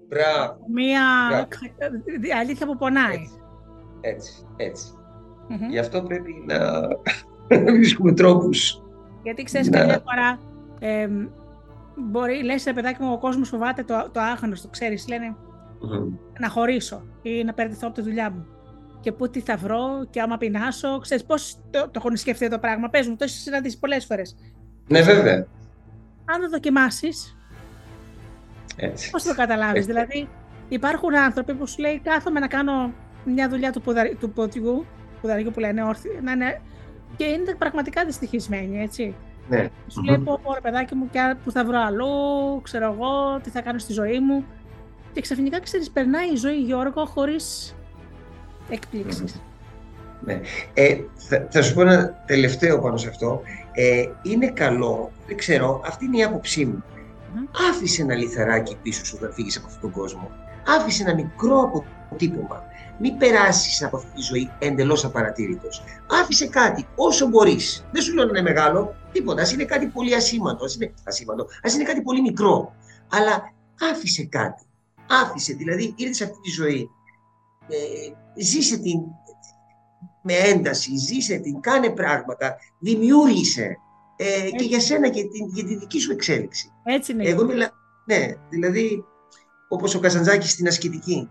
Μπράβο. 0.08 0.56
μία 0.74 1.02
Μπράβο. 1.28 1.46
ε, 2.30 2.36
αλήθεια 2.38 2.66
που 2.66 2.76
πονάει. 2.76 3.16
Έτσι. 3.16 3.38
Έτσι. 4.00 4.32
έτσι. 4.56 4.92
Μμμ. 5.48 5.70
Γι' 5.70 5.78
αυτό 5.78 6.02
πρέπει 6.02 6.32
να 6.46 6.58
βρίσκουμε 7.76 8.12
τρόπους. 8.12 8.82
Γιατί 9.22 9.42
ξέρεις, 9.42 9.68
Ναι. 9.68 9.78
καμιά 9.78 10.02
φορά 10.10 10.38
ε, 10.78 11.08
μπορεί, 11.96 12.42
λες 12.44 12.64
ρε 12.64 12.72
παιδάκι 12.72 13.02
μου, 13.02 13.12
ο 13.12 13.18
κόσμος 13.18 13.48
φοβάται 13.48 13.82
το, 13.82 14.08
το 14.12 14.20
άγνωστο, 14.20 14.68
ξέρεις. 14.68 15.08
Λένε 15.08 15.36
να 16.40 16.48
χωρίσω 16.48 17.02
ή 17.22 17.44
να 17.44 17.52
περδιθώ 17.54 17.86
από 17.86 17.94
τη 17.96 18.02
δουλειά 18.02 18.30
μου. 18.30 18.46
Και 19.02 19.12
πού 19.12 19.30
τι 19.30 19.40
θα 19.40 19.56
βρω, 19.56 20.06
και 20.10 20.20
άμα 20.20 20.36
πεινάσω. 20.36 20.98
Ξέρεις 20.98 21.24
πώς 21.24 21.56
το, 21.70 21.80
το 21.80 21.90
έχουν 21.94 22.16
σκεφτεί 22.16 22.48
το 22.48 22.58
πράγμα. 22.58 22.88
Πες 22.88 23.06
μου, 23.08 23.16
το 23.16 23.24
έχεις 23.24 23.42
συναντήσει 23.42 23.78
πολλές 23.78 24.04
φορές. 24.04 24.36
Ναι, 24.88 25.02
βέβαια. 25.02 25.46
Αν 26.24 26.40
το 26.40 26.48
δοκιμάσεις, 26.48 27.36
Έτσι. 28.76 29.10
πώς 29.10 29.22
το 29.22 29.34
καταλάβεις; 29.34 29.76
Έτσι. 29.86 29.92
δηλαδή, 29.92 30.28
υπάρχουν 30.68 31.16
άνθρωποι 31.16 31.54
που 31.54 31.66
σου 31.66 31.80
λέει 31.80 32.00
κάθομαι 32.04 32.40
να 32.40 32.46
κάνω 32.46 32.92
μια 33.24 33.48
δουλειά 33.48 33.72
του, 33.72 33.80
ποδαρι, 33.80 34.14
του 34.14 34.30
ποδιού, 34.30 34.86
ποδαριού 35.20 35.50
που 35.50 35.60
λένε 35.60 35.82
όρθιο, 35.82 36.18
να 36.22 36.32
είναι, 36.32 36.60
και 37.16 37.24
είναι 37.24 37.54
πραγματικά 37.54 38.04
δυστυχισμένοι, 38.04 38.82
έτσι. 38.82 39.14
Ναι. 39.48 39.68
Σου 39.88 40.02
λέει 40.02 40.18
πω, 40.18 40.40
πω 40.42 40.54
ρε 40.54 40.60
παιδάκι 40.60 40.94
μου, 40.94 41.08
και 41.10 41.20
α- 41.20 41.36
που 41.44 41.50
θα 41.50 41.64
βρω 41.64 41.78
αλλού, 41.80 42.60
ξέρω 42.62 42.92
εγώ, 42.92 43.40
τι 43.42 43.50
θα 43.50 43.60
κάνω 43.60 43.78
στη 43.78 43.92
ζωή 43.92 44.20
μου. 44.20 44.44
Και 45.12 45.20
ξαφνικά, 45.20 45.60
ξέρεις, 45.60 45.90
περνάει 45.90 46.32
η 46.32 46.36
ζωή, 46.36 46.56
Γιώργο, 46.60 47.04
χωρίς 47.04 47.74
εκπλήξεις. 48.68 49.42
Ναι. 50.24 50.40
Ε, 50.74 50.96
θα, 51.16 51.48
θα 51.50 51.62
σου 51.62 51.74
πω 51.74 51.80
ένα 51.80 52.22
τελευταίο 52.26 52.80
πάνω 52.80 52.96
σε 52.96 53.08
αυτό. 53.08 53.42
Ε, 53.72 54.04
είναι 54.22 54.46
καλό, 54.46 55.12
δεν 55.26 55.36
ξέρω, 55.36 55.82
αυτή 55.86 56.04
είναι 56.04 56.16
η 56.16 56.22
άποψή 56.22 56.64
μου. 56.64 56.82
Μμμ. 57.34 57.44
Άφησε 57.70 58.02
ένα 58.02 58.14
λιθαράκι 58.14 58.76
πίσω 58.82 59.04
σου 59.04 59.16
όταν 59.20 59.32
φύγεις 59.32 59.56
από 59.56 59.66
αυτόν 59.66 59.80
τον 59.80 59.90
κόσμο. 59.90 60.30
Άφησε 60.66 61.02
ένα 61.02 61.14
μικρό 61.14 61.60
αποτύπωμα. 61.60 62.62
Μην 62.98 63.18
περάσεις 63.18 63.84
από 63.84 63.96
αυτή 63.96 64.10
τη 64.14 64.20
ζωή 64.20 64.50
εντελώς 64.58 65.04
απαρατήρητος. 65.04 65.82
Άφησε 66.22 66.46
κάτι 66.46 66.86
όσο 66.94 67.26
μπορείς. 67.26 67.86
Δεν 67.92 68.02
σου 68.02 68.14
λέω 68.14 68.24
να 68.24 68.30
είναι 68.30 68.42
μεγάλο, 68.42 68.94
τίποτα. 69.12 69.42
Ας 69.42 69.52
είναι 69.52 69.64
κάτι 69.64 69.86
πολύ 69.86 70.14
ασήμαντο, 70.14 70.64
ας 70.64 70.74
είναι, 70.74 70.92
ασήμαντο, 71.04 71.46
ας 71.62 71.74
είναι 71.74 71.84
κάτι 71.84 72.02
πολύ 72.02 72.20
μικρό. 72.20 72.74
Αλλά 73.10 73.52
άφησε 73.92 74.24
κάτι. 74.24 74.62
Άφησε, 75.08 75.52
δηλαδή 75.52 75.94
ήρθες 75.96 76.16
σε 76.16 76.24
αυτή 76.24 76.40
τη 76.40 76.50
ζωή. 76.50 76.90
Ε, 77.68 78.42
ζήσε 78.42 78.78
την 78.78 79.00
με 80.22 80.32
ένταση, 80.32 80.96
ζήσε 80.96 81.36
την, 81.36 81.60
κάνε 81.60 81.90
πράγματα, 81.90 82.56
δημιούργησε 82.78 83.76
ε, 84.16 84.24
και 84.24 84.50
Έτσι. 84.52 84.64
για 84.64 84.80
σένα 84.80 85.08
και 85.08 85.20
την, 85.22 85.48
για 85.54 85.64
τη 85.64 85.76
δική 85.76 86.00
σου 86.00 86.12
εξέλιξη. 86.12 86.72
Έτσι 86.84 87.12
είναι. 87.12 87.28
Εγώ 87.28 87.44
μιλά, 87.44 87.70
ναι, 88.06 88.26
δηλαδή 88.48 89.04
όπως 89.68 89.94
ο 89.94 90.00
Καζαντζάκης 90.00 90.50
στην 90.50 90.66
ασκητική. 90.66 91.30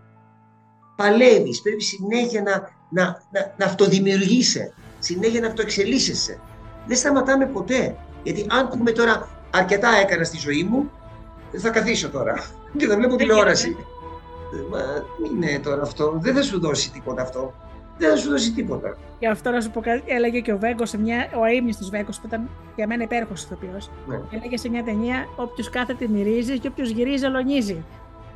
Παλεύεις, 0.96 1.62
πρέπει 1.62 1.82
συνέχεια 1.82 2.42
να, 2.42 2.52
να, 2.90 3.22
να, 3.30 3.54
να 3.56 3.64
αυτοδημιουργείσαι, 3.64 4.74
συνέχεια 4.98 5.40
να 5.40 5.46
αυτοεξελίσσεσαι. 5.46 6.40
Δεν 6.86 6.96
σταματάμε 6.96 7.46
ποτέ. 7.46 7.96
Γιατί 8.22 8.46
αν 8.48 8.68
πούμε 8.68 8.90
τώρα 8.90 9.28
αρκετά 9.50 9.88
έκανα 10.02 10.24
στη 10.24 10.38
ζωή 10.38 10.64
μου, 10.64 10.90
θα 11.56 11.70
καθίσω 11.70 12.10
τώρα 12.10 12.34
και 12.78 12.86
θα 12.86 12.96
βλέπω 12.96 13.16
Δεν 13.16 13.18
τηλεόραση. 13.18 13.76
Ε, 14.52 14.70
Μα 14.70 14.78
μην 15.22 15.42
είναι 15.42 15.58
τώρα 15.58 15.82
αυτό, 15.82 16.12
δεν 16.20 16.34
θα 16.34 16.42
σου 16.42 16.60
δώσει 16.60 16.90
τίποτα 16.92 17.22
αυτό. 17.22 17.52
Δεν 17.98 18.10
θα 18.10 18.16
σου 18.16 18.28
δώσει 18.30 18.52
τίποτα. 18.52 18.96
Και 19.18 19.28
αυτό 19.28 19.50
να 19.50 19.60
σου 19.60 19.70
πω 19.70 19.80
κάτι, 19.80 20.02
έλεγε 20.06 20.40
και 20.40 20.52
ο 20.52 20.58
Βέγκος 20.58 20.88
σε 20.88 20.98
μια. 20.98 21.28
Ο 21.40 21.44
αίμνητο 21.44 21.86
Βέγκος 21.90 22.20
που 22.20 22.26
ήταν 22.26 22.48
για 22.76 22.86
μένα 22.86 23.02
υπέροχος 23.02 23.42
ηθοποιός. 23.44 23.90
Ναι. 24.06 24.20
Έλεγε 24.30 24.56
σε 24.56 24.68
μια 24.68 24.82
ταινία: 24.82 25.26
Όποιος 25.36 25.70
κάθεται 25.70 26.08
μυρίζει 26.08 26.58
και 26.58 26.68
όποιος 26.68 26.90
γυρίζει 26.90 27.24
αλωνίζει. 27.24 27.84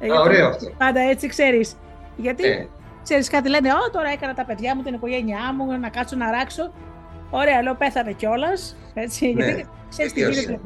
Ε, 0.01 0.11
Α, 0.13 0.21
ωραίο 0.21 0.47
αυτό. 0.49 0.71
Πάντα 0.79 1.01
έτσι 1.01 1.27
ξέρεις. 1.29 1.77
Γιατί 2.17 2.49
Ναι. 2.49 2.67
ξέρεις 3.03 3.29
κάτι, 3.31 3.49
λένε: 3.49 3.69
Ω, 3.73 3.91
τώρα 3.93 4.09
έκανα 4.09 4.35
τα 4.35 4.45
παιδιά 4.45 4.77
μου, 4.77 4.83
την 4.83 4.95
οικογένειά 4.95 5.53
μου, 5.57 5.79
να 5.81 5.89
κάτσω 5.89 6.17
να 6.17 6.31
ράξω. 6.31 6.73
Ωραία, 7.31 7.63
λέω 7.63 7.75
πέθανε 7.75 8.13
κιόλας. 8.13 8.77
Έτσι. 8.95 9.33
Ναι. 9.33 9.45
Γιατί 9.45 9.67
ξέρεις 9.89 10.13
τι 10.13 10.21
Βεβαίως. 10.21 10.41
γίνεται. 10.45 10.61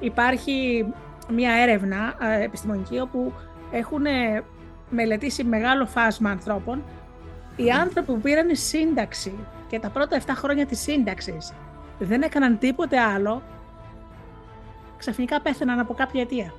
Υπάρχει 0.00 0.86
μια 1.34 1.52
έρευνα 1.52 2.14
ε, 2.38 2.44
επιστημονική 2.44 2.98
όπου 3.00 3.32
έχουν 3.70 4.06
ε, 4.06 4.42
μελετήσει 4.90 5.44
μεγάλο 5.44 5.86
φάσμα 5.86 6.30
ανθρώπων. 6.30 6.82
Οι 7.56 7.70
άνθρωποι 7.70 8.12
που 8.12 8.20
πήραν 8.20 8.48
σύνταξη 8.52 9.38
και 9.68 9.78
τα 9.78 9.88
πρώτα 9.88 10.20
7 10.26 10.32
χρόνια 10.34 10.66
της 10.66 10.80
σύνταξης 10.80 11.52
δεν 11.98 12.22
έκαναν 12.22 12.58
τίποτε 12.58 12.98
άλλο, 13.00 13.42
ξαφνικά 14.96 15.40
πέθαναν 15.40 15.78
από 15.78 15.94
κάποια 15.94 16.20
αιτία. 16.20 16.52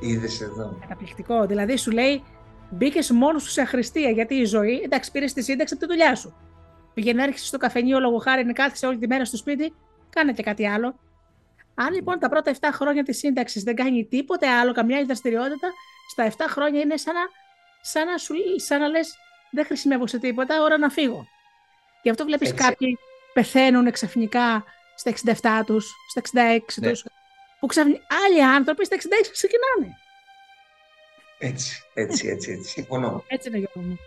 Είδες 0.00 0.40
εδώ. 0.40 0.78
Καταπληκτικό. 0.80 1.46
Δηλαδή 1.46 1.76
σου 1.76 1.90
λέει, 1.90 2.22
μπήκες 2.70 3.10
μόνος 3.10 3.42
σου 3.42 3.50
σε 3.50 3.60
αχρηστία 3.60 4.10
γιατί 4.10 4.34
η 4.34 4.44
ζωή, 4.44 4.80
εντάξει, 4.84 5.10
πήρες 5.10 5.32
τη 5.32 5.42
σύνταξη 5.42 5.74
από 5.74 5.86
τη 5.86 5.90
δουλειά 5.92 6.14
σου. 6.14 6.34
Πήγαινε 6.94 7.22
έρχεσαι 7.22 7.46
στο 7.46 7.58
καφενείο 7.58 8.00
λόγω 8.00 8.18
χάρη, 8.18 8.52
κάθισε 8.52 8.86
όλη 8.86 8.98
τη 8.98 9.06
μέρα 9.06 9.24
στο 9.24 9.36
σπίτι, 9.36 9.74
κάνε 10.10 10.32
και 10.32 10.42
κάτι 10.42 10.66
άλλο. 10.66 10.98
Αν 11.74 11.94
λοιπόν 11.94 12.18
τα 12.18 12.28
πρώτα 12.28 12.52
7 12.52 12.56
χρόνια 12.72 13.02
της 13.02 13.18
σύνταξης 13.18 13.62
δεν 13.62 13.74
κάνει 13.74 14.04
τίποτε 14.04 14.48
άλλο, 14.48 14.72
καμιά 14.72 14.96
άλλη 14.96 15.06
δραστηριότητα, 15.06 15.68
στα 16.10 16.30
7 16.30 16.30
χρόνια 16.48 16.80
είναι 16.80 16.96
σαν 16.96 17.14
να, 17.14 17.20
σαν 17.86 18.06
να, 18.06 18.18
σου, 18.18 18.34
σαν 18.56 18.80
να 18.80 18.88
λες: 18.88 19.14
Δεν 19.50 19.64
χρησιμεύω 19.64 20.06
σε 20.06 20.18
τίποτα, 20.18 20.62
ώρα 20.62 20.78
να 20.78 20.88
φύγω. 20.88 21.26
Γι' 22.02 22.10
αυτό 22.10 22.24
βλέπεις 22.24 22.50
Έτσι. 22.50 22.64
κάποιοι 22.64 22.98
πεθαίνουν 23.32 23.90
ξαφνικά 23.90 24.64
στα 24.96 25.10
67 25.10 25.64
τους, 25.66 25.90
στα 26.10 26.20
66 26.20 26.60
Ναι. 26.80 26.88
τους, 26.90 27.04
που 27.60 27.66
ξαφνικά 27.66 28.00
άλλοι 28.26 28.44
άνθρωποι 28.44 28.84
στα 28.84 28.96
66 28.96 29.30
ξεκινάνε. 29.32 29.96
Έτσι, 31.38 31.82
έτσι, 31.94 32.28
έτσι, 32.28 32.50
έτσι. 32.50 32.70
Συμφωνώ. 32.70 33.24
Έτσι 33.26 33.48
είναι, 33.48 33.58
Γιώργο 33.58 33.80
μου. 33.90 33.98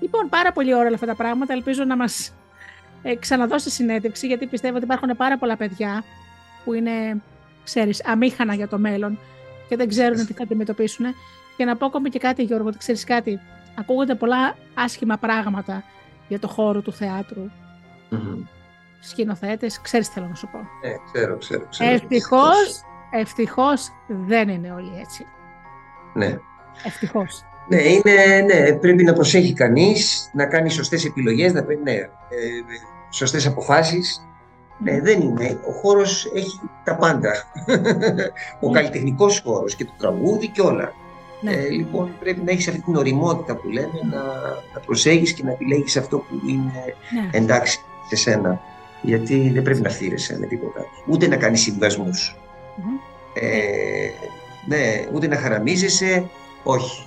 Λοιπόν, 0.00 0.28
πάρα 0.28 0.52
πολύ 0.52 0.74
ωραία 0.74 0.90
αυτά 0.94 1.06
τα 1.06 1.14
πράγματα. 1.14 1.52
Ελπίζω 1.52 1.84
να 1.84 1.96
μας 1.96 2.34
ε, 3.02 3.14
ξαναδώσει 3.14 3.70
συνέντευξη, 3.70 4.26
γιατί 4.26 4.46
πιστεύω 4.46 4.74
ότι 4.76 4.84
υπάρχουν 4.84 5.16
πάρα 5.16 5.38
πολλά 5.38 5.56
παιδιά 5.56 6.04
που 6.64 6.72
είναι, 6.72 7.22
ξέρεις, 7.64 8.04
αμήχανα 8.04 8.54
για 8.54 8.68
το 8.68 8.78
μέλλον 8.78 9.18
και 9.68 9.76
δεν 9.76 9.88
ξέρουν 9.88 10.26
τι 10.26 10.32
θα 10.32 10.42
αντιμετωπίσουν. 10.42 11.14
Και 11.60 11.66
να 11.66 11.76
πω 11.76 11.86
ακόμη 11.86 12.08
και 12.08 12.18
κάτι, 12.18 12.42
Γιώργο, 12.42 12.68
ότι 12.68 12.78
ξέρεις 12.78 13.04
κάτι, 13.04 13.40
ακούγονται 13.78 14.14
πολλά 14.14 14.56
άσχημα 14.74 15.16
πράγματα 15.16 15.84
για 16.28 16.38
το 16.38 16.48
χώρο 16.48 16.80
του 16.80 16.92
θεάτρου. 16.92 17.50
Mm-hmm. 18.10 18.46
Σκηνοθέτες, 19.00 19.80
ξέρεις 19.80 20.08
τι 20.08 20.14
θέλω 20.14 20.26
να 20.26 20.34
σου 20.34 20.48
πω. 20.52 20.58
Ναι, 20.58 20.94
ξέρω, 21.12 21.36
ξέρω. 21.36 21.66
ξέρω 21.70 21.90
ευτυχώς, 21.90 22.82
ευτυχώς 23.10 23.88
δεν 24.08 24.48
είναι 24.48 24.72
όλοι 24.72 24.98
έτσι. 25.00 25.26
Ναι. 26.14 26.38
Ευτυχώς. 26.84 27.44
Ναι, 27.68 27.82
είναι, 27.82 28.40
ναι, 28.40 28.72
πρέπει 28.72 29.02
να 29.02 29.12
προσέχει 29.12 29.52
κανείς, 29.52 30.30
να 30.32 30.46
κάνει 30.46 30.70
σωστές 30.70 31.04
επιλογές, 31.04 31.52
να 31.52 31.64
παίρνει 31.64 31.82
ναι, 31.82 31.92
ε, 31.92 32.08
σωστές 33.10 33.46
αποφάσεις. 33.46 34.26
Ναι, 34.78 35.00
δεν 35.00 35.20
είναι. 35.20 35.60
Ο 35.68 35.72
χώρος 35.72 36.32
έχει 36.34 36.60
τα 36.84 36.96
πάντα. 36.96 37.32
Ο 38.60 38.68
ναι. 38.68 38.72
καλλιτεχνικός 38.72 39.40
χώρος 39.44 39.74
και 39.74 39.84
το 39.84 39.92
τραγούδι 39.98 40.48
και 40.48 40.60
όλα. 40.60 40.92
Ναι. 41.40 41.52
Ε, 41.52 41.68
λοιπόν, 41.68 42.10
πρέπει 42.20 42.40
να 42.44 42.50
έχεις 42.50 42.68
αυτή 42.68 42.80
την 42.80 42.96
οριμότητα 42.96 43.56
που 43.56 43.68
λέμε, 43.68 44.00
να, 44.10 44.22
να 44.74 44.80
προσέχεις 44.86 45.32
και 45.32 45.42
να 45.42 45.50
επιλέγεις 45.50 45.96
αυτό 45.96 46.18
που 46.18 46.40
είναι 46.46 46.94
ναι. 47.14 47.30
εντάξει 47.32 47.80
σε 48.08 48.16
σένα. 48.16 48.60
Γιατί 49.02 49.50
δεν 49.50 49.62
πρέπει 49.62 49.80
να 49.80 49.90
φθείρεσαι 49.90 50.38
με 50.38 50.46
τίποτα. 50.46 50.80
Ούτε 51.06 51.28
να 51.28 51.36
κάνεις 51.36 51.60
συμβασμούς. 51.60 52.36
Ε, 53.34 54.08
ναι, 54.66 55.08
ούτε 55.12 55.26
να 55.26 55.36
χαραμίζεσαι. 55.36 56.30
Όχι. 56.62 57.06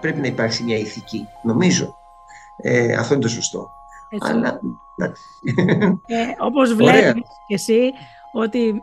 πρέπει 0.00 0.20
να 0.20 0.26
υπάρξει 0.26 0.62
μια 0.62 0.76
ηθική, 0.76 1.26
νομίζω. 1.42 1.96
Ε, 2.56 2.92
αυτό 2.92 3.14
είναι 3.14 3.22
το 3.22 3.28
σωστό. 3.28 3.70
Έτσι. 4.08 4.30
Αλλά, 4.30 4.60
ε, 6.06 6.16
όπως 6.38 6.74
βλέπεις 6.74 7.22
και 7.46 7.54
εσύ, 7.54 7.92
ότι 8.32 8.82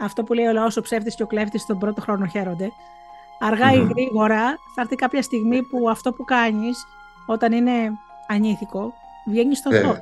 αυτό 0.00 0.24
που 0.24 0.32
λέει 0.32 0.46
ο 0.46 0.52
λαός 0.52 0.76
ο 0.76 0.80
ψεύτης 0.80 1.14
και 1.14 1.22
ο 1.22 1.26
κλέφτης 1.26 1.66
τον 1.66 1.78
πρώτο 1.78 2.00
χρόνο 2.00 2.26
χαίρονται. 2.26 2.72
Αργά 3.40 3.72
ή 3.72 3.78
γρήγορα 3.78 4.58
θα 4.74 4.80
έρθει 4.80 4.96
κάποια 4.96 5.22
στιγμή 5.22 5.62
που 5.62 5.90
αυτό 5.90 6.12
που 6.12 6.24
κάνεις 6.24 6.86
όταν 7.26 7.52
είναι 7.52 7.72
ανήθικο 8.28 8.92
βγαίνει 9.26 9.56
στο 9.56 9.70
φως. 9.70 9.98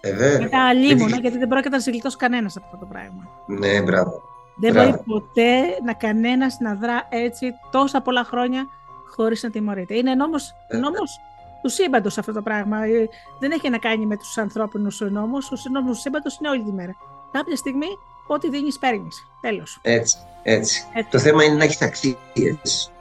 Ε, 0.00 0.38
Μετά 0.40 0.64
αλίμονα, 0.64 1.16
γιατί 1.16 1.38
δεν 1.38 1.48
πρόκειται 1.48 1.76
να 1.76 1.80
σε 1.80 1.90
γλιτώσει 1.90 2.16
κανένας 2.16 2.56
από 2.56 2.66
αυτό 2.66 2.78
το 2.78 2.86
πράγμα. 2.86 3.28
Ναι, 3.46 3.82
μπράβο. 3.82 4.22
Δεν 4.56 4.72
μπορεί 4.72 5.02
ποτέ 5.06 5.60
να 5.84 5.92
κανένας 5.92 6.58
να 6.60 6.74
δρά 6.74 7.06
έτσι 7.08 7.52
τόσα 7.70 8.00
πολλά 8.00 8.24
χρόνια 8.24 8.66
χωρίς 9.14 9.42
να 9.42 9.50
τιμωρείται. 9.50 9.96
Είναι 9.96 10.14
νόμος 10.14 10.54
ε, 10.68 10.76
νόμος 10.76 11.20
του 11.62 11.68
σύμπαντος 11.68 12.18
αυτό 12.18 12.32
το 12.32 12.42
πράγμα. 12.42 12.84
Ε, 12.84 13.08
δεν 13.38 13.50
έχει 13.50 13.70
να 13.70 13.78
κάνει 13.78 14.06
με 14.06 14.16
τους 14.16 14.38
ανθρώπινους 14.38 15.00
νόμους. 15.00 15.50
Ο 15.50 15.56
νόμος 15.70 15.96
του 15.96 16.00
σύμπαντος 16.00 16.38
είναι 16.38 16.48
όλη 16.48 16.62
τη 16.62 16.72
μέρα. 16.72 16.92
Κάποια 17.32 17.56
στιγμή, 17.56 17.86
ό,τι 18.26 18.50
δίνεις, 18.50 18.78
παίρνεις. 18.78 19.26
Τέλος. 19.40 19.78
Έτσι, 19.82 20.18
έτσι, 20.42 20.86
Το 21.10 21.18
θέμα 21.18 21.44
είναι 21.44 21.54
να 21.54 21.64
έχεις 21.64 21.82
αξίες 21.82 22.92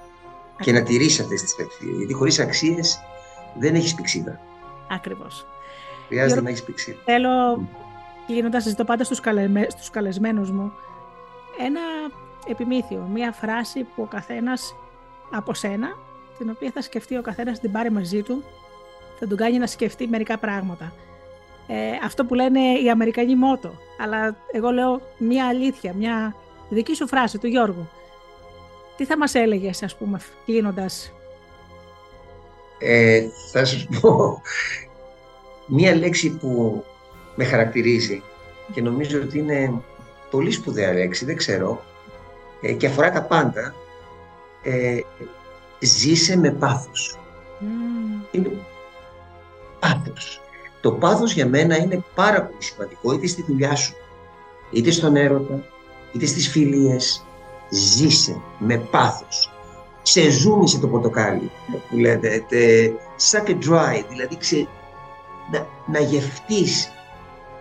και 0.60 0.72
να 0.72 0.84
τηρείς 0.84 1.20
αυτές 1.20 1.42
τις 1.42 1.56
αξίες. 1.60 1.96
Γιατί 1.98 2.14
χωρίς 2.14 2.40
αξίες 2.40 3.02
δεν 3.60 3.76
έχεις 3.76 3.96
πηξίδα. 3.96 4.40
Ακριβώς. 4.90 5.46
Χρειάζεται 6.08 6.42
να 6.42 6.50
έχεις 6.50 6.64
πηξίδα. 6.64 6.98
Θέλω, 7.06 7.68
κλείνοντας, 8.28 8.64
ζητώ 8.64 8.84
πάντα 8.84 9.04
στους 9.04 9.20
καλεσμέ, 9.20 9.68
καλεσμένους 9.92 10.52
μου 10.52 10.72
ένα 11.60 11.82
επιμήθειο, 12.48 13.10
μία 13.14 13.32
φράση 13.32 13.84
που 13.84 14.02
ο 14.02 14.06
καθένας 14.06 14.76
από 15.32 15.54
σένα, 15.54 15.88
την 16.38 16.50
οποία 16.50 16.72
θα 16.74 16.82
σκεφτεί 16.82 17.18
ο 17.18 17.22
καθένας 17.22 17.60
την 17.60 17.72
πάρει 17.72 17.92
μαζί 17.92 18.22
του, 18.22 18.44
θα 19.20 19.28
τον 19.28 19.38
κάνει 19.38 19.58
να 19.58 19.68
σκεφτεί 19.68 20.08
μερικά 20.08 20.38
πράγματα. 20.38 20.94
Ε, 21.68 21.76
αυτό 22.04 22.26
που 22.26 22.34
λένε 22.34 22.60
οι 22.84 22.90
Αμερικανοί 22.90 23.36
μότο, 23.36 23.74
αλλά 23.98 24.36
εγώ 24.52 24.70
λέω 24.70 25.02
μία 25.18 25.48
αλήθεια, 25.48 25.94
μία 25.94 26.36
δική 26.70 26.96
σου 26.96 27.08
φράση 27.08 27.38
του 27.38 27.48
Γιώργου. 27.48 27.90
Τι 28.98 29.06
θα 29.06 29.18
μας 29.18 29.36
έλεγες, 29.36 29.84
ας 29.84 29.96
πούμε, 29.96 30.20
κλείνοντας; 30.46 31.14
Ε, 32.80 33.24
θα 33.52 33.66
σου 33.66 33.88
πω 34.02 34.42
μία 35.66 35.96
λέξη 35.96 36.38
που 36.38 36.84
με 37.36 37.44
χαρακτηρίζει 37.44 38.24
και 38.74 38.82
νομίζω 38.82 39.22
ότι 39.22 39.38
είναι 39.38 39.82
πολύ 40.30 40.52
σπουδαία 40.52 40.94
λέξη, 40.94 41.26
δεν 41.26 41.36
ξέρω, 41.36 41.84
ε, 42.62 42.74
και 42.74 42.88
αφορά 42.88 43.12
τα 43.12 43.24
πάντα, 43.24 43.76
ε, 44.64 45.00
ζήσε 45.80 46.38
με 46.38 46.52
πάθος. 46.52 47.20
Mm. 47.62 48.26
Είναι 48.32 48.52
πάθος. 49.80 50.42
Το 50.82 50.92
πάθος 50.92 51.34
για 51.34 51.48
μένα 51.48 51.78
είναι 51.78 52.04
πάρα 52.16 52.44
πολύ 52.44 52.64
σημαντικό, 52.64 53.14
είτε 53.14 53.28
στη 53.28 53.44
δουλειά 53.48 53.76
σου, 53.76 53.94
είτε 54.72 54.92
στον 54.92 55.16
έρωτα, 55.16 55.64
είτε 56.12 56.26
στις 56.26 56.50
φιλίες. 56.50 57.26
Ζήσε 57.70 58.42
με 58.58 58.78
πάθος. 58.78 59.52
Ξεζούμισε 60.04 60.80
το 60.80 60.88
πορτοκάλι, 60.88 61.52
που 61.90 61.98
λέτε, 61.98 62.46
suck 63.32 63.50
it 63.50 63.58
dry, 63.70 64.04
δηλαδή 64.10 64.38
ξε, 64.38 64.68
να, 65.52 65.68
να 65.86 66.00
γευτείς 66.00 66.92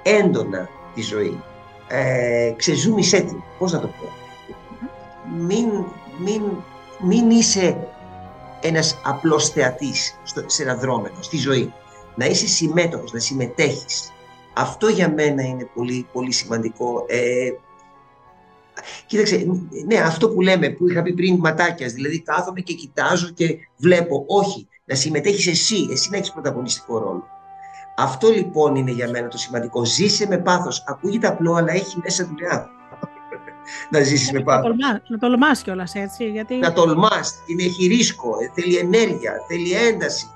έντονα 0.03 0.69
τη 0.95 1.03
ζωή 1.03 1.43
ε, 1.93 2.53
ξεζούμισέ 2.57 3.21
την. 3.21 3.43
Πώς 3.59 3.73
να 3.73 3.81
το 3.81 3.87
πω. 3.87 4.09
Μην, 5.39 5.67
μην, 6.19 6.43
μην 6.99 7.31
είσαι 7.31 7.89
ένας 8.61 9.01
απλός 9.03 9.49
θεατής 9.49 10.21
στο, 10.23 10.43
σε 10.47 10.63
ένα 10.63 10.75
δρόμενο, 10.75 11.15
στη 11.21 11.37
ζωή. 11.37 11.73
Να 12.21 12.27
είσαι 12.27 12.47
συμμέτοχος, 12.47 13.13
να 13.13 13.19
συμμετέχεις. 13.19 14.13
Αυτό 14.53 14.89
για 14.89 15.13
μένα 15.13 15.43
είναι 15.43 15.69
πολύ, 15.75 16.07
πολύ 16.13 16.33
σημαντικό. 16.33 17.05
Ε, 17.09 17.51
κοίταξε, 19.07 19.47
ναι, 19.87 19.97
αυτό 19.97 20.29
που 20.31 20.41
λέμε, 20.41 20.71
που 20.71 20.89
είχα 20.89 21.03
πει 21.03 21.13
πριν 21.13 21.37
ματάκιας, 21.37 21.93
δηλαδή 21.93 22.21
κάθομαι 22.21 22.61
και 22.61 22.73
κοιτάζω 22.73 23.29
και 23.29 23.57
βλέπω. 23.77 24.25
Όχι, 24.27 24.69
να 24.85 24.95
συμμετέχεις 24.95 25.47
εσύ, 25.47 25.89
εσύ 25.93 26.11
να 26.11 26.17
έχεις 26.17 26.33
πρωταγωνιστικό 26.33 26.99
ρόλο. 26.99 27.25
Αυτό 27.97 28.29
λοιπόν 28.29 28.75
είναι 28.75 28.91
για 28.91 29.11
μένα 29.11 29.29
το 29.29 29.39
σημαντικό. 29.39 29.85
Ζήσε 29.85 30.27
με 30.27 30.39
πάθος. 30.39 30.85
Ακούγεται 30.87 31.27
απλό, 31.27 31.55
αλλά 31.55 31.73
έχει 31.73 31.99
μέσα 32.03 32.27
δουλειά. 32.27 32.71
να 33.91 34.01
ζήσεις 34.03 34.33
με 34.33 34.41
πάθος. 34.41 34.77
Να 35.09 35.19
τολμάς 35.19 35.63
κιόλας 35.63 35.95
έτσι. 35.95 36.31
Γιατί... 36.31 36.57
Να 36.57 36.73
τολμάς. 36.73 37.35
Είναι 37.47 37.63
έχει 37.63 37.87
ρίσκο. 37.87 38.29
Ε, 38.41 38.51
θέλει 38.55 38.77
ενέργεια, 38.77 39.35
θέλει 39.49 39.73
ένταση. 39.73 40.31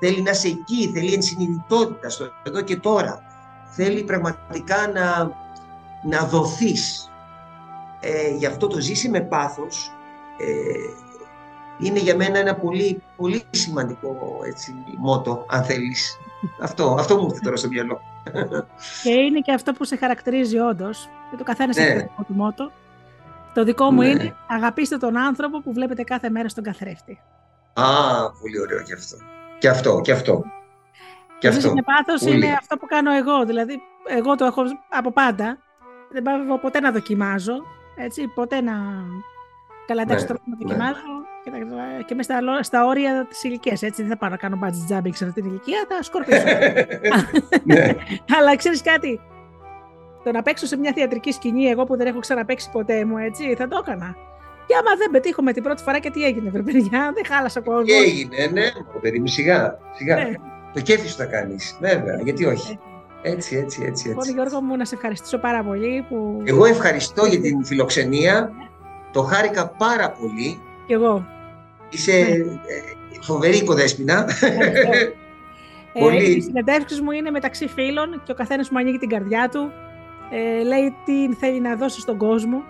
Θέλει 0.00 0.22
να 0.22 0.30
είσαι 0.30 0.48
εκεί, 0.48 0.90
θέλει 0.94 1.12
ενσυνειδητότητα 1.12 2.08
στο 2.08 2.32
εδώ 2.42 2.60
και 2.60 2.76
τώρα. 2.76 3.22
Θέλει 3.70 4.02
πραγματικά 4.02 4.88
να, 4.88 5.30
να 6.02 6.26
δοθείς. 6.26 7.10
Ε, 8.00 8.34
γι' 8.34 8.46
αυτό 8.46 8.66
το 8.66 8.80
ζήσει 8.80 9.08
με 9.08 9.20
πάθος 9.20 9.90
ε, 10.38 10.46
είναι 11.78 11.98
για 11.98 12.16
μένα 12.16 12.38
ένα 12.38 12.54
πολύ, 12.54 13.02
πολύ 13.16 13.42
σημαντικό 13.50 14.40
έτσι, 14.46 14.74
μότο, 14.98 15.44
αν 15.48 15.64
θέλεις 15.64 16.18
αυτό, 16.60 16.96
αυτό 16.98 17.16
μου 17.16 17.26
έρθει 17.30 17.40
τώρα 17.40 17.56
στο 17.56 17.68
μυαλό. 17.68 18.00
Και 19.02 19.10
είναι 19.10 19.40
και 19.40 19.52
αυτό 19.52 19.72
που 19.72 19.84
σε 19.84 19.96
χαρακτηρίζει 19.96 20.58
όντως. 20.58 21.08
Και 21.30 21.36
το 21.36 21.44
καθένας 21.44 21.76
ναι. 21.76 21.82
έχει 21.82 21.92
το 21.92 21.98
δικό 21.98 22.24
του 22.26 22.34
μότο. 22.34 22.72
Το 23.54 23.64
δικό 23.64 23.90
μου 23.90 24.00
ναι. 24.00 24.08
είναι 24.08 24.36
αγαπήστε 24.48 24.96
τον 24.96 25.16
άνθρωπο 25.16 25.60
που 25.60 25.72
βλέπετε 25.72 26.02
κάθε 26.02 26.30
μέρα 26.30 26.48
στον 26.48 26.64
καθρέφτη. 26.64 27.20
Α, 27.72 27.84
πολύ 28.40 28.60
ωραίο 28.60 28.82
και 28.82 28.92
αυτό. 28.92 29.16
Και 29.60 29.68
αυτό, 29.68 30.00
και 30.00 30.12
αυτό. 30.12 30.42
Και 31.38 31.48
αυτό. 31.48 31.72
Με 31.74 31.82
πάθος 31.82 32.22
είναι 32.32 32.56
αυτό 32.58 32.76
που 32.76 32.86
κάνω 32.86 33.12
εγώ. 33.12 33.44
Δηλαδή, 33.44 33.80
εγώ 34.06 34.34
το 34.34 34.44
έχω 34.44 34.62
από 34.88 35.12
πάντα. 35.12 35.58
Δεν 36.10 36.22
πάω 36.22 36.58
ποτέ 36.58 36.80
να 36.80 36.90
δοκιμάζω. 36.90 37.54
Έτσι, 37.96 38.26
ποτέ 38.34 38.60
να... 38.60 38.72
Καλά, 39.86 40.02
εντάξει, 40.02 40.26
ναι, 40.28 40.34
να 40.44 40.56
δοκιμάζω. 40.58 41.00
Και 42.06 42.14
μέσα 42.14 42.40
στα, 42.40 42.62
στα 42.62 42.86
όρια 42.86 43.26
της 43.28 43.42
ηλικίας. 43.42 43.82
Έτσι, 43.82 44.02
δεν 44.02 44.10
θα 44.10 44.16
πάω 44.16 44.30
να 44.30 44.36
κάνω 44.36 44.58
budget 44.62 44.96
jumping 44.96 45.14
σε 45.14 45.24
αυτή 45.24 45.40
την 45.40 45.50
ηλικία, 45.50 45.84
θα 45.88 46.02
σκορπίσω. 46.02 46.44
ναι. 47.64 47.94
Αλλά 48.38 48.56
ξέρεις 48.56 48.82
κάτι; 48.82 49.20
Το 50.24 50.32
να 50.32 50.42
παίξω 50.42 50.66
σε 50.66 50.76
μια 50.76 50.92
θεατρική 50.94 51.32
σκηνή, 51.32 51.66
εγώ 51.66 51.84
που 51.84 51.96
δεν 51.96 52.06
έχω 52.06 52.18
ξαναπέξει 52.18 52.70
ποτέ 52.70 53.04
μου, 53.04 53.18
έτσι, 53.18 53.54
θα 53.54 53.68
το 53.68 53.82
έκανα. 53.86 54.16
Και 54.70 54.76
άμα 54.76 54.96
δεν 54.96 55.10
πετύχουμε 55.10 55.52
την 55.52 55.62
πρώτη 55.62 55.82
φορά 55.82 55.98
και 55.98 56.10
τι 56.10 56.24
έγινε, 56.24 56.50
βρε 56.50 56.62
παιδιά, 56.62 57.12
δεν 57.14 57.24
χάλασα 57.26 57.60
κόσμος. 57.60 57.84
Τι 57.84 57.92
έγινε, 57.92 58.46
ναι, 58.52 58.70
παιδί 59.00 59.18
μου, 59.18 59.26
σιγά. 59.26 59.78
σιγά. 59.94 60.16
Ναι. 60.16 60.32
Το 60.72 60.80
κέφι 60.80 61.08
σου 61.08 61.16
θα 61.16 61.24
κάνεις. 61.24 61.76
Βέβαια, 61.80 62.20
γιατί 62.24 62.44
όχι. 62.44 62.78
Έτσι, 63.22 63.56
έτσι, 63.56 63.82
έτσι. 63.82 63.82
Λοιπόν, 63.82 63.88
έτσι. 63.88 64.08
Λοιπόν, 64.08 64.34
Γιώργο 64.34 64.60
μου, 64.60 64.76
να 64.76 64.84
σε 64.84 64.94
ευχαριστήσω 64.94 65.38
πάρα 65.38 65.62
πολύ. 65.64 66.04
Που... 66.08 66.42
Εγώ 66.44 66.64
ευχαριστώ 66.64 67.26
για 67.26 67.40
την 67.40 67.64
φιλοξενία. 67.64 68.52
Το 69.12 69.22
χάρηκα 69.22 69.68
πάρα 69.68 70.10
πολύ. 70.10 70.60
Κι 70.86 70.92
εγώ. 70.92 71.26
Είσαι 71.88 72.12
ναι. 72.12 72.34
ε, 72.34 73.20
φοβερή 73.20 73.56
οικοδέσποινα. 73.56 74.24
Ε, 75.92 76.00
Πολύ... 76.00 76.24
Οι 76.24 76.40
συνεντεύξεις 76.40 77.00
μου 77.00 77.10
είναι 77.10 77.30
μεταξύ 77.30 77.68
φίλων 77.68 78.22
και 78.24 78.32
ο 78.32 78.34
καθένας 78.34 78.70
μου 78.70 78.78
ανοίγει 78.78 78.98
την 78.98 79.08
καρδιά 79.08 79.48
του. 79.48 79.72
Ε, 80.30 80.62
λέει 80.62 80.94
τι 81.04 81.34
θέλει 81.34 81.60
να 81.60 81.76
δώσει 81.76 82.00
στον 82.00 82.16
κόσμο. 82.16 82.62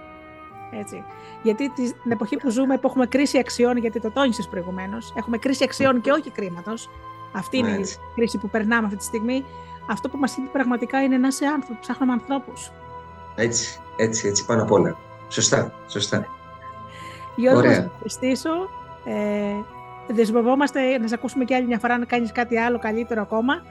Έτσι. 0.81 1.05
Γιατί 1.43 1.71
την 1.71 2.11
εποχή 2.11 2.37
που 2.37 2.51
ζούμε, 2.51 2.79
που 2.79 2.87
έχουμε 2.87 3.07
κρίση 3.07 3.39
αξιών, 3.39 3.77
γιατί 3.77 4.01
το 4.01 4.11
τόνισες 4.11 4.49
προηγουμένως, 4.49 5.13
έχουμε 5.17 5.39
κρίση 5.39 5.65
αξιών 5.65 6.01
και 6.01 6.11
όχι 6.11 6.31
κρίματος. 6.31 6.91
Αυτή 7.33 7.59
είναι 7.59 7.71
η 7.71 7.87
κρίση 8.15 8.39
που 8.39 8.49
περνάμε 8.49 8.85
αυτή 8.87 8.99
τη 8.99 9.05
στιγμή. 9.05 9.45
Αυτό 9.87 10.09
που 10.09 10.19
μας 10.19 10.37
είπε 10.37 10.49
πραγματικά 10.53 11.03
είναι 11.03 11.17
να 11.17 11.27
είσαι 11.27 11.47
άνθρωπο. 11.47 11.81
Ψάχνουμε 11.81 12.13
ανθρώπους. 12.13 12.71
Έτσι, 13.35 13.81
έτσι, 13.97 14.29
έτσι, 14.29 14.47
πάνω 14.47 14.63
απ' 14.63 14.73
όλα. 14.73 14.97
Σωστά, 15.29 15.73
σωστά. 15.89 16.27
Γιώργος, 17.37 17.65
να 17.65 17.73
σε 17.73 17.91
ευχαριστήσω. 17.93 18.51
Ε, 19.05 19.55
δεσμευόμαστε 20.09 20.99
να 20.99 21.09
σε 21.09 21.15
ακούσουμε 21.15 21.45
και 21.45 21.55
άλλη 21.55 21.67
μια 21.67 21.79
φορά 21.79 21.99
να 21.99 22.05
κάνεις 22.05 22.33
κάτι 22.33 22.59
άλλο 22.59 22.79
καλύτερο 22.79 23.21
ακόμα. 23.23 23.63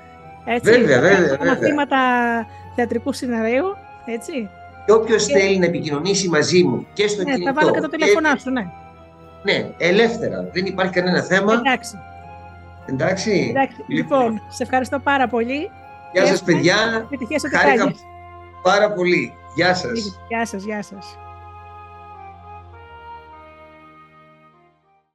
Έτσι, 0.46 0.72
βέβαια, 0.72 1.00
βέβαια. 1.00 1.18
βέβαια. 1.18 1.46
Μαθήματα 1.46 1.98
θεατρικού 2.76 3.14
σενάριου, 3.14 3.66
έτσι. 4.06 4.50
Και 4.90 4.96
όποιος 4.96 5.26
και... 5.26 5.38
θέλει 5.38 5.58
να 5.60 5.66
επικοινωνήσει 5.66 6.30
μαζί 6.30 6.64
μου 6.64 6.88
και 6.94 7.08
στο 7.08 7.24
ναι, 7.24 7.32
κινητό. 7.32 7.54
Θα 7.54 7.54
βάλω 7.54 7.74
και 7.74 7.80
το 7.80 7.90
τηλέφωνά 7.90 8.38
σου, 8.38 8.50
ναι. 8.50 8.68
Ναι, 9.44 9.70
ελεύθερα. 9.78 10.50
Δεν 10.54 10.66
υπάρχει 10.66 10.94
κανένα 10.94 11.22
θέμα. 11.22 11.54
Εντάξει. 11.54 11.98
Εντάξει. 12.86 13.48
Εντάξει. 13.50 13.84
Λοιπόν, 13.88 14.42
σε 14.50 14.64
ευχαριστώ 14.64 15.00
πάρα 15.00 15.28
πολύ. 15.28 15.70
Γεια 16.14 16.26
σας 16.26 16.44
παιδιά. 16.44 16.76
Επιτυχία 17.04 17.40
σε 17.40 17.50
Χάρηκα 17.50 17.94
πάρα 18.64 18.92
πολύ. 18.92 19.34
Γεια 19.56 19.76
σας. 19.76 20.20
Γεια 20.28 20.46
σας, 20.46 20.64
γεια 20.64 20.84
σας. 20.84 21.18